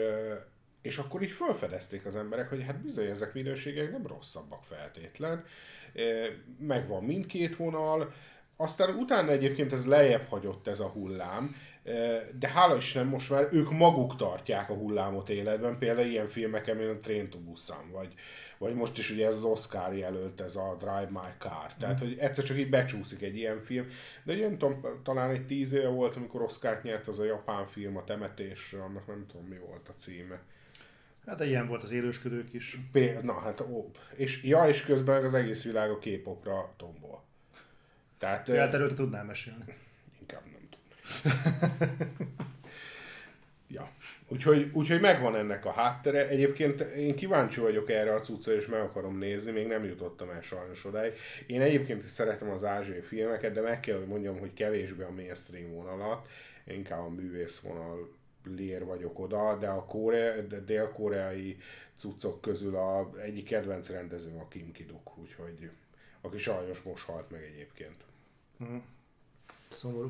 és 0.82 0.98
akkor 0.98 1.22
így 1.22 1.30
felfedezték 1.30 2.06
az 2.06 2.16
emberek, 2.16 2.48
hogy 2.48 2.62
hát 2.62 2.82
bizony 2.82 3.06
ezek 3.06 3.34
minőségek 3.34 3.90
nem 3.90 4.06
rosszabbak 4.06 4.64
feltétlen. 4.64 5.44
Megvan 6.58 7.04
mindkét 7.04 7.56
vonal, 7.56 8.12
aztán 8.56 8.94
utána 8.94 9.30
egyébként 9.30 9.72
ez 9.72 9.86
lejjebb 9.86 10.26
hagyott 10.28 10.66
ez 10.68 10.80
a 10.80 10.88
hullám, 10.88 11.56
de 12.38 12.48
hála 12.48 12.76
Isten 12.76 13.06
most 13.06 13.30
már 13.30 13.48
ők 13.52 13.70
maguk 13.70 14.16
tartják 14.16 14.70
a 14.70 14.74
hullámot 14.74 15.28
életben, 15.28 15.78
például 15.78 16.08
ilyen 16.08 16.26
filmeken, 16.26 16.76
mint 16.76 16.90
a 16.90 17.00
Train 17.00 17.30
to 17.30 17.38
Busan, 17.38 17.90
vagy, 17.92 18.14
vagy 18.58 18.74
most 18.74 18.98
is 18.98 19.10
ugye 19.10 19.26
ez 19.26 19.34
az 19.34 19.44
Oscar 19.44 19.94
jelölt, 19.94 20.40
ez 20.40 20.56
a 20.56 20.76
Drive 20.78 21.08
My 21.10 21.28
Car. 21.38 21.74
Tehát, 21.78 21.98
hogy 21.98 22.18
egyszer 22.18 22.44
csak 22.44 22.56
így 22.56 22.70
becsúszik 22.70 23.22
egy 23.22 23.36
ilyen 23.36 23.62
film. 23.62 23.86
De 24.22 24.32
ugye 24.32 24.48
nem 24.48 24.58
tudom, 24.58 25.02
talán 25.02 25.30
egy 25.30 25.46
tíz 25.46 25.72
éve 25.72 25.88
volt, 25.88 26.16
amikor 26.16 26.42
Oscar 26.42 26.80
nyert 26.82 27.08
az 27.08 27.18
a 27.18 27.24
japán 27.24 27.66
film, 27.66 27.96
a 27.96 28.04
temetés, 28.04 28.72
annak 28.72 29.06
nem 29.06 29.26
tudom 29.26 29.46
mi 29.46 29.58
volt 29.58 29.88
a 29.88 29.94
címe. 29.96 30.40
Hát 31.26 31.40
ilyen 31.40 31.68
volt 31.68 31.82
az 31.82 31.90
élősködők 31.90 32.52
is. 32.52 32.78
P- 32.92 33.22
na 33.22 33.40
hát, 33.40 33.60
ó. 33.60 33.90
És, 34.16 34.42
ja, 34.42 34.68
és 34.68 34.82
közben 34.82 35.24
az 35.24 35.34
egész 35.34 35.64
világ 35.64 35.90
a 35.90 35.98
K-popra 35.98 36.74
tombol. 36.76 37.22
Tehát... 38.18 38.48
Ja, 38.48 38.60
hát 38.60 38.74
erről 38.74 38.94
tudnál 38.94 39.24
mesélni. 39.24 39.64
Inkább 40.20 40.42
nem 40.44 40.68
tudom. 40.70 40.86
Úgyhogy, 44.30 44.70
úgyhogy 44.72 45.00
megvan 45.00 45.36
ennek 45.36 45.64
a 45.64 45.70
háttere. 45.70 46.28
Egyébként 46.28 46.80
én 46.80 47.14
kíváncsi 47.14 47.60
vagyok 47.60 47.90
erre 47.90 48.14
a 48.14 48.20
cuccra, 48.20 48.52
és 48.52 48.66
meg 48.66 48.80
akarom 48.80 49.18
nézni, 49.18 49.52
még 49.52 49.66
nem 49.66 49.84
jutottam 49.84 50.30
el 50.30 50.40
sajnos 50.40 50.84
odáig. 50.84 51.12
Én 51.46 51.60
egyébként 51.60 52.02
is 52.02 52.08
szeretem 52.08 52.50
az 52.50 52.64
ázsiai 52.64 53.00
filmeket, 53.00 53.52
de 53.52 53.60
meg 53.60 53.80
kell, 53.80 53.98
hogy 53.98 54.06
mondjam, 54.06 54.38
hogy 54.38 54.52
kevésbé 54.52 55.02
a 55.02 55.10
mainstream 55.10 55.72
vonalat, 55.72 56.28
inkább 56.66 57.00
a 57.00 57.08
művész 57.08 57.60
vonal 57.60 58.16
lér 58.56 58.84
vagyok 58.84 59.18
oda, 59.18 59.56
de 59.58 59.68
a 59.68 59.84
kóre, 59.84 60.42
de 60.48 60.60
dél-koreai 60.60 61.56
cuccok 61.96 62.40
közül 62.40 62.76
a 62.76 63.10
egyik 63.22 63.44
kedvenc 63.44 63.90
rendezőm 63.90 64.38
a 64.38 64.48
Kim 64.48 64.72
Kiduk, 64.72 65.18
úgyhogy 65.18 65.70
aki 66.20 66.38
sajnos 66.38 66.82
most 66.82 67.04
halt 67.04 67.30
meg 67.30 67.42
egyébként. 67.42 68.04
Mm. 68.64 68.76
Szomorú. 69.68 70.08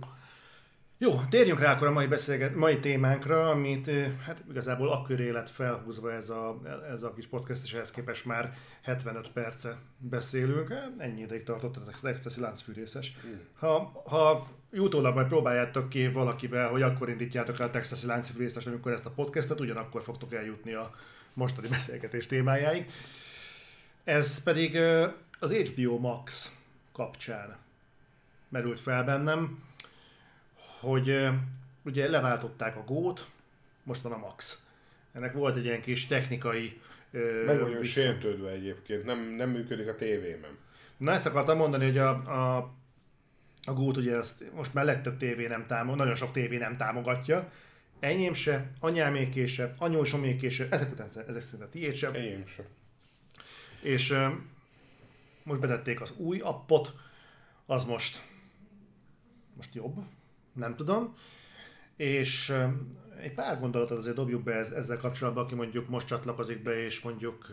Jó, 1.00 1.20
térjünk 1.30 1.60
rá 1.60 1.72
akkor 1.72 1.86
a 1.86 1.92
mai, 1.92 2.06
beszélget, 2.06 2.54
mai 2.54 2.78
témánkra, 2.78 3.50
amit 3.50 3.90
hát 4.24 4.42
igazából 4.50 4.88
akkor 4.92 5.20
élet 5.20 5.50
felhúzva 5.50 6.12
ez 6.12 6.28
a, 6.30 6.60
ez 6.92 7.02
a 7.02 7.12
kis 7.12 7.26
podcast, 7.26 7.64
és 7.64 7.72
ehhez 7.72 7.90
képest 7.90 8.24
már 8.24 8.54
75 8.82 9.30
perce 9.30 9.76
beszélünk. 9.98 10.74
Ennyi 10.98 11.20
ideig 11.20 11.42
tartott 11.42 11.76
az 11.76 12.04
Ecstasy 12.04 12.40
láncfűrészes. 12.40 13.16
Ha, 13.58 14.02
ha 14.06 14.46
utólag 14.72 15.14
majd 15.14 15.26
próbáljátok 15.26 15.88
ki 15.88 16.08
valakivel, 16.08 16.68
hogy 16.68 16.82
akkor 16.82 17.08
indítjátok 17.08 17.60
el 17.60 17.66
a 17.66 17.70
Texasi 17.70 18.06
láncfűrészes, 18.06 18.66
amikor 18.66 18.92
ezt 18.92 19.06
a 19.06 19.10
podcastet, 19.10 19.60
ugyanakkor 19.60 20.02
fogtok 20.02 20.34
eljutni 20.34 20.72
a 20.72 20.94
mostani 21.32 21.68
beszélgetés 21.78 22.26
témájáig. 22.26 22.90
Ez 24.04 24.42
pedig 24.42 24.78
az 25.38 25.52
HBO 25.52 25.98
Max 25.98 26.56
kapcsán 26.92 27.56
merült 28.48 28.80
fel 28.80 29.04
bennem 29.04 29.66
hogy 30.80 31.28
ugye 31.84 32.10
leváltották 32.10 32.76
a 32.76 32.84
gót, 32.84 33.26
most 33.82 34.00
van 34.00 34.12
a 34.12 34.16
Max. 34.16 34.62
Ennek 35.12 35.32
volt 35.32 35.56
egy 35.56 35.64
ilyen 35.64 35.80
kis 35.80 36.06
technikai 36.06 36.80
Meg 37.46 37.60
vagyunk 37.60 37.84
sértődve 37.84 38.50
egyébként, 38.50 39.05
nem, 39.05 39.18
nem 39.18 39.50
működik 39.50 39.88
a 39.88 39.94
tévében. 39.94 40.50
Na 40.96 41.12
ezt 41.12 41.26
akartam 41.26 41.56
mondani, 41.56 41.84
hogy 41.84 41.98
a, 41.98 42.09
a, 42.09 42.56
a 43.64 43.72
gót 43.72 43.96
ugye 43.96 44.16
ezt 44.16 44.52
most 44.52 44.74
már 44.74 44.84
legtöbb 44.84 45.16
tévé 45.16 45.46
nem 45.46 45.66
támogat, 45.66 45.98
nagyon 45.98 46.14
sok 46.14 46.32
tévé 46.32 46.56
nem 46.56 46.76
támogatja. 46.76 47.50
Enyém 48.00 48.34
se, 48.34 48.70
anyáméké 48.80 49.46
se, 49.46 49.74
anyósoméké 49.78 50.48
se, 50.48 50.66
ezek 50.70 50.92
után 50.92 51.09
ezek 51.26 51.42
szerint 51.42 51.62
a 51.62 51.68
tiéd 51.68 51.94
se. 51.94 52.10
Enyém 52.12 52.46
se. 52.46 52.64
És 53.80 54.14
most 55.42 55.60
betették 55.60 56.00
az 56.00 56.14
új 56.16 56.38
appot, 56.38 56.92
az 57.66 57.84
most 57.84 58.20
most 59.59 59.74
jobb, 59.74 60.05
nem 60.59 60.76
tudom. 60.76 61.14
És 61.97 62.55
egy 63.20 63.35
pár 63.35 63.59
gondolatot 63.59 63.98
azért 63.98 64.16
dobjuk 64.16 64.43
be 64.43 64.55
ezzel 64.55 64.98
kapcsolatban, 64.98 65.44
aki 65.44 65.55
mondjuk 65.55 65.89
most 65.89 66.06
csatlakozik 66.06 66.62
be, 66.62 66.85
és 66.85 67.01
mondjuk 67.01 67.47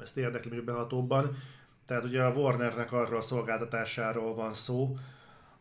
ezt 0.00 0.16
érdekli 0.16 0.50
mondjuk 0.50 0.74
behatóbban. 0.74 1.36
Tehát 1.86 2.04
ugye 2.04 2.22
a 2.22 2.32
Warnernek 2.32 2.92
arról 2.92 3.16
a 3.16 3.22
szolgáltatásáról 3.22 4.34
van 4.34 4.54
szó, 4.54 4.96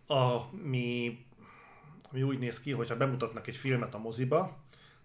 ami, 0.08 1.18
ami 2.12 2.24
úgy 2.24 2.40
néz 2.40 2.60
ki, 2.60 2.72
hogyha 2.72 2.98
bemutatnak 2.98 3.48
egy 3.48 3.58
filmet 3.58 3.94
a 3.94 3.98
moziba, 3.98 4.58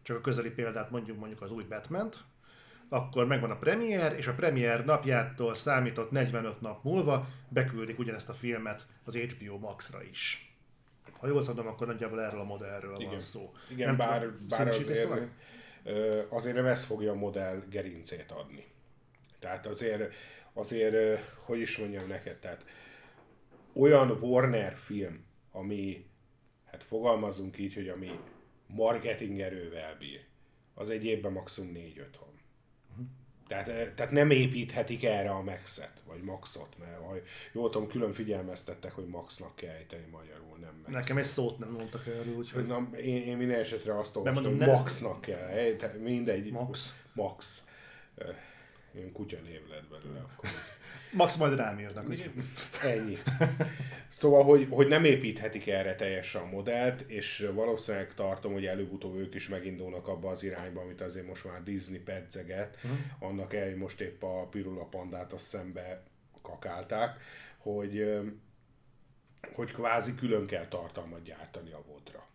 csak 0.03 0.17
a 0.17 0.21
közeli 0.21 0.51
példát 0.51 0.91
mondjuk 0.91 1.19
mondjuk 1.19 1.43
az 1.43 1.51
új 1.51 1.65
batman 1.65 2.11
akkor 2.89 3.27
megvan 3.27 3.51
a 3.51 3.57
premier, 3.57 4.13
és 4.13 4.27
a 4.27 4.35
premier 4.35 4.85
napjától 4.85 5.55
számított 5.55 6.11
45 6.11 6.61
nap 6.61 6.85
múlva 6.85 7.29
beküldik 7.49 7.99
ugyanezt 7.99 8.29
a 8.29 8.33
filmet 8.33 8.87
az 9.05 9.17
HBO 9.17 9.59
Max-ra 9.59 10.03
is. 10.03 10.48
Ha 11.13 11.27
jól 11.27 11.45
tudom, 11.45 11.67
akkor 11.67 11.87
nagyjából 11.87 12.23
erről 12.23 12.41
a 12.41 12.45
modellről 12.45 12.97
Igen. 12.97 13.11
van 13.11 13.21
szó. 13.21 13.53
Igen, 13.71 13.87
nem 13.87 13.97
bár, 13.97 14.33
bár 14.49 14.69
azért, 14.69 15.11
azért 16.29 16.55
nem 16.55 16.67
ez 16.67 16.85
fogja 16.85 17.13
a 17.13 17.15
modell 17.15 17.63
gerincét 17.71 18.31
adni. 18.31 18.67
Tehát 19.39 19.67
azért, 19.67 20.15
azért, 20.53 21.21
hogy 21.45 21.59
is 21.59 21.79
mondjam 21.79 22.07
neked, 22.07 22.37
tehát 22.37 22.65
olyan 23.75 24.11
Warner 24.11 24.77
film, 24.77 25.25
ami, 25.53 26.07
hát 26.65 26.83
fogalmazunk 26.83 27.59
így, 27.59 27.75
hogy 27.75 27.89
ami 27.89 28.11
marketing 28.67 29.41
erővel 29.41 29.97
bír, 29.99 30.25
az 30.75 30.91
egy 30.91 31.05
évben 31.05 31.33
maximum 31.33 31.73
4-5 31.75 32.07
van. 32.21 32.38
Tehát, 33.49 33.69
eh, 33.69 33.93
tehát 33.95 34.13
nem 34.13 34.31
építhetik 34.31 35.05
erre 35.05 35.31
a 35.31 35.43
Maxet, 35.43 35.93
vagy 36.07 36.23
Maxot, 36.23 36.79
mert 36.79 36.97
ha 36.97 37.15
jól 37.53 37.71
tudom, 37.71 37.89
külön 37.89 38.13
figyelmeztettek, 38.13 38.93
hogy 38.93 39.07
Maxnak 39.07 39.57
kell 39.57 39.75
ejteni 39.75 40.07
magyarul, 40.11 40.59
nem 40.61 40.75
Max. 40.77 40.93
Nekem 40.93 41.17
egy 41.17 41.25
szót 41.25 41.59
nem 41.59 41.71
mondtak 41.71 42.07
erről, 42.07 42.37
úgyhogy... 42.37 42.67
Na, 42.67 42.89
én, 42.97 43.23
én 43.23 43.37
minden 43.37 43.59
esetre 43.59 43.99
azt 43.99 44.17
olvastam, 44.17 44.45
hogy 44.45 44.67
Maxnak 44.67 45.21
kell 45.21 45.49
ejteni, 45.49 46.03
mindegy. 46.03 46.51
Max. 46.51 46.95
Max. 47.13 47.65
Eh, 48.17 48.37
én 48.95 49.13
kutya 49.13 49.39
név 49.45 49.69
lett 49.69 49.89
belőle 49.89 50.21
akkor. 50.21 50.51
Max 51.13 51.37
majd 51.37 51.55
rám 51.55 51.79
írnak. 51.79 52.05
Ennyi. 52.83 53.19
Szóval, 54.09 54.45
hogy, 54.45 54.67
hogy 54.71 54.89
nem 54.89 55.05
építhetik 55.05 55.67
erre 55.67 55.95
teljesen 55.95 56.43
a 56.43 56.47
modellt, 56.47 57.01
és 57.01 57.49
valószínűleg 57.55 58.15
tartom, 58.15 58.53
hogy 58.53 58.67
előbb-utóbb 58.67 59.17
ők 59.17 59.35
is 59.35 59.49
megindulnak 59.49 60.09
abba 60.09 60.31
az 60.31 60.43
irányba, 60.43 60.81
amit 60.81 61.01
azért 61.01 61.27
most 61.27 61.45
már 61.45 61.63
Disney 61.63 61.99
pedzeget, 61.99 62.77
uh-huh. 62.77 62.99
annak 63.19 63.55
el, 63.55 63.65
hogy 63.65 63.77
most 63.77 64.01
épp 64.01 64.23
a 64.23 64.47
Pirula 64.51 64.85
pandát 64.85 65.33
a 65.33 65.37
szembe 65.37 66.03
kakálták, 66.43 67.21
hogy, 67.59 68.21
hogy 69.53 69.73
kvázi 69.73 70.15
külön 70.15 70.47
kell 70.47 70.67
tartalmat 70.67 71.23
gyártani 71.23 71.73
a 71.73 71.85
vodra. 71.87 72.27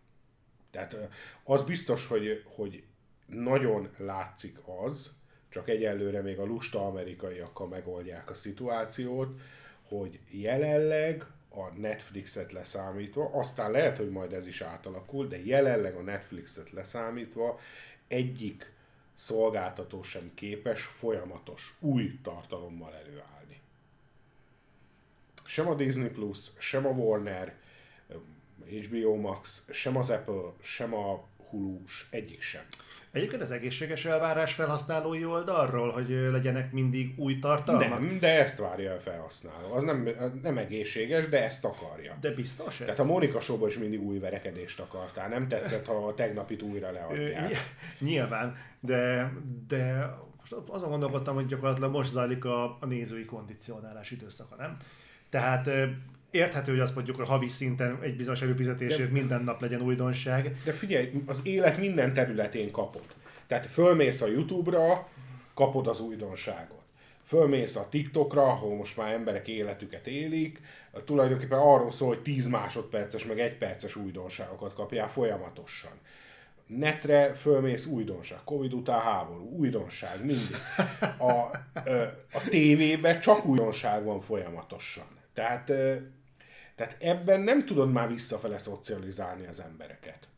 Tehát 0.70 0.96
az 1.44 1.62
biztos, 1.62 2.06
hogy, 2.06 2.42
hogy 2.56 2.84
nagyon 3.26 3.90
látszik 3.98 4.58
az, 4.84 5.10
csak 5.54 5.68
egyelőre 5.68 6.20
még 6.20 6.38
a 6.38 6.44
lusta 6.44 6.86
amerikaiakkal 6.86 7.66
megoldják 7.66 8.30
a 8.30 8.34
szituációt, 8.34 9.40
hogy 9.88 10.18
jelenleg 10.30 11.26
a 11.48 11.68
Netflixet 11.76 12.52
leszámítva, 12.52 13.30
aztán 13.32 13.70
lehet, 13.70 13.96
hogy 13.96 14.10
majd 14.10 14.32
ez 14.32 14.46
is 14.46 14.60
átalakul, 14.60 15.26
de 15.26 15.44
jelenleg 15.44 15.94
a 15.94 16.02
Netflixet 16.02 16.70
leszámítva 16.70 17.60
egyik 18.08 18.72
szolgáltató 19.14 20.02
sem 20.02 20.30
képes 20.34 20.84
folyamatos 20.84 21.76
új 21.80 22.18
tartalommal 22.22 22.94
előállni. 22.94 23.60
Sem 25.44 25.68
a 25.68 25.74
Disney 25.74 26.08
Plus, 26.08 26.50
sem 26.58 26.86
a 26.86 26.90
Warner, 26.90 27.54
HBO 28.64 29.14
Max, 29.14 29.66
sem 29.70 29.96
az 29.96 30.10
Apple, 30.10 30.52
sem 30.60 30.94
a 30.94 31.24
Hulu, 31.50 31.82
egyik 32.10 32.42
sem. 32.42 32.62
Egyébként 33.12 33.42
az 33.42 33.50
egészséges 33.50 34.04
elvárás 34.04 34.54
felhasználói 34.54 35.24
oldalról, 35.24 35.90
hogy 35.90 36.08
legyenek 36.08 36.72
mindig 36.72 37.14
új 37.18 37.38
tartalmak? 37.38 37.88
Nem, 37.88 38.18
de 38.20 38.40
ezt 38.40 38.58
várja 38.58 38.92
a 38.92 38.98
felhasználó. 38.98 39.72
Az 39.72 39.84
nem, 39.84 40.08
nem 40.42 40.58
egészséges, 40.58 41.28
de 41.28 41.44
ezt 41.44 41.64
akarja. 41.64 42.16
De 42.20 42.30
biztos 42.30 42.80
ez? 42.80 42.86
Tehát 42.86 43.00
a 43.00 43.04
Monika 43.04 43.40
show 43.40 43.66
is 43.66 43.78
mindig 43.78 44.02
új 44.02 44.18
verekedést 44.18 44.80
akartál. 44.80 45.28
Nem 45.28 45.48
tetszett, 45.48 45.86
ha 45.86 46.06
a 46.06 46.14
tegnapit 46.14 46.62
újra 46.62 46.90
leadják. 46.90 47.74
Nyilván, 47.98 48.56
de, 48.80 49.32
de 49.68 50.14
azon 50.66 50.90
gondolkodtam, 50.90 51.34
hogy 51.34 51.46
gyakorlatilag 51.46 51.90
most 51.90 52.10
zajlik 52.10 52.44
a, 52.44 52.64
a 52.80 52.86
nézői 52.86 53.24
kondicionálás 53.24 54.10
időszaka, 54.10 54.56
nem? 54.56 54.76
Tehát 55.30 55.70
érthető, 56.34 56.72
hogy 56.72 56.80
azt 56.80 56.94
mondjuk, 56.94 57.16
hogy 57.16 57.26
havi 57.26 57.48
szinten 57.48 57.98
egy 58.02 58.16
bizonyos 58.16 58.42
előfizetésért 58.42 59.12
de, 59.12 59.18
minden 59.18 59.44
nap 59.44 59.60
legyen 59.60 59.80
újdonság. 59.80 60.56
De 60.64 60.72
figyelj, 60.72 61.12
az 61.26 61.40
élet 61.44 61.78
minden 61.78 62.14
területén 62.14 62.70
kapod. 62.70 63.04
Tehát 63.46 63.66
fölmész 63.66 64.20
a 64.20 64.26
YouTube-ra, 64.26 65.08
kapod 65.54 65.86
az 65.86 66.00
újdonságot. 66.00 66.82
Fölmész 67.24 67.76
a 67.76 67.88
TikTokra, 67.88 68.42
ahol 68.42 68.76
most 68.76 68.96
már 68.96 69.12
emberek 69.12 69.48
életüket 69.48 70.06
élik, 70.06 70.60
tulajdonképpen 71.04 71.58
arról 71.58 71.90
szól, 71.90 72.08
hogy 72.08 72.22
10 72.22 72.46
másodperces, 72.46 73.26
meg 73.26 73.40
egy 73.40 73.58
perces 73.58 73.96
újdonságokat 73.96 74.74
kapjál 74.74 75.10
folyamatosan. 75.10 75.92
netre 76.66 77.34
fölmész 77.34 77.86
újdonság, 77.86 78.38
Covid 78.44 78.72
után 78.72 79.00
háború, 79.00 79.56
újdonság, 79.56 80.18
mindig. 80.18 80.56
A, 81.18 81.30
a 82.32 82.48
tévébe 82.48 83.18
csak 83.18 83.44
újdonság 83.44 84.04
van 84.04 84.20
folyamatosan. 84.20 85.06
Tehát, 85.34 85.72
tehát 86.74 86.96
ebben 87.00 87.40
nem 87.40 87.64
tudod 87.64 87.92
már 87.92 88.08
visszafele 88.08 88.58
szocializálni 88.58 89.46
az 89.46 89.60
embereket. 89.60 90.28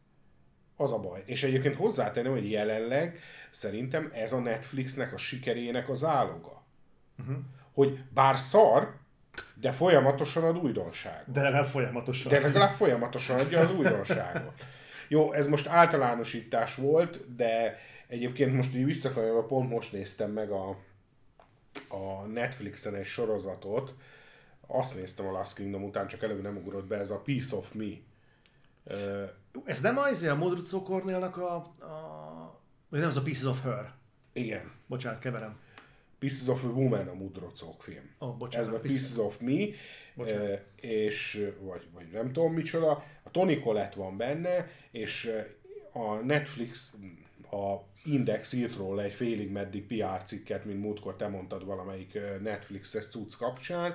Az 0.76 0.92
a 0.92 0.98
baj. 0.98 1.22
És 1.26 1.42
egyébként 1.42 1.76
hozzátenném, 1.76 2.32
hogy 2.32 2.50
jelenleg 2.50 3.18
szerintem 3.50 4.10
ez 4.14 4.32
a 4.32 4.38
Netflixnek 4.38 5.12
a 5.12 5.16
sikerének 5.16 5.88
az 5.88 6.04
áloga. 6.04 6.62
Uh-huh. 7.18 7.36
Hogy 7.72 7.98
bár 8.14 8.38
szar, 8.38 8.94
de 9.54 9.72
folyamatosan 9.72 10.44
ad 10.44 10.56
újdonságot. 10.56 11.32
De 11.32 11.42
legalább 11.42 11.66
folyamatosan. 11.66 12.32
De 12.32 12.40
legalább 12.40 12.70
folyamatosan 12.70 13.38
adja 13.38 13.60
az 13.60 13.70
újdonságot. 13.70 14.52
Jó, 15.08 15.32
ez 15.32 15.46
most 15.46 15.66
általánosítás 15.66 16.74
volt, 16.74 17.34
de 17.36 17.78
egyébként 18.06 18.54
most 18.54 18.74
így 18.74 18.84
visszakanyarodva 18.84 19.44
pont 19.44 19.70
most 19.70 19.92
néztem 19.92 20.30
meg 20.30 20.50
a, 20.50 20.68
a 21.88 22.26
Netflixen 22.32 22.94
egy 22.94 23.04
sorozatot, 23.04 23.94
azt 24.66 24.94
néztem 24.96 25.26
a 25.26 25.30
Last 25.30 25.54
Kingdom 25.54 25.84
után, 25.84 26.06
csak 26.06 26.22
előbb 26.22 26.42
nem 26.42 26.56
ugrott 26.56 26.86
be, 26.86 26.98
ez 26.98 27.10
a 27.10 27.20
Piece 27.20 27.56
of 27.56 27.72
Me. 27.72 27.92
Ez 29.64 29.80
nem 29.80 29.98
az 29.98 30.22
a 30.22 30.34
Modrucó 30.36 30.82
Cornélnak 30.82 31.36
a, 31.36 31.54
a... 31.56 32.60
Vagy 32.88 33.00
nem, 33.00 33.08
az 33.08 33.16
a 33.16 33.22
Pieces 33.22 33.44
of 33.44 33.62
Her. 33.62 33.92
Igen. 34.32 34.72
Bocsánat, 34.86 35.20
keverem. 35.20 35.58
Pieces 36.18 36.48
of 36.48 36.64
a 36.64 36.68
Woman 36.68 37.08
a 37.08 37.14
Mudrocok 37.14 37.82
film. 37.82 38.10
Oh, 38.18 38.36
bocsánat, 38.36 38.68
Ez 38.68 38.74
a 38.74 38.80
Pieces 38.80 39.16
of 39.16 39.38
Me, 39.40 39.66
bocsánat. 40.14 40.60
és 40.80 41.50
vagy, 41.60 41.86
vagy 41.92 42.10
nem 42.12 42.32
tudom 42.32 42.52
micsoda. 42.52 42.90
A 43.22 43.30
Tony 43.30 43.60
Collette 43.60 43.96
van 43.96 44.16
benne, 44.16 44.70
és 44.90 45.32
a 45.92 46.14
Netflix, 46.14 46.92
a 47.50 47.74
Index 48.04 48.52
írt 48.52 48.76
róla 48.76 49.02
egy 49.02 49.12
félig 49.12 49.50
meddig 49.50 49.86
PR 49.86 50.22
cikket, 50.24 50.64
mint 50.64 50.80
múltkor 50.80 51.16
te 51.16 51.28
mondtad 51.28 51.64
valamelyik 51.64 52.18
Netflixes 52.40 53.08
cucc 53.08 53.34
kapcsán, 53.34 53.94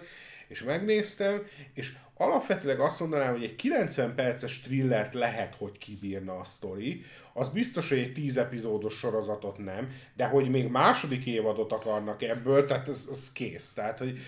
és 0.51 0.63
megnéztem, 0.63 1.43
és 1.73 1.93
alapvetőleg 2.13 2.79
azt 2.79 2.99
mondanám, 2.99 3.31
hogy 3.31 3.43
egy 3.43 3.55
90 3.55 4.15
perces 4.15 4.61
thrillert 4.61 5.13
lehet, 5.13 5.55
hogy 5.55 5.77
kibírna 5.77 6.33
a 6.35 6.43
sztori, 6.43 7.03
az 7.33 7.49
biztos, 7.49 7.89
hogy 7.89 7.97
egy 7.97 8.13
10 8.13 8.37
epizódos 8.37 8.93
sorozatot 8.93 9.57
nem, 9.57 9.91
de 10.15 10.25
hogy 10.25 10.49
még 10.49 10.67
második 10.67 11.25
évadot 11.25 11.71
akarnak 11.71 12.21
ebből, 12.21 12.65
tehát 12.65 12.87
ez, 12.87 13.07
ez 13.11 13.31
kész. 13.31 13.73
Tehát, 13.73 13.97
hogy 13.97 14.19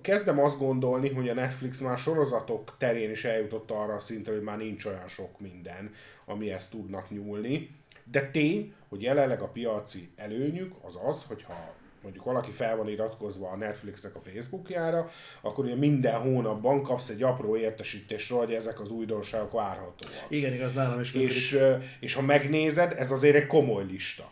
kezdem 0.00 0.38
azt 0.38 0.58
gondolni, 0.58 1.08
hogy 1.08 1.28
a 1.28 1.34
Netflix 1.34 1.80
már 1.80 1.98
sorozatok 1.98 2.74
terén 2.78 3.10
is 3.10 3.24
eljutott 3.24 3.70
arra 3.70 3.94
a 3.94 4.00
szintre, 4.00 4.32
hogy 4.32 4.42
már 4.42 4.58
nincs 4.58 4.84
olyan 4.84 5.08
sok 5.08 5.40
minden, 5.40 5.94
ami 6.24 6.50
ezt 6.50 6.70
tudnak 6.70 7.10
nyúlni. 7.10 7.70
De 8.04 8.30
tény, 8.30 8.74
hogy 8.88 9.02
jelenleg 9.02 9.40
a 9.40 9.48
piaci 9.48 10.10
előnyük 10.16 10.74
az 10.82 10.98
az, 11.04 11.24
hogyha 11.24 11.74
mondjuk 12.02 12.24
valaki 12.24 12.50
fel 12.50 12.76
van 12.76 12.88
iratkozva 12.88 13.48
a 13.48 13.56
Netflixnek 13.56 14.14
a 14.14 14.20
Facebookjára, 14.20 15.10
akkor 15.40 15.64
ugye 15.64 15.74
minden 15.74 16.20
hónapban 16.20 16.82
kapsz 16.82 17.08
egy 17.08 17.22
apró 17.22 17.56
értesítésről, 17.56 18.38
hogy 18.38 18.54
ezek 18.54 18.80
az 18.80 18.90
újdonságok 18.90 19.52
várhatóak. 19.52 20.26
Igen, 20.28 20.52
igaz, 20.52 20.72
nálam 20.72 21.00
is 21.00 21.12
és, 21.12 21.58
és 22.00 22.14
ha 22.14 22.22
megnézed, 22.22 22.92
ez 22.92 23.10
azért 23.10 23.36
egy 23.36 23.46
komoly 23.46 23.84
lista. 23.84 24.30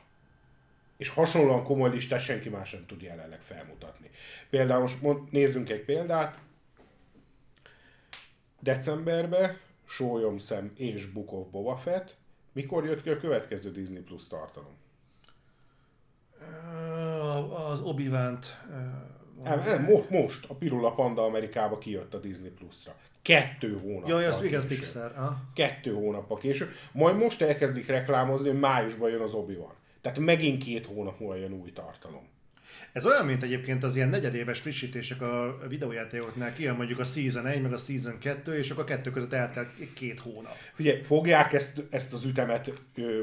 És 0.97 1.09
hasonlóan 1.09 1.65
komoly 1.65 1.91
listát 1.91 2.21
senki 2.21 2.49
más 2.49 2.73
nem 2.73 2.87
tud 2.87 3.03
jelenleg 3.03 3.41
felmutatni. 3.43 4.11
Például 4.51 4.81
most 4.81 5.03
mond, 5.03 5.33
nézzünk 5.33 5.71
egy 5.71 5.85
példát. 5.85 6.39
Decemberben 8.61 9.59
Sólyomszem 9.87 10.73
és 10.77 11.07
Book 11.07 11.33
of 11.33 11.47
Boba 11.51 11.77
Fett. 11.77 12.15
Mikor 12.53 12.85
jött 12.85 13.03
ki 13.03 13.11
a 13.11 13.19
következő 13.19 13.71
Disney 13.73 14.03
Plus 14.03 14.27
tartalom? 14.27 14.73
Az 17.49 17.81
obi 17.81 18.09
nem, 19.43 19.63
nem, 19.65 19.89
most 20.09 20.51
a 20.51 20.55
Pirula 20.55 20.93
Panda 20.93 21.25
Amerikába 21.25 21.79
kijött 21.79 22.15
a 22.15 22.19
Disney 22.19 22.51
Plus-ra. 22.51 22.97
Kettő 23.23 23.79
hónap. 23.83 24.09
Jaj, 24.09 24.27
az 24.27 24.43
igaz 24.43 24.67
Pixar. 24.67 25.13
Ah. 25.17 25.33
Kettő 25.55 25.93
hónappal 25.93 26.39
később. 26.39 26.69
Majd 26.93 27.17
most 27.17 27.43
elkezdik 27.43 27.87
reklámozni, 27.87 28.49
hogy 28.49 28.59
májusban 28.59 29.11
jön 29.11 29.21
az 29.21 29.33
obi 29.33 29.55
-Wan. 29.55 29.75
Tehát 30.01 30.19
megint 30.19 30.65
két 30.65 30.87
hónap 30.87 31.21
múlva 31.21 31.35
jön 31.35 31.53
új 31.53 31.73
tartalom. 31.73 32.29
Ez 32.93 33.07
olyan, 33.07 33.27
mint 33.27 33.43
egyébként 33.43 33.85
az 33.85 33.97
ilyen 33.97 34.09
negyedéves 34.09 34.61
frissítések 34.61 35.23
a 35.23 35.59
videójátékoknál, 35.69 36.53
kijön 36.53 36.77
mondjuk 36.77 36.99
a 36.99 37.05
Season 37.05 37.47
1, 37.47 37.63
meg 37.63 37.73
a 37.73 37.77
Season 37.77 38.19
2, 38.19 38.59
és 38.59 38.71
akkor 38.71 38.83
a 38.83 38.87
kettő 38.87 39.11
között 39.11 39.33
eltelt 39.33 39.69
két 39.95 40.21
hónap. 40.21 40.55
Figyelj, 40.75 41.03
fogják 41.03 41.53
ezt, 41.53 41.83
ezt 41.91 42.13
az 42.13 42.25
ütemet, 42.25 42.73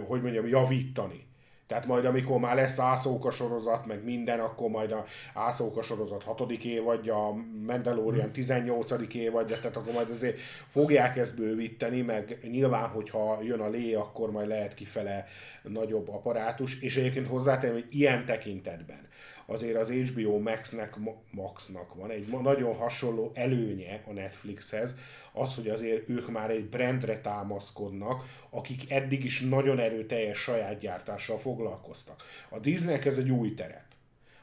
hogy 0.07 0.21
mondjam, 0.21 0.47
javítani. 0.47 1.25
Tehát 1.67 1.85
majd 1.85 2.05
amikor 2.05 2.39
már 2.39 2.55
lesz 2.55 2.79
Ászóka 2.79 3.31
sorozat, 3.31 3.85
meg 3.85 4.03
minden, 4.03 4.39
akkor 4.39 4.69
majd 4.69 4.91
a 4.91 5.05
Ászóka 5.33 5.81
sorozat 5.81 6.23
6. 6.23 6.51
évadja, 6.51 7.27
a 7.27 7.35
Mandalorian 7.65 8.31
18. 8.31 8.91
évadja, 9.13 9.57
tehát 9.57 9.75
akkor 9.75 9.93
majd 9.93 10.09
azért 10.09 10.39
fogják 10.67 11.17
ezt 11.17 11.35
bővíteni, 11.35 12.01
meg 12.01 12.37
nyilván, 12.51 12.87
hogyha 12.89 13.39
jön 13.41 13.59
a 13.59 13.69
lé, 13.69 13.93
akkor 13.93 14.31
majd 14.31 14.47
lehet 14.47 14.73
kifele 14.73 15.25
nagyobb 15.63 16.09
apparátus, 16.09 16.81
és 16.81 16.97
egyébként 16.97 17.27
hozzátenem, 17.27 17.75
hogy 17.75 17.87
ilyen 17.89 18.25
tekintetben 18.25 19.07
azért 19.49 19.75
az 19.75 19.91
HBO 19.91 20.39
Max-nek, 20.39 20.95
Maxnak 21.31 21.95
van 21.95 22.11
egy 22.11 22.27
nagyon 22.27 22.75
hasonló 22.75 23.31
előnye 23.33 24.01
a 24.05 24.11
Netflixhez, 24.11 24.95
az, 25.33 25.55
hogy 25.55 25.67
azért 25.69 26.09
ők 26.09 26.31
már 26.31 26.49
egy 26.49 26.69
brandre 26.69 27.21
támaszkodnak, 27.21 28.23
akik 28.49 28.91
eddig 28.91 29.23
is 29.23 29.41
nagyon 29.41 29.79
erőteljes 29.79 30.37
saját 30.37 30.79
gyártással 30.79 31.39
foglalkoztak. 31.39 32.23
A 32.49 32.59
Disneynek 32.59 33.05
ez 33.05 33.17
egy 33.17 33.31
új 33.31 33.53
terep. 33.53 33.85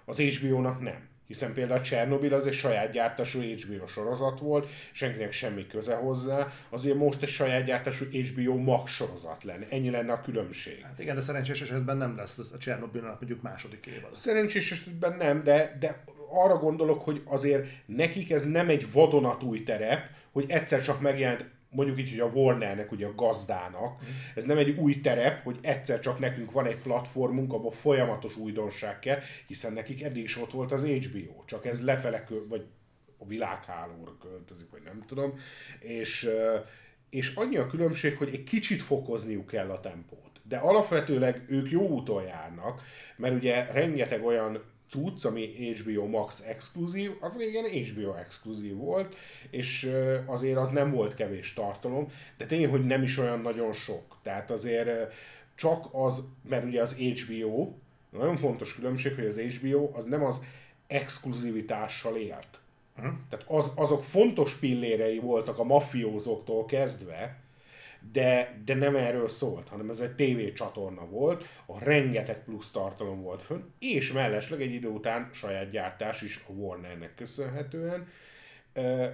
Az 0.04 0.18
HBO-nak 0.18 0.80
nem. 0.80 1.08
Hiszen 1.26 1.54
például 1.54 1.80
Csernobil 1.80 2.34
az 2.34 2.46
egy 2.46 2.52
saját 2.52 2.92
gyártású 2.92 3.40
HBO 3.40 3.86
sorozat 3.86 4.38
volt, 4.38 4.68
senkinek 4.92 5.32
semmi 5.32 5.66
köze 5.66 5.94
hozzá, 5.94 6.48
azért 6.68 6.96
most 6.96 7.22
egy 7.22 7.28
saját 7.28 7.64
gyártású 7.64 8.04
HBO 8.04 8.56
Max 8.56 8.92
sorozat 8.92 9.44
lenne. 9.44 9.66
Ennyi 9.70 9.90
lenne 9.90 10.12
a 10.12 10.20
különbség. 10.20 10.80
Hát 10.82 10.98
igen, 10.98 11.14
de 11.14 11.20
szerencsés 11.20 11.60
esetben 11.60 11.96
nem 11.96 12.16
lesz 12.16 12.52
a 12.52 12.58
Csernobilnak 12.58 13.20
mondjuk 13.20 13.42
második 13.42 13.86
évad. 13.86 14.14
Szerencsés 14.14 14.72
esetben 14.72 15.16
nem, 15.16 15.42
de, 15.42 15.76
de 15.80 16.04
arra 16.30 16.56
gondolok, 16.56 17.02
hogy 17.02 17.22
azért 17.24 17.66
nekik 17.86 18.30
ez 18.30 18.44
nem 18.44 18.68
egy 18.68 18.92
vadonatúj 18.92 19.62
terep, 19.62 20.06
hogy 20.32 20.44
egyszer 20.48 20.82
csak 20.82 21.00
megjelent 21.00 21.44
mondjuk 21.74 21.98
így, 21.98 22.10
hogy 22.10 22.20
a 22.20 22.32
Warnernek, 22.34 22.92
ugye 22.92 23.06
a 23.06 23.14
gazdának, 23.14 24.02
mm. 24.02 24.08
ez 24.34 24.44
nem 24.44 24.58
egy 24.58 24.70
új 24.78 25.00
terep, 25.00 25.42
hogy 25.42 25.58
egyszer 25.62 26.00
csak 26.00 26.18
nekünk 26.18 26.52
van 26.52 26.66
egy 26.66 26.78
platformunk, 26.78 27.52
abban 27.52 27.72
folyamatos 27.72 28.36
újdonság 28.36 28.98
kell, 28.98 29.18
hiszen 29.46 29.72
nekik 29.72 30.02
eddig 30.02 30.22
is 30.22 30.36
ott 30.36 30.52
volt 30.52 30.72
az 30.72 30.86
HBO, 30.86 31.44
csak 31.44 31.66
ez 31.66 31.84
lefele, 31.84 32.24
vagy 32.48 32.66
a 33.18 33.26
világhálóra 33.26 34.16
költözik, 34.20 34.70
vagy 34.70 34.82
nem 34.82 35.04
tudom, 35.06 35.34
és, 35.80 36.28
és 37.10 37.34
annyi 37.34 37.56
a 37.56 37.66
különbség, 37.66 38.16
hogy 38.16 38.28
egy 38.32 38.44
kicsit 38.44 38.82
fokozniuk 38.82 39.46
kell 39.46 39.70
a 39.70 39.80
tempót. 39.80 40.40
De 40.42 40.56
alapvetőleg 40.56 41.44
ők 41.48 41.70
jó 41.70 41.88
úton 41.88 42.22
járnak, 42.22 42.82
mert 43.16 43.34
ugye 43.34 43.64
rengeteg 43.72 44.24
olyan 44.24 44.62
cucc, 44.88 45.24
ami 45.24 45.72
HBO 45.74 46.06
Max 46.06 46.40
exkluzív, 46.46 47.10
az 47.20 47.36
régen 47.36 47.64
HBO 47.64 48.14
exkluzív 48.14 48.76
volt, 48.76 49.14
és 49.50 49.90
azért 50.26 50.58
az 50.58 50.68
nem 50.68 50.90
volt 50.90 51.14
kevés 51.14 51.52
tartalom, 51.52 52.08
de 52.36 52.46
tény, 52.46 52.68
hogy 52.68 52.86
nem 52.86 53.02
is 53.02 53.18
olyan 53.18 53.40
nagyon 53.40 53.72
sok. 53.72 54.18
Tehát 54.22 54.50
azért 54.50 55.12
csak 55.54 55.88
az, 55.92 56.22
mert 56.48 56.64
ugye 56.64 56.80
az 56.80 56.94
HBO, 56.94 57.72
nagyon 58.10 58.36
fontos 58.36 58.74
különbség, 58.74 59.14
hogy 59.14 59.26
az 59.26 59.38
HBO 59.38 59.90
az 59.94 60.04
nem 60.04 60.24
az 60.24 60.40
exkluzivitással 60.86 62.16
élt. 62.16 62.60
Uh-huh. 62.96 63.12
Tehát 63.30 63.44
az, 63.48 63.72
azok 63.74 64.04
fontos 64.04 64.54
pillérei 64.54 65.18
voltak 65.18 65.58
a 65.58 65.64
mafiózóktól 65.64 66.64
kezdve, 66.64 67.43
de, 68.12 68.60
de 68.64 68.74
nem 68.74 68.96
erről 68.96 69.28
szólt, 69.28 69.68
hanem 69.68 69.90
ez 69.90 70.00
egy 70.00 70.14
tévécsatorna 70.14 71.06
volt, 71.06 71.44
a 71.66 71.84
rengeteg 71.84 72.44
plusz 72.44 72.70
tartalom 72.70 73.22
volt 73.22 73.42
fönn, 73.42 73.60
és 73.78 74.12
mellesleg 74.12 74.62
egy 74.62 74.72
idő 74.72 74.88
után 74.88 75.30
saját 75.32 75.70
gyártás 75.70 76.22
is 76.22 76.44
a 76.48 76.52
Warnernek 76.52 77.14
köszönhetően. 77.14 78.08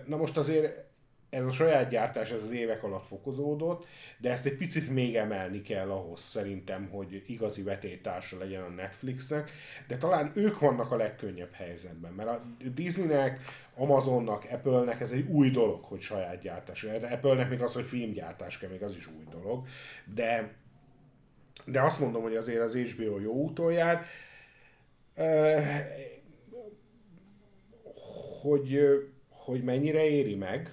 Na 0.07 0.17
most 0.17 0.37
azért 0.37 0.90
ez 1.31 1.45
a 1.45 1.51
saját 1.51 1.89
gyártás 1.89 2.31
ez 2.31 2.43
az 2.43 2.51
évek 2.51 2.83
alatt 2.83 3.07
fokozódott, 3.07 3.87
de 4.19 4.31
ezt 4.31 4.47
egy 4.47 4.57
picit 4.57 4.91
még 4.91 5.17
emelni 5.17 5.63
kell 5.63 5.91
ahhoz 5.91 6.21
szerintem, 6.21 6.89
hogy 6.89 7.23
igazi 7.27 7.63
vetétársa 7.63 8.39
legyen 8.39 8.63
a 8.63 8.69
Netflixnek, 8.69 9.53
de 9.89 9.97
talán 9.97 10.33
ők 10.35 10.59
vannak 10.59 10.91
a 10.91 10.97
legkönnyebb 10.97 11.53
helyzetben, 11.53 12.13
mert 12.13 12.29
a 12.29 12.43
Disneynek, 12.75 13.41
Amazonnak, 13.75 14.47
Apple-nek 14.51 15.01
ez 15.01 15.13
egy 15.13 15.29
új 15.29 15.51
dolog, 15.51 15.85
hogy 15.85 16.01
saját 16.01 16.41
gyártás. 16.41 16.85
Apple-nek 16.85 17.51
még 17.51 17.63
az, 17.63 17.75
hogy 17.75 17.87
filmgyártás 17.87 18.59
kell, 18.59 18.71
még 18.71 18.83
az 18.83 18.97
is 18.97 19.07
új 19.07 19.25
dolog, 19.31 19.67
de, 20.15 20.55
de 21.65 21.83
azt 21.83 22.01
mondom, 22.01 22.23
hogy 22.23 22.37
azért 22.37 22.61
az 22.61 22.77
HBO 22.77 23.19
jó 23.19 23.33
úton 23.33 23.73
jár, 23.73 24.05
hogy, 28.43 28.81
hogy 29.29 29.63
mennyire 29.63 30.05
éri 30.05 30.35
meg, 30.35 30.71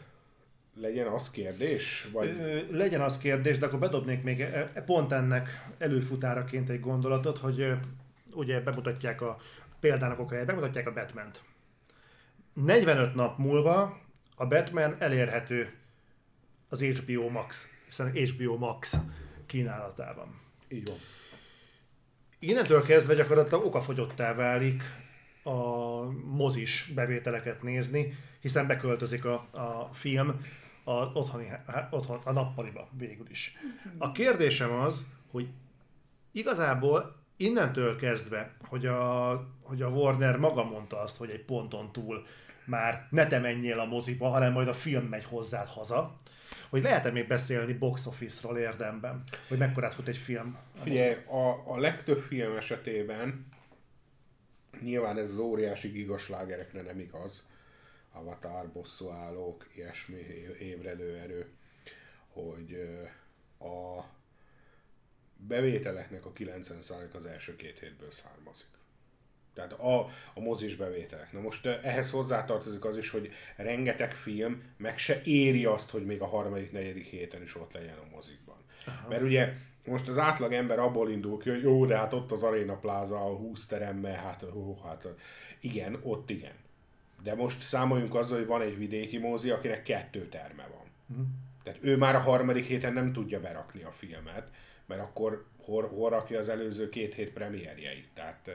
legyen 0.79 1.07
az 1.07 1.31
kérdés? 1.31 2.07
Vagy... 2.11 2.35
Legyen 2.71 3.01
az 3.01 3.17
kérdés, 3.17 3.57
de 3.57 3.65
akkor 3.65 3.79
bedobnék 3.79 4.23
még 4.23 4.41
e, 4.41 4.71
e, 4.73 4.81
pont 4.81 5.11
ennek 5.11 5.69
előfutáraként 5.77 6.69
egy 6.69 6.79
gondolatot, 6.79 7.37
hogy 7.37 7.73
ugye 8.33 8.61
bemutatják 8.61 9.21
a 9.21 9.37
példának 9.79 10.19
okáját, 10.19 10.45
bemutatják 10.45 10.87
a 10.87 10.93
Batman-t. 10.93 11.41
45 12.53 13.15
nap 13.15 13.37
múlva 13.37 13.99
a 14.35 14.45
Batman 14.45 14.95
elérhető 14.99 15.73
az 16.69 16.81
HBO 16.81 17.29
Max, 17.29 17.67
hiszen 17.85 18.11
HBO 18.11 18.57
Max 18.57 18.97
kínálatában. 19.45 20.39
Így 20.69 20.87
van. 20.87 20.97
Innentől 22.39 22.81
kezdve 22.81 23.13
gyakorlatilag 23.13 23.65
okafogyottá 23.65 24.33
válik 24.33 24.83
a 25.43 26.01
mozis 26.25 26.91
bevételeket 26.95 27.61
nézni, 27.63 28.17
hiszen 28.41 28.67
beköltözik 28.67 29.25
a, 29.25 29.33
a 29.51 29.89
film 29.93 30.41
a, 30.87 31.11
otthoni, 31.13 31.51
otthon, 31.89 32.19
a 32.23 32.31
nappaliba 32.31 32.87
végül 32.97 33.29
is. 33.29 33.57
A 33.97 34.11
kérdésem 34.11 34.71
az, 34.71 35.05
hogy 35.31 35.47
igazából 36.31 37.15
innentől 37.37 37.95
kezdve, 37.95 38.55
hogy 38.67 38.85
a, 38.85 39.29
hogy 39.61 39.81
a 39.81 39.87
Warner 39.87 40.37
maga 40.37 40.63
mondta 40.63 40.99
azt, 40.99 41.17
hogy 41.17 41.29
egy 41.29 41.45
ponton 41.45 41.91
túl 41.91 42.25
már 42.65 43.07
ne 43.09 43.27
te 43.27 43.39
menjél 43.39 43.79
a 43.79 43.85
moziba, 43.85 44.27
hanem 44.27 44.53
majd 44.53 44.67
a 44.67 44.73
film 44.73 45.05
megy 45.05 45.23
hozzád 45.23 45.67
haza, 45.67 46.15
hogy 46.69 46.81
lehet-e 46.81 47.11
még 47.11 47.27
beszélni 47.27 47.73
box 47.73 48.05
office-ról 48.05 48.57
érdemben, 48.57 49.23
hogy 49.47 49.57
mekkorát 49.57 49.93
fut 49.93 50.07
egy 50.07 50.17
film? 50.17 50.57
Figyelj, 50.83 51.15
a, 51.25 51.73
a 51.73 51.79
legtöbb 51.79 52.19
film 52.19 52.55
esetében 52.55 53.47
nyilván 54.81 55.17
ez 55.17 55.31
az 55.31 55.37
óriási 55.37 55.87
gigaslágerekre 55.87 56.81
nem 56.81 56.99
igaz, 56.99 57.45
Avatar, 58.17 58.71
bosszúállók, 58.71 59.67
ilyesmi 59.75 60.21
ébredő 60.59 61.15
erő, 61.15 61.51
hogy 62.27 62.89
a 63.59 64.03
bevételeknek 65.37 66.25
a 66.25 66.33
90% 66.33 67.11
az 67.13 67.25
első 67.25 67.55
két 67.55 67.79
hétből 67.79 68.11
származik. 68.11 68.67
Tehát 69.53 69.73
a, 69.73 69.99
a 70.33 70.39
mozis 70.39 70.75
bevételek. 70.75 71.31
Na 71.31 71.39
most 71.39 71.65
ehhez 71.65 72.11
hozzátartozik 72.11 72.85
az 72.85 72.97
is, 72.97 73.09
hogy 73.09 73.31
rengeteg 73.55 74.11
film 74.11 74.63
meg 74.77 74.97
se 74.97 75.21
éri 75.23 75.65
azt, 75.65 75.89
hogy 75.89 76.05
még 76.05 76.21
a 76.21 76.27
harmadik, 76.27 76.71
negyedik 76.71 77.05
héten 77.05 77.41
is 77.41 77.55
ott 77.55 77.73
legyen 77.73 77.97
a 77.97 78.15
mozikban. 78.15 78.57
Aha. 78.85 79.07
Mert 79.07 79.21
ugye 79.21 79.53
most 79.85 80.07
az 80.07 80.17
átlag 80.17 80.53
ember 80.53 80.79
abból 80.79 81.11
indul 81.11 81.39
ki, 81.39 81.49
hogy 81.49 81.61
jó, 81.61 81.85
de 81.85 81.97
hát 81.97 82.13
ott 82.13 82.31
az 82.31 82.43
Arena 82.43 82.77
Plaza, 82.77 83.15
a 83.15 83.35
20 83.35 83.65
teremmel, 83.65 84.15
hát, 84.15 84.43
ó, 84.43 84.81
hát 84.83 85.07
igen, 85.59 85.99
ott 86.03 86.29
igen. 86.29 86.55
De 87.23 87.35
most 87.35 87.59
számoljunk 87.59 88.15
azzal, 88.15 88.37
hogy 88.37 88.47
van 88.47 88.61
egy 88.61 88.77
vidéki 88.77 89.17
mozi, 89.17 89.49
akinek 89.49 89.83
kettő 89.83 90.27
terme 90.27 90.67
van. 90.73 90.87
Uh-huh. 91.09 91.25
Tehát 91.63 91.79
ő 91.81 91.97
már 91.97 92.15
a 92.15 92.19
harmadik 92.19 92.65
héten 92.65 92.93
nem 92.93 93.13
tudja 93.13 93.39
berakni 93.39 93.83
a 93.83 93.91
filmet, 93.91 94.47
mert 94.85 95.01
akkor 95.01 95.45
hol, 95.57 95.87
hol 95.87 96.09
rakja 96.09 96.39
az 96.39 96.49
előző 96.49 96.89
két 96.89 97.13
hét 97.13 97.33
premierjeit. 97.33 98.07
Tehát 98.13 98.49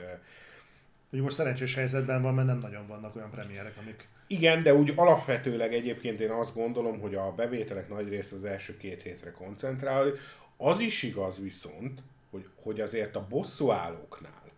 hogy 1.13 1.21
most 1.21 1.37
szerencsés 1.37 1.75
helyzetben 1.75 2.23
van, 2.23 2.35
mert 2.35 2.47
nem 2.47 2.59
nagyon 2.59 2.87
vannak 2.87 3.17
olyan 3.17 3.31
premierek, 3.31 3.77
amik... 3.81 4.09
Igen, 4.27 4.63
de 4.63 4.75
úgy 4.75 4.93
alapvetőleg 4.97 5.75
egyébként 5.75 6.21
én 6.21 6.31
azt 6.31 6.55
gondolom, 6.55 7.01
hogy 7.01 7.15
a 7.15 7.33
bevételek 7.33 7.89
nagy 7.89 8.09
része 8.09 8.35
az 8.35 8.45
első 8.45 8.77
két 8.77 9.03
hétre 9.03 9.31
koncentrál. 9.31 10.13
Az 10.57 10.81
is 10.81 11.03
igaz 11.03 11.41
viszont, 11.41 12.03
hogy, 12.31 12.49
hogy 12.63 12.81
azért 12.81 13.17
a 13.17 13.27
bosszúállóknál, 13.29 14.51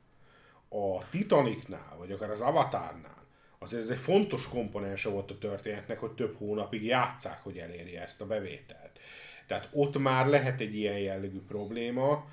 a 0.68 1.08
Titanicnál, 1.10 1.96
vagy 1.98 2.12
akár 2.12 2.30
az 2.30 2.40
Avatarnál, 2.40 3.23
azért 3.64 3.82
ez 3.82 3.88
egy 3.88 3.98
fontos 3.98 4.48
komponense 4.48 5.08
volt 5.08 5.30
a 5.30 5.38
történetnek, 5.38 5.98
hogy 5.98 6.10
több 6.10 6.36
hónapig 6.36 6.84
játszák, 6.84 7.42
hogy 7.42 7.56
elérje 7.56 8.02
ezt 8.02 8.20
a 8.20 8.26
bevételt. 8.26 8.98
Tehát 9.46 9.68
ott 9.72 9.98
már 9.98 10.26
lehet 10.26 10.60
egy 10.60 10.74
ilyen 10.74 10.98
jellegű 10.98 11.40
probléma 11.40 12.28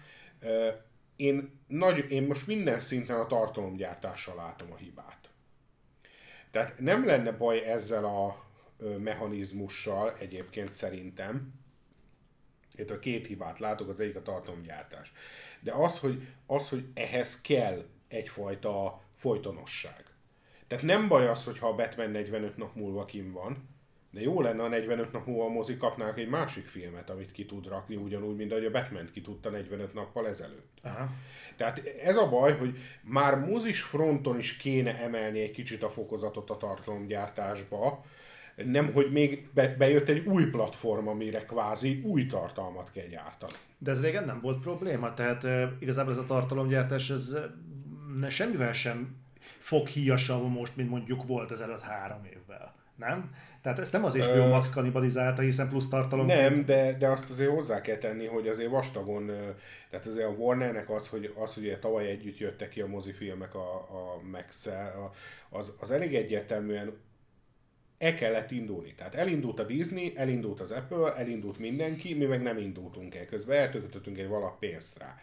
én, 1.15 1.59
nagy, 1.67 2.11
én 2.11 2.23
most 2.23 2.47
minden 2.47 2.79
szinten 2.79 3.19
a 3.19 3.27
tartalomgyártással 3.27 4.35
látom 4.35 4.71
a 4.71 4.75
hibát. 4.75 5.29
Tehát 6.51 6.79
nem 6.79 7.05
lenne 7.05 7.31
baj 7.31 7.65
ezzel 7.65 8.05
a 8.05 8.45
mechanizmussal 8.97 10.17
egyébként 10.19 10.71
szerintem, 10.71 11.53
itt 12.75 12.89
a 12.89 12.99
két 12.99 13.27
hibát 13.27 13.59
látok, 13.59 13.89
az 13.89 13.99
egyik 13.99 14.15
a 14.15 14.21
tartalomgyártás. 14.21 15.11
De 15.59 15.73
az, 15.73 15.99
hogy, 15.99 16.27
az, 16.45 16.69
hogy 16.69 16.85
ehhez 16.93 17.41
kell 17.41 17.85
egyfajta 18.07 19.01
folytonosság. 19.15 20.05
Tehát 20.71 20.85
nem 20.85 21.07
baj 21.07 21.27
az, 21.27 21.43
hogyha 21.43 21.67
a 21.67 21.75
Batman 21.75 22.09
45 22.09 22.57
nap 22.57 22.75
múlva 22.75 23.05
kim 23.05 23.31
van, 23.31 23.69
de 24.11 24.21
jó 24.21 24.41
lenne 24.41 24.63
a 24.63 24.67
45 24.67 25.11
nap 25.11 25.25
múlva 25.25 25.45
a 25.45 25.49
mozi 25.49 25.77
kapnák 25.77 26.17
egy 26.17 26.29
másik 26.29 26.65
filmet, 26.65 27.09
amit 27.09 27.31
ki 27.31 27.45
tud 27.45 27.67
rakni, 27.67 27.95
ugyanúgy, 27.95 28.35
mint 28.35 28.51
ahogy 28.51 28.65
a 28.65 28.71
Batman 28.71 29.09
ki 29.13 29.21
tudta 29.21 29.49
45 29.49 29.93
nappal 29.93 30.27
ezelőtt. 30.27 30.77
Aha. 30.83 31.09
Tehát 31.57 31.81
ez 32.01 32.17
a 32.17 32.29
baj, 32.29 32.57
hogy 32.57 32.77
már 33.01 33.35
mozis 33.35 33.81
fronton 33.81 34.37
is 34.37 34.57
kéne 34.57 34.99
emelni 34.99 35.39
egy 35.39 35.51
kicsit 35.51 35.83
a 35.83 35.89
fokozatot 35.89 36.49
a 36.49 36.57
tartalomgyártásba, 36.57 38.05
nem, 38.55 38.93
hogy 38.93 39.11
még 39.11 39.49
be, 39.53 39.75
bejött 39.77 40.09
egy 40.09 40.27
új 40.27 40.45
platform, 40.45 41.07
amire 41.07 41.39
kvázi 41.39 42.01
új 42.03 42.25
tartalmat 42.25 42.91
kell 42.91 43.07
gyártani. 43.07 43.53
De 43.77 43.91
ez 43.91 44.01
régen 44.01 44.25
nem 44.25 44.41
volt 44.41 44.61
probléma, 44.61 45.13
tehát 45.13 45.43
e, 45.43 45.75
igazából 45.79 46.11
ez 46.11 46.19
a 46.19 46.25
tartalomgyártás, 46.25 47.09
ez 47.09 47.37
ne, 48.19 48.29
semmivel 48.29 48.73
sem 48.73 49.20
fog 49.71 49.87
híjasabb 49.87 50.49
most, 50.49 50.75
mint 50.75 50.89
mondjuk 50.89 51.27
volt 51.27 51.51
ezelőtt 51.51 51.81
három 51.81 52.25
évvel. 52.25 52.73
Nem? 52.95 53.35
Tehát 53.61 53.79
ezt 53.79 53.91
nem 53.91 54.05
az 54.05 54.15
is 54.15 54.25
Ö... 54.27 54.47
Max 54.47 54.69
kanibalizálta, 54.69 55.41
hiszen 55.41 55.69
plusz 55.69 55.87
tartalom. 55.87 56.25
Nem, 56.25 56.65
de, 56.65 56.97
de 56.97 57.07
azt 57.07 57.29
azért 57.29 57.51
hozzá 57.51 57.81
kell 57.81 57.97
tenni, 57.97 58.25
hogy 58.25 58.47
azért 58.47 58.69
vastagon, 58.69 59.25
tehát 59.89 60.05
azért 60.05 60.27
a 60.27 60.31
Warnernek 60.31 60.89
az, 60.89 61.07
hogy, 61.07 61.33
az, 61.35 61.53
hogy 61.53 61.77
tavaly 61.79 62.07
együtt 62.07 62.37
jöttek 62.37 62.69
ki 62.69 62.81
a 62.81 62.87
mozifilmek 62.87 63.55
a, 63.55 63.73
a 63.73 64.21
max 64.31 64.69
az, 65.49 65.73
az 65.79 65.91
elég 65.91 66.15
egyértelműen 66.15 66.97
e 67.97 68.15
kellett 68.15 68.51
indulni. 68.51 68.93
Tehát 68.93 69.15
elindult 69.15 69.59
a 69.59 69.63
Disney, 69.63 70.13
elindult 70.15 70.59
az 70.59 70.71
Apple, 70.71 71.15
elindult 71.15 71.57
mindenki, 71.57 72.13
mi 72.13 72.25
meg 72.25 72.41
nem 72.41 72.57
indultunk 72.57 73.15
el. 73.15 73.25
Közben 73.25 73.57
eltökötöttünk 73.57 74.17
egy 74.17 74.27
valap 74.27 74.59
pénzt 74.59 74.99
rá. 74.99 75.17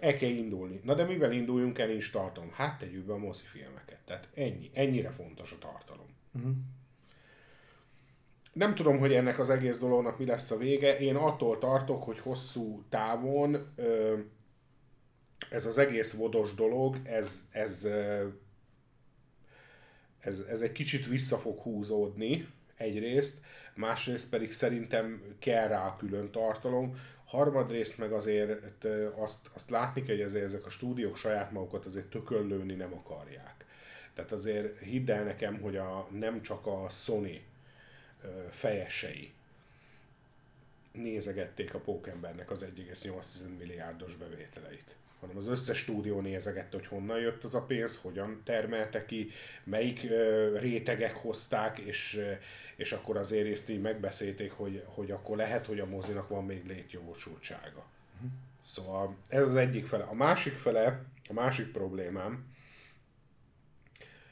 E 0.00 0.16
kell 0.16 0.30
indulni. 0.30 0.80
Na 0.84 0.94
de 0.94 1.04
mivel 1.04 1.32
induljunk 1.32 1.78
el, 1.78 1.86
nincs 1.86 2.12
tartalom? 2.12 2.50
Hát 2.52 2.78
tegyük 2.78 3.04
be 3.04 3.12
a 3.12 3.18
mozifilmeket. 3.18 3.98
Tehát 4.04 4.28
ennyi. 4.34 4.70
Ennyire 4.74 5.10
fontos 5.10 5.52
a 5.52 5.58
tartalom. 5.58 6.06
Uh-huh. 6.34 6.52
Nem 8.52 8.74
tudom, 8.74 8.98
hogy 8.98 9.12
ennek 9.12 9.38
az 9.38 9.50
egész 9.50 9.78
dolognak 9.78 10.18
mi 10.18 10.26
lesz 10.26 10.50
a 10.50 10.56
vége. 10.56 10.98
Én 10.98 11.16
attól 11.16 11.58
tartok, 11.58 12.02
hogy 12.02 12.18
hosszú 12.18 12.82
távon 12.88 13.74
ez 15.50 15.66
az 15.66 15.78
egész 15.78 16.12
vodos 16.12 16.54
dolog, 16.54 17.00
ez, 17.04 17.44
ez, 17.50 17.88
ez, 20.18 20.44
ez 20.48 20.60
egy 20.60 20.72
kicsit 20.72 21.06
vissza 21.06 21.38
fog 21.38 21.60
húzódni 21.60 22.48
egyrészt, 22.76 23.38
másrészt 23.74 24.30
pedig 24.30 24.52
szerintem 24.52 25.22
kell 25.38 25.68
rá 25.68 25.96
külön 25.96 26.30
tartalom, 26.30 26.98
harmadrészt 27.30 27.98
meg 27.98 28.12
azért 28.12 28.84
azt, 29.16 29.50
azt 29.52 29.70
látni 29.70 30.02
kell, 30.02 30.14
hogy 30.14 30.24
azért 30.24 30.44
ezek 30.44 30.66
a 30.66 30.70
stúdiók 30.70 31.16
saját 31.16 31.50
magukat 31.52 31.86
azért 31.86 32.10
tököllőni 32.10 32.74
nem 32.74 32.94
akarják. 32.94 33.64
Tehát 34.14 34.32
azért 34.32 34.78
hidd 34.78 35.10
el 35.10 35.24
nekem, 35.24 35.60
hogy 35.60 35.76
a, 35.76 36.06
nem 36.10 36.42
csak 36.42 36.66
a 36.66 36.88
Sony 36.88 37.42
fejesei 38.50 39.32
nézegették 40.92 41.74
a 41.74 41.78
Pókembernek 41.78 42.50
az 42.50 42.64
1,8 42.64 43.58
milliárdos 43.58 44.14
bevételeit 44.14 44.96
hanem 45.20 45.36
az 45.36 45.48
összes 45.48 45.78
stúdió 45.78 46.20
nézegette, 46.20 46.76
hogy 46.76 46.86
honnan 46.86 47.20
jött 47.20 47.44
az 47.44 47.54
a 47.54 47.62
pénz, 47.62 48.00
hogyan 48.02 48.40
termelte 48.44 49.04
ki, 49.04 49.30
melyik 49.64 50.00
rétegek 50.54 51.16
hozták, 51.16 51.78
és, 51.78 52.20
és 52.76 52.92
akkor 52.92 53.16
azért 53.16 53.52
ezt 53.52 53.68
így 53.68 53.80
megbeszélték, 53.80 54.52
hogy, 54.52 54.84
hogy 54.86 55.10
akkor 55.10 55.36
lehet, 55.36 55.66
hogy 55.66 55.80
a 55.80 55.86
mozinak 55.86 56.28
van 56.28 56.44
még 56.44 56.66
létjogosultsága. 56.66 57.86
Uh-huh. 58.14 58.30
Szóval 58.66 59.16
ez 59.28 59.42
az 59.42 59.54
egyik 59.54 59.86
fele. 59.86 60.04
A 60.04 60.14
másik 60.14 60.52
fele, 60.52 61.02
a 61.28 61.32
másik 61.32 61.72
problémám, 61.72 62.48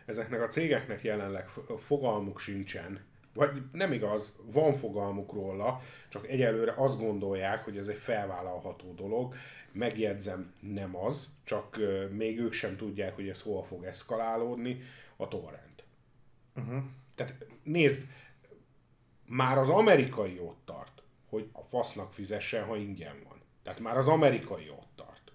ezeknek 0.06 0.42
a 0.42 0.46
cégeknek 0.46 1.02
jelenleg 1.02 1.48
fogalmuk 1.76 2.40
sincsen, 2.40 3.06
vagy 3.34 3.62
nem 3.72 3.92
igaz, 3.92 4.36
van 4.52 4.74
fogalmuk 4.74 5.32
róla, 5.32 5.82
csak 6.08 6.28
egyelőre 6.28 6.74
azt 6.76 6.98
gondolják, 6.98 7.64
hogy 7.64 7.76
ez 7.76 7.88
egy 7.88 7.96
felvállalható 7.96 8.92
dolog. 8.92 9.34
Megjegyzem, 9.78 10.54
nem 10.60 10.96
az, 10.96 11.28
csak 11.44 11.78
még 12.10 12.38
ők 12.38 12.52
sem 12.52 12.76
tudják, 12.76 13.14
hogy 13.14 13.28
ez 13.28 13.42
hol 13.42 13.64
fog 13.64 13.84
eszkalálódni, 13.84 14.82
a 15.16 15.28
torrent. 15.28 15.84
Uh-huh. 16.56 16.82
Tehát 17.14 17.46
nézd, 17.62 18.02
már 19.26 19.58
az 19.58 19.68
amerikai 19.68 20.38
ott 20.38 20.60
tart, 20.64 21.02
hogy 21.28 21.48
a 21.52 21.62
fasznak 21.62 22.12
fizessen, 22.12 22.64
ha 22.64 22.76
ingyen 22.76 23.16
van. 23.28 23.40
Tehát 23.62 23.80
már 23.80 23.96
az 23.96 24.08
amerikai 24.08 24.70
ott 24.70 24.90
tart. 24.96 25.32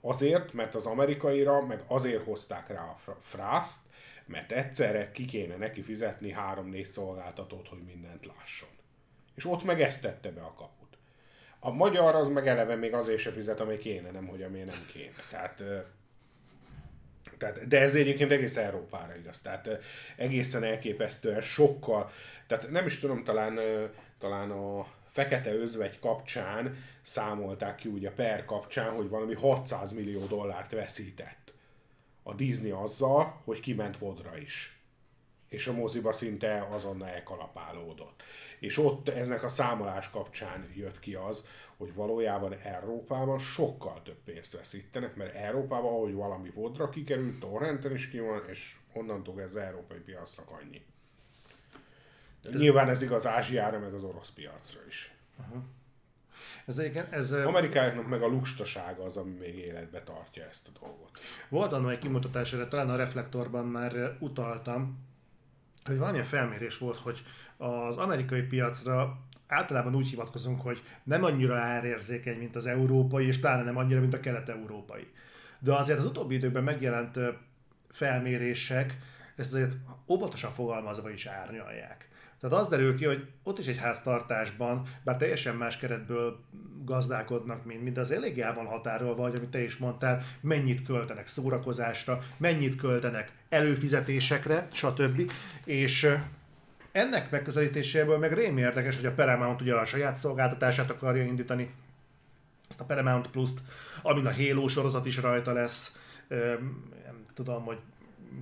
Azért, 0.00 0.52
mert 0.52 0.74
az 0.74 0.86
amerikaira, 0.86 1.66
meg 1.66 1.82
azért 1.86 2.24
hozták 2.24 2.68
rá 2.68 2.82
a 2.82 3.18
frászt, 3.20 3.80
mert 4.26 4.52
egyszerre 4.52 5.10
ki 5.10 5.24
kéne 5.24 5.56
neki 5.56 5.82
fizetni 5.82 6.32
három-négy 6.32 6.86
szolgáltatót, 6.86 7.68
hogy 7.68 7.82
mindent 7.82 8.26
lásson. 8.26 8.68
És 9.34 9.44
ott 9.44 9.64
meg 9.64 9.80
ezt 9.80 10.02
tette 10.02 10.30
be 10.30 10.42
a 10.42 10.54
kaput. 10.54 10.83
A 11.64 11.70
magyar 11.70 12.14
az 12.14 12.28
meg 12.28 12.46
eleve 12.46 12.76
még 12.76 12.92
azért 12.92 13.18
se 13.18 13.32
fizet, 13.32 13.60
ami 13.60 13.78
kéne, 13.78 14.10
nem 14.10 14.26
hogy 14.26 14.42
ami 14.42 14.58
nem 14.58 14.86
kéne. 14.92 15.12
Tehát, 15.30 15.62
tehát, 17.38 17.68
de 17.68 17.80
ez 17.80 17.94
egyébként 17.94 18.30
egész 18.30 18.56
Európára 18.56 19.16
igaz. 19.16 19.40
Tehát 19.40 19.68
egészen 20.16 20.64
elképesztően 20.64 21.40
sokkal, 21.40 22.10
tehát 22.46 22.70
nem 22.70 22.86
is 22.86 22.98
tudom, 22.98 23.24
talán, 23.24 23.58
talán 24.18 24.50
a 24.50 24.86
Fekete 25.10 25.54
Özvegy 25.54 25.98
kapcsán 25.98 26.76
számolták 27.02 27.74
ki 27.74 27.88
ugye 27.88 28.10
per 28.10 28.44
kapcsán, 28.44 28.90
hogy 28.90 29.08
valami 29.08 29.34
600 29.34 29.92
millió 29.92 30.26
dollárt 30.26 30.72
veszített 30.72 31.54
a 32.22 32.34
Disney 32.34 32.70
azzal, 32.70 33.40
hogy 33.44 33.60
kiment 33.60 33.98
vodra 33.98 34.36
is. 34.36 34.78
És 35.54 35.66
a 35.66 35.72
moziba 35.72 36.12
szinte 36.12 36.66
azonnal 36.70 37.08
elkalapálódott. 37.08 38.22
És 38.58 38.78
ott 38.78 39.08
eznek 39.08 39.42
a 39.42 39.48
számolás 39.48 40.10
kapcsán 40.10 40.72
jött 40.76 41.00
ki 41.00 41.14
az, 41.14 41.44
hogy 41.76 41.94
valójában 41.94 42.52
Európában 42.52 43.38
sokkal 43.38 44.02
több 44.02 44.18
pénzt 44.24 44.52
veszítenek, 44.52 45.16
mert 45.16 45.34
Európában, 45.34 45.92
ahogy 45.92 46.14
valami 46.14 46.50
vodra 46.50 46.88
kikerült, 46.88 47.40
torrenten 47.40 47.92
is 47.92 48.08
ki 48.08 48.18
van, 48.18 48.42
és 48.48 48.76
onnantól 48.92 49.40
ez 49.40 49.54
az 49.54 49.62
európai 49.62 49.98
piacnak 49.98 50.50
annyi. 50.50 50.82
Nyilván 52.52 52.88
ez 52.88 53.02
igaz 53.02 53.26
Ázsiára, 53.26 53.78
meg 53.78 53.94
az 53.94 54.02
orosz 54.02 54.30
piacra 54.30 54.80
is. 54.88 55.14
Uh-huh. 55.38 55.62
Ez, 56.66 56.78
ez, 57.10 57.32
Amerikának 57.32 58.08
meg 58.08 58.22
a 58.22 58.26
lustasága 58.26 59.02
az, 59.02 59.16
ami 59.16 59.34
még 59.38 59.56
életbe 59.56 60.02
tartja 60.02 60.44
ezt 60.44 60.68
a 60.68 60.78
dolgot. 60.80 61.10
Volt 61.48 61.72
annak 61.72 61.92
egy 61.92 61.98
kimutatás, 61.98 62.52
erre 62.52 62.68
talán 62.68 62.90
a 62.90 62.96
reflektorban 62.96 63.66
már 63.66 64.16
utaltam, 64.20 64.98
hogy 65.84 65.98
valamilyen 65.98 66.26
felmérés 66.26 66.78
volt, 66.78 66.98
hogy 66.98 67.22
az 67.56 67.96
amerikai 67.96 68.42
piacra 68.42 69.18
általában 69.46 69.94
úgy 69.94 70.08
hivatkozunk, 70.08 70.60
hogy 70.60 70.82
nem 71.02 71.24
annyira 71.24 71.54
árérzékeny, 71.56 72.38
mint 72.38 72.56
az 72.56 72.66
európai, 72.66 73.26
és 73.26 73.38
pláne 73.38 73.62
nem 73.62 73.76
annyira, 73.76 74.00
mint 74.00 74.14
a 74.14 74.20
kelet-európai. 74.20 75.06
De 75.58 75.72
azért 75.72 75.98
az 75.98 76.06
utóbbi 76.06 76.34
időkben 76.34 76.64
megjelent 76.64 77.18
felmérések 77.90 78.98
ezt 79.36 79.54
azért 79.54 79.76
óvatosan 80.08 80.52
fogalmazva 80.52 81.10
is 81.10 81.26
árnyalják. 81.26 82.08
Tehát 82.44 82.58
az 82.58 82.68
derül 82.68 82.96
ki, 82.96 83.04
hogy 83.04 83.26
ott 83.42 83.58
is 83.58 83.66
egy 83.66 83.78
háztartásban, 83.78 84.82
bár 85.04 85.16
teljesen 85.16 85.56
más 85.56 85.78
keretből 85.78 86.38
gazdálkodnak, 86.84 87.64
mint, 87.64 87.82
mint 87.82 87.98
az 87.98 88.10
eléggé 88.10 88.40
el 88.40 88.54
van 88.54 88.66
határolva, 88.66 89.22
vagy 89.22 89.34
amit 89.36 89.48
te 89.50 89.62
is 89.62 89.76
mondtál, 89.76 90.22
mennyit 90.40 90.82
költenek 90.82 91.28
szórakozásra, 91.28 92.18
mennyit 92.36 92.76
költenek 92.76 93.32
előfizetésekre, 93.48 94.66
stb. 94.72 95.32
És 95.64 96.16
ennek 96.92 97.30
megközelítéséből 97.30 98.18
meg 98.18 98.32
rémi 98.32 98.60
érdekes, 98.60 98.96
hogy 98.96 99.06
a 99.06 99.14
Paramount 99.14 99.60
ugye 99.60 99.74
a 99.74 99.84
saját 99.84 100.16
szolgáltatását 100.16 100.90
akarja 100.90 101.22
indítani, 101.22 101.70
ezt 102.68 102.80
a 102.80 102.84
Paramount 102.84 103.30
Plus-t, 103.30 103.60
amin 104.02 104.26
a 104.26 104.34
Halo 104.34 104.68
sorozat 104.68 105.06
is 105.06 105.16
rajta 105.16 105.52
lesz, 105.52 105.96
nem 107.04 107.24
tudom, 107.34 107.64
hogy 107.64 107.78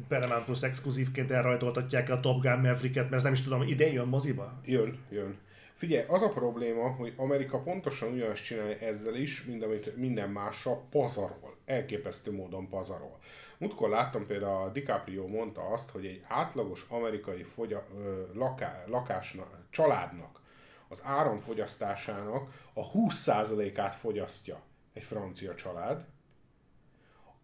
Paramount 0.09 0.45
Plus 0.45 0.63
exkluzívként 0.63 1.31
elrajtoltatják 1.31 2.11
a 2.11 2.21
Top 2.21 2.41
Gun 2.41 2.59
Maverick-et, 2.59 3.03
mert 3.03 3.13
ez 3.13 3.23
nem 3.23 3.33
is 3.33 3.43
tudom, 3.43 3.63
idén 3.63 3.93
jön 3.93 4.09
moziba? 4.09 4.61
Jön, 4.65 4.99
jön. 5.11 5.39
Figyelj, 5.75 6.05
az 6.09 6.23
a 6.23 6.29
probléma, 6.29 6.89
hogy 6.89 7.13
Amerika 7.17 7.61
pontosan 7.61 8.13
ugyanazt 8.13 8.45
csinálja 8.45 8.79
ezzel 8.79 9.15
is, 9.15 9.45
mint 9.45 9.65
amit 9.65 9.97
minden 9.97 10.31
mással 10.31 10.85
pazarol. 10.91 11.57
Elképesztő 11.65 12.33
módon 12.33 12.69
pazarol. 12.69 13.19
Múltkor 13.59 13.89
láttam 13.89 14.27
például 14.27 14.63
a 14.63 14.69
DiCaprio 14.69 15.27
mondta 15.27 15.61
azt, 15.61 15.91
hogy 15.91 16.07
egy 16.07 16.23
átlagos 16.29 16.87
amerikai 16.89 17.43
fogya, 17.43 17.87
ö, 17.99 18.23
laká, 18.35 18.85
lakásnak, 18.87 19.49
családnak 19.71 20.41
az 20.89 21.03
áramfogyasztásának 21.05 22.53
a 22.75 22.91
20%-át 22.91 23.97
fogyasztja 23.97 24.61
egy 24.93 25.03
francia 25.03 25.55
család, 25.55 26.05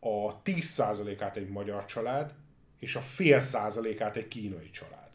a 0.01 0.43
10%-át 0.43 1.37
egy 1.37 1.49
magyar 1.49 1.85
család, 1.85 2.35
és 2.79 2.97
a 2.97 3.01
fél 3.01 3.41
százalékát 3.41 4.17
egy 4.17 4.29
kínai 4.29 4.71
család. 4.71 5.09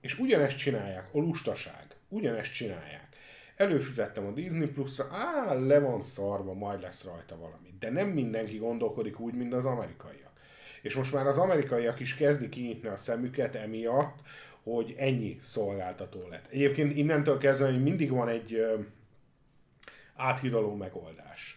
És 0.00 0.18
ugyanezt 0.18 0.56
csinálják, 0.56 1.08
a 1.12 1.18
lustaság, 1.18 1.86
ugyanezt 2.08 2.52
csinálják. 2.52 3.08
Előfizettem 3.56 4.26
a 4.26 4.30
Disney 4.30 4.68
Plus-ra, 4.68 5.08
á, 5.10 5.52
le 5.52 5.78
van 5.78 6.02
szarva, 6.02 6.52
majd 6.52 6.80
lesz 6.80 7.04
rajta 7.04 7.36
valami. 7.36 7.74
De 7.78 7.90
nem 7.90 8.08
mindenki 8.08 8.56
gondolkodik 8.56 9.20
úgy, 9.20 9.34
mint 9.34 9.54
az 9.54 9.66
amerikaiak. 9.66 10.32
És 10.82 10.94
most 10.94 11.12
már 11.12 11.26
az 11.26 11.38
amerikaiak 11.38 12.00
is 12.00 12.14
kezdik 12.14 12.48
kinyitni 12.48 12.88
a 12.88 12.96
szemüket 12.96 13.54
emiatt, 13.54 14.18
hogy 14.62 14.94
ennyi 14.98 15.38
szolgáltató 15.42 16.28
lett. 16.28 16.46
Egyébként 16.50 16.96
innentől 16.96 17.38
kezdve 17.38 17.66
hogy 17.66 17.82
mindig 17.82 18.10
van 18.10 18.28
egy 18.28 18.66
áthidaló 20.14 20.74
megoldás 20.74 21.55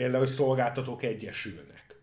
például, 0.00 0.24
hogy 0.24 0.34
szolgáltatók 0.34 1.02
egyesülnek. 1.02 1.96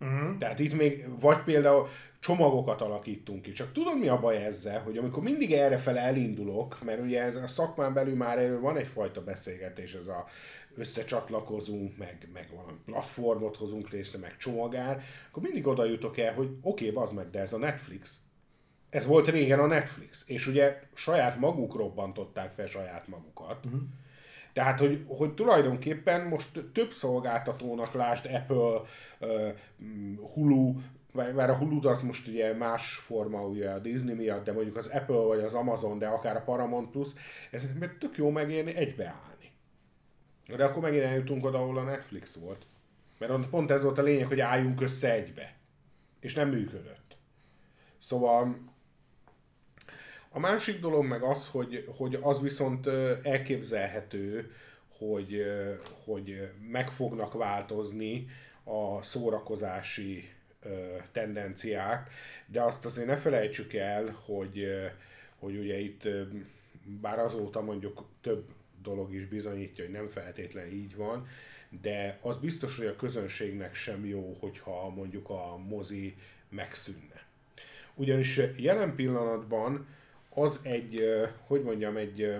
Uh-huh. 0.00 0.38
Tehát 0.38 0.58
itt 0.58 0.74
még, 0.74 1.20
vagy 1.20 1.38
például 1.38 1.88
csomagokat 2.20 2.80
alakítunk 2.80 3.42
ki. 3.42 3.52
Csak 3.52 3.72
tudod 3.72 3.98
mi 3.98 4.08
a 4.08 4.20
baj 4.20 4.44
ezzel, 4.44 4.80
hogy 4.80 4.98
amikor 4.98 5.22
mindig 5.22 5.52
errefele 5.52 6.00
elindulok, 6.00 6.82
mert 6.84 7.00
ugye 7.00 7.22
a 7.22 7.46
szakmán 7.46 7.94
belül 7.94 8.16
már 8.16 8.38
erről 8.38 8.60
van 8.60 8.76
egyfajta 8.76 9.24
beszélgetés, 9.24 9.94
ez 9.94 10.06
a 10.06 10.26
összecsatlakozunk, 10.74 11.96
meg, 11.96 12.28
meg 12.32 12.48
valami 12.54 12.78
platformot 12.84 13.56
hozunk 13.56 13.90
részre, 13.90 14.18
meg 14.18 14.36
csomagár, 14.36 15.02
akkor 15.28 15.42
mindig 15.42 15.66
oda 15.66 15.84
jutok 15.84 16.18
el, 16.18 16.34
hogy 16.34 16.56
oké, 16.62 16.88
okay, 16.90 17.02
az 17.02 17.12
meg, 17.12 17.30
de 17.30 17.40
ez 17.40 17.52
a 17.52 17.58
Netflix. 17.58 18.18
Ez 18.90 19.06
volt 19.06 19.28
régen 19.28 19.60
a 19.60 19.66
Netflix, 19.66 20.24
és 20.26 20.46
ugye 20.46 20.80
saját 20.94 21.38
maguk 21.38 21.74
robbantották 21.74 22.52
fel 22.52 22.66
saját 22.66 23.08
magukat. 23.08 23.64
Uh-huh 23.64 23.80
tehát, 24.54 24.78
hogy, 24.78 25.04
hogy 25.08 25.34
tulajdonképpen 25.34 26.26
most 26.26 26.64
több 26.72 26.92
szolgáltatónak, 26.92 27.92
lásd 27.92 28.26
Apple, 28.32 28.80
Hulu, 30.34 30.74
mert 31.12 31.50
a 31.50 31.56
Hulu 31.56 31.88
az 31.88 32.02
most 32.02 32.28
ugye 32.28 32.54
más 32.54 32.94
forma 32.94 33.46
ugye 33.46 33.70
a 33.70 33.78
Disney 33.78 34.14
miatt, 34.14 34.44
de 34.44 34.52
mondjuk 34.52 34.76
az 34.76 34.86
Apple 34.86 35.16
vagy 35.16 35.40
az 35.40 35.54
Amazon, 35.54 35.98
de 35.98 36.06
akár 36.06 36.36
a 36.36 36.42
Paramount 36.42 36.90
Plus, 36.90 37.08
ez 37.50 37.68
mert 37.78 37.98
tök 37.98 38.16
jó 38.16 38.30
megérni 38.30 38.74
egybeállni. 38.74 39.50
De 40.56 40.64
akkor 40.64 40.82
megint 40.82 41.04
eljutunk 41.04 41.44
oda, 41.44 41.58
ahol 41.58 41.78
a 41.78 41.82
Netflix 41.82 42.34
volt. 42.34 42.66
Mert 43.18 43.48
pont 43.48 43.70
ez 43.70 43.82
volt 43.82 43.98
a 43.98 44.02
lényeg, 44.02 44.26
hogy 44.26 44.40
álljunk 44.40 44.80
össze 44.80 45.12
egybe. 45.12 45.54
És 46.20 46.34
nem 46.34 46.48
működött. 46.48 47.16
Szóval 47.98 48.56
a 50.34 50.38
másik 50.38 50.80
dolog 50.80 51.04
meg 51.04 51.22
az, 51.22 51.48
hogy, 51.48 51.88
hogy 51.96 52.18
az 52.22 52.40
viszont 52.40 52.86
elképzelhető, 53.22 54.52
hogy, 54.98 55.44
hogy 56.04 56.48
meg 56.70 56.88
fognak 56.90 57.32
változni 57.32 58.26
a 58.64 59.02
szórakozási 59.02 60.28
tendenciák, 61.12 62.10
de 62.46 62.62
azt 62.62 62.84
azért 62.84 63.06
ne 63.06 63.16
felejtsük 63.16 63.72
el, 63.72 64.16
hogy, 64.24 64.66
hogy 65.38 65.56
ugye 65.56 65.78
itt 65.78 66.08
bár 67.00 67.18
azóta 67.18 67.60
mondjuk 67.60 68.04
több 68.20 68.44
dolog 68.82 69.14
is 69.14 69.26
bizonyítja, 69.26 69.84
hogy 69.84 69.92
nem 69.92 70.08
feltétlenül 70.08 70.72
így 70.72 70.96
van, 70.96 71.26
de 71.82 72.18
az 72.20 72.36
biztos, 72.36 72.76
hogy 72.76 72.86
a 72.86 72.96
közönségnek 72.96 73.74
sem 73.74 74.06
jó, 74.06 74.36
hogyha 74.40 74.88
mondjuk 74.88 75.30
a 75.30 75.56
mozi 75.56 76.16
megszűnne. 76.48 77.26
Ugyanis 77.94 78.40
jelen 78.56 78.94
pillanatban 78.94 79.86
az 80.34 80.60
egy, 80.62 81.20
hogy 81.46 81.62
mondjam, 81.62 81.96
egy, 81.96 82.36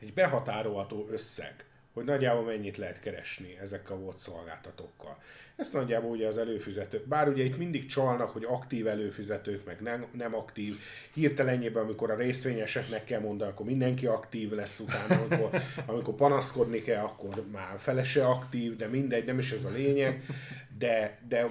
egy 0.00 0.14
behatárolható 0.14 1.06
összeg, 1.10 1.64
hogy 1.92 2.04
nagyjából 2.04 2.44
mennyit 2.44 2.76
lehet 2.76 3.00
keresni 3.00 3.58
ezekkel 3.60 3.96
a 3.96 3.98
volt 3.98 4.18
szolgáltatókkal. 4.18 5.18
Ezt 5.56 5.72
nagyjából 5.72 6.10
ugye 6.10 6.26
az 6.26 6.38
előfizetők, 6.38 7.06
bár 7.06 7.28
ugye 7.28 7.42
itt 7.44 7.58
mindig 7.58 7.86
csalnak, 7.86 8.30
hogy 8.30 8.44
aktív 8.44 8.86
előfizetők, 8.86 9.64
meg 9.64 9.80
nem, 9.80 10.06
nem 10.12 10.34
aktív. 10.34 10.78
Hirtelenjében, 11.14 11.82
amikor 11.82 12.10
a 12.10 12.16
részvényeseknek 12.16 13.04
kell 13.04 13.20
mondani, 13.20 13.50
akkor 13.50 13.66
mindenki 13.66 14.06
aktív 14.06 14.50
lesz 14.50 14.78
utána, 14.78 15.20
amikor, 15.22 15.60
amikor 15.86 16.14
panaszkodni 16.14 16.82
kell, 16.82 17.04
akkor 17.04 17.44
már 17.50 17.78
felese 17.78 18.26
aktív, 18.26 18.76
de 18.76 18.86
mindegy, 18.86 19.24
nem 19.24 19.38
is 19.38 19.52
ez 19.52 19.64
a 19.64 19.70
lényeg. 19.70 20.24
De, 20.78 21.18
de 21.28 21.48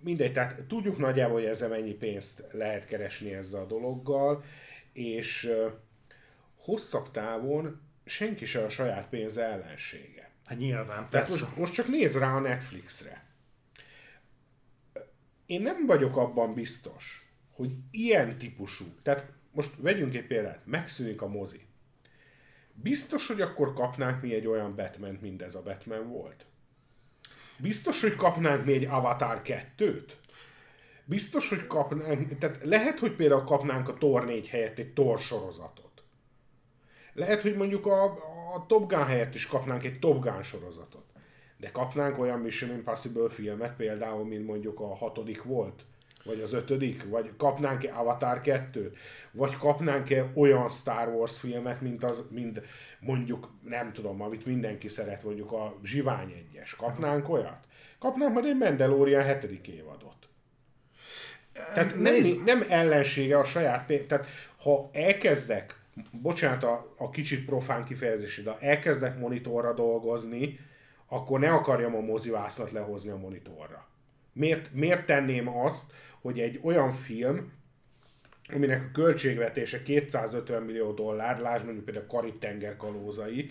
mindegy, 0.00 0.32
tehát 0.32 0.62
tudjuk 0.62 0.98
nagyjából, 0.98 1.34
hogy 1.34 1.48
ezzel 1.48 1.68
mennyi 1.68 1.94
pénzt 1.94 2.44
lehet 2.52 2.86
keresni 2.86 3.32
ezzel 3.32 3.60
a 3.60 3.66
dologgal, 3.66 4.44
és 4.92 5.52
hosszabb 6.56 7.10
távon 7.10 7.80
senki 8.04 8.44
se 8.44 8.64
a 8.64 8.68
saját 8.68 9.08
pénz 9.08 9.36
ellensége. 9.36 10.30
Hát 10.44 10.58
nyilván, 10.58 11.08
Tehát 11.10 11.28
most, 11.28 11.56
most 11.56 11.72
csak 11.72 11.88
néz 11.88 12.18
rá 12.18 12.34
a 12.34 12.40
Netflixre. 12.40 13.24
Én 15.46 15.62
nem 15.62 15.86
vagyok 15.86 16.16
abban 16.16 16.54
biztos, 16.54 17.32
hogy 17.50 17.70
ilyen 17.90 18.38
típusú, 18.38 18.84
tehát 19.02 19.32
most 19.52 19.74
vegyünk 19.76 20.14
egy 20.14 20.26
példát, 20.26 20.66
megszűnik 20.66 21.22
a 21.22 21.28
mozi. 21.28 21.60
Biztos, 22.74 23.26
hogy 23.26 23.40
akkor 23.40 23.72
kapnánk 23.72 24.22
mi 24.22 24.34
egy 24.34 24.46
olyan 24.46 24.76
batman 24.76 25.18
mint 25.20 25.42
ez 25.42 25.54
a 25.54 25.62
Batman 25.62 26.08
volt? 26.08 26.46
Biztos, 27.62 28.00
hogy 28.00 28.14
kapnánk 28.14 28.64
még 28.64 28.88
Avatar 28.88 29.40
2-t? 29.44 30.18
biztos, 31.10 31.48
hogy 31.48 31.66
kapnánk, 31.66 32.38
tehát 32.38 32.58
lehet, 32.64 32.98
hogy 32.98 33.12
például 33.12 33.44
kapnánk 33.44 33.88
a 33.88 33.94
Tor 33.94 34.24
4 34.24 34.48
helyett 34.48 34.78
egy 34.78 34.92
Tor 34.92 35.18
sorozatot. 35.18 36.02
Lehet, 37.14 37.42
hogy 37.42 37.56
mondjuk 37.56 37.86
a, 37.86 38.04
a 38.54 38.66
Top 38.66 38.88
Gun 38.88 39.04
helyett 39.04 39.34
is 39.34 39.46
kapnánk 39.46 39.84
egy 39.84 39.98
Top 39.98 40.22
Gun 40.22 40.42
sorozatot. 40.42 41.04
De 41.56 41.70
kapnánk 41.70 42.18
olyan 42.18 42.40
Mission 42.40 42.70
Impossible 42.70 43.30
filmet 43.30 43.76
például, 43.76 44.24
mint 44.24 44.46
mondjuk 44.46 44.80
a 44.80 44.94
hatodik 44.94 45.42
volt, 45.42 45.84
vagy 46.24 46.40
az 46.40 46.52
ötödik, 46.52 47.08
vagy 47.08 47.30
kapnánk-e 47.36 47.94
Avatar 47.94 48.40
2-t, 48.44 48.92
vagy 49.32 49.56
kapnánk-e 49.56 50.30
olyan 50.34 50.68
Star 50.68 51.08
Wars 51.08 51.38
filmet, 51.38 51.80
mint, 51.80 52.04
az, 52.04 52.26
mint 52.30 52.60
mondjuk, 53.00 53.50
nem 53.68 53.92
tudom, 53.92 54.22
amit 54.22 54.46
mindenki 54.46 54.88
szeret, 54.88 55.24
mondjuk 55.24 55.52
a 55.52 55.74
Zsivány 55.84 56.30
egyes. 56.30 56.76
Kapnánk 56.76 57.28
olyat? 57.28 57.66
Kapnánk 57.98 58.32
majd 58.32 58.44
egy 58.46 58.56
Mandalorian 58.56 59.22
hetedik 59.22 59.68
évadot. 59.68 60.28
Tehát 61.52 61.98
nem, 61.98 62.14
nem 62.44 62.64
ellensége 62.68 63.38
a 63.38 63.44
saját 63.44 63.86
pénz. 63.86 64.06
Tehát 64.06 64.26
ha 64.62 64.90
elkezdek, 64.92 65.80
bocsánat 66.10 66.64
a, 66.64 66.94
a 66.96 67.10
kicsit 67.10 67.44
profán 67.44 67.84
kifejezés, 67.84 68.42
de 68.42 68.56
elkezdek 68.60 69.18
monitorra 69.18 69.74
dolgozni, 69.74 70.58
akkor 71.08 71.40
ne 71.40 71.52
akarjam 71.52 71.94
a 71.94 72.00
mozivászlat 72.00 72.70
lehozni 72.70 73.10
a 73.10 73.16
monitorra. 73.16 73.88
Miért, 74.32 74.72
miért 74.72 75.06
tenném 75.06 75.48
azt, 75.48 75.82
hogy 76.20 76.40
egy 76.40 76.60
olyan 76.62 76.92
film, 76.92 77.52
aminek 78.54 78.82
a 78.82 78.90
költségvetése 78.92 79.82
250 79.82 80.62
millió 80.62 80.92
dollár, 80.92 81.38
lásd 81.38 81.64
mondjuk 81.64 81.84
például 81.84 82.06
Karib-tenger 82.06 82.76
kalózai, 82.76 83.50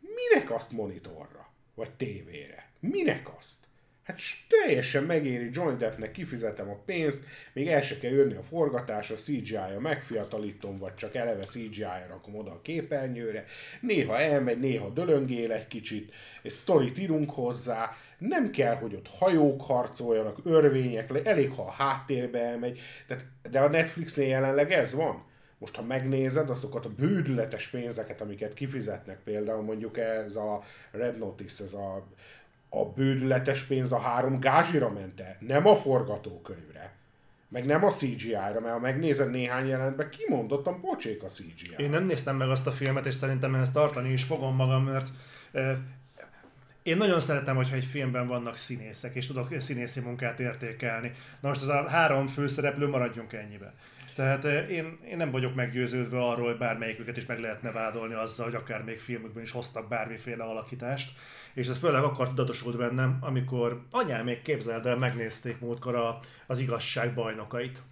minek 0.00 0.50
azt 0.50 0.72
monitorra? 0.72 1.48
Vagy 1.74 1.90
tévére? 1.90 2.68
Minek 2.80 3.36
azt? 3.38 3.56
Hát 4.04 4.20
teljesen 4.48 5.04
megéri 5.04 5.48
Johnny 5.52 5.76
Deppnek, 5.76 6.10
kifizetem 6.10 6.68
a 6.68 6.82
pénzt, 6.84 7.24
még 7.52 7.68
el 7.68 7.80
se 7.80 7.98
kell 7.98 8.10
jönni 8.10 8.34
a 8.34 8.42
forgatás, 8.42 9.10
a 9.10 9.14
CGI-ja 9.14 9.80
megfiatalítom, 9.80 10.78
vagy 10.78 10.94
csak 10.94 11.14
eleve 11.14 11.44
CGI-ra 11.44 12.06
rakom 12.08 12.34
oda 12.34 12.50
a 12.50 12.60
képernyőre. 12.62 13.44
Néha 13.80 14.18
elmegy, 14.18 14.58
néha 14.58 14.88
dölöngél 14.88 15.52
egy 15.52 15.66
kicsit, 15.66 16.12
egy 16.42 16.52
sztorit 16.52 16.98
írunk 16.98 17.30
hozzá, 17.30 17.96
nem 18.18 18.50
kell, 18.50 18.74
hogy 18.74 18.94
ott 18.94 19.08
hajók 19.08 19.62
harcoljanak, 19.62 20.38
örvények, 20.44 21.26
elég, 21.26 21.50
ha 21.50 21.62
a 21.62 21.70
háttérbe 21.70 22.40
elmegy. 22.40 22.80
Tehát, 23.06 23.24
de 23.50 23.60
a 23.60 23.68
Netflixnél 23.68 24.28
jelenleg 24.28 24.72
ez 24.72 24.94
van. 24.94 25.24
Most, 25.58 25.76
ha 25.76 25.82
megnézed 25.82 26.50
azokat 26.50 26.84
a 26.84 26.94
bődületes 26.96 27.68
pénzeket, 27.68 28.20
amiket 28.20 28.54
kifizetnek, 28.54 29.18
például 29.24 29.62
mondjuk 29.62 29.98
ez 29.98 30.36
a 30.36 30.62
Red 30.90 31.18
Notice, 31.18 31.64
ez 31.64 31.72
a 31.72 32.06
a 32.74 32.84
bődületes 32.84 33.62
pénz 33.62 33.92
a 33.92 33.98
három 33.98 34.40
gázsira 34.40 34.90
ment 34.90 35.20
el, 35.20 35.36
nem 35.40 35.66
a 35.66 35.76
forgatókönyvre. 35.76 36.92
Meg 37.48 37.64
nem 37.64 37.84
a 37.84 37.90
CGI-ra, 37.90 38.60
mert 38.60 38.72
ha 38.72 38.78
megnézed 38.78 39.30
néhány 39.30 39.66
jelentben, 39.66 40.10
kimondottan 40.10 40.80
pocsék 40.80 41.22
a 41.22 41.26
CGI. 41.26 41.74
Én 41.76 41.90
nem 41.90 42.04
néztem 42.04 42.36
meg 42.36 42.48
azt 42.48 42.66
a 42.66 42.70
filmet, 42.70 43.06
és 43.06 43.14
szerintem 43.14 43.54
ehhez 43.54 43.70
tartani 43.70 44.12
is 44.12 44.24
fogom 44.24 44.54
magam, 44.54 44.84
mert 44.84 45.08
eh, 45.52 45.76
én 46.84 46.96
nagyon 46.96 47.20
szeretem, 47.20 47.56
hogyha 47.56 47.74
egy 47.74 47.84
filmben 47.84 48.26
vannak 48.26 48.56
színészek, 48.56 49.14
és 49.14 49.26
tudok 49.26 49.48
színészi 49.58 50.00
munkát 50.00 50.40
értékelni. 50.40 51.12
Na 51.40 51.48
most 51.48 51.60
az 51.60 51.68
a 51.68 51.88
három 51.88 52.26
főszereplő 52.26 52.88
maradjunk 52.88 53.32
ennyibe. 53.32 53.74
Tehát 54.14 54.44
én, 54.44 54.98
én 55.10 55.16
nem 55.16 55.30
vagyok 55.30 55.54
meggyőződve 55.54 56.24
arról, 56.24 56.46
hogy 56.46 56.58
bármelyiküket 56.58 57.16
is 57.16 57.26
meg 57.26 57.40
lehetne 57.40 57.70
vádolni 57.70 58.14
azzal, 58.14 58.44
hogy 58.44 58.54
akár 58.54 58.84
még 58.84 58.98
filmükben 58.98 59.42
is 59.42 59.50
hoztak 59.50 59.88
bármiféle 59.88 60.44
alakítást. 60.44 61.12
És 61.54 61.68
ez 61.68 61.78
főleg 61.78 62.02
akkor 62.02 62.28
tudatosult 62.28 62.76
bennem, 62.76 63.18
amikor 63.20 63.82
anyám 63.90 64.24
még 64.24 64.42
képzeld 64.42 64.86
el, 64.86 64.96
megnézték 64.96 65.60
múltkor 65.60 65.94
a, 65.94 66.20
az 66.46 66.58
igazság 66.58 67.14
bajnokait. 67.14 67.82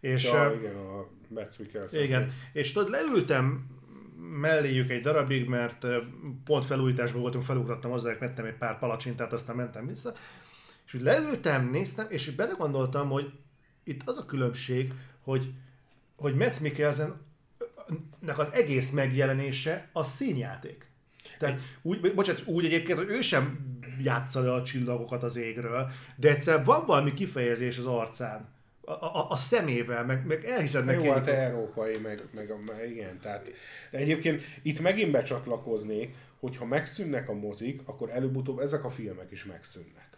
És, 0.00 0.24
ja, 0.24 0.54
igen, 0.58 0.76
a 0.76 1.06
Metz 1.28 1.58
Igen, 1.92 2.32
és 2.52 2.72
tudod, 2.72 2.90
leültem 2.90 3.66
melléjük 4.16 4.90
egy 4.90 5.00
darabig, 5.00 5.48
mert 5.48 5.86
pont 6.44 6.64
felújításban 6.64 7.20
voltunk, 7.20 7.44
felugrattam 7.44 7.90
hozzá, 7.90 8.18
vettem 8.18 8.44
egy 8.44 8.54
pár 8.54 8.78
palacsintát, 8.78 9.32
aztán 9.32 9.56
mentem 9.56 9.86
vissza, 9.86 10.14
és 10.86 10.94
úgy 10.94 11.02
leültem, 11.02 11.70
néztem, 11.70 12.06
és 12.08 12.30
belegondoltam, 12.30 13.08
hogy 13.08 13.32
itt 13.84 14.00
az 14.04 14.18
a 14.18 14.24
különbség, 14.24 14.92
hogy, 15.20 15.52
hogy 16.16 16.34
Metz 16.34 16.58
Mikkelsen 16.58 17.20
az 18.36 18.52
egész 18.52 18.90
megjelenése 18.90 19.88
a 19.92 20.04
színjáték. 20.04 20.86
Tehát 21.38 21.60
úgy, 21.82 22.14
bocsánat, 22.14 22.46
úgy 22.46 22.64
egyébként, 22.64 22.98
hogy 22.98 23.08
ő 23.08 23.20
sem 23.20 23.58
játsza 24.02 24.40
le 24.40 24.52
a 24.52 24.62
csillagokat 24.62 25.22
az 25.22 25.36
égről, 25.36 25.90
de 26.16 26.28
egyszer 26.28 26.64
van 26.64 26.86
valami 26.86 27.14
kifejezés 27.14 27.78
az 27.78 27.86
arcán, 27.86 28.48
a, 28.86 28.92
a, 28.92 29.26
a 29.30 29.36
szemével, 29.36 30.04
meg, 30.04 30.26
meg 30.26 30.44
elhiszed 30.44 30.84
neki. 30.84 31.04
Jó, 31.04 31.12
hát 31.12 31.26
európai, 31.26 31.98
meg, 31.98 32.22
meg, 32.34 32.54
meg 32.66 32.90
igen, 32.90 33.18
tehát 33.20 33.50
de 33.90 33.98
egyébként 33.98 34.42
itt 34.62 34.80
megint 34.80 35.10
becsatlakoznék, 35.10 36.14
hogyha 36.40 36.64
megszűnnek 36.64 37.28
a 37.28 37.34
mozik, 37.34 37.80
akkor 37.84 38.10
előbb-utóbb 38.10 38.58
ezek 38.58 38.84
a 38.84 38.90
filmek 38.90 39.30
is 39.30 39.44
megszűnnek. 39.44 40.08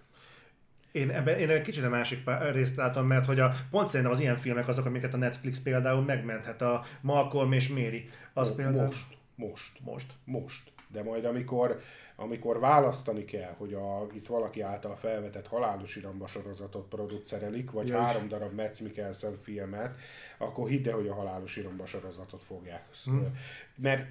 Én, 0.93 1.11
ebben, 1.11 1.39
én 1.39 1.51
egy 1.51 1.63
kicsit 1.63 1.85
a 1.85 1.89
másik 1.89 2.31
részt 2.53 2.77
látom, 2.77 3.07
mert 3.07 3.27
hogy 3.27 3.41
a, 3.41 3.55
pont 3.71 3.89
szerintem 3.89 4.15
az 4.15 4.21
ilyen 4.21 4.37
filmek 4.37 4.69
azok, 4.69 4.87
amiket 4.87 5.15
a 5.15 5.17
Netflix 5.17 5.61
például 5.61 6.03
megmenthet, 6.03 6.63
a 6.63 6.85
Malcolm 7.01 7.53
és 7.53 7.69
Mary. 7.69 8.05
Az 8.33 8.49
Mo- 8.49 8.57
például... 8.57 8.85
Most, 8.85 9.17
most, 9.35 9.73
most, 9.85 10.13
most. 10.25 10.73
De 10.93 11.03
majd 11.03 11.25
amikor, 11.25 11.81
amikor 12.17 12.61
választani 12.61 13.25
kell, 13.25 13.55
hogy 13.57 13.75
a, 13.75 14.07
itt 14.13 14.27
valaki 14.27 14.61
által 14.61 14.97
felvetett 14.97 15.47
halálos 15.47 15.97
iramba 15.97 16.27
sorozatot 16.27 16.89
producerelik, 16.89 17.71
vagy 17.71 17.89
Jaj. 17.89 18.01
három 18.01 18.29
darab 18.29 18.53
Metz 18.53 18.81
Mikkelsen 18.81 19.37
filmet, 19.43 19.99
akkor 20.39 20.69
hidd 20.69 20.89
el, 20.89 20.95
hogy 20.95 21.09
a 21.09 21.15
halálos 21.15 21.57
iramba 21.57 21.87
sorozatot 21.87 22.43
fogják. 22.43 22.89
Hmm. 23.05 23.37
Mert 23.75 24.07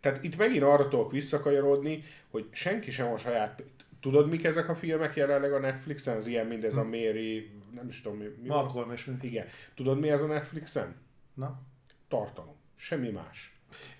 tehát 0.00 0.24
itt 0.24 0.36
megint 0.36 0.62
arra 0.62 0.88
tudok 0.88 1.12
visszakanyarodni, 1.12 2.04
hogy 2.30 2.48
senki 2.52 2.90
sem 2.90 3.12
a 3.12 3.16
saját 3.16 3.62
Tudod, 4.02 4.28
mik 4.28 4.44
ezek 4.44 4.68
a 4.68 4.74
filmek 4.74 5.16
jelenleg 5.16 5.52
a 5.52 5.58
Netflixen? 5.58 6.16
Az 6.16 6.26
ilyen, 6.26 6.46
mint 6.46 6.64
ez 6.64 6.76
a 6.76 6.82
hm. 6.82 6.88
Mary, 6.88 7.50
nem 7.74 7.88
is 7.88 8.00
tudom 8.00 8.18
mi. 8.18 8.24
mi 8.42 8.48
Malcolm 8.48 8.90
és 8.90 9.10
Igen. 9.20 9.46
Tudod, 9.74 9.98
mi 9.98 10.10
ez 10.10 10.22
a 10.22 10.26
Netflixen? 10.26 10.94
Na? 11.34 11.60
Tartalom. 12.08 12.56
Semmi 12.76 13.10
más. 13.10 13.51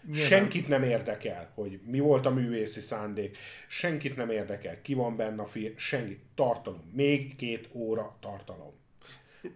Nyilván. 0.06 0.26
Senkit 0.26 0.68
nem 0.68 0.82
érdekel, 0.82 1.50
hogy 1.54 1.80
mi 1.86 1.98
volt 1.98 2.26
a 2.26 2.30
művészi 2.30 2.80
szándék. 2.80 3.36
Senkit 3.68 4.16
nem 4.16 4.30
érdekel, 4.30 4.82
ki 4.82 4.94
van 4.94 5.16
benne 5.16 5.42
a 5.42 5.46
film. 5.46 5.72
Senki. 5.76 6.18
Tartalom. 6.34 6.90
Még 6.94 7.36
két 7.36 7.68
óra 7.72 8.16
tartalom. 8.20 8.80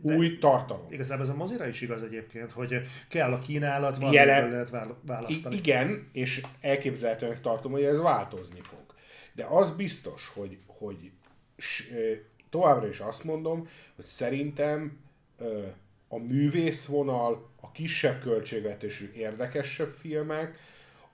De 0.00 0.14
Új 0.14 0.38
tartalom. 0.38 0.92
Igazából 0.92 1.24
ez 1.24 1.30
a 1.30 1.34
mozira 1.34 1.66
is 1.66 1.80
igaz 1.80 2.02
egyébként, 2.02 2.50
hogy 2.52 2.80
kell 3.08 3.32
a 3.32 3.38
kínálat, 3.38 3.96
van, 3.96 4.12
Jelen... 4.12 4.50
lehet 4.50 4.70
választani. 5.06 5.56
Igen, 5.56 6.08
és 6.12 6.42
elképzelhetőnek 6.60 7.40
tartom, 7.40 7.72
hogy 7.72 7.84
ez 7.84 7.98
változni 7.98 8.60
fog. 8.60 8.94
De 9.32 9.44
az 9.44 9.70
biztos, 9.70 10.28
hogy, 10.34 10.58
hogy 10.66 11.10
továbbra 12.50 12.88
is 12.88 13.00
azt 13.00 13.24
mondom, 13.24 13.68
hogy 13.96 14.04
szerintem 14.04 14.98
a 16.08 16.18
művészvonal, 16.18 17.50
a 17.66 17.72
kisebb 17.72 18.20
költségvetésű, 18.20 19.12
érdekesebb 19.14 19.90
filmek, 19.90 20.58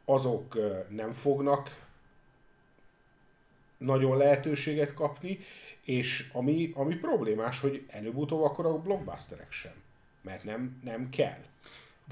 azok 0.05 0.59
nem 0.89 1.13
fognak 1.13 1.81
nagyon 3.79 4.17
lehetőséget 4.17 4.95
kapni, 4.95 5.39
és 5.85 6.31
ami, 6.33 6.73
ami 6.75 6.95
problémás, 6.95 7.61
hogy 7.61 7.85
előbb-utóbb 7.89 8.43
akkor 8.43 8.67
a 8.67 8.79
blockbusterek 8.79 9.53
sem, 9.53 9.73
mert 10.23 10.45
nem, 10.45 10.81
nem 10.85 11.09
kell 11.09 11.43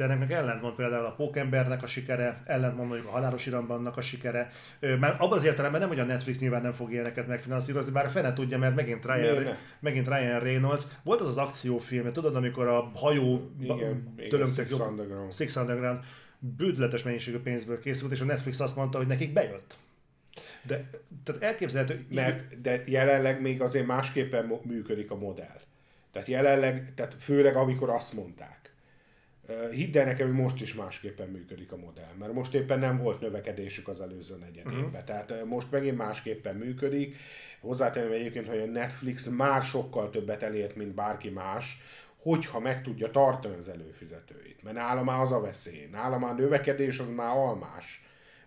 de 0.01 0.07
ennek 0.07 0.19
meg 0.19 0.33
ellentmond 0.33 0.75
például 0.75 1.05
a 1.05 1.15
Pókembernek 1.15 1.83
a 1.83 1.87
sikere, 1.87 2.43
ellentmond 2.47 2.89
mondjuk 2.89 3.09
a 3.09 3.13
Halálos 3.13 3.47
Irambannak 3.47 3.97
a 3.97 4.01
sikere. 4.01 4.51
Mert 4.81 5.21
abban 5.21 5.39
az 5.39 5.45
értelemben 5.45 5.81
nem, 5.81 5.89
hogy 5.89 5.99
a 5.99 6.05
Netflix 6.05 6.41
nyilván 6.41 6.63
nem 6.63 6.73
fog 6.73 6.93
ilyeneket 6.93 7.27
megfinanszírozni, 7.27 7.93
bár 7.93 8.11
fene 8.11 8.33
tudja, 8.33 8.59
mert 8.59 8.75
megint 8.75 9.05
Ryan, 9.05 9.57
megint 9.81 10.07
Ryan 10.09 10.41
Reynolds. 10.41 10.87
Volt 11.03 11.21
az 11.21 11.27
az 11.27 11.37
akciófilm, 11.37 12.13
tudod, 12.13 12.37
amikor 12.37 12.67
a 12.67 12.91
hajó 12.95 13.51
igen, 13.61 14.15
igen, 14.17 14.47
Six 14.47 14.71
jobb, 14.71 14.89
Underground. 14.89 15.35
Six 15.35 15.57
Underground 15.57 16.05
bődületes 16.39 17.03
mennyiségű 17.03 17.39
pénzből 17.39 17.81
készült, 17.81 18.13
és 18.13 18.21
a 18.21 18.25
Netflix 18.25 18.61
azt 18.61 18.77
mondta, 18.77 18.99
hogy 18.99 19.07
nekik 19.07 19.33
bejött. 19.33 19.79
De 20.63 20.91
tehát 21.25 21.43
elképzelhető... 21.43 22.07
Mert 22.11 22.61
de 22.61 22.83
jelenleg 22.87 23.41
még 23.41 23.63
azért 23.63 23.87
másképpen 23.87 24.61
működik 24.63 25.11
a 25.11 25.17
modell. 25.17 25.61
Tehát 26.13 26.29
jelenleg, 26.29 26.93
tehát 26.95 27.17
főleg 27.19 27.57
amikor 27.57 27.91
azt 27.91 28.13
mondták, 28.13 28.60
Hidd 29.71 29.99
el 29.99 30.05
nekem, 30.05 30.27
hogy 30.27 30.37
most 30.37 30.61
is 30.61 30.75
másképpen 30.75 31.29
működik 31.29 31.73
a 31.73 31.77
modell, 31.77 32.13
mert 32.19 32.33
most 32.33 32.55
éppen 32.55 32.79
nem 32.79 32.99
volt 32.99 33.21
növekedésük 33.21 33.89
az 33.89 34.01
előző 34.01 34.37
negyedévben. 34.37 34.85
Uh-huh. 34.85 35.05
Tehát 35.05 35.45
most 35.45 35.71
megint 35.71 35.97
másképpen 35.97 36.57
működik. 36.57 37.17
Hozzátenem 37.61 38.13
egyébként, 38.13 38.47
hogy 38.47 38.59
a 38.59 38.67
Netflix 38.67 39.27
már 39.27 39.63
sokkal 39.63 40.11
többet 40.11 40.43
elért, 40.43 40.77
mint 40.77 40.95
bárki 40.95 41.29
más, 41.29 41.81
hogyha 42.17 42.61
meg 42.61 42.83
tudja 42.83 43.11
tartani 43.11 43.57
az 43.57 43.69
előfizetőit. 43.69 44.63
Mert 44.63 44.77
nála 44.77 45.03
már 45.03 45.21
az 45.21 45.33
a 45.33 45.41
veszély. 45.41 45.89
Nála 45.93 46.19
már 46.19 46.31
a 46.31 46.35
növekedés 46.35 46.99
az 46.99 47.09
már 47.09 47.37
almás. 47.37 48.05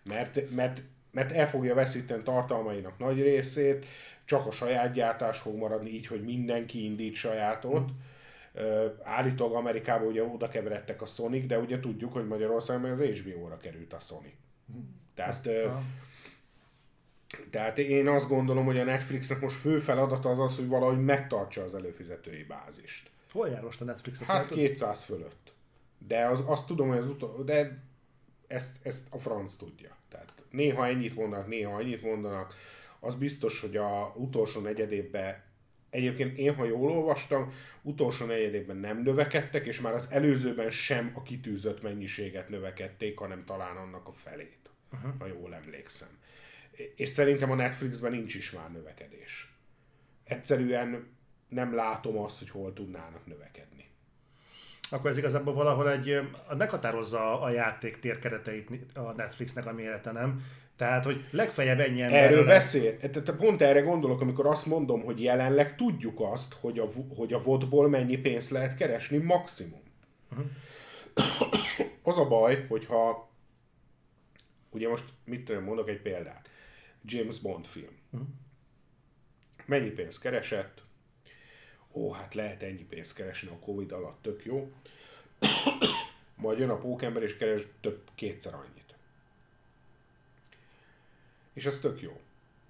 Mert, 0.10 0.50
mert, 0.56 0.82
mert 1.12 1.32
el 1.32 1.50
fogja 1.50 1.76
veszíteni 1.76 2.24
tartalmainak 2.24 2.98
nagy 2.98 3.22
részét, 3.22 3.86
csak 4.26 4.48
a 4.48 4.52
saját 4.52 4.94
gyártás 4.94 5.40
fog 5.40 5.56
maradni, 5.56 5.90
így, 5.90 6.08
hogy 6.08 6.24
mindenki 6.24 6.84
indít 6.84 7.16
sajátot. 7.16 7.90
Uh, 7.90 7.96
állítólag 9.04 9.56
Amerikában 9.56 10.08
ugye 10.08 10.24
oda 10.24 10.50
keveredtek 10.50 11.02
a 11.02 11.06
Sonic, 11.06 11.48
de 11.48 11.60
ugye 11.60 11.80
tudjuk, 11.80 12.14
hogy 12.14 12.28
Magyarországon 12.28 12.90
az 12.90 13.02
HBO-ra 13.02 13.58
került 13.58 13.94
a 13.94 14.00
Sony. 14.00 14.34
Tehát, 15.16 15.50
tehát 17.50 17.78
én 17.78 18.08
azt 18.08 18.28
gondolom, 18.28 18.66
hogy 18.66 18.80
a 18.80 18.84
Netflixnek 18.84 19.40
most 19.40 19.56
fő 19.56 19.80
feladata 19.80 20.30
az 20.30 20.40
az, 20.40 20.56
hogy 20.56 20.68
valahogy 20.68 21.04
megtartsa 21.04 21.64
az 21.64 21.76
előfizetői 21.76 22.44
bázist. 22.44 23.10
Hol 23.32 23.50
jár 23.50 23.62
most 23.62 23.82
a 23.82 23.86
Netflix? 23.86 24.24
Hát 24.24 24.42
látod? 24.42 24.58
200 24.58 25.04
fölött. 25.04 25.54
De 26.08 26.26
az, 26.26 26.44
azt 26.46 26.66
tudom, 26.66 26.88
hogy 26.88 26.98
az 26.98 27.10
utol, 27.10 27.44
de 27.44 27.84
ezt, 28.48 28.86
ezt 28.86 29.08
a 29.10 29.20
franc 29.20 29.56
tudja. 29.56 29.96
Tehát 30.10 30.34
néha 30.50 30.88
ennyit 30.88 31.16
mondanak, 31.16 31.48
néha 31.48 31.80
ennyit 31.80 32.02
mondanak. 32.02 32.56
Az 33.00 33.16
biztos, 33.16 33.62
hogy 33.62 33.78
a 33.78 34.14
utolsó 34.16 34.62
negyedében 34.62 35.43
Egyébként 35.94 36.38
én, 36.38 36.56
ha 36.56 36.66
jól 36.66 36.92
olvastam, 36.92 37.54
utolsó 37.82 38.26
negyedében 38.26 38.78
nem 38.78 39.02
növekedtek, 39.02 39.66
és 39.66 39.82
már 39.82 39.94
az 39.94 40.08
előzőben 40.12 40.70
sem 40.70 41.12
a 41.16 41.22
kitűzött 41.22 41.82
mennyiséget 41.82 42.50
növekedték, 42.50 43.18
hanem 43.18 43.46
talán 43.46 43.78
annak 43.78 44.08
a 44.08 44.12
felét, 44.12 44.70
uh-huh. 44.92 45.12
ha 45.20 45.28
jól 45.28 45.56
emlékszem. 45.56 46.08
És 46.96 47.10
szerintem 47.10 47.52
a 47.52 47.56
Netflixben 47.56 48.12
nincs 48.12 48.36
is 48.36 48.52
már 48.52 48.72
növekedés. 48.72 49.54
Egyszerűen 50.24 51.08
nem 51.50 51.76
látom 51.76 52.18
azt, 52.18 52.40
hogy 52.40 52.50
hol 52.50 52.74
tudnának 52.74 53.26
növekedni. 53.26 53.86
Akkor 54.90 55.10
ez 55.10 55.18
igazából 55.18 55.54
valahol 55.54 55.92
egy, 55.92 56.20
meghatározza 56.58 57.42
a 57.42 57.50
játék 57.50 58.00
térkereteit 58.00 58.70
a 58.94 59.12
Netflixnek 59.12 59.66
a 59.66 59.74
mérete, 59.74 60.12
nem? 60.12 60.44
Tehát, 60.76 61.04
hogy 61.04 61.26
legfeljebb 61.32 61.80
ennyi 61.80 62.02
ember... 62.02 62.24
Erről 62.24 62.46
beszél. 62.46 62.98
Tehát 62.98 63.36
pont 63.36 63.62
erre 63.62 63.80
gondolok, 63.80 64.22
amikor 64.22 64.46
azt 64.46 64.66
mondom, 64.66 65.04
hogy 65.04 65.22
jelenleg 65.22 65.76
tudjuk 65.76 66.20
azt, 66.20 66.54
hogy 66.54 66.80
a, 66.80 66.86
hogy 67.16 67.34
a 67.34 67.40
vodból 67.40 67.90
mennyi 67.90 68.18
pénzt 68.18 68.50
lehet 68.50 68.76
keresni 68.76 69.18
maximum. 69.18 69.82
Uh-huh. 70.32 70.46
Az 72.02 72.18
a 72.18 72.28
baj, 72.28 72.66
hogyha 72.68 73.32
ugye 74.70 74.90
most 74.90 75.06
mit 75.26 75.46
tudom, 75.46 75.64
mondok 75.64 75.90
egy 75.90 76.02
példát. 76.02 76.50
James 77.06 77.40
Bond 77.40 77.66
film. 77.66 77.98
Uh-huh. 78.12 78.28
Mennyi 79.66 79.90
pénzt 79.90 80.22
keresett? 80.22 80.82
Ó, 81.92 82.12
hát 82.12 82.34
lehet 82.34 82.64
ennyi 82.64 82.84
pénzt 82.84 83.16
keresni 83.16 83.50
a 83.50 83.66
Covid 83.66 83.92
alatt, 83.92 84.22
tök 84.22 84.46
jó. 84.46 84.72
Majd 86.36 86.60
jön 86.60 86.70
a 86.70 86.78
pókember 86.78 87.24
és 87.24 87.38
keres 87.38 87.68
több 87.82 88.02
kétszer 88.16 88.54
annyit 88.54 88.83
és 91.54 91.66
ez 91.66 91.80
tök 91.80 92.02
jó. 92.02 92.20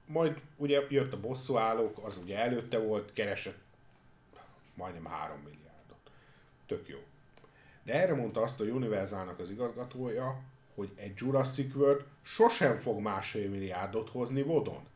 Majd 0.06 0.42
ugye 0.56 0.82
jött 0.90 1.14
a 1.14 1.20
bosszúállók, 1.20 1.98
az 2.04 2.18
ugye 2.18 2.38
előtte 2.38 2.78
volt, 2.78 3.14
keresett 3.14 3.62
majdnem 4.76 5.06
3 5.06 5.38
milliárdot. 5.38 6.12
Tök 6.66 6.88
jó. 6.88 6.98
De 7.84 7.94
erre 7.94 8.14
mondta 8.14 8.42
azt 8.42 8.60
a 8.60 8.64
Universalnak 8.64 9.40
az 9.40 9.50
igazgatója, 9.50 10.42
hogy 10.76 10.92
egy 10.96 11.14
Jurassic 11.16 11.76
World 11.76 12.06
sosem 12.22 12.78
fog 12.78 13.00
másfél 13.00 13.50
milliárdot 13.50 14.10
hozni 14.10 14.42
vodon. 14.42 14.88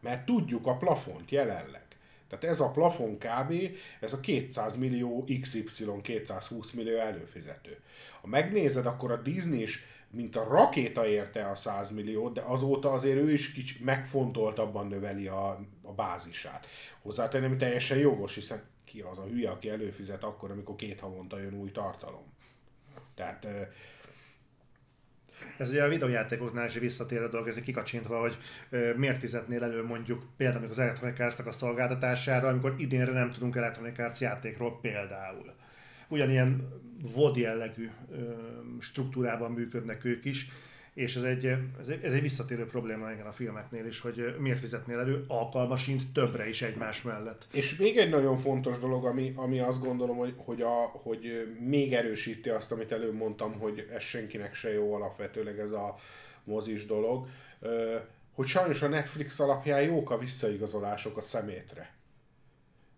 Mert 0.00 0.24
tudjuk 0.24 0.66
a 0.66 0.76
plafont 0.76 1.30
jelenleg. 1.30 1.85
Tehát 2.28 2.44
ez 2.44 2.60
a 2.60 2.70
plafon 2.70 3.18
kb. 3.18 3.54
ez 4.00 4.12
a 4.12 4.20
200 4.20 4.76
millió 4.76 5.24
XY 5.40 5.64
220 6.02 6.70
millió 6.70 6.98
előfizető. 6.98 7.80
Ha 8.20 8.26
megnézed, 8.26 8.86
akkor 8.86 9.10
a 9.12 9.22
Disney 9.22 9.62
is 9.62 9.84
mint 10.10 10.36
a 10.36 10.44
rakéta 10.44 11.06
érte 11.06 11.46
a 11.50 11.54
100 11.54 11.90
milliót, 11.90 12.34
de 12.34 12.40
azóta 12.40 12.90
azért 12.90 13.16
ő 13.16 13.32
is 13.32 13.52
kicsit 13.52 13.84
megfontoltabban 13.84 14.86
növeli 14.86 15.26
a, 15.26 15.58
a 15.82 15.92
bázisát. 15.92 16.66
Hozzátenném, 17.02 17.58
teljesen 17.58 17.98
jogos, 17.98 18.34
hiszen 18.34 18.62
ki 18.84 19.00
az 19.00 19.18
a 19.18 19.24
hülye, 19.24 19.50
aki 19.50 19.68
előfizet 19.68 20.24
akkor, 20.24 20.50
amikor 20.50 20.76
két 20.76 21.00
havonta 21.00 21.40
jön 21.40 21.60
új 21.60 21.70
tartalom. 21.70 22.32
Tehát 23.14 23.46
ez 25.58 25.70
ugye 25.70 25.84
a 25.84 25.88
videójátékoknál 25.88 26.66
is 26.66 26.74
visszatér 26.74 27.22
a 27.22 27.28
dolog, 27.28 27.48
ez 27.48 27.60
kikacsintva, 27.60 28.20
hogy 28.20 28.36
ö, 28.70 28.94
miért 28.96 29.18
fizetnél 29.18 29.62
elő 29.62 29.84
mondjuk 29.84 30.26
például 30.36 30.68
az 30.68 30.78
Electronic 30.78 31.20
Arts-nak 31.20 31.46
a 31.46 31.50
szolgáltatására, 31.50 32.48
amikor 32.48 32.74
idénre 32.78 33.12
nem 33.12 33.30
tudunk 33.30 33.56
Electronic 33.56 33.98
Arts 33.98 34.20
játékról 34.20 34.80
például. 34.80 35.52
Ugyanilyen 36.08 36.68
VOD 37.14 37.36
jellegű 37.36 37.90
struktúrában 38.80 39.52
működnek 39.52 40.04
ők 40.04 40.24
is, 40.24 40.48
és 40.96 41.16
ez 41.16 41.22
egy, 41.22 41.44
ez 41.80 41.88
egy, 41.88 42.02
ez 42.02 42.12
egy 42.12 42.20
visszatérő 42.20 42.66
probléma 42.66 43.12
igen 43.12 43.26
a 43.26 43.32
filmeknél 43.32 43.86
is, 43.86 44.00
hogy 44.00 44.36
miért 44.38 44.60
fizetnél 44.60 44.98
elő 44.98 45.24
alkalmasint 45.28 46.12
többre 46.12 46.48
is 46.48 46.62
egymás 46.62 47.02
mellett. 47.02 47.46
És 47.52 47.76
még 47.76 47.96
egy 47.96 48.10
nagyon 48.10 48.36
fontos 48.36 48.78
dolog, 48.78 49.04
ami, 49.04 49.32
ami 49.36 49.58
azt 49.58 49.80
gondolom, 49.80 50.16
hogy, 50.16 50.34
hogy, 50.36 50.62
a, 50.62 50.74
hogy 50.92 51.54
még 51.60 51.92
erősíti 51.92 52.48
azt, 52.48 52.72
amit 52.72 52.92
előbb 52.92 53.14
mondtam, 53.14 53.58
hogy 53.58 53.88
ez 53.94 54.02
senkinek 54.02 54.54
se 54.54 54.72
jó 54.72 54.94
alapvetőleg 54.94 55.58
ez 55.58 55.72
a 55.72 55.96
mozis 56.44 56.86
dolog, 56.86 57.28
hogy 58.34 58.46
sajnos 58.46 58.82
a 58.82 58.88
Netflix 58.88 59.40
alapján 59.40 59.82
jók 59.82 60.10
a 60.10 60.18
visszaigazolások 60.18 61.16
a 61.16 61.20
szemétre. 61.20 61.94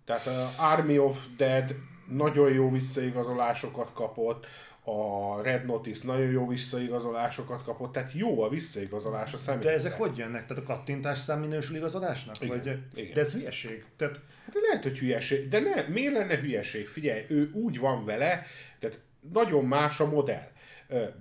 Tehát 0.05 0.27
a 0.27 0.53
Army 0.57 0.99
of 0.99 1.27
Dead 1.37 1.77
nagyon 2.09 2.53
jó 2.53 2.71
visszaigazolásokat 2.71 3.93
kapott, 3.93 4.47
a 4.89 5.43
Red 5.43 5.65
Notice 5.65 6.07
nagyon 6.07 6.31
jó 6.31 6.47
visszaigazolásokat 6.47 7.63
kapott, 7.63 7.93
tehát 7.93 8.13
jó 8.13 8.43
a 8.43 8.49
visszaigazolás 8.49 9.33
a 9.33 9.37
személyre. 9.37 9.69
De 9.69 9.75
ezek 9.75 9.93
hogy 9.93 10.17
jönnek? 10.17 10.47
Tehát 10.47 10.63
a 10.63 10.67
kattintás 10.67 11.19
szám 11.19 11.41
minősül 11.41 11.77
igazolásnak? 11.77 12.41
Igen, 12.41 12.49
Vagy, 12.57 12.79
igen. 12.95 13.15
De 13.15 13.21
ez 13.21 13.33
hülyeség. 13.33 13.85
Tehát... 13.97 14.21
Hát 14.45 14.55
lehet, 14.69 14.83
hogy 14.83 14.99
hülyeség, 14.99 15.49
de 15.49 15.61
ne, 15.61 15.83
miért 15.89 16.13
lenne 16.13 16.39
hülyeség? 16.39 16.89
Figyelj, 16.89 17.25
ő 17.29 17.51
úgy 17.53 17.79
van 17.79 18.05
vele, 18.05 18.47
tehát 18.79 19.01
nagyon 19.33 19.65
más 19.65 20.01
a 20.01 20.07
modell. 20.07 20.49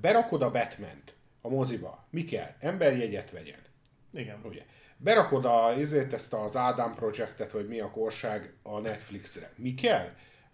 Berakod 0.01 0.41
a 0.41 0.51
batman 0.51 1.01
a 1.41 1.49
moziba, 1.49 2.07
mi 2.09 2.23
kell? 2.23 2.49
Emberjegyet 2.59 3.31
vegyen. 3.31 3.59
Igen. 4.13 4.39
Ugye? 4.43 4.61
Berakod 4.97 5.45
a, 5.45 5.79
ezért 5.79 6.13
ezt 6.13 6.33
az 6.33 6.55
Ádám 6.55 6.95
Projectet, 6.95 7.51
vagy 7.51 7.67
mi 7.67 7.79
a 7.79 7.91
korság 7.91 8.53
a 8.61 8.79
Netflixre. 8.79 9.51
Mi 9.55 9.73
kell? 9.73 10.09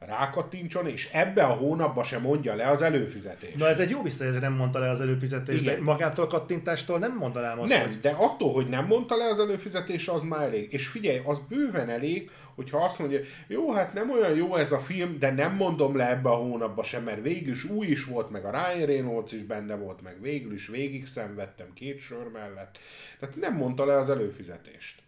Rákattintson, 0.08 0.88
és 0.88 1.10
ebbe 1.12 1.44
a 1.44 1.54
hónapba 1.54 2.04
sem 2.04 2.22
mondja 2.22 2.56
le 2.56 2.68
az 2.68 2.82
előfizetést. 2.82 3.56
Na 3.56 3.68
ez 3.68 3.80
egy 3.80 3.90
jó 3.90 4.02
visszajelzés, 4.02 4.42
nem 4.42 4.54
mondta 4.54 4.80
le 4.80 4.90
az 4.90 5.02
előfizetést, 5.02 5.62
Igen. 5.62 5.76
de 5.76 5.82
magától 5.82 6.26
a 6.26 6.28
kattintástól 6.28 7.00
nem 7.00 7.16
mondanám 7.18 7.60
azt, 7.60 7.70
Nem, 7.70 7.82
hogy... 7.82 8.00
de 8.00 8.10
attól, 8.10 8.54
hogy 8.54 8.68
nem 8.68 8.86
mondta 8.86 9.18
le 9.18 9.26
az 9.26 9.40
előfizetés, 9.40 10.08
az 10.08 10.24
már 10.24 10.42
elég. 10.42 10.74
És 10.74 10.88
figyelj, 10.88 11.22
az 11.24 11.42
bőven 11.50 11.90
elég, 11.90 12.30
hogyha 12.56 12.84
azt 12.84 13.00
mondja, 13.00 13.20
jó, 13.48 13.72
hát 13.72 13.94
nem 13.94 14.12
olyan 14.12 14.36
jó 14.36 14.56
ez 14.56 14.72
a 14.72 14.80
film, 14.80 15.20
de 15.20 15.32
nem 15.32 15.56
mondom 15.56 15.96
le 15.98 16.10
ebbe 16.10 16.30
a 16.30 16.36
hónapba 16.36 16.84
sem, 16.84 17.04
mert 17.04 17.22
végül 17.22 17.54
is 17.54 17.64
új 17.64 17.88
is 17.88 18.06
volt, 18.06 18.30
meg 18.30 18.46
a 18.46 18.50
Ryan 18.50 18.86
Reynolds 18.86 19.34
is 19.34 19.44
benne 19.44 19.76
volt, 19.76 20.02
meg 20.02 20.22
végül 20.22 20.54
is 20.54 20.68
végig 20.68 21.06
szenvedtem 21.06 21.74
két 21.74 22.00
sor 22.00 22.32
mellett. 22.34 22.78
Tehát 23.20 23.36
nem 23.36 23.54
mondta 23.54 23.86
le 23.86 23.98
az 23.98 24.10
előfizetést. 24.10 25.03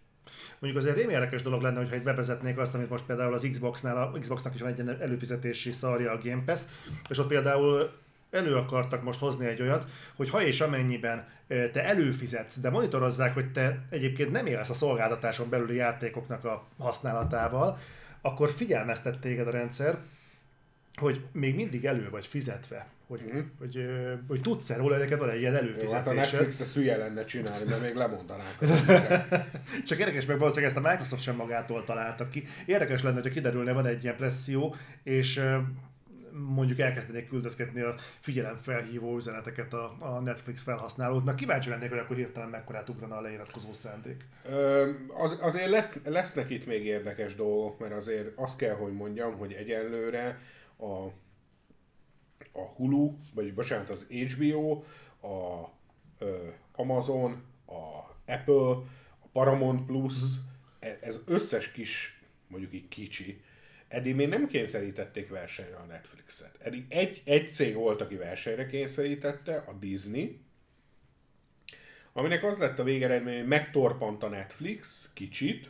Mondjuk 0.60 0.84
azért 0.84 0.98
rémi 0.98 1.14
érdekes 1.14 1.42
dolog 1.42 1.62
lenne, 1.62 1.78
hogyha 1.78 2.04
bevezetnék 2.04 2.58
azt, 2.58 2.74
amit 2.74 2.90
most 2.90 3.04
például 3.04 3.34
az 3.34 3.48
Xbox-nál, 3.52 3.98
a 3.98 4.20
Xboxnak 4.20 4.54
is 4.54 4.62
van 4.62 4.70
egy 4.70 4.98
előfizetési 5.02 5.72
szarja 5.72 6.12
a 6.12 6.20
Game 6.24 6.44
Pass, 6.46 6.62
és 7.10 7.18
ott 7.18 7.28
például 7.28 7.92
elő 8.32 8.56
akartak 8.56 9.04
most 9.04 9.20
hozni 9.20 9.46
egy 9.46 9.62
olyat, 9.62 9.86
hogy 10.16 10.30
ha 10.30 10.42
és 10.42 10.62
amennyiben 10.62 11.28
te 11.48 11.84
előfizetsz, 11.84 12.60
de 12.60 12.70
monitorozzák, 12.70 13.34
hogy 13.34 13.52
te 13.52 13.86
egyébként 13.90 14.32
nem 14.32 14.46
élsz 14.46 14.70
a 14.70 14.74
szolgáltatáson 14.74 15.50
belüli 15.50 15.76
játékoknak 15.76 16.46
a 16.46 16.64
használatával, 16.80 17.80
akkor 18.22 18.50
figyelmeztet 18.50 19.20
téged 19.20 19.48
a 19.48 19.52
rendszer, 19.52 19.98
hogy 20.96 21.26
még 21.32 21.56
mindig 21.56 21.86
elő 21.86 22.10
vagy 22.10 22.26
fizetve 22.26 22.88
hogy, 23.08 23.22
mm-hmm. 23.22 23.42
hogy, 23.60 23.76
hogy, 23.76 23.88
hogy 24.28 24.42
tudsz-e 24.42 24.76
róla, 24.78 24.98
neked 24.98 25.20
van 25.20 25.30
egy 25.30 25.40
ilyen 25.40 25.56
előfizetésed. 25.56 25.98
Hát 25.98 26.08
a 26.08 26.14
Netflix 26.14 26.60
ezt 26.60 26.74
hülye 26.74 26.98
lenne 26.98 27.24
csinálni, 27.24 27.66
mert 27.70 27.82
még 27.82 27.96
lemondanák. 27.96 28.58
Csak 29.88 30.00
érdekes, 30.00 30.26
meg 30.26 30.38
valószínűleg 30.38 30.76
ezt 30.76 30.86
a 30.86 30.90
Microsoft 30.90 31.22
sem 31.22 31.36
magától 31.36 31.84
találtak 31.84 32.30
ki. 32.30 32.44
Érdekes 32.66 33.04
lenne, 33.04 33.22
hogy 33.22 33.32
kiderülne, 33.32 33.72
van 33.72 33.86
egy 33.86 34.04
ilyen 34.04 34.16
presszió, 34.16 34.76
és 35.04 35.42
mondjuk 36.32 36.80
elkezdenék 36.80 37.30
küldözgetni 37.30 37.82
a 37.82 37.96
figyelemfelhívó 38.20 39.16
üzeneteket 39.16 39.74
a, 39.74 39.96
a 40.00 40.20
Netflix 40.20 40.64
felhasználóknak. 40.64 41.36
Kíváncsi 41.36 41.70
lennék, 41.70 41.90
hogy 41.90 42.00
akkor 42.00 42.16
hirtelen 42.16 42.50
mekkorát 42.50 42.90
ugrana 42.90 43.18
a 43.18 43.22
leiratkozó 43.22 43.74
szándék. 43.74 44.26
Ö, 44.50 44.90
az, 45.18 45.38
azért 45.42 45.70
lesz, 45.70 45.98
lesznek 46.06 46.50
itt 46.50 46.66
még 46.66 46.86
érdekes 46.86 47.36
dolgok, 47.36 47.80
mert 47.80 47.94
azért 47.94 48.32
azt 48.36 48.58
kell, 48.58 48.76
hogy 48.76 48.94
mondjam, 48.94 49.38
hogy 49.38 49.54
egyelőre 49.54 50.40
a 50.78 51.08
a 52.56 52.62
Hulu, 52.76 53.18
vagy 53.34 53.54
bocsánat, 53.54 53.90
az 53.90 54.08
HBO, 54.10 54.84
a 55.22 55.70
ö, 56.18 56.48
Amazon, 56.72 57.44
a 57.66 58.14
Apple, 58.26 58.72
a 59.20 59.28
Paramount 59.32 59.86
Plus, 59.86 60.14
mm. 60.14 60.90
ez 61.02 61.20
összes 61.26 61.72
kis, 61.72 62.22
mondjuk 62.48 62.74
így 62.74 62.88
kicsi, 62.88 63.42
eddig 63.88 64.16
még 64.16 64.28
nem 64.28 64.48
kényszerítették 64.48 65.30
versenyre 65.30 65.76
a 65.76 65.86
Netflixet. 65.86 66.58
Eddig 66.60 66.86
egy, 66.90 67.22
egy 67.26 67.52
cég 67.52 67.76
volt, 67.76 68.02
aki 68.02 68.16
versenyre 68.16 68.66
kényszerítette, 68.66 69.58
a 69.58 69.74
Disney, 69.74 70.40
aminek 72.14 72.44
az 72.44 72.58
lett 72.58 72.80
a 72.80 72.84
végeredmény, 72.84 73.38
hogy 73.38 73.48
megtorpant 73.48 74.24
a 74.24 74.30
Netflix 74.30 75.10
kicsit, 75.14 75.70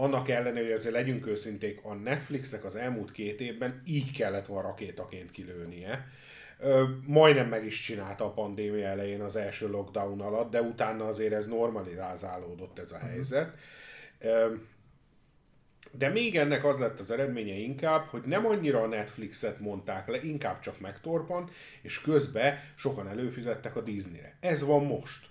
annak 0.00 0.28
ellenére, 0.28 0.64
hogy 0.64 0.72
ezzel 0.72 0.92
legyünk 0.92 1.26
őszinték, 1.26 1.80
a 1.82 1.94
Netflixnek 1.94 2.64
az 2.64 2.76
elmúlt 2.76 3.12
két 3.12 3.40
évben 3.40 3.82
így 3.84 4.12
kellett 4.12 4.46
volna 4.46 4.68
rakétaként 4.68 5.30
kilőnie. 5.30 6.06
Ö, 6.58 6.84
majdnem 7.06 7.48
meg 7.48 7.64
is 7.64 7.80
csinálta 7.80 8.24
a 8.24 8.32
pandémia 8.32 8.86
elején 8.86 9.20
az 9.20 9.36
első 9.36 9.68
lockdown 9.68 10.20
alatt, 10.20 10.50
de 10.50 10.62
utána 10.62 11.06
azért 11.06 11.32
ez 11.32 11.46
normalizálódott 11.46 12.78
ez 12.78 12.92
a 12.92 12.98
helyzet. 12.98 13.54
Ö, 14.20 14.54
de 15.92 16.08
még 16.08 16.36
ennek 16.36 16.64
az 16.64 16.78
lett 16.78 16.98
az 16.98 17.10
eredménye 17.10 17.54
inkább, 17.54 18.06
hogy 18.06 18.22
nem 18.22 18.46
annyira 18.46 18.82
a 18.82 18.86
Netflixet 18.86 19.60
mondták 19.60 20.08
le, 20.08 20.22
inkább 20.22 20.60
csak 20.60 20.80
megtorpant, 20.80 21.50
és 21.82 22.00
közben 22.00 22.58
sokan 22.74 23.08
előfizettek 23.08 23.76
a 23.76 23.80
Disneyre. 23.80 24.36
Ez 24.40 24.64
van 24.64 24.84
most. 24.84 25.29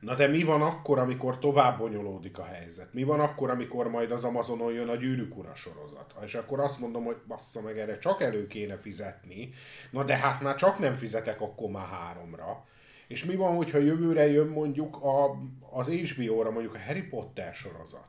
Na 0.00 0.14
de 0.14 0.26
mi 0.26 0.42
van 0.42 0.62
akkor, 0.62 0.98
amikor 0.98 1.38
tovább 1.38 1.78
bonyolódik 1.78 2.38
a 2.38 2.44
helyzet? 2.44 2.92
Mi 2.92 3.02
van 3.02 3.20
akkor, 3.20 3.50
amikor 3.50 3.90
majd 3.90 4.10
az 4.10 4.24
Amazonon 4.24 4.72
jön 4.72 4.88
a 4.88 4.94
gyűrűk 4.94 5.36
ura 5.36 5.54
sorozat? 5.54 6.14
És 6.24 6.34
akkor 6.34 6.60
azt 6.60 6.80
mondom, 6.80 7.04
hogy 7.04 7.16
bassza 7.26 7.60
meg, 7.60 7.78
erre 7.78 7.98
csak 7.98 8.22
elő 8.22 8.46
kéne 8.46 8.76
fizetni. 8.76 9.50
Na 9.90 10.04
de 10.04 10.16
hát 10.16 10.40
már 10.42 10.54
csak 10.54 10.78
nem 10.78 10.96
fizetek 10.96 11.40
akkor 11.40 11.70
már 11.70 11.86
háromra. 11.86 12.64
És 13.08 13.24
mi 13.24 13.36
van, 13.36 13.56
hogyha 13.56 13.78
jövőre 13.78 14.26
jön 14.26 14.46
mondjuk 14.46 14.96
a, 14.96 15.30
az 15.70 15.88
HBO-ra 15.88 16.50
mondjuk 16.50 16.74
a 16.74 16.78
Harry 16.86 17.02
Potter 17.02 17.54
sorozat? 17.54 18.08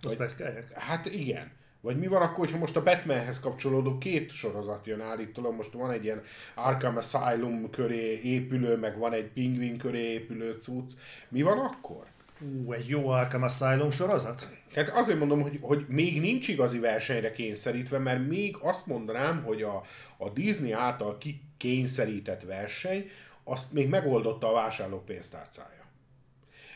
Azt 0.00 0.16
Vagy, 0.16 0.34
Hát 0.74 1.06
igen. 1.06 1.52
Vagy 1.84 1.98
mi 1.98 2.06
van 2.06 2.22
akkor, 2.22 2.38
hogyha 2.38 2.58
most 2.58 2.76
a 2.76 2.82
Batmanhez 2.82 3.40
kapcsolódó 3.40 3.98
két 3.98 4.30
sorozat 4.30 4.86
jön 4.86 5.00
állítólag, 5.00 5.54
most 5.54 5.72
van 5.72 5.90
egy 5.90 6.04
ilyen 6.04 6.22
Arkham 6.54 6.96
Asylum 6.96 7.70
köré 7.70 8.20
épülő, 8.22 8.76
meg 8.76 8.98
van 8.98 9.12
egy 9.12 9.26
Penguin 9.26 9.78
köré 9.78 10.12
épülő 10.12 10.58
cucc. 10.60 10.90
Mi 11.28 11.42
van 11.42 11.58
akkor? 11.58 12.06
Ú, 12.40 12.72
egy 12.72 12.88
jó 12.88 13.08
Arkham 13.08 13.42
Asylum 13.42 13.90
sorozat? 13.90 14.48
Hát 14.74 14.88
azért 14.88 15.18
mondom, 15.18 15.42
hogy, 15.42 15.58
hogy 15.60 15.84
még 15.88 16.20
nincs 16.20 16.48
igazi 16.48 16.78
versenyre 16.78 17.32
kényszerítve, 17.32 17.98
mert 17.98 18.28
még 18.28 18.56
azt 18.60 18.86
mondanám, 18.86 19.42
hogy 19.42 19.62
a, 19.62 19.82
a 20.16 20.30
Disney 20.30 20.72
által 20.72 21.18
kikényszerített 21.18 22.42
verseny, 22.42 23.10
azt 23.44 23.72
még 23.72 23.88
megoldotta 23.88 24.48
a 24.48 24.54
vásárló 24.54 24.98
pénztárcája. 24.98 25.84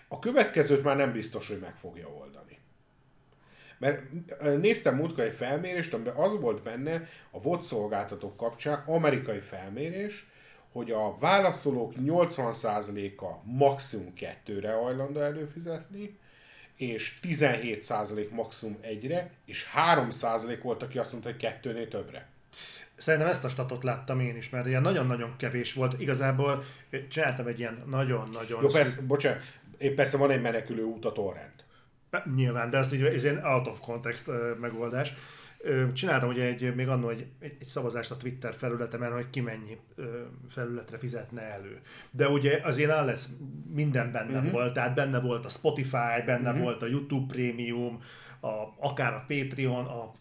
A 0.09 0.19
következőt 0.19 0.85
már 0.85 0.97
nem 0.97 1.13
biztos, 1.13 1.49
hogy 1.49 1.59
meg 1.61 1.77
fogja 1.77 2.09
oldani. 2.09 2.59
Mert 3.79 4.03
néztem 4.61 4.95
múltkor 4.95 5.25
egy 5.25 5.35
felmérést, 5.35 5.95
amiben 5.95 6.15
az 6.15 6.41
volt 6.41 6.63
benne 6.63 7.09
a 7.31 7.41
VOD 7.41 7.63
szolgáltatók 7.63 8.37
kapcsán, 8.37 8.83
amerikai 8.87 9.41
felmérés, 9.41 10.27
hogy 10.73 10.91
a 10.91 11.17
válaszolók 11.19 11.93
80%-a 12.05 13.27
maximum 13.45 14.15
kettőre 14.15 14.73
hajlandó 14.73 15.21
előfizetni, 15.21 16.19
és 16.77 17.19
17% 17.23 18.31
maximum 18.31 18.77
egyre, 18.81 19.31
és 19.45 19.67
3% 19.97 20.59
volt, 20.63 20.83
aki 20.83 20.99
azt 20.99 21.13
mondta, 21.13 21.31
hogy 21.31 21.39
kettőnél 21.39 21.89
többre. 21.89 22.29
Szerintem 22.97 23.29
ezt 23.29 23.45
a 23.45 23.49
statot 23.49 23.83
láttam 23.83 24.21
én 24.21 24.37
is, 24.37 24.51
mert 24.51 24.67
ilyen 24.67 24.83
nagyon-nagyon 24.83 25.37
kevés 25.37 25.73
volt. 25.73 26.01
Igazából 26.01 26.65
csináltam 27.09 27.47
egy 27.47 27.59
ilyen 27.59 27.83
nagyon-nagyon... 27.87 28.63
Jó, 28.63 28.69
persze, 28.69 29.01
bocsánat, 29.03 29.43
persze 29.95 30.17
van 30.17 30.31
egy 30.31 30.41
menekülő 30.41 30.83
út 30.83 31.05
a 31.05 31.13
torrent. 31.13 31.65
Nyilván, 32.35 32.71
de 32.71 32.79
ez, 32.79 32.93
így, 32.93 33.03
ez 33.03 33.25
egy 33.25 33.39
out 33.43 33.67
of 33.67 33.81
context 33.81 34.31
megoldás. 34.61 35.13
Csináltam 35.93 36.29
ugye 36.29 36.45
egy, 36.45 36.75
még 36.75 36.89
annól 36.89 37.11
egy, 37.11 37.27
egy, 37.41 37.57
egy 37.61 37.67
szavazást 37.67 38.11
a 38.11 38.17
Twitter 38.17 38.55
felületemen, 38.55 39.13
hogy 39.13 39.31
ki 39.31 39.41
mennyi 39.41 39.79
felületre 40.49 40.99
fizetne 40.99 41.41
elő. 41.41 41.81
De 42.11 42.29
ugye 42.29 42.61
az 42.63 42.79
én 42.79 42.89
lesz 42.89 43.29
minden 43.73 44.13
benne 44.13 44.39
uh-huh. 44.39 44.53
volt, 44.53 44.75
tehát 44.75 44.95
benne 44.95 45.21
volt 45.21 45.45
a 45.45 45.49
Spotify, 45.49 46.23
benne 46.27 46.51
uh-huh. 46.51 46.63
volt 46.63 46.83
a 46.83 46.87
YouTube 46.87 47.35
Premium, 47.35 48.01
a, 48.41 48.53
akár 48.81 49.13
a 49.13 49.25
Patreon, 49.29 49.85
a, 49.85 50.13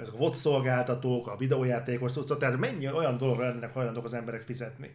ezek 0.00 0.14
a 0.14 0.16
VOD 0.16 0.34
szolgáltatók, 0.34 1.26
a 1.26 1.36
videójátékos, 1.36 2.12
tehát 2.38 2.58
mennyi 2.58 2.90
olyan 2.90 3.18
dologra 3.18 3.44
lennének 3.44 3.72
hajlandók 3.72 4.04
az 4.04 4.14
emberek 4.14 4.42
fizetni. 4.42 4.94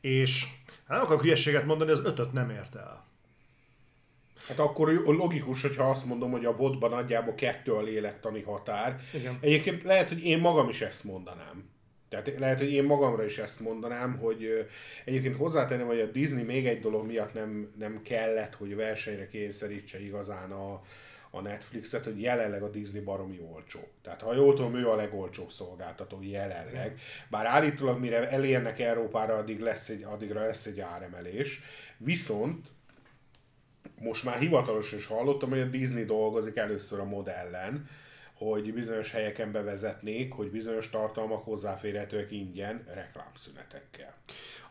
És 0.00 0.44
hát 0.86 0.96
nem 0.96 1.00
akarok 1.00 1.22
hülyeséget 1.22 1.66
mondani, 1.66 1.90
az 1.90 2.04
ötöt 2.04 2.32
nem 2.32 2.50
ért 2.50 2.74
el. 2.74 3.08
Hát 4.50 4.58
akkor 4.58 5.02
logikus, 5.06 5.62
hogyha 5.62 5.90
azt 5.90 6.06
mondom, 6.06 6.30
hogy 6.30 6.44
a 6.44 6.56
vodban 6.56 6.90
nagyjából 6.90 7.34
kettő 7.34 7.72
a 7.72 7.82
lélektani 7.82 8.42
határ. 8.42 9.00
Igen. 9.12 9.38
Egyébként 9.40 9.82
lehet, 9.82 10.08
hogy 10.08 10.24
én 10.24 10.38
magam 10.38 10.68
is 10.68 10.80
ezt 10.80 11.04
mondanám. 11.04 11.68
Tehát 12.08 12.38
lehet, 12.38 12.58
hogy 12.58 12.72
én 12.72 12.84
magamra 12.84 13.24
is 13.24 13.38
ezt 13.38 13.60
mondanám, 13.60 14.18
hogy 14.18 14.68
egyébként 15.04 15.36
hozzátenném, 15.36 15.86
hogy 15.86 16.00
a 16.00 16.06
Disney 16.06 16.42
még 16.42 16.66
egy 16.66 16.80
dolog 16.80 17.06
miatt 17.06 17.34
nem, 17.34 17.72
nem 17.78 18.02
kellett, 18.02 18.54
hogy 18.54 18.76
versenyre 18.76 19.28
kényszerítse 19.28 20.00
igazán 20.02 20.50
a, 20.50 20.82
a 21.30 21.40
Netflixet, 21.40 22.04
hogy 22.04 22.20
jelenleg 22.20 22.62
a 22.62 22.70
Disney 22.70 23.00
baromi 23.00 23.40
olcsó. 23.52 23.80
Tehát 24.02 24.22
ha 24.22 24.34
jól 24.34 24.54
tudom, 24.54 24.74
ő 24.74 24.88
a 24.88 24.96
legolcsóbb 24.96 25.50
szolgáltató 25.50 26.18
jelenleg. 26.22 27.00
Bár 27.28 27.46
állítólag 27.46 28.00
mire 28.00 28.30
elérnek 28.30 28.80
Európára, 28.80 29.34
addig 29.34 29.60
lesz 29.60 29.88
egy, 29.88 30.02
addigra 30.02 30.40
lesz 30.40 30.66
egy 30.66 30.80
áremelés. 30.80 31.62
Viszont 31.96 32.66
most 34.00 34.24
már 34.24 34.38
hivatalosan 34.38 34.98
is 34.98 35.06
hallottam, 35.06 35.50
hogy 35.50 35.60
a 35.60 35.64
Disney 35.64 36.04
dolgozik 36.04 36.56
először 36.56 37.00
a 37.00 37.04
modellen, 37.04 37.88
hogy 38.34 38.72
bizonyos 38.72 39.10
helyeken 39.10 39.52
bevezetnék, 39.52 40.32
hogy 40.32 40.50
bizonyos 40.50 40.90
tartalmak 40.90 41.44
hozzáférhetőek 41.44 42.30
ingyen 42.30 42.84
reklámszünetekkel. 42.94 44.14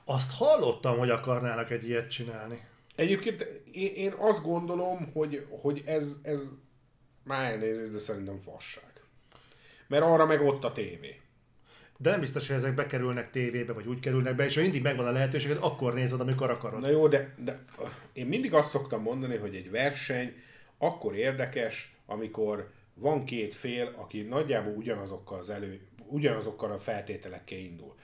Azt 0.06 0.32
hallottam, 0.32 0.98
hogy 0.98 1.10
akarnának 1.10 1.72
egy 1.72 1.88
ilyet 1.88 2.10
csinálni. 2.10 2.68
Egyébként 2.96 3.42
én 3.96 4.14
azt 4.18 4.44
gondolom, 4.44 5.12
hogy, 5.14 5.46
hogy 5.50 5.84
ez, 5.86 6.18
ez 6.24 6.50
már 7.24 7.52
elnézést, 7.52 7.92
de 7.92 7.98
szerintem 7.98 8.40
fasság. 8.40 9.04
Mert 9.88 10.04
arra 10.04 10.26
meg 10.26 10.42
ott 10.42 10.64
a 10.64 10.72
tévé 10.72 11.22
de 12.02 12.10
nem 12.10 12.20
biztos, 12.20 12.48
hogy 12.48 12.56
ezek 12.56 12.76
bekerülnek 12.76 13.32
tévébe, 13.32 13.74
vagy 13.74 13.88
úgy 13.88 14.00
kerülnek 14.00 14.36
be, 14.36 14.46
és 14.46 14.56
ha 14.56 14.62
mindig 14.62 14.82
megvan 14.82 15.08
a 15.08 15.12
lehetőséged, 15.12 15.58
akkor 15.62 15.94
nézed, 15.94 16.20
amikor 16.20 16.50
akarod. 16.50 16.82
Na 16.82 16.90
jó, 16.90 17.08
de, 17.08 17.34
de 17.38 17.64
én 18.14 18.26
mindig 18.26 18.54
azt 18.54 18.70
szoktam 18.70 19.02
mondani, 19.02 19.38
hogy 19.38 19.56
egy 19.56 19.72
verseny 19.72 20.34
akkor 20.78 21.16
érdekes, 21.16 21.96
amikor 22.06 22.72
van 22.94 23.26
két 23.26 23.56
fél, 23.56 23.94
aki 23.96 24.22
nagyjából 24.22 24.74
ugyanazokkal, 24.74 25.40
az 25.40 25.50
elő, 25.50 25.82
ugyanazokkal 26.08 26.72
a 26.72 26.80
feltételekkel 26.80 27.58
indul. 27.58 27.96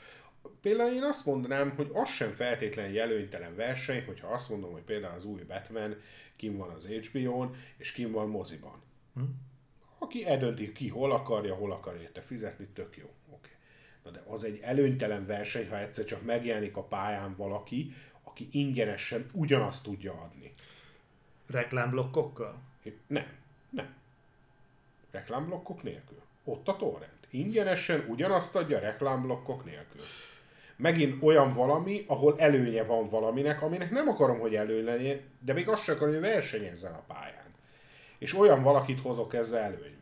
Például 0.62 0.94
én 0.94 1.04
azt 1.04 1.26
mondanám, 1.26 1.74
hogy 1.76 1.90
az 1.94 2.10
sem 2.10 2.34
feltétlenül 2.34 3.00
előnytelen 3.00 3.56
verseny, 3.56 4.06
hogyha 4.06 4.28
azt 4.28 4.50
mondom, 4.50 4.72
hogy 4.72 4.82
például 4.82 5.16
az 5.16 5.26
új 5.26 5.42
Batman 5.42 5.96
kim 6.36 6.58
van 6.58 6.70
az 6.70 6.88
HBO-n, 6.88 7.56
és 7.78 7.92
kim 7.92 8.12
van 8.12 8.30
moziban. 8.30 8.82
Hm? 9.14 9.22
Aki 10.00 10.26
eldönti 10.26 10.72
ki, 10.72 10.88
hol 10.88 11.12
akarja, 11.12 11.56
hol 11.56 11.72
akar 11.72 11.96
érte 12.02 12.22
fizetni, 12.22 12.68
tök 12.74 12.98
jó. 12.98 13.15
Na 14.06 14.12
de 14.12 14.24
az 14.28 14.44
egy 14.44 14.60
előnytelen 14.62 15.26
verseny, 15.26 15.70
ha 15.70 15.80
egyszer 15.80 16.06
csak 16.06 16.26
megjelenik 16.26 16.78
a 16.78 16.84
pályán 16.84 17.36
valaki, 17.38 17.94
aki 18.24 18.48
ingyenesen 18.52 19.30
ugyanazt 19.34 19.84
tudja 19.84 20.14
adni. 20.14 20.54
Reklámblokkokkal? 21.48 22.62
Nem, 23.08 23.28
nem. 23.70 23.96
Reklámblokkok 25.12 25.84
nélkül. 25.84 26.22
Ott 26.44 26.68
a 26.68 26.76
torrent. 26.76 27.28
Ingyenesen 27.30 28.06
ugyanazt 28.08 28.56
adja 28.56 28.80
reklámblokkok 28.80 29.66
nélkül. 29.66 30.02
Megint 30.76 31.24
olyan 31.24 31.54
valami, 31.54 32.04
ahol 32.08 32.40
előnye 32.40 32.84
van 32.84 33.10
valaminek, 33.10 33.62
aminek 33.62 33.92
nem 33.92 34.08
akarom, 34.08 34.40
hogy 34.40 34.56
előny 34.56 34.84
legyen, 34.84 35.20
de 35.40 35.54
még 35.54 35.68
azt 35.68 35.84
sem 35.84 35.96
akarom, 35.96 36.14
hogy 36.14 36.24
versenyezzen 36.24 36.94
a 36.94 37.04
pályán. 37.08 37.54
És 38.18 38.34
olyan 38.34 38.64
valakit 38.64 39.02
hozok 39.02 39.34
ezzel 39.34 39.62
előnybe. 39.64 39.95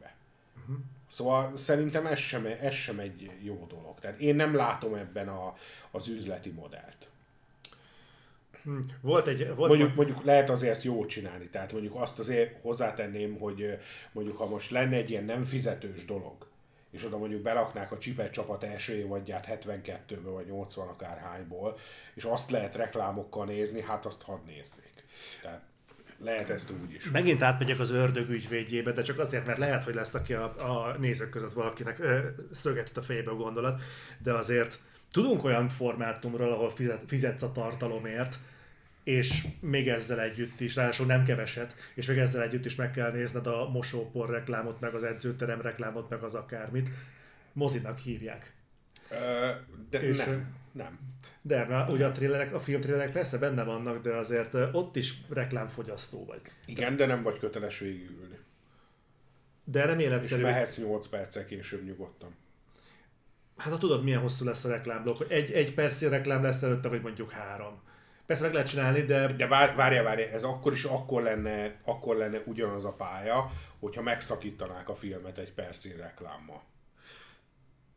Szóval 1.14 1.58
szerintem 1.58 2.06
ez 2.06 2.20
sem, 2.20 2.46
ez 2.46 2.74
sem 2.74 3.00
egy 3.00 3.32
jó 3.42 3.66
dolog. 3.70 4.00
Tehát 4.00 4.20
én 4.20 4.36
nem 4.36 4.56
látom 4.56 4.94
ebben 4.94 5.28
a, 5.28 5.54
az 5.92 6.08
üzleti 6.08 6.50
modellt. 6.50 7.08
Hm. 8.64 8.80
Volt 9.02 9.28
egy... 9.28 9.56
Volt 9.56 9.70
mondjuk, 9.70 9.96
mondjuk 9.96 10.24
lehet 10.24 10.50
azért 10.50 10.72
ezt 10.72 10.84
jól 10.84 11.06
csinálni, 11.06 11.50
tehát 11.50 11.72
mondjuk 11.72 11.96
azt 11.96 12.20
azért 12.20 12.62
hozzátenném, 12.62 13.38
hogy 13.40 13.80
mondjuk 14.12 14.38
ha 14.38 14.46
most 14.46 14.70
lenne 14.70 14.96
egy 14.96 15.10
ilyen 15.10 15.24
nem 15.24 15.46
fizetős 15.46 16.06
dolog, 16.06 16.48
és 16.92 17.06
oda 17.06 17.18
mondjuk 17.18 17.42
beraknák 17.42 17.92
a 17.92 17.98
csipet 17.98 18.32
csapat 18.32 18.64
első 18.64 18.94
évadját 18.94 19.48
72-ből 19.50 20.32
vagy 20.34 20.48
80 20.48 20.88
akárhányból, 20.88 21.78
és 22.14 22.24
azt 22.24 22.52
lehet 22.52 22.76
reklámokkal 22.76 23.46
nézni, 23.46 23.82
hát 23.82 24.06
azt 24.06 24.22
hadd 24.22 24.46
nézzék. 24.46 25.04
Tehát 25.42 25.62
lehet 26.18 26.50
ezt 26.50 26.72
úgy 26.72 26.94
is. 26.94 27.12
Megint 27.12 27.42
átmegyek 27.42 27.80
az 27.80 27.90
ördög 27.90 28.30
ügyvédjébe, 28.30 28.92
de 28.92 29.02
csak 29.02 29.20
azért, 29.20 29.46
mert 29.46 29.58
lehet, 29.58 29.84
hogy 29.84 29.96
lesz, 29.96 30.14
aki 30.14 30.34
a, 30.34 30.44
a 30.44 30.98
nézők 30.98 31.30
között 31.30 31.54
valakinek 31.54 32.02
szögetett 32.52 32.98
a 32.98 33.02
fejébe 33.02 33.32
a 33.32 33.36
gondolat, 33.36 33.82
de 34.24 34.34
azért 34.34 34.80
tudunk 35.12 35.44
olyan 35.44 35.70
formátumról, 35.70 36.52
ahol 36.52 36.70
fizet, 36.70 37.04
fizetsz 37.08 37.42
a 37.42 37.52
tartalomért, 37.52 38.40
és 39.04 39.48
még 39.60 39.88
ezzel 39.90 40.22
együtt 40.22 40.60
is, 40.60 40.76
ráadásul 40.76 41.06
nem 41.06 41.24
keveset, 41.24 41.76
és 41.94 42.06
még 42.06 42.18
ezzel 42.18 42.42
együtt 42.42 42.66
is 42.66 42.76
meg 42.76 42.92
kell 42.92 43.12
nézned 43.12 43.48
a 43.48 43.70
mosópor 43.70 44.30
reklámot, 44.30 44.80
meg 44.80 44.94
az 44.94 45.04
edzőterem 45.04 45.62
reklámot, 45.62 46.10
meg 46.10 46.24
az 46.24 46.34
akármit. 46.34 46.90
Mozinak 47.54 47.98
hívják. 47.98 48.54
Uh, 49.12 49.18
de 49.90 50.02
és, 50.02 50.18
nem. 50.18 50.56
nem. 50.72 51.00
De, 51.46 51.66
mert 51.66 51.90
ugye 51.90 52.06
a, 52.06 52.12
trélerek, 52.12 52.54
a 52.54 52.60
filmtrélerek 52.60 53.12
persze 53.12 53.38
benne 53.38 53.64
vannak, 53.64 54.02
de 54.02 54.16
azért 54.16 54.54
ott 54.72 54.96
is 54.96 55.22
reklámfogyasztó 55.30 56.26
vagy. 56.26 56.42
Igen, 56.66 56.96
de 56.96 57.06
nem 57.06 57.24
vagy 57.24 57.40
köteles 57.40 57.80
végigülni. 57.80 58.38
De 59.64 59.86
nem 59.86 60.00
És 60.00 60.06
életszerű. 60.06 60.42
mehetsz 60.42 60.78
8 60.78 61.08
perccel 61.08 61.46
később 61.46 61.84
nyugodtan. 61.84 62.30
Hát 63.58 63.72
ha 63.74 63.78
tudod, 63.78 64.04
milyen 64.04 64.20
hosszú 64.22 64.46
lesz 64.46 64.64
a 64.64 64.70
reklámblokk, 64.70 65.18
hogy 65.18 65.32
egy, 65.32 65.52
egy 65.52 65.74
percnyi 65.74 66.08
reklám 66.08 66.44
lesz 66.44 66.62
előtte, 66.62 66.90
vagy 66.90 67.02
mondjuk 67.02 67.32
három. 67.32 67.82
Persze 68.26 68.44
meg 68.44 68.54
lehet 68.54 68.68
csinálni, 68.68 69.02
de 69.02 69.34
De 69.34 69.48
vár, 69.48 69.76
várja, 69.76 70.04
várja, 70.04 70.28
ez 70.28 70.44
akkor 70.44 70.74
is 70.74 70.84
akkor 70.84 71.22
lenne, 71.22 71.80
akkor 71.86 72.16
lenne 72.16 72.42
ugyanaz 72.46 72.86
a 72.86 72.94
pálya, 72.94 73.52
hogyha 73.80 74.02
megszakítanák 74.02 74.90
a 74.90 74.96
filmet 74.96 75.38
egy 75.38 75.54
percnyi 75.54 75.96
reklámmal. 75.96 76.64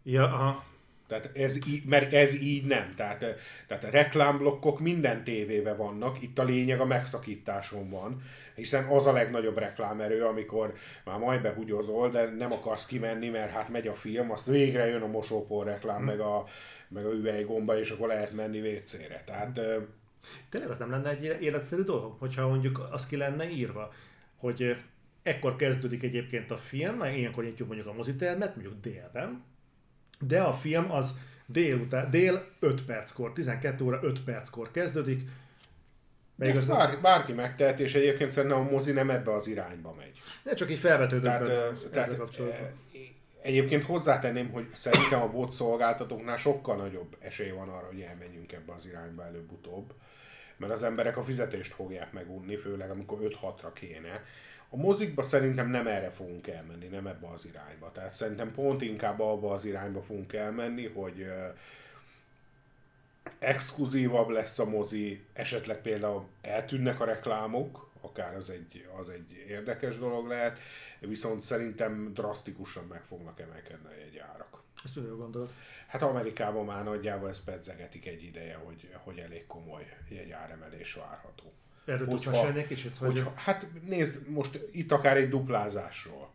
ja, 0.02 0.24
aha. 0.24 0.64
Tehát 1.06 1.30
ez 1.34 1.66
így, 1.66 1.84
mert 1.84 2.12
ez 2.12 2.34
így 2.34 2.64
nem. 2.64 2.94
Tehát, 2.96 3.24
tehát 3.66 3.84
a 3.84 3.90
reklámblokkok 3.90 4.80
minden 4.80 5.24
tévébe 5.24 5.74
vannak, 5.74 6.22
itt 6.22 6.38
a 6.38 6.44
lényeg 6.44 6.80
a 6.80 6.84
megszakításon 6.84 7.90
van, 7.90 8.22
hiszen 8.54 8.84
az 8.84 9.06
a 9.06 9.12
legnagyobb 9.12 9.58
reklámerő, 9.58 10.22
amikor 10.22 10.74
már 11.04 11.18
majd 11.18 11.42
behugyozol, 11.42 12.10
de 12.10 12.30
nem 12.30 12.52
akarsz 12.52 12.86
kimenni, 12.86 13.28
mert 13.28 13.50
hát 13.50 13.68
megy 13.68 13.86
a 13.86 13.94
film, 13.94 14.30
azt 14.30 14.46
végre 14.46 14.86
jön 14.86 15.02
a 15.02 15.06
mosópor 15.06 15.66
reklám, 15.66 16.02
meg 16.02 16.20
a, 16.20 16.44
meg 16.88 17.06
a 17.06 17.12
üvelygomba, 17.12 17.78
és 17.78 17.90
akkor 17.90 18.08
lehet 18.08 18.32
menni 18.32 18.60
WC-re. 18.60 19.22
Tehát 19.26 19.58
ö, 19.58 19.82
Tényleg 20.48 20.70
az 20.70 20.78
nem 20.78 20.90
lenne 20.90 21.10
egy 21.10 21.24
életszerű 21.42 21.82
dolog, 21.82 22.18
hogyha 22.18 22.48
mondjuk 22.48 22.88
az 22.90 23.06
ki 23.06 23.16
lenne 23.16 23.50
írva, 23.50 23.92
hogy 24.36 24.62
eh, 24.62 24.76
ekkor 25.22 25.56
kezdődik 25.56 26.02
egyébként 26.02 26.50
a 26.50 26.56
film, 26.56 26.96
meg 26.96 27.18
ilyenkor 27.18 27.44
nyitjuk 27.44 27.68
mondjuk 27.68 27.88
a 27.88 27.92
mozitermet, 27.92 28.56
mondjuk 28.56 28.80
délben, 28.80 29.44
de 30.18 30.40
a 30.42 30.52
film 30.52 30.90
az 30.90 31.14
délután, 31.46 32.10
dél 32.10 32.46
5 32.58 32.84
perckor, 32.84 33.32
12 33.32 33.84
óra 33.84 34.00
5 34.02 34.20
perckor 34.20 34.70
kezdődik, 34.70 35.28
Még 36.34 36.48
ezt 36.48 36.70
az, 36.70 36.76
bár, 36.76 37.00
bárki 37.00 37.32
megteheti, 37.32 37.82
és 37.82 37.94
egyébként 37.94 38.30
szerintem 38.30 38.58
a 38.58 38.70
mozi 38.70 38.92
nem 38.92 39.10
ebbe 39.10 39.32
az 39.34 39.46
irányba 39.46 39.94
megy. 39.98 40.20
de 40.42 40.54
csak 40.54 40.70
így 40.70 40.78
felvetődött 40.78 41.24
Tehát, 41.24 41.46
benne 41.46 41.88
tehát 41.90 42.16
kapcsolatban. 42.16 42.70
egyébként 43.42 43.82
hozzátenném, 43.82 44.50
hogy 44.50 44.66
szerintem 44.72 45.22
a 45.22 45.30
bot 45.30 45.52
szolgáltatóknál 45.52 46.36
sokkal 46.36 46.76
nagyobb 46.76 47.16
esély 47.20 47.50
van 47.50 47.68
arra, 47.68 47.86
hogy 47.86 48.00
elmenjünk 48.00 48.52
ebbe 48.52 48.72
az 48.72 48.86
irányba 48.86 49.24
előbb-utóbb. 49.24 49.92
Mert 50.56 50.72
az 50.72 50.82
emberek 50.82 51.16
a 51.16 51.24
fizetést 51.24 51.72
fogják 51.72 52.12
megunni, 52.12 52.56
főleg 52.56 52.90
amikor 52.90 53.18
5-6-ra 53.22 53.70
kéne. 53.74 54.24
A 54.68 54.76
mozikba 54.76 55.22
szerintem 55.22 55.68
nem 55.68 55.86
erre 55.86 56.10
fogunk 56.10 56.46
elmenni, 56.46 56.86
nem 56.86 57.06
ebbe 57.06 57.28
az 57.28 57.46
irányba. 57.46 57.92
Tehát 57.92 58.12
szerintem 58.12 58.52
pont 58.52 58.82
inkább 58.82 59.20
abba 59.20 59.52
az 59.52 59.64
irányba 59.64 60.02
fogunk 60.02 60.32
elmenni, 60.32 60.86
hogy 60.86 61.26
exkluzívabb 63.38 64.28
lesz 64.28 64.58
a 64.58 64.64
mozi, 64.64 65.24
esetleg 65.32 65.80
például 65.80 66.26
eltűnnek 66.40 67.00
a 67.00 67.04
reklámok, 67.04 67.90
akár 68.00 68.34
az 68.34 68.50
egy, 68.50 68.88
az 68.98 69.08
egy 69.08 69.44
érdekes 69.48 69.98
dolog 69.98 70.26
lehet, 70.26 70.58
viszont 71.00 71.42
szerintem 71.42 72.12
drasztikusan 72.14 72.84
meg 72.84 73.02
fognak 73.02 73.40
emelkedni 73.40 73.88
a 73.88 73.98
jegyárak. 73.98 74.62
Ezt 74.84 74.94
jól 74.94 75.16
gondolod. 75.16 75.50
Hát 75.86 76.02
Amerikában 76.02 76.64
már 76.64 76.84
nagyjából 76.84 77.28
ezt 77.28 77.44
pedzegetik 77.44 78.06
egy 78.06 78.22
ideje, 78.22 78.54
hogy, 78.54 78.94
hogy 79.04 79.18
elég 79.18 79.46
komoly 79.46 79.96
jegyáremelés 80.08 80.94
várható. 80.94 81.52
Erről 81.86 82.06
tudsz 82.08 82.24
Hogyha- 82.24 82.40
mesélni 82.40 82.58
egy 82.58 82.66
kicsit, 82.66 82.96
hogy, 82.96 83.20
Hogy, 83.20 83.30
hát 83.34 83.66
nézd, 83.88 84.28
most 84.28 84.60
itt 84.72 84.92
akár 84.92 85.16
egy 85.16 85.28
duplázásról. 85.28 86.30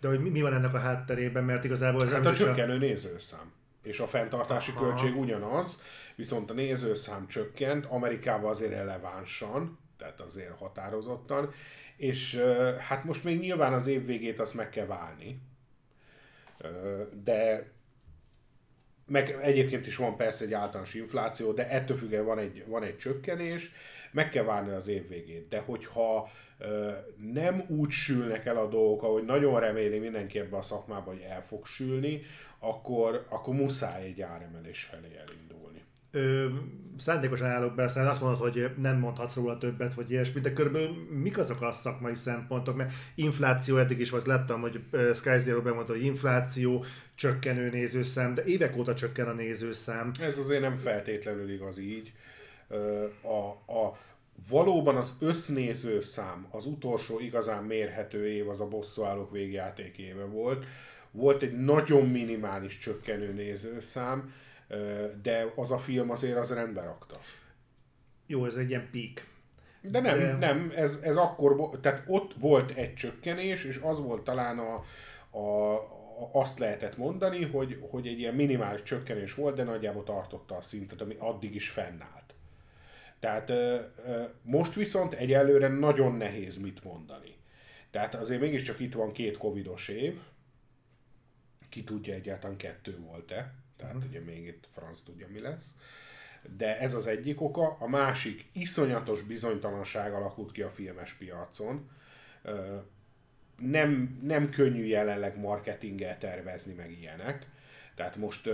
de 0.00 0.08
hogy 0.08 0.20
mi, 0.20 0.28
mi 0.28 0.40
van 0.40 0.54
ennek 0.54 0.74
a 0.74 0.78
hátterében, 0.78 1.44
mert 1.44 1.64
igazából 1.64 2.00
az 2.00 2.12
Hát 2.12 2.26
a 2.26 2.30
is 2.30 2.40
a- 2.40 2.44
csökkenő 2.44 2.78
nézőszám. 2.78 3.52
És 3.82 4.00
a 4.00 4.06
fenntartási 4.06 4.70
Aha. 4.70 4.80
költség 4.84 5.16
ugyanaz, 5.16 5.80
viszont 6.14 6.50
a 6.50 6.54
nézőszám 6.54 7.26
csökkent, 7.26 7.84
Amerikában 7.88 8.50
azért 8.50 8.72
relevánsan, 8.72 9.78
tehát 9.98 10.20
azért 10.20 10.58
határozottan, 10.58 11.52
és 11.96 12.36
hát 12.88 13.04
most 13.04 13.24
még 13.24 13.38
nyilván 13.38 13.72
az 13.72 13.86
év 13.86 14.06
végét 14.06 14.40
azt 14.40 14.54
meg 14.54 14.70
kell 14.70 14.86
válni, 14.86 15.40
de 17.24 17.70
meg 19.06 19.30
egyébként 19.42 19.86
is 19.86 19.96
van 19.96 20.16
persze 20.16 20.44
egy 20.44 20.52
általános 20.52 20.94
infláció, 20.94 21.52
de 21.52 21.68
ettől 21.70 21.96
függően 21.96 22.24
van 22.24 22.38
egy, 22.38 22.64
van 22.66 22.82
egy 22.82 22.96
csökkenés, 22.96 23.72
meg 24.14 24.28
kell 24.28 24.44
várni 24.44 24.72
az 24.72 24.88
év 24.88 25.08
végét. 25.08 25.48
De 25.48 25.58
hogyha 25.58 26.30
ö, 26.58 26.90
nem 27.32 27.62
úgy 27.68 27.90
sülnek 27.90 28.46
el 28.46 28.56
a 28.56 28.68
dolgok, 28.68 29.02
ahogy 29.02 29.24
nagyon 29.24 29.60
reméli 29.60 29.98
mindenki 29.98 30.38
ebbe 30.38 30.56
a 30.56 30.62
szakmába, 30.62 31.10
hogy 31.10 31.26
el 31.28 31.44
fog 31.48 31.66
sülni, 31.66 32.22
akkor, 32.58 33.24
akkor 33.30 33.54
muszáj 33.54 34.04
egy 34.04 34.20
áremelés 34.20 34.82
felé 34.82 35.16
elindulni. 35.26 35.82
ö, 36.10 36.48
szándékosan 36.98 37.46
állok 37.46 37.74
be, 37.74 37.82
aztán 37.82 38.06
azt 38.06 38.20
mondod, 38.20 38.40
hogy 38.40 38.70
nem 38.76 38.98
mondhatsz 38.98 39.34
róla 39.34 39.58
többet, 39.58 39.94
vagy 39.94 40.10
ilyesmi, 40.10 40.40
de 40.40 40.52
körülbelül 40.52 40.94
mik 41.10 41.38
azok 41.38 41.62
a 41.62 41.72
szakmai 41.72 42.14
szempontok, 42.14 42.76
mert 42.76 42.92
infláció 43.14 43.76
eddig 43.76 44.00
is 44.00 44.10
volt, 44.10 44.26
láttam, 44.26 44.60
hogy 44.60 44.80
Sky 45.14 45.38
Zero 45.38 45.62
bemondta, 45.62 45.92
hogy 45.92 46.04
infláció, 46.04 46.84
csökkenő 47.14 47.70
nézőszám, 47.70 48.34
de 48.34 48.44
évek 48.44 48.76
óta 48.76 48.94
csökken 48.94 49.28
a 49.28 49.32
nézőszám. 49.32 50.10
Ez 50.20 50.38
azért 50.38 50.60
nem 50.60 50.76
feltétlenül 50.76 51.50
igaz 51.50 51.78
így. 51.78 52.12
A, 53.22 53.72
a, 53.72 53.96
valóban 54.48 54.96
az 54.96 55.14
össznéző 55.20 56.00
szám, 56.00 56.46
az 56.50 56.66
utolsó 56.66 57.20
igazán 57.20 57.64
mérhető 57.64 58.28
év 58.28 58.48
az 58.48 58.60
a 58.60 58.68
bosszúállók 58.68 59.30
végjáték 59.30 59.98
éve 59.98 60.24
volt. 60.24 60.66
Volt 61.10 61.42
egy 61.42 61.52
nagyon 61.52 62.06
minimális 62.06 62.78
csökkenő 62.78 63.32
nézőszám, 63.32 64.32
de 65.22 65.52
az 65.56 65.70
a 65.70 65.78
film 65.78 66.10
azért 66.10 66.38
az 66.38 66.54
rendbe 66.54 66.82
rakta. 66.82 67.20
Jó, 68.26 68.46
ez 68.46 68.54
egy 68.54 68.68
ilyen 68.68 68.88
peak. 68.92 69.32
De 69.90 70.00
nem, 70.00 70.18
De- 70.18 70.36
nem, 70.38 70.72
ez, 70.76 70.98
ez 71.02 71.16
akkor, 71.16 71.78
tehát 71.80 72.02
ott 72.06 72.34
volt 72.38 72.70
egy 72.70 72.94
csökkenés, 72.94 73.64
és 73.64 73.80
az 73.82 74.00
volt 74.00 74.24
talán 74.24 74.58
a, 74.58 74.84
a, 75.38 75.74
a 75.74 76.30
azt 76.32 76.58
lehetett 76.58 76.96
mondani, 76.96 77.44
hogy, 77.44 77.78
hogy 77.90 78.06
egy 78.06 78.18
ilyen 78.18 78.34
minimális 78.34 78.82
csökkenés 78.82 79.34
volt, 79.34 79.56
de 79.56 79.64
nagyjából 79.64 80.04
tartotta 80.04 80.56
a 80.56 80.60
szintet, 80.60 81.00
ami 81.00 81.16
addig 81.18 81.54
is 81.54 81.68
fennállt. 81.68 82.23
Tehát 83.24 83.52
most 84.42 84.74
viszont 84.74 85.14
egyelőre 85.14 85.68
nagyon 85.68 86.14
nehéz 86.14 86.58
mit 86.58 86.84
mondani. 86.84 87.34
Tehát 87.90 88.14
azért 88.14 88.40
mégiscsak 88.40 88.80
itt 88.80 88.94
van 88.94 89.12
két 89.12 89.36
covidos 89.36 89.88
év, 89.88 90.18
ki 91.68 91.84
tudja 91.84 92.14
egyáltalán 92.14 92.56
kettő 92.56 92.98
volt-e, 92.98 93.54
tehát 93.76 94.04
ugye 94.08 94.20
még 94.20 94.46
itt 94.46 94.68
franc 94.72 95.02
tudja 95.02 95.26
mi 95.28 95.40
lesz. 95.40 95.70
De 96.56 96.78
ez 96.78 96.94
az 96.94 97.06
egyik 97.06 97.40
oka. 97.40 97.76
A 97.80 97.88
másik 97.88 98.48
iszonyatos 98.52 99.22
bizonytalanság 99.22 100.14
alakult 100.14 100.52
ki 100.52 100.62
a 100.62 100.70
filmes 100.70 101.12
piacon. 101.12 101.90
Nem, 103.56 104.20
nem 104.22 104.50
könnyű 104.50 104.84
jelenleg 104.84 105.40
marketinggel 105.40 106.18
tervezni, 106.18 106.72
meg 106.72 106.90
ilyenek. 106.90 107.46
Tehát 107.94 108.16
most 108.16 108.50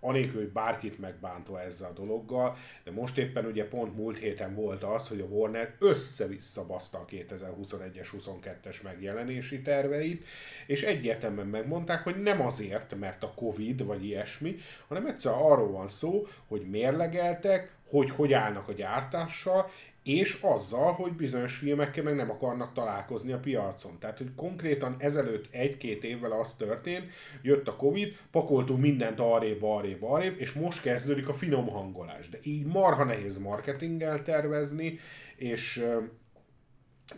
anélkül, 0.00 0.40
hogy 0.40 0.52
bárkit 0.52 0.98
megbántva 0.98 1.60
ezzel 1.60 1.90
a 1.90 1.92
dologgal, 1.92 2.56
de 2.84 2.90
most 2.90 3.18
éppen 3.18 3.44
ugye 3.44 3.68
pont 3.68 3.96
múlt 3.96 4.18
héten 4.18 4.54
volt 4.54 4.82
az, 4.82 5.08
hogy 5.08 5.20
a 5.20 5.24
Warner 5.24 5.74
össze-vissza 5.78 6.66
baszta 6.66 6.98
a 6.98 7.04
2021-es, 7.04 8.08
22-es 8.18 8.82
megjelenési 8.82 9.62
terveit, 9.62 10.24
és 10.66 10.82
egyértelműen 10.82 11.46
megmondták, 11.46 12.02
hogy 12.02 12.16
nem 12.16 12.40
azért, 12.40 12.98
mert 12.98 13.22
a 13.22 13.32
Covid 13.34 13.84
vagy 13.84 14.04
ilyesmi, 14.04 14.56
hanem 14.88 15.06
egyszer 15.06 15.32
arról 15.32 15.70
van 15.70 15.88
szó, 15.88 16.26
hogy 16.46 16.68
mérlegeltek, 16.70 17.76
hogy 17.88 18.10
hogy 18.10 18.32
állnak 18.32 18.68
a 18.68 18.72
gyártással, 18.72 19.70
és 20.08 20.38
azzal, 20.40 20.92
hogy 20.92 21.12
bizonyos 21.12 21.56
filmekkel 21.56 22.02
meg 22.02 22.14
nem 22.14 22.30
akarnak 22.30 22.72
találkozni 22.72 23.32
a 23.32 23.38
piacon. 23.38 23.98
Tehát, 23.98 24.18
hogy 24.18 24.34
konkrétan 24.36 24.96
ezelőtt 24.98 25.54
egy-két 25.54 26.04
évvel 26.04 26.32
az 26.32 26.54
történt, 26.54 27.12
jött 27.42 27.68
a 27.68 27.76
Covid, 27.76 28.16
pakoltunk 28.30 28.80
mindent 28.80 29.20
arrébb, 29.20 29.62
arrébb, 29.62 30.02
arrébb, 30.02 30.40
és 30.40 30.52
most 30.52 30.82
kezdődik 30.82 31.28
a 31.28 31.34
finom 31.34 31.68
hangolás. 31.68 32.28
De 32.28 32.38
így 32.42 32.64
marha 32.64 33.04
nehéz 33.04 33.38
marketinggel 33.38 34.22
tervezni, 34.22 34.98
és 35.36 35.86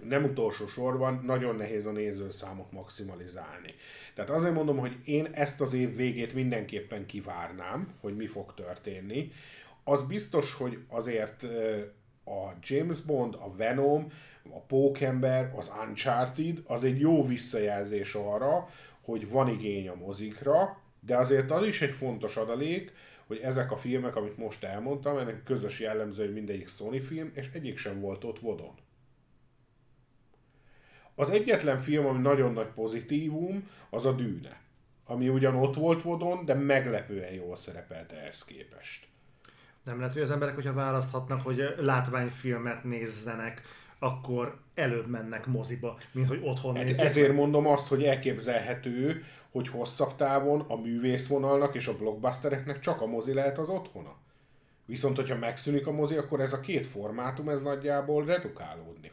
nem 0.04 0.24
utolsó 0.24 0.66
sorban 0.66 1.20
nagyon 1.24 1.56
nehéz 1.56 1.86
a 1.86 1.92
nézőszámot 1.92 2.72
maximalizálni. 2.72 3.74
Tehát 4.14 4.30
azért 4.30 4.54
mondom, 4.54 4.78
hogy 4.78 4.96
én 5.04 5.28
ezt 5.32 5.60
az 5.60 5.72
év 5.72 5.96
végét 5.96 6.34
mindenképpen 6.34 7.06
kivárnám, 7.06 7.94
hogy 8.00 8.16
mi 8.16 8.26
fog 8.26 8.54
történni. 8.54 9.32
Az 9.84 10.02
biztos, 10.02 10.54
hogy 10.54 10.78
azért 10.88 11.44
a 12.30 12.54
James 12.62 13.00
Bond, 13.00 13.34
a 13.34 13.56
Venom, 13.56 14.12
a 14.50 14.60
Pókember, 14.60 15.52
az 15.56 15.72
Uncharted, 15.86 16.62
az 16.64 16.84
egy 16.84 17.00
jó 17.00 17.24
visszajelzés 17.24 18.14
arra, 18.14 18.68
hogy 19.00 19.30
van 19.30 19.48
igény 19.48 19.88
a 19.88 19.94
mozikra, 19.94 20.78
de 21.00 21.16
azért 21.16 21.50
az 21.50 21.66
is 21.66 21.82
egy 21.82 21.94
fontos 21.94 22.36
adalék, 22.36 22.92
hogy 23.26 23.38
ezek 23.38 23.72
a 23.72 23.76
filmek, 23.76 24.16
amit 24.16 24.36
most 24.36 24.64
elmondtam, 24.64 25.18
ennek 25.18 25.42
közös 25.42 25.80
jellemző, 25.80 26.24
hogy 26.24 26.34
mindegyik 26.34 26.68
Sony 26.68 27.02
film, 27.02 27.30
és 27.34 27.50
egyik 27.52 27.78
sem 27.78 28.00
volt 28.00 28.24
ott 28.24 28.38
vodon. 28.38 28.74
Az 31.14 31.30
egyetlen 31.30 31.78
film, 31.78 32.06
ami 32.06 32.20
nagyon 32.20 32.52
nagy 32.52 32.66
pozitívum, 32.66 33.68
az 33.90 34.04
a 34.04 34.12
Dűne. 34.12 34.60
ami 35.04 35.28
ugyan 35.28 35.54
ott 35.54 35.74
volt 35.74 36.02
vodon, 36.02 36.44
de 36.44 36.54
meglepően 36.54 37.32
jól 37.32 37.56
szerepelt 37.56 38.12
ehhez 38.12 38.44
képest. 38.44 39.09
Nem 39.84 39.98
lehet, 39.98 40.12
hogy 40.12 40.22
az 40.22 40.30
emberek, 40.30 40.54
hogyha 40.54 40.72
választhatnak, 40.72 41.40
hogy 41.40 41.62
látványfilmet 41.78 42.84
nézzenek, 42.84 43.62
akkor 43.98 44.58
előbb 44.74 45.08
mennek 45.08 45.46
moziba, 45.46 45.98
mint 46.12 46.28
hogy 46.28 46.40
otthon 46.44 46.76
hát 46.76 46.84
nézzék. 46.84 47.04
Ezért 47.04 47.34
mondom 47.34 47.66
azt, 47.66 47.88
hogy 47.88 48.04
elképzelhető, 48.04 49.24
hogy 49.50 49.68
hosszabb 49.68 50.16
távon 50.16 50.60
a 50.60 50.76
művészvonalnak 50.76 51.74
és 51.74 51.86
a 51.86 51.96
blockbustereknek 51.96 52.80
csak 52.80 53.00
a 53.00 53.06
mozi 53.06 53.32
lehet 53.32 53.58
az 53.58 53.68
otthona. 53.68 54.16
Viszont, 54.86 55.16
hogyha 55.16 55.36
megszűnik 55.36 55.86
a 55.86 55.92
mozi, 55.92 56.16
akkor 56.16 56.40
ez 56.40 56.52
a 56.52 56.60
két 56.60 56.86
formátum, 56.86 57.48
ez 57.48 57.62
nagyjából 57.62 58.24
redukálódni 58.24 59.10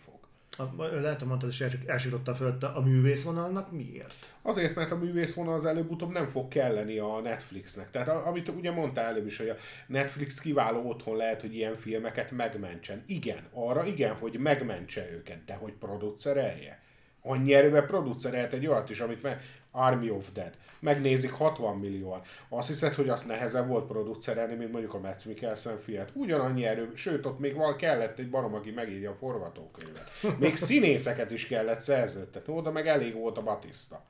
lehet, 1.02 1.20
hogy 1.20 1.28
mondtad, 1.28 1.50
és 1.50 1.66
elsította 1.86 2.36
föl 2.36 2.58
a 2.76 2.82
művészvonalnak. 2.82 3.72
Miért? 3.72 4.36
Azért, 4.42 4.76
mert 4.76 4.92
a 4.92 4.98
művészvonal 4.98 5.54
az 5.54 5.66
előbb-utóbb 5.66 6.12
nem 6.12 6.26
fog 6.26 6.48
kelleni 6.48 6.98
a 6.98 7.20
Netflixnek. 7.20 7.92
Tehát 7.92 8.26
amit 8.26 8.50
ugye 8.50 8.72
mondta 8.72 9.02
előbb 9.02 9.26
is, 9.26 9.38
hogy 9.38 9.50
a 9.50 9.56
Netflix 9.88 10.40
kiváló 10.40 10.90
otthon 10.90 11.18
lehet, 11.18 11.42
hogy 11.42 11.56
ilyen 11.56 11.78
filmeket 11.78 12.32
megmentsen. 12.32 13.04
Igen, 13.08 13.40
arra 13.54 13.86
igen, 13.86 14.14
hogy 14.14 14.38
megmentse 14.40 15.12
őket, 15.12 15.46
de 15.46 15.54
hogy 15.54 15.74
producerelje. 15.74 16.82
Annyi 17.22 17.54
erővel 17.54 17.86
producerelt 17.86 18.54
egy 18.54 18.68
olyat 18.68 18.90
is, 18.90 19.00
amit 19.00 19.22
meg 19.22 19.42
Army 19.78 20.10
of 20.10 20.32
Dead. 20.34 20.54
Megnézik 20.80 21.32
60 21.32 21.78
millióan. 21.78 22.22
Azt 22.50 22.68
hiszed, 22.68 22.94
hogy 22.94 23.10
azt 23.10 23.28
nehezebb 23.28 23.68
volt 23.68 23.88
producerelni, 23.88 24.56
mint 24.56 24.72
mondjuk 24.72 24.94
a 24.94 25.00
Metz 25.00 25.24
Mikkelsen 25.24 25.80
fiat. 25.80 26.12
Ugyanannyi 26.14 26.66
erő, 26.66 26.92
sőt, 26.96 27.26
ott 27.26 27.40
még 27.40 27.56
val 27.56 27.76
kellett 27.76 28.20
egy 28.20 28.30
barom, 28.30 28.54
aki 28.54 28.72
megírja 28.72 29.12
a 29.12 29.16
forgatókönyvet. 29.16 30.10
Még 30.40 30.56
színészeket 30.68 31.32
is 31.32 31.48
kellett 31.48 31.80
szerződtetni, 31.80 32.54
oda 32.54 32.72
meg 32.72 32.88
elég 32.88 33.14
volt 33.14 33.38
a 33.38 33.44
Batista. 33.44 34.04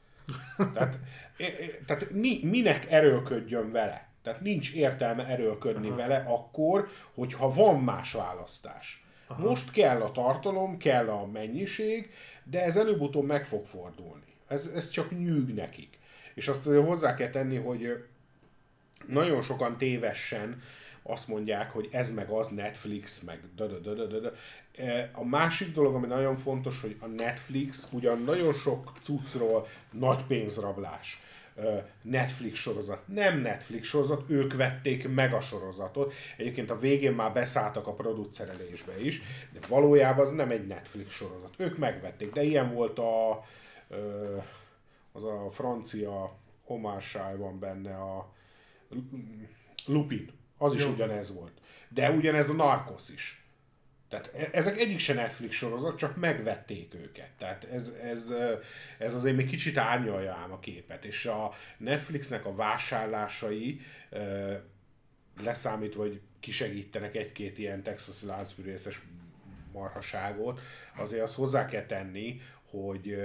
Tehát, 0.74 1.00
tehát 1.86 2.12
minek 2.42 2.92
erőlködjön 2.92 3.72
vele? 3.72 4.08
Tehát 4.24 4.42
nincs 4.42 4.74
értelme 4.74 5.28
erőlködni 5.28 5.88
Aha. 5.88 5.96
vele 5.98 6.26
akkor, 6.28 6.88
hogyha 7.14 7.54
van 7.54 7.80
más 7.80 8.14
választás. 8.14 9.06
Aha. 9.28 9.44
Most 9.44 9.72
kell 9.72 10.02
a 10.02 10.12
tartalom, 10.12 10.78
kell 10.78 11.10
a 11.10 11.26
mennyiség, 11.26 12.14
de 12.44 12.64
ez 12.64 12.78
előbb-utóbb 12.78 13.26
meg 13.26 13.46
fog 13.46 13.66
fordulni. 13.66 14.27
Ez, 14.48 14.72
ez 14.76 14.90
csak 14.90 15.12
nyűg 15.12 15.54
nekik. 15.54 15.98
És 16.34 16.48
azt 16.48 16.66
hozzá 16.66 17.14
kell 17.14 17.30
tenni, 17.30 17.58
hogy 17.58 18.04
nagyon 19.08 19.42
sokan 19.42 19.78
tévesen 19.78 20.62
azt 21.04 21.28
mondják, 21.28 21.72
hogy 21.72 21.90
ez 21.92 22.14
meg 22.14 22.30
az 22.30 22.48
Netflix, 22.48 23.22
meg 23.22 23.40
da 23.56 23.66
A 25.12 25.26
másik 25.26 25.74
dolog, 25.74 25.96
ami 25.96 26.08
nagyon 26.08 26.36
fontos, 26.36 26.82
hogy 26.82 26.96
a 27.00 27.08
Netflix 27.08 27.88
ugyan 27.92 28.22
nagyon 28.22 28.54
sok 28.54 28.92
cuccról 29.02 29.68
nagy 29.92 30.24
pénzrablás, 30.24 31.22
Netflix 32.02 32.60
sorozat. 32.60 33.08
Nem 33.08 33.40
Netflix 33.40 33.88
sorozat, 33.88 34.30
ők 34.30 34.54
vették 34.54 35.08
meg 35.08 35.34
a 35.34 35.40
sorozatot. 35.40 36.14
Egyébként 36.38 36.72
a 36.72 36.80
végén 36.80 37.14
már 37.14 37.34
beszálltak 37.34 37.88
a 37.88 37.94
producerelésbe 37.94 39.02
is, 39.02 39.22
de 39.54 39.60
valójában 39.68 40.26
az 40.26 40.32
nem 40.32 40.52
egy 40.52 40.68
Netflix 40.68 41.14
sorozat. 41.14 41.54
Ők 41.58 41.78
megvették, 41.78 42.34
de 42.34 42.44
ilyen 42.44 42.74
volt 42.74 43.00
a 43.00 43.44
az 45.12 45.24
a 45.24 45.50
francia 45.52 46.38
Omar 46.66 47.04
van 47.38 47.60
benne, 47.60 47.96
a 47.96 48.34
Lupin, 49.86 50.32
az 50.58 50.74
is 50.74 50.84
Jó. 50.84 50.92
ugyanez 50.92 51.34
volt. 51.34 51.62
De 51.90 52.12
ugyanez 52.12 52.50
a 52.50 52.54
Narcos 52.54 53.10
is. 53.10 53.42
Tehát 54.10 54.32
e- 54.36 54.50
ezek 54.52 54.80
egyik 54.80 55.00
se 55.00 55.14
Netflix 55.14 55.56
sorozat, 55.56 55.98
csak 55.98 56.16
megvették 56.16 56.94
őket. 56.94 57.30
Tehát 57.38 57.64
ez, 57.64 57.92
ez, 58.02 58.34
ez 58.98 59.14
azért 59.14 59.36
még 59.36 59.48
kicsit 59.48 59.78
árnyalja 59.78 60.34
ám 60.34 60.52
a 60.52 60.60
képet. 60.60 61.06
És 61.06 61.26
a 61.26 61.54
Netflixnek 61.78 62.46
a 62.46 62.56
vásárlásai 62.56 63.82
leszámítva, 65.42 66.02
hogy 66.02 66.22
kisegítenek 66.40 67.16
egy-két 67.16 67.58
ilyen 67.58 67.84
Texas 67.84 68.22
lázfűrészes 68.22 69.02
marhaságot, 69.74 70.60
azért 70.96 71.24
azt 71.24 71.36
hozzá 71.36 71.66
kell 71.66 71.86
tenni, 71.86 72.42
hogy 72.70 73.18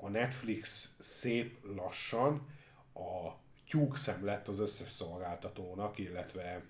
a 0.00 0.08
Netflix 0.08 0.94
szép 0.98 1.58
lassan 1.76 2.46
a 2.94 3.32
tyúkszem 3.68 4.24
lett 4.24 4.48
az 4.48 4.60
összes 4.60 4.90
szolgáltatónak, 4.90 5.98
illetve 5.98 6.62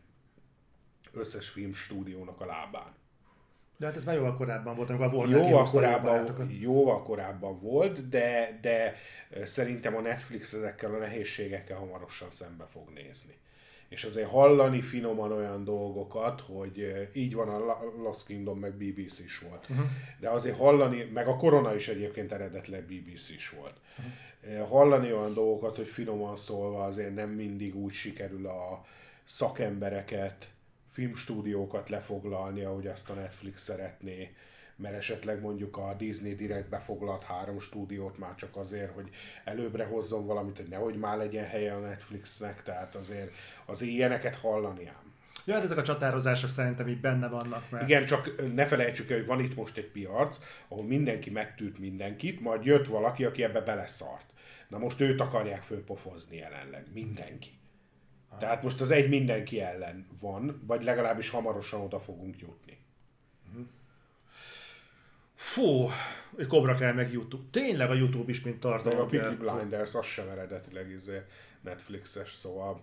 összes 1.13 1.49
filmstúdiónak 1.49 2.41
a 2.41 2.47
lábán. 2.47 2.97
De 3.77 3.87
hát 3.87 3.97
ez 3.97 4.05
már 4.05 4.15
jóval 4.15 4.37
korábban 4.37 4.77
volt, 4.77 4.91
amikor 4.91 5.15
Warner 5.15 5.45
jóval 5.45 5.65
korábban, 5.65 6.51
jóval 6.51 7.03
korábban 7.03 7.61
volt, 7.61 8.09
de, 8.09 8.59
de 8.61 8.95
szerintem 9.45 9.97
a 9.97 10.01
Netflix 10.01 10.53
ezekkel 10.53 10.95
a 10.95 10.99
nehézségekkel 10.99 11.79
hamarosan 11.79 12.31
szembe 12.31 12.65
fog 12.67 12.91
nézni 12.91 13.39
és 13.89 14.05
azért 14.05 14.28
hallani 14.31 14.81
finoman 14.81 15.32
olyan 15.32 15.65
dolgokat, 15.65 16.40
hogy 16.40 17.09
így 17.12 17.35
van 17.35 17.48
a 17.48 17.59
Lost 18.02 18.27
Kingdom, 18.27 18.59
meg 18.59 18.73
BBC 18.73 19.19
is 19.19 19.39
volt. 19.39 19.66
Uh-huh. 19.69 19.86
De 20.20 20.28
azért 20.31 20.56
hallani, 20.56 21.10
meg 21.12 21.28
a 21.28 21.36
Korona 21.36 21.74
is 21.74 21.89
egyébként 21.89 22.32
eredetleg 22.32 22.85
BBC 22.85 23.28
is 23.28 23.51
volt. 23.51 23.74
Uh-huh. 23.98 24.69
Hallani 24.69 25.12
olyan 25.12 25.35
dolgokat, 25.35 25.77
hogy 25.77 25.89
finoman 25.89 26.36
szólva 26.36 26.82
azért 26.82 27.15
nem 27.15 27.31
mindig 27.31 27.77
úgy 27.77 27.93
sikerül 27.93 28.47
a 28.47 28.85
szakembereket, 29.24 30.48
filmstúdiókat 30.90 31.89
lefoglalni, 31.89 32.62
ahogy 32.62 32.86
azt 32.86 33.10
a 33.10 33.15
Netflix 33.15 33.62
szeretné 33.62 34.35
mert 34.79 34.95
esetleg 34.95 35.41
mondjuk 35.41 35.77
a 35.77 35.95
Disney 35.99 36.35
direkt 36.35 36.69
befoglalt 36.69 37.23
három 37.23 37.61
stúdiót 37.61 38.19
már 38.19 38.35
csak 38.35 38.57
azért, 38.57 38.95
hogy 38.95 39.11
előbbre 39.45 39.85
hozzon 39.85 40.27
valamit, 40.27 40.57
hogy 40.57 40.69
nehogy 40.69 40.97
már 40.97 41.17
legyen 41.17 41.47
helye 41.47 41.75
a 41.75 41.79
Netflixnek, 41.79 42.63
tehát 42.63 42.95
azért, 42.95 43.33
az 43.67 43.83
ilyeneket 43.83 44.35
hallani 44.35 44.87
ám. 44.87 45.13
Ja, 45.45 45.55
hát 45.55 45.63
ezek 45.63 45.79
a 45.79 45.83
csatározások 45.83 46.51
szerintem 46.51 46.89
így 46.89 47.01
benne 47.01 47.29
vannak. 47.29 47.71
Mert... 47.71 47.89
Igen, 47.89 48.05
csak 48.05 48.55
ne 48.55 48.67
felejtsük 48.67 49.11
el, 49.11 49.17
hogy 49.17 49.27
van 49.27 49.41
itt 49.41 49.57
most 49.57 49.77
egy 49.77 49.91
piac, 49.91 50.39
ahol 50.69 50.85
mindenki 50.85 51.31
megtűrt 51.31 51.79
mindenkit, 51.79 52.41
majd 52.41 52.65
jött 52.65 52.87
valaki, 52.87 53.25
aki 53.25 53.43
ebbe 53.43 53.61
beleszart. 53.61 54.33
Na 54.69 54.79
most 54.79 55.01
őt 55.01 55.21
akarják 55.21 55.63
fölpofozni 55.63 56.37
jelenleg, 56.37 56.87
mindenki. 56.93 57.59
Tehát 58.39 58.63
most 58.63 58.81
az 58.81 58.91
egy 58.91 59.09
mindenki 59.09 59.61
ellen 59.61 60.07
van, 60.21 60.63
vagy 60.67 60.83
legalábbis 60.83 61.29
hamarosan 61.29 61.81
oda 61.81 62.01
fogunk 62.01 62.39
jutni. 62.39 62.78
Fú, 65.39 65.90
egy 66.39 66.47
Cobra 66.47 66.74
kell 66.74 66.93
meg 66.93 67.12
YouTube. 67.12 67.43
Tényleg 67.51 67.90
a 67.90 67.94
YouTube 67.94 68.31
is, 68.31 68.43
mint 68.43 68.60
tartalom. 68.60 69.01
a 69.01 69.05
Peaky 69.05 69.36
Blinders, 69.36 69.94
az 69.94 70.06
sem 70.06 70.28
eredetileg 70.28 70.90
izé 70.90 71.23
Netflixes, 71.60 72.31
szóval... 72.31 72.81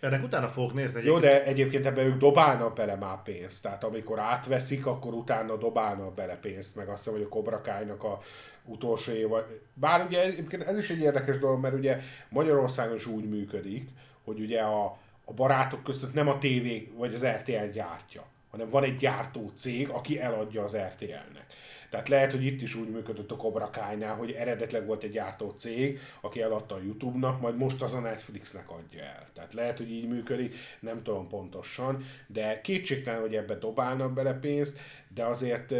Ennek 0.00 0.22
utána 0.22 0.48
fogok 0.48 0.74
nézni. 0.74 0.98
Egyébként. 0.98 1.24
Jó, 1.24 1.30
de 1.30 1.44
egyébként 1.44 1.86
ebben 1.86 2.04
ők 2.04 2.16
dobálnak 2.16 2.74
bele 2.74 2.96
már 2.96 3.22
pénzt. 3.22 3.62
Tehát 3.62 3.84
amikor 3.84 4.18
átveszik, 4.18 4.86
akkor 4.86 5.12
utána 5.12 5.56
dobálnak 5.56 6.14
bele 6.14 6.36
pénzt. 6.36 6.76
Meg 6.76 6.88
azt 6.88 7.04
hiszem, 7.04 7.18
hogy 7.18 7.26
a 7.26 7.34
Cobra 7.34 7.60
Kai-nak 7.60 8.04
a 8.04 8.18
utolsó 8.64 9.12
év. 9.12 9.28
Bár 9.74 10.06
ugye 10.06 10.22
egyébként 10.22 10.62
ez 10.62 10.78
is 10.78 10.90
egy 10.90 11.00
érdekes 11.00 11.38
dolog, 11.38 11.60
mert 11.60 11.74
ugye 11.74 12.00
Magyarországon 12.28 12.96
is 12.96 13.06
úgy 13.06 13.28
működik, 13.28 13.88
hogy 14.24 14.40
ugye 14.40 14.60
a, 14.60 14.84
a 15.24 15.32
barátok 15.34 15.82
között 15.82 16.14
nem 16.14 16.28
a 16.28 16.38
tévé 16.38 16.92
vagy 16.96 17.14
az 17.14 17.26
RTL 17.26 17.70
gyártja 17.72 18.30
hanem 18.52 18.70
van 18.70 18.82
egy 18.82 18.96
gyártó 18.96 19.50
cég, 19.54 19.88
aki 19.88 20.20
eladja 20.20 20.62
az 20.62 20.76
RTL-nek. 20.76 21.46
Tehát 21.92 22.08
lehet, 22.08 22.30
hogy 22.30 22.44
itt 22.44 22.62
is 22.62 22.74
úgy 22.74 22.88
működött 22.88 23.30
a 23.30 23.36
Cobra 23.36 23.70
Kai-nál, 23.70 24.16
hogy 24.16 24.30
eredetleg 24.30 24.86
volt 24.86 25.02
egy 25.02 25.10
gyártó 25.10 25.50
cég, 25.50 25.98
aki 26.20 26.40
eladta 26.40 26.74
a 26.74 26.80
YouTube-nak, 26.82 27.40
majd 27.40 27.56
most 27.56 27.82
az 27.82 27.94
a 27.94 28.00
Netflixnek 28.00 28.70
adja 28.70 29.02
el. 29.02 29.28
Tehát 29.34 29.54
lehet, 29.54 29.78
hogy 29.78 29.90
így 29.90 30.08
működik, 30.08 30.54
nem 30.80 31.02
tudom 31.02 31.28
pontosan, 31.28 32.04
de 32.26 32.60
kétségtelen, 32.60 33.20
hogy 33.20 33.34
ebbe 33.34 33.54
dobálnak 33.54 34.12
bele 34.12 34.34
pénzt, 34.34 34.78
de 35.14 35.24
azért 35.24 35.74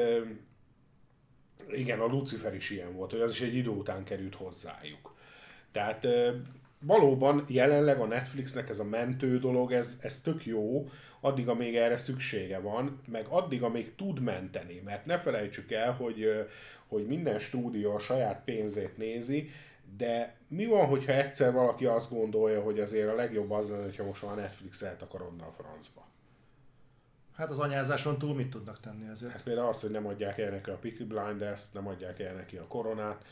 igen, 1.71 2.01
a 2.01 2.07
Lucifer 2.07 2.55
is 2.55 2.71
ilyen 2.71 2.95
volt, 2.95 3.11
hogy 3.11 3.21
az 3.21 3.33
is 3.33 3.41
egy 3.41 3.55
idő 3.55 3.71
után 3.71 4.05
került 4.05 4.35
hozzájuk. 4.35 5.15
Tehát 5.73 6.07
valóban 6.81 7.45
jelenleg 7.49 8.01
a 8.01 8.07
Netflixnek 8.07 8.69
ez 8.69 8.79
a 8.79 8.85
mentő 8.85 9.39
dolog, 9.39 9.73
ez, 9.73 9.99
ez 10.01 10.21
tök 10.21 10.47
jó, 10.47 10.89
addig, 11.25 11.49
amíg 11.49 11.77
erre 11.77 11.97
szüksége 11.97 12.59
van, 12.59 13.01
meg 13.07 13.27
addig, 13.29 13.63
amíg 13.63 13.95
tud 13.95 14.21
menteni. 14.21 14.81
Mert 14.85 15.07
ne 15.07 15.19
felejtsük 15.19 15.73
el, 15.73 15.93
hogy, 15.93 16.47
hogy 16.87 17.07
minden 17.07 17.39
stúdió 17.39 17.95
a 17.95 17.99
saját 17.99 18.45
pénzét 18.45 18.97
nézi, 18.97 19.51
de 19.97 20.37
mi 20.49 20.67
van, 20.67 20.87
hogyha 20.87 21.13
egyszer 21.13 21.53
valaki 21.53 21.87
azt 21.87 22.11
gondolja, 22.11 22.63
hogy 22.63 22.81
azért 22.81 23.09
a 23.09 23.15
legjobb 23.15 23.51
az 23.51 23.71
lenne, 23.71 23.83
hogyha 23.83 24.05
most 24.05 24.27
már 24.27 24.37
Netflix 24.37 24.83
eltakarodna 24.83 25.47
a 25.47 25.53
francba? 25.63 26.07
Hát 27.37 27.51
az 27.51 27.59
anyázáson 27.59 28.19
túl 28.19 28.35
mit 28.35 28.51
tudnak 28.51 28.81
tenni 28.81 29.09
ezért? 29.11 29.33
Hát 29.33 29.43
például 29.43 29.69
azt, 29.69 29.81
hogy 29.81 29.91
nem 29.91 30.07
adják 30.07 30.39
el 30.39 30.51
neki 30.51 30.71
a 30.71 30.77
Peaky 30.77 31.05
Blinders, 31.05 31.71
nem 31.73 31.87
adják 31.87 32.21
el 32.21 32.35
neki 32.35 32.57
a 32.57 32.67
koronát, 32.67 33.25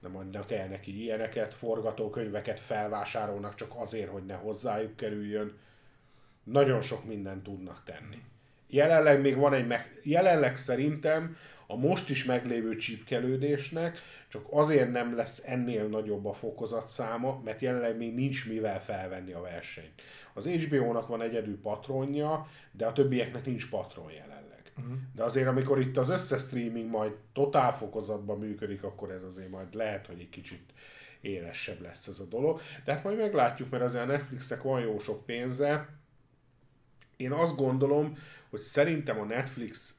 nem 0.00 0.16
adnak 0.16 0.50
el 0.50 0.66
neki 0.66 1.02
ilyeneket, 1.02 1.54
forgatókönyveket 1.54 2.60
felvásárolnak 2.60 3.54
csak 3.54 3.72
azért, 3.76 4.10
hogy 4.10 4.24
ne 4.24 4.34
hozzájuk 4.34 4.96
kerüljön 4.96 5.58
nagyon 6.46 6.80
sok 6.80 7.04
mindent 7.04 7.42
tudnak 7.42 7.82
tenni. 7.84 8.22
Jelenleg 8.68 9.20
még 9.20 9.36
van 9.36 9.54
egy 9.54 9.66
meg... 9.66 10.00
Jelenleg 10.02 10.56
szerintem 10.56 11.36
a 11.66 11.76
most 11.76 12.10
is 12.10 12.24
meglévő 12.24 12.76
csípkelődésnek, 12.76 13.98
csak 14.28 14.46
azért 14.50 14.90
nem 14.90 15.16
lesz 15.16 15.42
ennél 15.46 15.86
nagyobb 15.86 16.26
a 16.26 16.32
fokozatszáma, 16.32 17.40
mert 17.44 17.60
jelenleg 17.60 17.96
még 17.96 18.14
nincs 18.14 18.48
mivel 18.48 18.82
felvenni 18.82 19.32
a 19.32 19.40
versenyt. 19.40 20.02
Az 20.34 20.46
HBO-nak 20.46 21.06
van 21.06 21.22
egyedül 21.22 21.60
patronja, 21.60 22.48
de 22.72 22.86
a 22.86 22.92
többieknek 22.92 23.44
nincs 23.46 23.70
patron 23.70 24.10
jelenleg. 24.10 24.72
Uh-huh. 24.78 24.94
De 25.14 25.22
azért, 25.22 25.46
amikor 25.46 25.80
itt 25.80 25.96
az 25.96 26.08
összes 26.08 26.42
streaming 26.42 26.90
majd 26.90 27.12
totál 27.32 27.76
fokozatban 27.76 28.38
működik, 28.38 28.82
akkor 28.82 29.10
ez 29.10 29.22
azért 29.22 29.50
majd 29.50 29.74
lehet, 29.74 30.06
hogy 30.06 30.20
egy 30.20 30.28
kicsit 30.28 30.72
élesebb 31.20 31.80
lesz 31.80 32.06
ez 32.06 32.20
a 32.20 32.24
dolog. 32.24 32.60
De 32.84 32.92
hát 32.92 33.04
majd 33.04 33.18
meglátjuk, 33.18 33.70
mert 33.70 33.82
azért 33.82 34.04
a 34.04 34.06
Netflixnek 34.06 34.62
van 34.62 34.80
jó 34.80 34.98
sok 34.98 35.26
pénze. 35.26 35.88
Én 37.16 37.32
azt 37.32 37.56
gondolom, 37.56 38.18
hogy 38.50 38.60
szerintem 38.60 39.20
a 39.20 39.24
Netflix, 39.24 39.94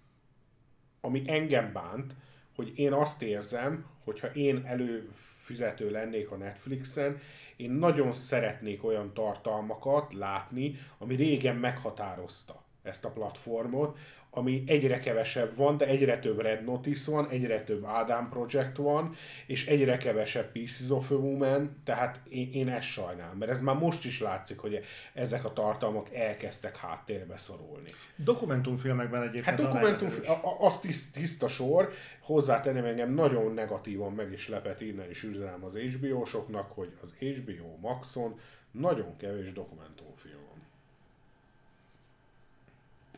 ami 1.02 1.24
engem 1.26 1.74
bánt, 1.74 2.16
hogy 2.56 2.80
én 2.80 2.94
azt 2.94 3.22
érzem, 3.22 3.86
hogyha 4.04 4.28
én 4.28 4.66
előfizető 4.66 5.90
lennék 5.92 6.32
a 6.32 6.36
Netflixen, 6.36 7.20
én 7.56 7.72
nagyon 7.72 8.12
szeretnék 8.12 8.84
olyan 8.84 9.14
tartalmakat 9.14 10.14
látni, 10.14 10.80
ami 10.98 11.16
régen 11.16 11.56
meghatározta 11.56 12.64
ezt 12.84 13.06
a 13.06 13.12
platformot, 13.12 13.98
ami 14.38 14.64
egyre 14.68 15.00
kevesebb 15.00 15.56
van, 15.56 15.78
de 15.78 15.86
egyre 15.86 16.20
több 16.20 16.40
Red 16.40 16.64
Notice 16.64 17.12
van, 17.12 17.30
egyre 17.30 17.64
több 17.64 17.84
Adam 17.84 18.30
Project 18.30 18.78
van, 18.78 19.16
és 19.46 19.68
egyre 19.68 19.98
kevesebb 19.98 20.52
Pieces 20.52 20.90
of 20.90 21.12
a 21.12 21.16
Woman, 21.16 21.82
tehát 21.84 22.20
én, 22.30 22.50
én 22.54 22.70
ezt 22.70 22.88
sajnálom, 22.88 23.38
mert 23.38 23.52
ez 23.52 23.62
már 23.62 23.76
most 23.76 24.06
is 24.06 24.20
látszik, 24.20 24.60
hogy 24.60 24.80
ezek 25.14 25.46
a 25.46 25.54
tartalmak 25.54 26.14
elkezdtek 26.14 26.78
háttérbe 26.78 27.38
szorulni. 27.38 27.94
Dokumentumfilmekben 28.16 29.22
egyébként. 29.22 29.46
Hát 29.46 29.56
dokumentumfilm, 29.56 30.26
az 30.60 30.80
tiszt, 30.80 31.14
tiszta 31.14 31.48
sor, 31.48 31.92
hozzátenném 32.22 32.86
engem 32.86 33.14
nagyon 33.14 33.54
negatívan 33.54 34.12
meg 34.12 34.32
is 34.32 34.50
lepet 34.50 34.82
innen 34.82 35.10
is 35.10 35.24
üzenem 35.24 35.64
az 35.64 35.78
HBO-soknak, 35.78 36.72
hogy 36.72 36.94
az 37.02 37.14
HBO 37.20 37.78
Maxon 37.82 38.40
nagyon 38.72 39.18
kevés 39.18 39.54
dokumentumfilm 39.54 40.17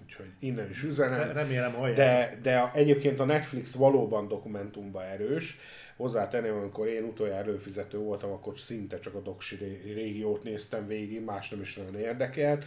úgyhogy 0.10 0.32
innen 0.40 0.70
is 0.70 0.84
üzenem. 0.84 1.32
Remélem 1.32 1.74
hallják. 1.74 1.96
De, 1.96 2.40
de 2.42 2.72
egyébként 2.74 3.20
a 3.20 3.26
Netflix 3.26 3.74
valóban 3.74 4.28
dokumentumban 4.28 5.04
erős. 5.04 5.58
Hozzátenném, 5.98 6.56
amikor 6.56 6.88
én 6.88 7.04
utoljára 7.04 7.40
előfizető 7.40 7.98
voltam, 7.98 8.32
akkor 8.32 8.58
szinte 8.58 9.00
csak 9.00 9.16
a 9.16 9.22
doksi 9.22 9.56
régiót 9.94 10.44
néztem 10.44 10.88
végig, 10.88 11.24
más 11.24 11.50
nem 11.50 11.62
is 11.62 11.76
nagyon 11.76 11.96
érdekelt. 11.96 12.66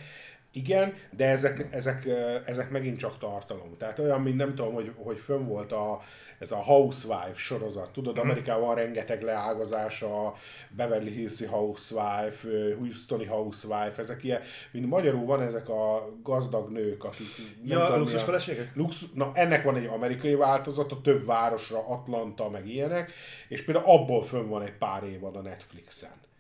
Igen, 0.53 0.95
de 1.11 1.27
ezek, 1.27 1.67
ezek, 1.71 2.09
ezek 2.45 2.71
megint 2.71 2.99
csak 2.99 3.19
tartalom. 3.19 3.77
Tehát 3.79 3.99
olyan, 3.99 4.21
mint 4.21 4.37
nem 4.37 4.55
tudom, 4.55 4.75
hogy, 4.75 4.93
hogy 4.97 5.19
fönn 5.19 5.47
volt 5.47 5.73
a, 5.73 6.01
ez 6.39 6.53
a 6.53 6.57
Housewife 6.57 7.35
sorozat. 7.37 7.93
Tudod, 7.93 8.15
mhm. 8.15 8.25
Amerikában 8.25 8.75
rengeteg 8.75 9.23
leágazás, 9.23 10.03
a 10.03 10.35
Beverly 10.77 11.11
Hills 11.11 11.47
Housewife, 11.47 12.49
Houstoni 12.79 13.27
Housewife, 13.27 13.95
ezek 13.99 14.25
ilyen, 14.25 14.41
mint 14.71 14.87
magyarul 14.87 15.25
van 15.25 15.43
ezek 15.43 15.69
a 15.69 16.09
gazdag 16.23 16.71
nők, 16.71 17.05
akik... 17.05 17.27
Ja, 17.65 17.85
tudom, 17.85 18.01
luxus 18.01 18.23
feleségek? 18.23 18.71
Lux, 18.75 19.05
na, 19.15 19.31
ennek 19.35 19.63
van 19.63 19.77
egy 19.77 19.87
amerikai 19.87 20.35
változata, 20.35 21.01
több 21.01 21.25
városra, 21.27 21.87
Atlanta, 21.89 22.49
meg 22.49 22.69
ilyenek, 22.69 23.13
és 23.49 23.65
például 23.65 23.87
abból 23.87 24.25
fönn 24.25 24.49
van 24.49 24.63
egy 24.63 24.77
pár 24.79 25.03
évad 25.05 25.37
a 25.37 25.41
Netflixen 25.41 26.31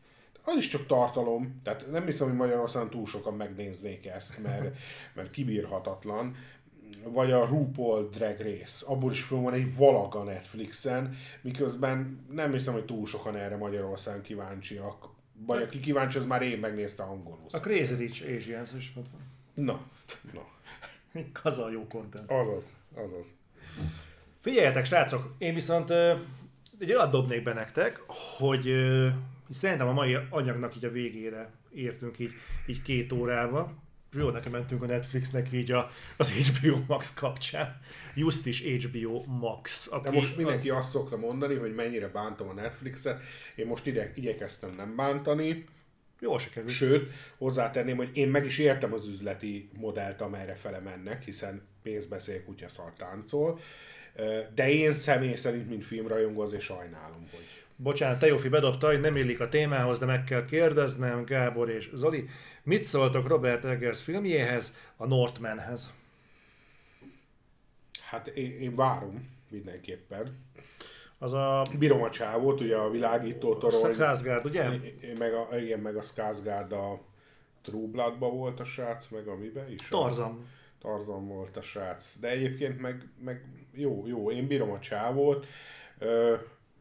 az 0.44 0.56
is 0.56 0.68
csak 0.68 0.86
tartalom, 0.86 1.60
tehát 1.62 1.90
nem 1.90 2.04
hiszem, 2.04 2.28
hogy 2.28 2.36
Magyarországon 2.36 2.90
túl 2.90 3.06
sokan 3.06 3.34
megnéznék 3.34 4.06
ezt, 4.06 4.42
mert, 4.42 4.76
mert 5.14 5.30
kibírhatatlan, 5.30 6.36
vagy 7.04 7.30
a 7.30 7.46
RuPaul 7.46 8.08
Drag 8.08 8.40
Race, 8.40 8.86
abból 8.86 9.10
is 9.10 9.22
föl 9.22 9.38
van 9.38 9.52
egy 9.52 9.76
valag 9.76 10.14
a 10.14 10.22
Netflixen, 10.22 11.16
miközben 11.40 12.26
nem 12.30 12.52
hiszem, 12.52 12.72
hogy 12.72 12.84
túl 12.84 13.06
sokan 13.06 13.36
erre 13.36 13.56
Magyarországon 13.56 14.22
kíváncsiak, 14.22 15.08
vagy 15.46 15.62
aki 15.62 15.80
kíváncsi, 15.80 16.18
az 16.18 16.26
már 16.26 16.42
én 16.42 16.58
megnézte 16.58 17.02
angolul. 17.02 17.46
A 17.50 17.58
Crazy 17.58 17.94
Rich 17.94 18.36
Asians 18.36 18.72
is 18.76 18.92
ott 18.96 19.06
van. 19.12 19.20
Na, 19.64 19.86
na. 20.32 20.46
az 21.50 21.58
a 21.58 21.70
jó 21.70 21.86
content. 21.86 22.30
Azaz, 22.30 22.76
azaz. 22.94 23.34
Figyeljetek, 24.40 24.84
srácok, 24.84 25.34
én 25.38 25.54
viszont 25.54 25.90
egy 26.78 26.92
olyat 26.92 27.10
dobnék 27.10 27.42
be 27.42 27.52
nektek, 27.52 28.00
hogy 28.38 28.66
szerintem 29.52 29.88
a 29.88 29.92
mai 29.92 30.18
anyagnak 30.30 30.76
így 30.76 30.84
a 30.84 30.90
végére 30.90 31.50
értünk 31.74 32.18
így, 32.18 32.32
így 32.66 32.82
két 32.82 33.12
órába. 33.12 33.70
Jó, 34.14 34.30
nekem 34.30 34.52
mentünk 34.52 34.82
a 34.82 34.86
Netflixnek 34.86 35.52
így 35.52 35.72
a, 35.72 35.90
az 36.16 36.32
HBO 36.32 36.78
Max 36.86 37.14
kapcsán. 37.14 37.80
Just 38.14 38.46
is 38.46 38.62
HBO 38.62 39.24
Max. 39.26 39.88
Aki 39.90 40.10
De 40.10 40.16
most 40.16 40.36
mindenki 40.36 40.70
az... 40.70 40.76
azt 40.76 40.90
szokta 40.90 41.16
mondani, 41.16 41.54
hogy 41.54 41.74
mennyire 41.74 42.08
bántam 42.08 42.48
a 42.48 42.52
Netflixet. 42.52 43.22
Én 43.54 43.66
most 43.66 43.86
ide, 43.86 44.12
igyekeztem 44.14 44.74
nem 44.74 44.96
bántani. 44.96 45.64
Jó 46.20 46.38
se 46.38 46.48
került. 46.48 46.72
Sőt, 46.72 47.12
hozzátenném, 47.38 47.96
hogy 47.96 48.10
én 48.16 48.28
meg 48.28 48.44
is 48.44 48.58
értem 48.58 48.92
az 48.92 49.06
üzleti 49.06 49.70
modellt, 49.78 50.20
amelyre 50.20 50.54
fele 50.54 50.78
mennek, 50.78 51.22
hiszen 51.22 51.62
pénzbeszél 51.82 52.44
kutya 52.44 52.68
szar 52.68 52.92
táncol. 52.92 53.58
De 54.54 54.70
én 54.70 54.92
személy 54.92 55.34
szerint, 55.34 55.68
mint 55.68 55.84
filmrajongó, 55.84 56.40
azért 56.40 56.62
sajnálom, 56.62 57.28
hogy 57.30 57.61
Bocsánat, 57.82 58.18
Teófi 58.18 58.48
bedobta, 58.48 58.86
hogy 58.86 59.00
nem 59.00 59.16
illik 59.16 59.40
a 59.40 59.48
témához, 59.48 59.98
de 59.98 60.06
meg 60.06 60.24
kell 60.24 60.44
kérdeznem, 60.44 61.24
Gábor 61.24 61.70
és 61.70 61.90
Zoli. 61.94 62.28
Mit 62.62 62.84
szóltok 62.84 63.26
Robert 63.26 63.64
Eggers 63.64 64.02
filmjéhez, 64.02 64.74
a 64.96 65.06
Northmanhez? 65.06 65.92
Hát 68.02 68.26
én, 68.26 68.50
én 68.50 68.74
várom 68.74 69.28
mindenképpen. 69.50 70.46
Az 71.18 71.32
a... 71.32 71.66
Bírom 71.78 72.02
a 72.02 72.10
csávót, 72.10 72.60
ugye 72.60 72.76
a 72.76 72.90
világító 72.90 73.56
torony. 73.56 73.90
A 73.90 73.92
Skarsgård, 73.92 74.44
ugye? 74.44 74.68
Meg 75.18 75.34
a, 75.34 75.56
igen, 75.56 75.80
meg 75.80 75.96
a 75.96 76.02
Skarsgård 76.02 76.72
a 76.72 77.00
True 77.62 77.86
Bloodba 77.86 78.30
volt 78.30 78.60
a 78.60 78.64
srác, 78.64 79.08
meg 79.08 79.26
amiben 79.26 79.70
is. 79.70 79.88
Tarzan. 79.88 80.46
Tarzan 80.80 81.26
volt 81.26 81.56
a 81.56 81.62
srác. 81.62 82.18
De 82.20 82.28
egyébként 82.28 82.80
meg, 82.80 83.08
meg 83.24 83.44
jó, 83.74 84.06
jó, 84.06 84.30
én 84.30 84.46
bírom 84.46 84.70
a 84.70 84.78
csávót 84.78 85.46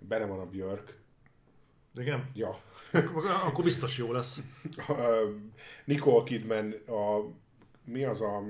benne 0.08 0.26
van 0.26 0.40
a 0.40 0.46
Björk. 0.46 0.98
Igen? 1.96 2.30
Ja. 2.34 2.60
Akkor 3.48 3.64
biztos 3.64 3.98
jó 3.98 4.12
lesz. 4.12 4.44
Nicole 5.86 6.24
Kidman, 6.24 6.74
a, 6.88 7.20
mi 7.84 8.04
az 8.04 8.22
a 8.22 8.44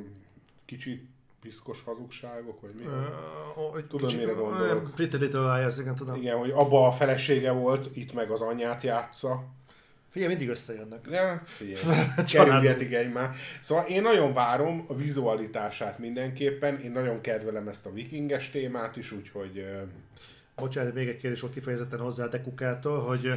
kicsit 0.66 1.10
piszkos 1.42 1.84
hazugságok, 1.84 2.62
vagy 2.62 2.74
mi? 2.80 2.86
Uh, 2.86 3.88
tudom, 3.88 4.08
kicsi, 4.08 4.20
mire 4.20 4.32
gondolok. 4.32 4.96
Pretty 4.96 5.18
Little 5.18 5.58
Liars, 5.58 5.78
igen, 5.78 5.96
tudom. 5.96 6.16
Igen, 6.16 6.38
hogy 6.38 6.52
abba 6.52 6.88
a 6.88 6.92
felesége 6.92 7.52
volt, 7.52 7.96
itt 7.96 8.14
meg 8.14 8.32
az 8.32 8.42
anyját 8.42 8.84
játsza. 8.84 9.44
Figyelj, 10.10 10.32
mindig 10.32 10.50
összejönnek. 10.50 11.08
Ja, 11.10 11.42
figyelj, 11.46 12.06
kerülgetik 12.32 12.94
egymás. 12.94 13.38
Szóval 13.60 13.86
én 13.86 14.02
nagyon 14.02 14.34
várom 14.34 14.86
a 14.88 14.96
vizualitását 14.96 16.00
mindenképpen, 16.00 16.80
én 16.80 16.92
nagyon 16.92 17.22
kedvelem 17.22 17.68
ezt 17.68 17.86
a 17.86 17.94
vikinges 17.94 18.50
témát 18.50 18.96
is, 18.96 19.12
úgyhogy 19.12 19.66
bocsánat, 20.62 20.94
még 20.94 21.08
egy 21.08 21.18
kérdés 21.18 21.40
volt 21.42 21.54
kifejezetten 21.54 22.00
hozzá 22.00 22.28
Dekukától, 22.28 23.00
hogy 23.00 23.32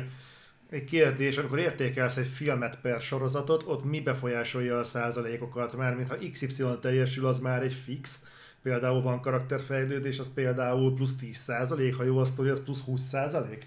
egy 0.70 0.84
kérdés, 0.84 1.38
amikor 1.38 1.58
értékelsz 1.58 2.16
egy 2.16 2.26
filmet 2.26 2.80
per 2.80 3.00
sorozatot, 3.00 3.62
ott 3.66 3.84
mi 3.84 4.00
befolyásolja 4.00 4.78
a 4.78 4.84
százalékokat? 4.84 5.76
Már 5.76 5.94
mintha 5.94 6.16
XY 6.32 6.64
teljesül, 6.80 7.26
az 7.26 7.38
már 7.38 7.62
egy 7.62 7.72
fix, 7.72 8.24
például 8.62 9.02
van 9.02 9.20
karakterfejlődés, 9.20 10.18
az 10.18 10.32
például 10.34 10.94
plusz 10.94 11.16
10 11.16 11.36
százalék, 11.36 11.94
ha 11.94 12.04
jó 12.04 12.18
a 12.18 12.24
sztori, 12.24 12.48
az 12.48 12.62
plusz 12.64 12.80
20 12.80 13.02
százalék? 13.02 13.64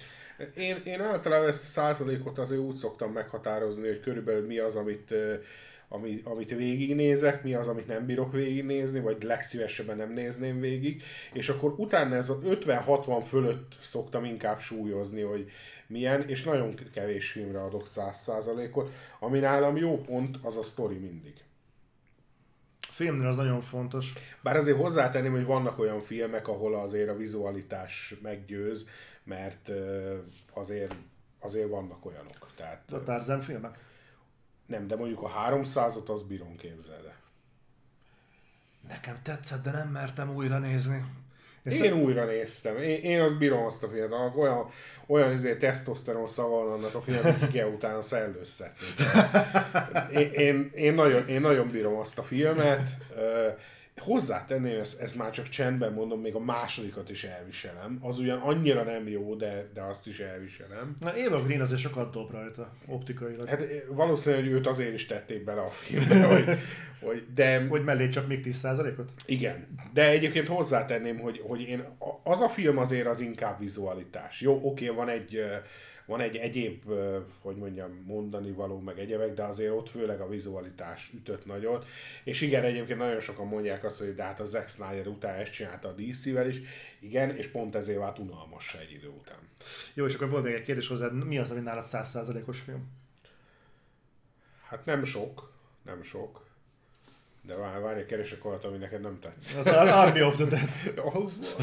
Én, 0.55 0.81
én 0.83 1.01
általában 1.01 1.47
ezt 1.47 1.63
a 1.63 1.67
százalékot 1.67 2.39
azért 2.39 2.61
úgy 2.61 2.75
szoktam 2.75 3.11
meghatározni, 3.11 3.87
hogy 3.87 3.99
körülbelül 3.99 4.45
mi 4.45 4.57
az, 4.57 4.75
amit 4.75 5.13
ami, 5.89 6.21
amit 6.23 6.55
végignézek, 6.55 7.43
mi 7.43 7.53
az, 7.53 7.67
amit 7.67 7.87
nem 7.87 8.05
bírok 8.05 8.31
végignézni, 8.31 8.99
vagy 8.99 9.23
legszívesebben 9.23 9.97
nem 9.97 10.11
nézném 10.11 10.59
végig, 10.59 11.03
és 11.33 11.49
akkor 11.49 11.73
utána 11.77 12.15
ez 12.15 12.29
a 12.29 12.39
50-60 12.39 13.25
fölött 13.27 13.75
szoktam 13.81 14.23
inkább 14.23 14.59
súlyozni, 14.59 15.21
hogy 15.21 15.51
milyen, 15.87 16.27
és 16.27 16.43
nagyon 16.43 16.79
kevés 16.93 17.31
filmre 17.31 17.63
adok 17.63 17.87
100%-ot, 17.95 18.91
ami 19.19 19.39
nálam 19.39 19.77
jó 19.77 20.01
pont, 20.01 20.37
az 20.41 20.57
a 20.57 20.61
sztori 20.61 20.97
mindig. 20.97 21.33
A 22.79 22.91
filmnél 22.91 23.27
az 23.27 23.35
nagyon 23.35 23.61
fontos. 23.61 24.13
Bár 24.41 24.55
azért 24.55 24.77
hozzátenném, 24.77 25.31
hogy 25.31 25.45
vannak 25.45 25.79
olyan 25.79 26.01
filmek, 26.01 26.47
ahol 26.47 26.75
azért 26.75 27.09
a 27.09 27.15
vizualitás 27.17 28.15
meggyőz, 28.21 28.89
mert 29.23 29.71
azért, 30.53 30.95
azért 31.39 31.69
vannak 31.69 32.05
olyanok. 32.05 32.51
Tehát, 32.55 32.91
a 32.91 33.03
Tarzan 33.03 33.41
filmek? 33.41 33.85
Nem, 34.67 34.87
de 34.87 34.95
mondjuk 34.95 35.21
a 35.21 35.31
300-ot 35.49 36.07
az 36.07 36.23
bírom 36.23 36.55
képzelni. 36.55 37.13
Nekem 38.87 39.19
tetszett, 39.23 39.63
de 39.63 39.71
nem 39.71 39.87
mertem 39.87 40.35
újra 40.35 40.57
nézni. 40.57 41.05
Én, 41.63 41.83
én 41.83 41.93
újra 41.93 42.25
néztem. 42.25 42.77
Én, 42.77 43.01
én 43.01 43.21
azt 43.21 43.37
bírom 43.37 43.65
azt 43.65 43.83
a 43.83 43.87
filmet. 43.87 44.11
Annak 44.11 44.37
olyan, 44.37 44.69
olyan 45.07 45.31
izé, 45.31 45.55
tesztoszteron 45.55 46.27
szava 46.27 46.49
van 46.49 46.71
annak 46.71 46.95
a 46.95 47.01
filmet, 47.01 47.39
hogy 47.39 47.49
ki 47.49 47.57
kell 47.57 47.67
utána 47.67 48.01
szellőztetni. 48.01 48.87
Én, 50.21 50.31
én, 50.31 50.71
én, 50.73 50.93
nagyon, 50.93 51.27
én 51.27 51.41
nagyon 51.41 51.69
bírom 51.69 51.95
azt 51.95 52.17
a 52.17 52.23
filmet. 52.23 52.89
Hozzátenném, 53.99 54.79
ez, 54.79 54.97
ez 55.01 55.13
már 55.13 55.31
csak 55.31 55.49
csendben 55.49 55.93
mondom, 55.93 56.19
még 56.19 56.35
a 56.35 56.39
másodikat 56.39 57.09
is 57.09 57.23
elviselem. 57.23 57.97
Az 58.01 58.19
ugyan 58.19 58.39
annyira 58.39 58.83
nem 58.83 59.07
jó, 59.07 59.35
de, 59.35 59.69
de 59.73 59.81
azt 59.81 60.07
is 60.07 60.19
elviselem. 60.19 60.93
Na 60.99 61.13
Eva 61.13 61.43
Green 61.43 61.61
azért 61.61 61.79
sokat 61.79 62.11
dob 62.11 62.31
rajta, 62.31 62.73
optikailag. 62.87 63.47
Hát 63.47 63.63
valószínűleg, 63.89 64.45
hogy 64.45 64.53
őt 64.53 64.67
azért 64.67 64.93
is 64.93 65.05
tették 65.05 65.43
bele 65.43 65.61
a 65.61 65.69
filmbe, 65.69 66.25
hogy, 66.25 66.59
hogy 67.07 67.25
de... 67.33 67.65
Hogy 67.67 67.83
mellé 67.83 68.09
csak 68.09 68.27
még 68.27 68.45
10%-ot? 68.45 69.11
Igen, 69.25 69.67
de 69.93 70.09
egyébként 70.09 70.47
hozzátenném, 70.47 71.19
hogy, 71.19 71.41
hogy 71.47 71.61
én, 71.61 71.83
az 72.23 72.41
a 72.41 72.49
film 72.49 72.77
azért 72.77 73.07
az 73.07 73.19
inkább 73.19 73.59
vizualitás. 73.59 74.41
Jó, 74.41 74.59
oké, 74.63 74.87
van 74.87 75.09
egy 75.09 75.45
van 76.07 76.21
egy 76.21 76.35
egyéb, 76.35 76.83
hogy 77.41 77.55
mondjam, 77.55 78.03
mondani 78.05 78.51
való, 78.51 78.79
meg 78.79 78.99
egyebek, 78.99 79.33
de 79.33 79.43
azért 79.43 79.71
ott 79.71 79.89
főleg 79.89 80.21
a 80.21 80.27
vizualitás 80.27 81.11
ütött 81.13 81.45
nagyon. 81.45 81.83
És 82.23 82.41
igen, 82.41 82.63
egyébként 82.63 82.99
nagyon 82.99 83.19
sokan 83.19 83.47
mondják 83.47 83.83
azt, 83.83 83.99
hogy 83.99 84.15
de 84.15 84.23
hát 84.23 84.39
a 84.39 84.45
Zack 84.45 84.67
Snyder 84.69 85.07
után 85.07 85.39
ezt 85.39 85.51
csinálta 85.51 85.87
a 85.87 85.91
DC-vel 85.91 86.47
is. 86.47 86.59
Igen, 86.99 87.35
és 87.35 87.47
pont 87.47 87.75
ezért 87.75 87.99
vált 87.99 88.19
unalmas 88.19 88.75
egy 88.75 88.91
idő 88.91 89.07
után. 89.07 89.37
Jó, 89.93 90.05
és 90.05 90.13
akkor 90.13 90.29
volt 90.29 90.43
még 90.43 90.53
egy 90.53 90.63
kérdés 90.63 90.87
hozzá, 90.87 91.07
mi 91.07 91.37
az, 91.37 91.51
ami 91.51 91.59
nálad 91.59 91.85
100%-os 91.87 92.59
film? 92.59 92.87
Hát 94.63 94.85
nem 94.85 95.03
sok, 95.03 95.51
nem 95.85 96.03
sok. 96.03 96.45
De 97.41 97.55
várj, 97.55 97.81
várj, 97.81 98.05
keresek 98.05 98.45
olyat, 98.45 98.65
ami 98.65 98.77
neked 98.77 99.01
nem 99.01 99.19
tetszik. 99.19 99.57
Az 99.57 99.67
Army 99.67 100.21
of 100.21 100.35
the 100.35 100.45
Dead. 100.45 100.69
az, 101.13 101.55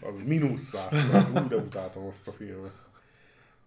az 0.00 0.20
mínusz 0.24 0.62
száz. 0.62 0.94
Úgy 1.34 1.46
de 1.46 1.56
utáltam 1.56 2.06
azt 2.06 2.28
a 2.28 2.32
filmet. 2.32 2.88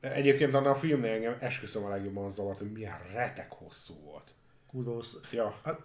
Egyébként 0.03 0.53
annál 0.53 0.71
a 0.71 0.75
filmnél 0.75 1.13
engem 1.13 1.35
esküszöm 1.39 1.83
a 1.83 1.89
legjobban 1.89 2.25
az 2.25 2.33
zavart, 2.33 2.57
hogy 2.57 2.71
milyen 2.71 2.99
retek 3.13 3.51
hosszú 3.51 3.93
volt. 4.05 4.27
Kurva 4.71 4.93
hosszú. 4.93 5.17
Ja. 5.31 5.59
Hát, 5.63 5.79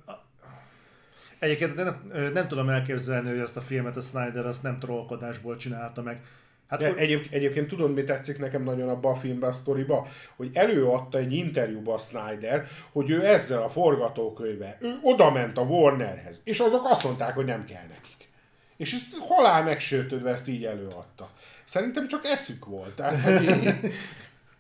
egyébként 1.38 1.74
nem, 1.74 2.12
nem 2.32 2.48
tudom 2.48 2.68
elképzelni, 2.68 3.28
hogy 3.28 3.38
ezt 3.38 3.56
a 3.56 3.60
filmet 3.60 3.96
a 3.96 4.00
Snyder 4.00 4.46
azt 4.46 4.62
nem 4.62 4.78
trollkodásból 4.78 5.56
csinálta 5.56 6.02
meg. 6.02 6.20
Hát 6.68 6.78
De 6.78 6.94
egyéb, 6.94 7.26
egyébként 7.30 7.68
tudod, 7.68 7.94
mi 7.94 8.04
tetszik 8.04 8.38
nekem 8.38 8.62
nagyon 8.62 8.88
abban 8.88 9.12
a 9.12 9.16
filmben, 9.16 9.48
a 9.48 9.52
sztoriba? 9.52 10.06
Hogy 10.36 10.50
előadta 10.52 11.18
egy 11.18 11.32
interjúba 11.32 11.94
a 11.94 11.98
Snyder, 11.98 12.66
hogy 12.92 13.10
ő 13.10 13.26
ezzel 13.26 13.62
a 13.62 13.70
forgatókönyvvel, 13.70 14.76
ő 14.80 14.94
oda 15.02 15.30
ment 15.30 15.58
a 15.58 15.62
Warnerhez, 15.62 16.40
és 16.44 16.60
azok 16.60 16.84
azt 16.84 17.04
mondták, 17.04 17.34
hogy 17.34 17.44
nem 17.44 17.64
kell 17.64 17.86
nekik. 17.88 18.28
És 18.76 18.92
ezt 18.92 19.18
halál 19.18 19.62
megsértődve 19.62 20.30
ezt 20.30 20.48
így 20.48 20.64
előadta. 20.64 21.30
Szerintem 21.68 22.08
csak 22.08 22.24
eszük 22.24 22.64
volt. 22.64 22.94
Tehát, 22.96 23.26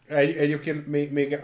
egy, 0.06 0.36
egyébként 0.36 0.86
még, 0.86 1.12
még 1.12 1.38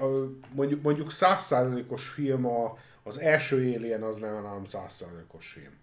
mondjuk, 0.52 0.82
mondjuk 0.82 1.10
százszázalékos 1.10 2.08
film 2.08 2.46
a, 2.46 2.78
az 3.02 3.18
első 3.18 3.56
Alien 3.56 4.02
az 4.02 4.16
nem, 4.16 4.42
nem 4.42 4.64
százszázalékos 4.64 5.46
film 5.46 5.82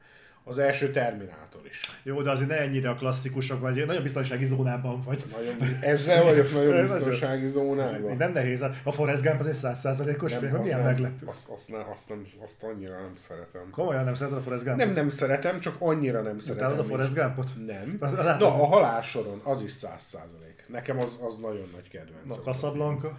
az 0.52 0.60
első 0.60 0.92
Terminátor 0.92 1.62
is. 1.70 2.02
Jó, 2.04 2.22
de 2.22 2.32
azért 2.32 2.50
ne 2.50 2.60
ennyire 2.60 2.90
a 2.90 2.96
klasszikusok, 2.96 3.60
vagy 3.60 3.86
nagyon 3.86 4.04
biztonsági 4.04 4.46
zónában 4.46 5.02
vagy. 5.02 5.24
Nagyon, 5.32 5.78
ezzel 5.82 6.24
vagyok 6.24 6.52
nagyon 6.54 6.82
biztonsági 6.82 7.48
zónában. 7.48 8.18
Nem 8.18 8.32
nehéz. 8.32 8.62
A 8.84 8.92
Forrest 8.92 9.24
Gump 9.24 9.40
az 9.40 9.48
egy 9.48 9.54
százszázalékos 9.54 10.36
film, 10.36 10.56
milyen 10.62 10.80
nem, 10.80 10.88
meglepő. 10.88 11.26
Azt, 11.26 11.50
azt, 11.50 11.70
ne, 11.70 11.78
azt, 11.92 12.10
nem, 12.10 12.24
azt 12.44 12.64
annyira 12.64 12.94
nem 12.94 13.16
szeretem. 13.16 13.62
Komolyan 13.72 14.04
nem 14.04 14.14
szeretem 14.14 14.38
a 14.38 14.42
Forrest 14.42 14.64
Gumpot? 14.64 14.86
Nem, 14.86 14.94
nem 14.94 15.10
szeretem, 15.10 15.60
csak 15.60 15.76
annyira 15.80 16.22
nem 16.22 16.40
szeretem. 16.40 16.68
Utálod 16.68 16.86
a 16.86 16.88
Forrest 16.90 17.14
Gumpot? 17.14 17.50
Nem. 17.66 17.96
Na, 18.40 18.62
a 18.62 18.66
halálsoron 18.66 19.42
az 19.44 19.62
is 19.62 19.72
száz 19.72 20.02
százalék. 20.02 20.66
Nekem 20.68 21.00
az, 21.00 21.20
az 21.22 21.38
nagyon 21.38 21.70
nagy 21.74 21.90
kedvenc. 21.90 22.36
Na, 22.36 22.42
Casablanca? 22.44 23.18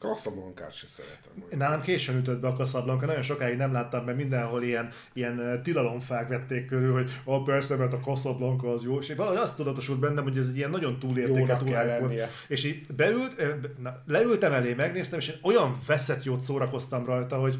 Casablanca-t 0.00 0.74
sem 0.74 0.88
szeretem. 0.88 1.58
Nálam 1.58 1.80
későn 1.80 2.16
ütött 2.16 2.40
be 2.40 2.48
a 2.48 2.52
Casablanca, 2.52 3.06
nagyon 3.06 3.22
sokáig 3.22 3.56
nem 3.56 3.72
láttam, 3.72 4.04
mert 4.04 4.16
mindenhol 4.16 4.62
ilyen, 4.62 4.90
ilyen 5.12 5.60
tilalomfák 5.62 6.28
vették 6.28 6.66
körül, 6.66 6.92
hogy 6.92 7.10
a 7.24 7.30
oh, 7.30 7.44
persze, 7.44 7.76
mert 7.76 7.92
a 7.92 8.00
Casablanca 8.00 8.72
az 8.72 8.84
jó, 8.84 8.98
és 8.98 9.14
valahogy 9.14 9.38
azt 9.38 9.56
tudatosult 9.56 9.98
bennem, 9.98 10.22
hogy 10.22 10.38
ez 10.38 10.48
egy 10.48 10.56
ilyen 10.56 10.70
nagyon 10.70 10.98
túlértékelt 10.98 11.60
volt. 12.00 12.28
És 12.48 12.64
így 12.64 12.86
beült, 12.86 13.36
na, 13.78 14.02
leültem 14.06 14.52
elé, 14.52 14.74
megnéztem, 14.74 15.18
és 15.18 15.28
én 15.28 15.38
olyan 15.42 15.78
veszett 15.86 16.24
jót 16.24 16.40
szórakoztam 16.40 17.04
rajta, 17.04 17.36
hogy 17.36 17.58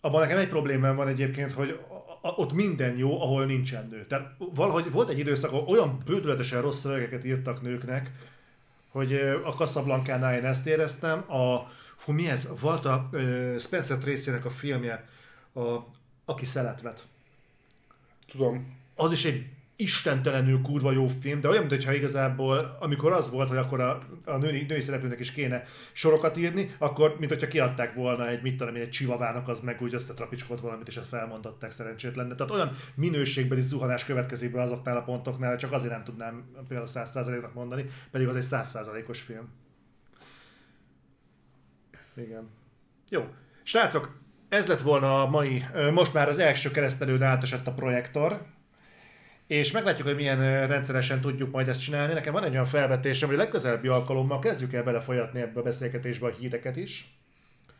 abban 0.00 0.20
nekem 0.20 0.38
egy 0.38 0.48
problémám 0.48 0.96
van 0.96 1.08
egyébként, 1.08 1.52
hogy 1.52 1.80
ott 2.22 2.52
minden 2.52 2.96
jó, 2.96 3.22
ahol 3.22 3.44
nincsen 3.44 3.88
nő. 3.90 4.06
Tehát 4.06 4.36
valahogy 4.54 4.92
volt 4.92 5.10
egy 5.10 5.18
időszak, 5.18 5.52
ahol 5.52 5.68
olyan 5.68 6.02
bődületesen 6.04 6.62
rossz 6.62 6.78
szövegeket 6.78 7.24
írtak 7.24 7.62
nőknek, 7.62 8.10
hogy 8.90 9.14
a 9.44 9.50
Casablanca-nál 9.50 10.34
én 10.34 10.44
ezt 10.44 10.66
éreztem. 10.66 11.32
A, 11.32 11.70
fú, 11.96 12.12
mi 12.12 12.28
ez? 12.28 12.48
Volt 12.60 12.84
a 12.84 13.08
Spencer 13.58 13.98
tracy 13.98 14.30
a 14.30 14.50
filmje, 14.50 15.08
a, 15.52 15.60
aki 16.24 16.44
szeletvet. 16.44 17.06
Tudom. 18.30 18.78
Az 18.94 19.12
is 19.12 19.24
egy 19.24 19.46
istentelenül 19.80 20.60
kurva 20.62 20.92
jó 20.92 21.08
film, 21.08 21.40
de 21.40 21.48
olyan, 21.48 21.64
mintha 21.64 21.92
igazából, 21.92 22.76
amikor 22.80 23.12
az 23.12 23.30
volt, 23.30 23.48
hogy 23.48 23.58
akkor 23.58 23.80
a, 23.80 24.02
a 24.24 24.36
női, 24.36 24.64
női 24.68 24.80
szereplőnek 24.80 25.20
is 25.20 25.32
kéne 25.32 25.62
sorokat 25.92 26.36
írni, 26.36 26.74
akkor, 26.78 27.16
mint 27.18 27.30
hogyha 27.30 27.48
kiadták 27.48 27.94
volna 27.94 28.28
egy, 28.28 28.42
mit 28.42 28.56
tudom, 28.56 28.74
egy 28.74 28.90
csivavának, 28.90 29.48
az 29.48 29.60
meg 29.60 29.82
úgy 29.82 29.94
összetrapicskolt 29.94 30.60
valamit, 30.60 30.88
és 30.88 30.96
ezt 30.96 31.08
felmondották 31.08 31.70
szerencsétlen. 31.70 32.36
Tehát 32.36 32.52
olyan 32.52 32.70
minőségbeli 32.94 33.60
zuhanás 33.60 34.04
következik 34.04 34.52
be 34.52 34.62
azoknál 34.62 34.96
a 34.96 35.02
pontoknál, 35.02 35.56
csak 35.56 35.72
azért 35.72 35.92
nem 35.92 36.04
tudnám 36.04 36.44
például 36.68 36.88
100%-nak 36.90 37.54
mondani, 37.54 37.84
pedig 38.10 38.28
az 38.28 38.36
egy 38.36 38.46
100%-os 38.50 39.20
film. 39.20 39.48
Igen. 42.16 42.48
Jó. 43.08 43.28
Srácok, 43.62 44.18
ez 44.48 44.66
lett 44.66 44.80
volna 44.80 45.22
a 45.22 45.26
mai, 45.26 45.64
most 45.92 46.12
már 46.12 46.28
az 46.28 46.38
első 46.38 46.70
keresztelőn 46.70 47.22
átesett 47.22 47.66
a 47.66 47.72
projektor, 47.72 48.46
és 49.50 49.70
meglátjuk, 49.70 50.06
hogy 50.06 50.16
milyen 50.16 50.66
rendszeresen 50.66 51.20
tudjuk 51.20 51.50
majd 51.50 51.68
ezt 51.68 51.80
csinálni. 51.80 52.12
Nekem 52.12 52.32
van 52.32 52.44
egy 52.44 52.52
olyan 52.52 52.64
felvetésem, 52.64 53.28
hogy 53.28 53.36
a 53.36 53.40
legközelebbi 53.40 53.88
alkalommal 53.88 54.38
kezdjük 54.38 54.72
el 54.72 54.82
belefolyatni 54.82 55.40
ebbe 55.40 55.60
a 55.60 55.62
beszélgetésbe 55.62 56.26
a 56.26 56.30
híreket 56.30 56.76
is. 56.76 57.14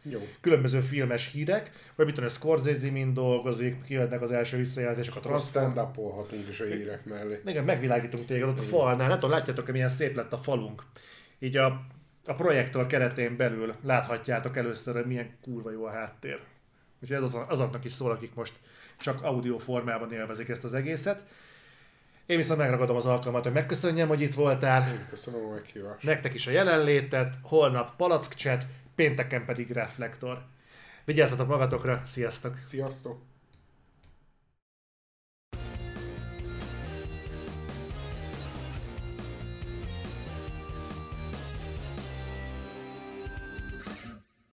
Jó. 0.03 0.27
Különböző 0.41 0.81
filmes 0.81 1.31
hírek, 1.33 1.71
vagy 1.95 2.07
mit 2.07 2.15
tudom, 2.15 2.31
a 2.31 2.33
Scorsese 2.33 2.91
mind 2.91 3.15
dolgozik, 3.15 3.83
kiadnak 3.85 4.23
az 4.23 4.33
első 4.33 4.57
visszajelzések 4.57 5.17
a 5.17 5.21
transform. 5.21 5.71
stand 5.71 6.49
is 6.49 6.61
a 6.61 6.65
hírek 6.65 7.05
mellé. 7.05 7.41
Igen, 7.47 7.65
megvilágítunk 7.65 8.27
téged 8.27 8.49
ott 8.49 8.59
a 8.59 8.63
falnál. 8.63 9.09
Nem 9.09 9.19
tudom, 9.19 9.31
látjátok, 9.31 9.65
hogy 9.65 9.75
milyen 9.75 9.89
szép 9.89 10.17
lett 10.17 10.33
a 10.33 10.39
falunk. 10.39 10.83
Így 11.39 11.57
a, 11.57 11.67
a 12.25 12.35
projektor 12.35 12.87
keretén 12.87 13.37
belül 13.37 13.75
láthatjátok 13.83 14.57
először, 14.57 14.95
hogy 14.95 15.07
milyen 15.07 15.31
kurva 15.43 15.71
jó 15.71 15.85
a 15.85 15.91
háttér. 15.91 16.41
Úgyhogy 17.03 17.17
ez 17.17 17.23
az, 17.23 17.37
azoknak 17.49 17.85
is 17.85 17.93
szól, 17.93 18.11
akik 18.11 18.35
most 18.35 18.53
csak 19.01 19.23
audio 19.23 19.59
formában 19.59 20.13
élvezik 20.13 20.49
ezt 20.49 20.65
az 20.65 20.75
egészet. 20.75 21.25
Én 22.31 22.36
viszont 22.36 22.59
megragadom 22.59 22.97
az 22.97 23.07
alkalmat, 23.07 23.43
hogy 23.43 23.52
megköszönjem, 23.52 24.09
hogy 24.09 24.20
itt 24.20 24.35
voltál. 24.35 24.93
Én 24.93 25.07
köszönöm 25.09 25.44
a 25.44 25.52
meghívást. 25.52 26.05
Nektek 26.05 26.35
is 26.35 26.47
a 26.47 26.51
jelenlétet, 26.51 27.35
holnap 27.43 27.97
palack 27.97 28.35
chat, 28.35 28.66
pénteken 28.94 29.44
pedig 29.44 29.70
reflektor. 29.70 30.43
Vigyázzatok 31.05 31.48
magatokra, 31.48 32.01
sziasztok! 32.05 32.59
Sziasztok! 32.66 33.30